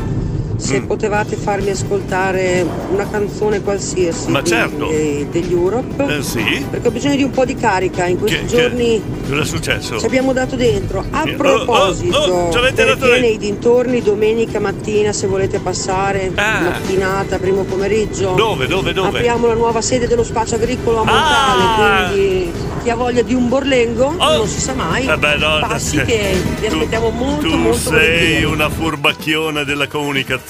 Se 0.60 0.82
Mm. 0.82 0.86
potevate 0.88 1.38
farmi 1.38 1.70
ascoltare 1.70 2.66
una 2.92 3.08
canzone 3.10 3.62
qualsiasi 3.62 4.30
Ma 4.30 4.42
di- 4.42 4.50
certo. 4.50 4.88
dei- 4.88 5.26
degli 5.32 5.54
Europe. 5.54 6.18
Eh, 6.18 6.22
sì? 6.22 6.66
Perché 6.70 6.90
ho 6.90 6.92
bisogno 6.92 7.16
di 7.16 7.24
un 7.24 7.32
po' 7.32 7.46
di 7.46 7.56
carica 7.56 8.06
in 8.08 8.20
questi 8.20 8.40
Che- 8.40 8.46
giorni. 8.46 9.02
che- 9.02 9.30
cosa 9.30 9.42
è 9.42 9.46
successo? 9.46 9.98
Ci 10.00 10.06
abbiamo 10.06 10.34
dato 10.34 10.58
dentro. 10.58 11.06
A 11.12 11.24
Oh, 11.26 11.30
oh, 11.30 11.36
proposito, 11.36 12.18
oh, 12.18 12.52
ci 12.52 12.58
avete 12.58 12.84
dato 12.84 13.06
dentro? 13.06 13.20
nei 13.22 13.38
dintorni 13.38 14.02
domenica 14.02 14.60
mattina, 14.60 15.14
se 15.14 15.28
volete 15.28 15.60
passare, 15.60 16.30
Ah. 16.36 16.60
mattinata, 16.60 17.38
primo 17.40 17.64
pomeriggio. 17.64 18.34
Dove, 18.36 18.68
dove, 18.68 18.92
dove? 18.92 19.08
Apriamo 19.20 19.48
la 19.48 19.54
nuova 19.54 19.80
sede 19.82 20.08
dello 20.08 20.26
spazio 20.26 20.58
agricolo 20.58 20.98
a 21.00 21.04
Montale, 21.06 21.64
Ah. 21.64 22.10
quindi 22.10 22.52
chi 22.84 22.90
ha 22.90 22.96
voglia 22.96 23.22
di 23.22 23.34
un 23.34 23.48
borlengo, 23.48 24.14
non 24.18 24.48
si 24.48 24.60
sa 24.60 24.74
mai. 24.74 25.08
Oh. 25.08 25.14
Eh 25.14 25.18
beh, 25.18 25.36
no, 25.38 25.60
Passi 25.62 25.98
sì. 25.98 26.04
che 26.04 26.34
vi 26.60 26.68
Tu- 26.68 26.74
aspettiamo 26.74 27.10
molto, 27.12 27.48
Tu 27.48 27.56
molto 27.56 27.78
sei 27.78 27.92
volentieri. 27.94 28.44
una 28.44 28.70
furbacchiona 28.70 29.64
della 29.64 29.88
comunicazione. 29.88 30.48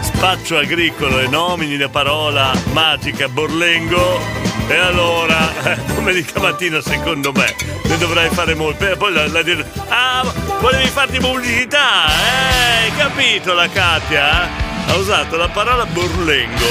Spaccio 0.00 0.56
agricolo 0.58 1.20
e 1.20 1.28
nomini 1.28 1.76
la 1.76 1.88
parola 1.88 2.50
magica 2.72 3.28
Borlengo. 3.28 4.18
E 4.66 4.76
allora, 4.76 5.52
eh, 5.62 5.76
domenica 5.94 6.40
mattina 6.40 6.80
secondo 6.80 7.30
me 7.32 7.54
ne 7.84 7.98
dovrai 7.98 8.28
fare 8.30 8.54
molto. 8.56 8.84
E 8.90 8.96
poi 8.96 9.12
la, 9.12 9.28
la 9.28 9.42
dir- 9.42 9.64
Ah, 9.88 10.24
volevi 10.60 10.88
farti 10.88 11.18
pubblicità, 11.18 12.06
eh? 12.08 12.82
Hai 12.86 12.96
capito 12.96 13.54
la 13.54 13.68
Katia? 13.68 14.48
Ha 14.88 14.94
usato 14.96 15.36
la 15.36 15.48
parola 15.50 15.84
Borlengo. 15.86 16.64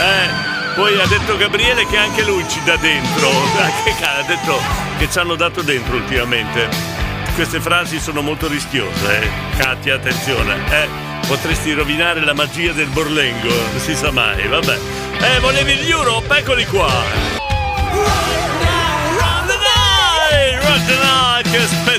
Eh? 0.00 0.52
Poi 0.76 0.98
ha 0.98 1.06
detto 1.06 1.36
Gabriele 1.36 1.86
che 1.86 1.98
anche 1.98 2.22
lui 2.24 2.48
ci 2.48 2.60
dà 2.64 2.76
dentro. 2.76 3.28
Che 3.84 3.94
ca- 4.00 4.16
ha 4.20 4.22
detto 4.22 4.58
che 4.98 5.10
ci 5.10 5.18
hanno 5.18 5.34
dato 5.34 5.60
dentro 5.60 5.96
ultimamente. 5.96 6.66
Queste 7.34 7.60
frasi 7.60 7.98
sono 8.00 8.22
molto 8.22 8.48
rischiose, 8.48 9.20
eh. 9.22 9.28
Katia, 9.58 9.96
attenzione, 9.96 10.54
eh. 10.70 11.12
Potresti 11.26 11.72
rovinare 11.72 12.20
la 12.24 12.34
magia 12.34 12.72
del 12.72 12.88
Borlengo, 12.88 13.48
non 13.48 13.80
si 13.80 13.94
sa 13.94 14.10
mai, 14.10 14.46
vabbè. 14.46 14.78
Eh, 15.20 15.40
volevi 15.40 15.74
gli 15.76 15.90
Europe? 15.90 16.36
Eccoli 16.36 16.66
qua! 16.66 16.86
Run 17.90 19.46
the 19.46 19.56
night, 19.56 20.62
run 20.62 20.84
the 20.86 20.96
night, 20.96 21.50
Che 21.50 21.60
spettacolo 21.60 21.93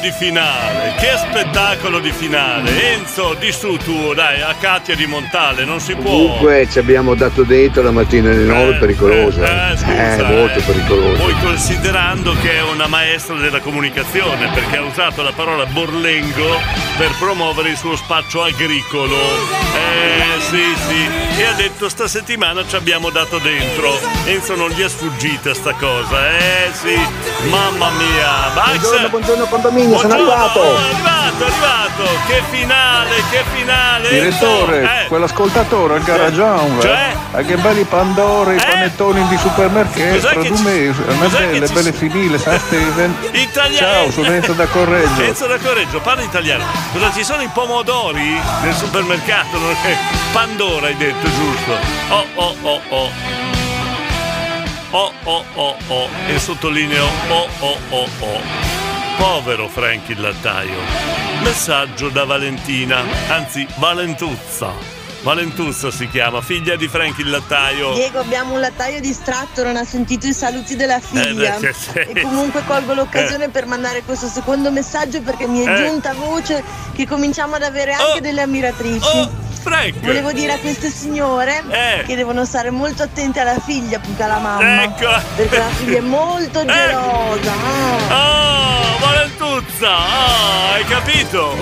di 0.00 0.10
finale! 0.12 0.94
Che 0.98 1.16
spettacolo 1.16 2.00
di 2.00 2.10
finale! 2.10 2.94
Enzo, 2.94 3.34
di 3.38 3.52
su 3.52 3.76
tu, 3.76 4.12
dai, 4.14 4.40
a 4.40 4.54
Katia 4.58 4.96
di 4.96 5.06
Montale, 5.06 5.64
non 5.64 5.78
si 5.78 5.94
può. 5.94 6.10
Comunque 6.10 6.68
ci 6.70 6.78
abbiamo 6.78 7.14
dato 7.14 7.42
dentro 7.44 7.82
la 7.82 7.90
mattina 7.90 8.30
alle 8.30 8.44
9 8.44 8.74
pericolosa. 8.78 9.70
eh, 9.72 9.76
scusa, 9.76 10.16
eh, 10.16 10.22
molto 10.22 10.58
eh. 10.58 10.62
pericolosa. 10.62 11.22
Poi 11.22 11.34
considerando 11.40 12.34
che 12.40 12.56
è 12.56 12.62
una 12.62 12.86
maestra 12.86 13.36
della 13.36 13.60
comunicazione 13.60 14.50
perché 14.52 14.78
ha 14.78 14.82
usato 14.82 15.22
la 15.22 15.32
parola 15.32 15.66
borlengo 15.66 16.58
per 16.96 17.10
promuovere 17.18 17.70
il 17.70 17.76
suo 17.76 17.96
spaccio 17.96 18.42
agricolo. 18.42 19.16
Eh 19.74 20.40
sì 20.40 20.74
sì. 20.88 21.40
E 21.40 21.44
ha 21.44 21.52
detto 21.52 21.88
sta 21.88 22.08
settimana 22.08 22.66
ci 22.66 22.76
abbiamo 22.76 23.10
dato 23.10 23.38
dentro. 23.38 23.98
Enzo 24.24 24.56
non 24.56 24.70
gli 24.70 24.82
è 24.82 24.88
sfuggita 24.88 25.54
sta 25.54 25.72
cosa. 25.74 26.36
Eh 26.36 26.70
sì. 26.72 26.98
Mamma 27.48 27.90
mia. 27.90 28.52
Max. 28.54 29.29
Buongiorno, 29.30 29.46
buongiorno 29.46 29.46
condominio, 29.46 29.98
sono 29.98 30.14
Buongiorno, 30.14 30.42
arrivato. 30.42 30.58
oh, 30.58 30.76
è 30.76 30.92
arrivato, 30.92 31.44
è 31.44 31.46
arrivato. 31.46 32.02
Che 32.26 32.42
finale, 32.50 33.14
che 33.30 33.44
finale. 33.54 34.08
Direttore. 34.08 34.82
Eh. 34.82 35.06
quell'ascoltatore 35.06 35.94
al 35.94 36.02
Garagian, 36.02 36.80
Cioè? 36.80 37.14
eh, 37.36 37.44
che 37.44 37.56
belli 37.56 37.84
pandori, 37.84 38.56
i 38.56 38.60
panettoni 38.60 39.28
di 39.28 39.36
supermercato, 39.38 40.10
cos'è 40.14 40.34
che 40.40 40.50
belle, 40.50 41.66
ci- 41.68 41.72
belle 41.72 41.92
finile, 41.92 42.38
San 42.38 42.58
Steven. 42.58 43.14
Italiano. 43.30 43.86
Ciao, 43.86 44.10
sono 44.10 44.32
Enzo 44.32 44.52
da 44.52 44.66
Correggio. 44.66 45.22
Enzo 45.22 45.46
da 45.46 45.58
Correggio, 45.58 46.00
parla 46.00 46.22
italiano. 46.22 46.64
Cosa 46.92 47.12
ci 47.12 47.22
sono 47.22 47.42
i 47.42 47.48
pomodori 47.52 48.40
nel 48.62 48.74
supermercato? 48.74 49.58
Non 49.58 49.70
è- 49.70 49.96
Pandora 50.32 50.86
hai 50.88 50.96
detto, 50.96 51.28
giusto? 51.30 51.76
Oh 52.08 52.26
oh 52.34 52.56
oh 52.62 52.80
oh. 52.88 53.10
Oh 54.92 55.12
oh 55.22 55.44
oh 55.54 55.76
oh. 55.86 56.08
E 56.26 56.36
sottolineo 56.40 57.04
oh 57.28 57.48
oh 57.60 57.76
oh 57.90 58.08
oh. 58.18 58.89
Povero 59.20 59.68
Frank 59.68 60.08
il 60.08 60.18
lattaio. 60.18 60.78
Messaggio 61.42 62.08
da 62.08 62.24
Valentina, 62.24 63.02
anzi 63.28 63.66
Valentuzza. 63.76 64.72
Valentuzza 65.22 65.90
si 65.90 66.08
chiama, 66.08 66.40
figlia 66.40 66.74
di 66.74 66.88
Frank 66.88 67.18
il 67.18 67.28
lattaio. 67.28 67.92
Diego, 67.92 68.20
abbiamo 68.20 68.54
un 68.54 68.60
lattaio 68.60 68.98
distratto, 68.98 69.62
non 69.62 69.76
ha 69.76 69.84
sentito 69.84 70.26
i 70.26 70.32
saluti 70.32 70.74
della 70.74 71.00
figlia. 71.00 71.54
Eh, 71.58 71.60
beh. 71.92 72.00
E 72.00 72.20
comunque 72.22 72.62
colgo 72.66 72.94
l'occasione 72.94 73.50
per 73.50 73.66
mandare 73.66 74.02
questo 74.04 74.26
secondo 74.26 74.70
messaggio 74.70 75.20
perché 75.20 75.46
mi 75.46 75.66
è 75.66 75.68
Eh. 75.70 75.84
giunta 75.86 76.14
voce 76.14 76.64
che 76.94 77.06
cominciamo 77.06 77.56
ad 77.56 77.62
avere 77.62 77.92
anche 77.92 78.22
delle 78.22 78.40
ammiratrici. 78.40 79.48
Frank! 79.60 80.00
Volevo 80.00 80.32
dire 80.32 80.52
a 80.54 80.58
queste 80.58 80.90
signore 80.90 81.62
Eh. 81.68 82.02
che 82.06 82.16
devono 82.16 82.44
stare 82.44 82.70
molto 82.70 83.02
attente 83.02 83.40
alla 83.40 83.58
figlia 83.60 83.98
più 83.98 84.14
che 84.16 84.22
alla 84.22 84.38
mamma. 84.38 84.82
Ecco. 84.84 85.08
Perché 85.36 85.58
la 85.58 85.68
figlia 85.68 85.98
è 85.98 86.00
molto 86.00 86.64
gelosa. 86.64 87.52
ah. 88.08 88.78
Oh, 88.94 88.98
Valentuzza! 89.00 89.96
Oh, 89.96 90.72
hai 90.74 90.84
capito? 90.84 91.56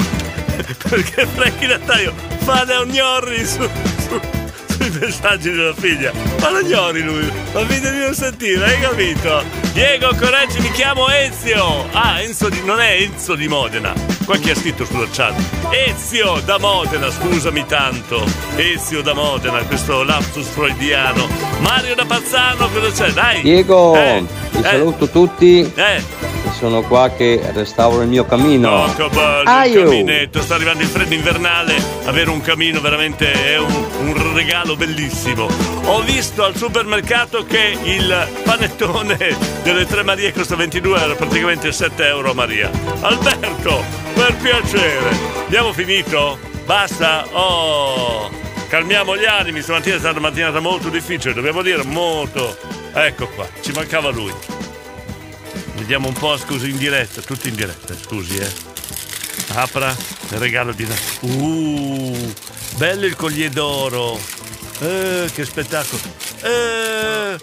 Perché 0.89 1.27
Frank 1.27 1.61
il 1.61 1.69
lattaio 1.69 2.13
fa 2.39 2.65
da 2.65 2.85
gnorri 2.85 3.47
su, 3.47 3.69
su- 4.09 4.21
sui 4.91 5.01
messaggi 5.01 5.51
della 5.51 5.75
figlia. 5.75 6.13
Fa 6.37 6.51
da 6.51 6.63
gnorri 6.63 7.03
lui, 7.03 7.31
ma 7.53 7.65
figlia 7.67 7.91
di 7.91 7.99
non 7.99 8.15
sentire, 8.15 8.65
hai 8.65 8.81
capito? 8.81 9.43
Diego 9.73 10.15
Coraggi, 10.19 10.61
mi 10.61 10.71
chiamo 10.73 11.09
Ezio! 11.09 11.87
Ah, 11.93 12.21
Enzo 12.21 12.49
di, 12.49 12.61
non 12.65 12.81
è 12.81 13.01
Enzo 13.01 13.35
di 13.35 13.49
Modena. 13.49 13.93
Qua 14.25 14.37
chi 14.37 14.51
ha 14.51 14.55
scritto 14.55 14.85
sulla 14.85 15.07
chat? 15.11 15.35
Ezio 15.71 16.41
da 16.45 16.59
Modena, 16.59 17.11
scusami 17.11 17.65
tanto. 17.67 18.25
Ezio 18.57 19.03
da 19.03 19.15
Modena, 19.15 19.59
questo 19.65 20.03
lapsus 20.03 20.47
freudiano. 20.49 21.27
Mario 21.61 21.95
da 21.95 22.05
Pazzano, 22.05 22.69
cosa 22.69 22.91
c'è? 22.91 23.13
Dai! 23.13 23.41
Diego, 23.43 23.95
Eh, 23.95 24.25
eh. 24.53 24.63
saluto 24.63 25.09
tutti. 25.09 25.61
Eh. 25.75 26.03
Sono 26.59 26.83
qua 26.83 27.09
che 27.11 27.41
restauro 27.53 28.03
il 28.03 28.09
mio 28.09 28.25
cammino. 28.25 28.69
Oh, 28.69 28.93
che 28.93 29.09
bello 29.11 29.65
il 29.65 29.85
caminetto, 29.85 30.43
sta 30.43 30.57
arrivando 30.57 30.83
il 30.83 30.89
freddo 30.89 31.15
invernale, 31.15 31.81
avere 32.05 32.31
un 32.31 32.41
camino 32.41 32.81
veramente 32.81 33.31
è 33.31 33.59
un, 33.61 33.87
un 34.01 34.35
regalo 34.35 34.75
bellissimo. 34.75 35.47
Ho 35.85 36.01
visto 36.03 36.43
al 36.43 36.57
supermercato 36.57 37.45
che 37.45 37.79
il 37.81 38.29
panettone 38.43 39.37
delle 39.63 39.87
Tre 39.87 40.03
Marie 40.03 40.33
costa 40.33 40.57
22 40.57 41.01
euro, 41.01 41.15
praticamente 41.15 41.71
7 41.71 42.05
euro 42.05 42.33
a 42.33 42.35
Maria. 42.35 42.73
Alberto, 43.03 43.85
per 44.15 44.35
piacere, 44.39 45.17
abbiamo 45.47 45.73
finito? 45.73 46.41
Basta? 46.65 47.25
Oh, 47.31 48.31
calmiamo 48.69 49.17
gli 49.17 49.27
animi, 49.27 49.63
stamattina 49.63 49.95
è 49.95 49.99
stata 50.01 50.19
una 50.19 50.29
mattinata 50.29 50.59
molto 50.59 50.89
difficile, 50.89 51.35
dobbiamo 51.35 51.63
dire 51.63 51.85
molto. 51.85 52.57
Ecco 52.93 53.29
qua, 53.29 53.47
ci 53.61 53.71
mancava 53.71 54.11
lui. 54.11 54.58
Vediamo 55.79 56.09
un 56.09 56.15
po', 56.15 56.37
scusi, 56.37 56.71
in 56.71 56.77
diretta, 56.77 57.23
tutti 57.23 57.49
in 57.49 57.55
diretta, 57.55 57.95
scusi, 57.97 58.37
eh. 58.37 58.53
Apra 59.55 59.95
il 60.31 60.39
regalo 60.39 60.73
di 60.73 60.83
Natale. 60.83 61.33
Uh, 61.33 62.35
bello 62.77 63.07
il 63.07 63.17
collier 63.17 63.51
d'oro. 63.51 64.19
Eh, 64.81 65.31
che 65.33 65.45
spettacolo. 65.45 66.03
Eh, 66.43 67.39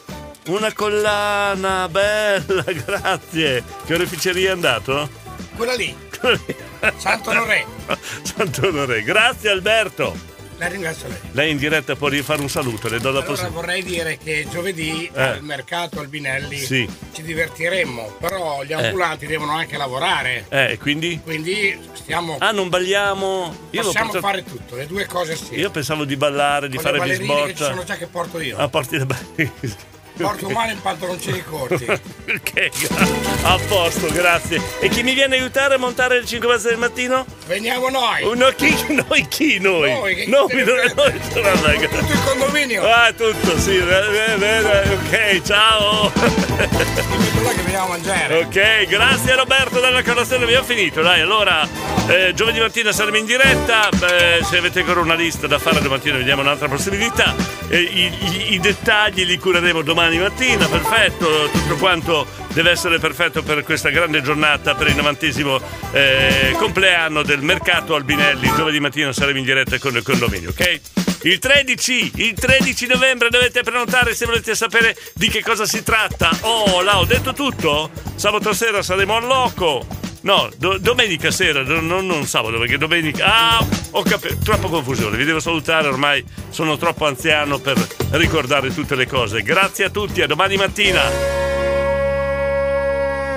una 0.48 0.72
collana, 0.74 1.90
bella, 1.90 2.64
grazie. 2.86 3.64
Che 3.86 3.94
oreficeria 3.94 4.50
è 4.50 4.52
andato? 4.52 5.10
Quella 5.56 5.74
lì, 5.74 5.96
Santo 6.98 7.30
Onore. 7.32 7.66
Santo 8.22 8.68
onore. 8.68 9.02
Grazie 9.04 9.50
Alberto. 9.50 10.35
La 10.58 10.68
ringrazio 10.68 11.10
lei. 11.10 11.18
Lei 11.32 11.52
in 11.52 11.58
diretta 11.58 11.96
può 11.98 12.08
rifare 12.08 12.42
un 12.42 12.50
saluto, 12.50 12.88
le 12.88 13.00
do 13.00 13.12
la 13.12 13.20
Allora 13.20 13.26
possibilità. 13.26 13.60
vorrei 13.60 13.84
dire 13.84 14.18
che 14.18 14.48
giovedì 14.50 15.10
Eh. 15.14 15.22
al 15.22 15.44
mercato 15.44 16.00
Albinelli 16.00 16.58
Sì. 16.58 16.90
ci 17.14 17.24
divertiremmo, 17.24 18.16
però 18.22 18.64
gli 18.64 18.72
Eh. 18.72 18.76
ambulanti 18.76 19.26
devono 19.26 19.52
anche 19.52 19.76
lavorare. 19.76 20.46
Eh, 20.48 20.78
quindi? 20.80 21.20
Quindi 21.22 21.78
stiamo. 21.94 22.38
Ah, 22.40 22.52
non 22.52 22.70
balliamo? 22.70 23.54
Io 23.72 23.82
possiamo 23.84 24.12
pensato- 24.12 24.20
fare 24.26 24.44
tutto, 24.46 24.76
le 24.78 24.88
due 24.88 25.06
cose 25.08 25.36
sì. 25.36 25.56
Io 25.56 25.70
pensavo 25.72 26.06
di 26.06 26.16
ballare, 26.16 26.70
di 26.70 26.78
Con 26.78 26.86
fare 26.86 27.00
che 27.02 27.54
ci 27.56 27.64
sono 27.64 27.84
già 27.84 27.96
che 27.98 28.08
porto 28.08 28.40
io. 28.40 28.58
Ah, 28.58 28.70
porti 28.70 28.98
le 28.98 29.06
ballerine. 29.06 29.94
Porto 30.18 30.50
male 30.50 30.72
in 30.72 30.82
pantaloncini 30.82 31.44
corti. 31.44 31.86
Perché? 32.26 32.72
A 33.44 33.60
posto, 33.68 34.08
grazie. 34.12 34.62
E 34.80 34.88
chi 34.90 35.04
mi 35.04 35.14
viene 35.14 35.36
a 35.36 35.40
aiutare 35.40 35.76
a 35.76 35.78
montare 35.78 36.18
il 36.18 36.26
5 36.26 36.58
del 36.62 36.78
mattino? 36.78 37.26
Veniamo 37.48 37.90
noi. 37.90 38.38
No, 38.38 38.48
chi, 38.56 38.74
noi 39.08 39.28
chi 39.28 39.60
noi? 39.60 39.92
Noi, 39.92 40.16
che 40.16 40.26
ne 40.26 40.32
noi, 40.32 40.54
Tutto 41.88 42.12
il 42.12 42.24
condominio. 42.24 42.84
Ah, 42.90 43.12
tutto, 43.12 43.60
sì. 43.60 43.78
eh, 43.78 44.38
eh, 44.40 44.42
eh, 44.42 44.94
Ok, 44.94 45.42
ciao. 45.44 46.12
Che 46.12 47.62
veniamo 47.62 47.86
a 47.86 47.90
mangiare. 47.90 48.38
Ok, 48.40 48.88
grazie 48.88 49.36
Roberto 49.36 49.80
dalla 49.80 50.02
carrozzella, 50.02 50.44
abbiamo 50.46 50.66
finito. 50.66 51.02
Dai, 51.02 51.22
allora 51.22 51.68
eh, 52.08 52.34
giovedì 52.34 52.60
mattina 52.60 52.92
saremo 52.92 53.18
in 53.18 53.26
diretta. 53.26 53.90
Beh, 53.96 54.40
se 54.44 54.58
avete 54.58 54.80
ancora 54.80 55.02
una 55.02 55.14
lista 55.14 55.48
da 55.48 55.60
fare 55.60 55.82
domattina, 55.82 56.18
vediamo 56.18 56.42
un'altra 56.42 56.68
possibilità. 56.68 57.36
I, 57.70 57.76
i- 57.78 58.54
i 58.54 58.60
dettagli 58.60 59.26
li 59.26 59.38
cureremo 59.38 59.82
domani 59.82 60.18
mattina. 60.18 60.68
Perfetto, 60.68 61.50
tutto 61.52 61.76
quanto 61.78 62.28
deve 62.54 62.72
essere 62.72 63.00
perfetto 63.00 63.44
per 63.44 63.64
questa 63.64 63.90
grande 63.90 64.22
giornata 64.22 64.76
per 64.76 64.88
il 64.88 64.96
novantesimo 64.96 65.60
eh, 65.92 66.56
compleanno 66.58 67.24
del 67.24 67.42
mercato 67.42 67.96
Albinelli. 67.96 68.52
Giovedì 68.56 68.80
mattina 68.80 69.12
saremo 69.12 69.40
in 69.40 69.46
diretta 69.46 69.78
con 69.80 69.96
il 69.96 70.04
condominio, 70.04 70.50
ok? 70.50 70.80
Il 71.24 71.40
13, 71.40 72.12
il 72.18 72.34
13 72.36 72.86
novembre 72.88 73.30
dovete 73.30 73.64
prenotare 73.64 74.14
se 74.14 74.26
volete 74.28 74.54
sapere 74.54 74.96
di 75.16 75.28
che 75.30 75.42
cosa 75.42 75.66
si 75.66 75.82
tratta. 75.82 76.30
Oh, 76.42 76.82
là, 76.82 77.00
ho 77.00 77.06
detto 77.06 77.34
tutto? 77.34 77.90
Sabato 78.16 78.54
sera 78.54 78.84
saremo 78.84 79.16
al 79.16 79.26
loco. 79.26 79.86
No, 80.26 80.50
do- 80.58 80.80
domenica 80.80 81.30
sera, 81.30 81.62
do- 81.62 81.80
non, 81.82 82.08
non, 82.08 82.26
sabato, 82.26 82.58
perché 82.58 82.80
domenica. 82.80 83.26
Ah, 83.26 83.66
ho 83.92 84.02
capito. 84.02 84.36
Troppa 84.44 84.68
confusione. 84.70 85.18
Vi 85.18 85.24
devo 85.24 85.40
salutare, 85.40 85.88
ormai 85.88 86.26
sono 86.50 86.78
troppo 86.78 87.06
anziano 87.06 87.60
per 87.60 87.78
ricordare 88.10 88.74
tutte 88.74 88.96
le 88.96 89.06
cose. 89.06 89.44
Grazie 89.44 89.86
a 89.86 89.90
tutti, 89.92 90.24
a 90.24 90.28
domani 90.28 90.58
mattina. 90.58 91.04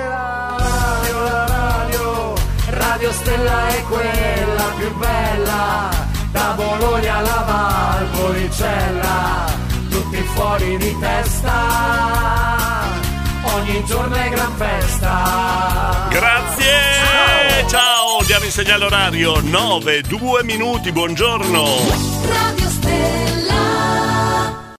La 0.07 0.57
radio, 0.57 1.23
la 1.23 1.45
radio, 1.47 2.35
radio 2.71 3.13
Stella 3.13 3.69
è 3.69 3.83
quella 3.83 4.73
più 4.79 4.97
bella, 4.97 5.91
da 6.33 6.55
Bologna 6.57 7.17
alla 7.17 7.45
Valpolicella, 8.09 9.45
tutti 9.91 10.17
fuori 10.23 10.79
di 10.79 10.97
testa 10.99 12.88
ogni 13.43 13.85
giorno 13.85 14.15
è 14.15 14.29
gran 14.29 14.57
festa. 14.57 16.09
Grazie! 16.11 17.67
Ciao, 17.69 18.23
diamo 18.25 18.45
il 18.45 18.51
segnale 18.51 18.85
orario 18.85 19.41
9, 19.41 20.03
2 20.03 20.45
minuti, 20.45 20.91
buongiorno. 20.93 21.65
Radio 22.27 22.69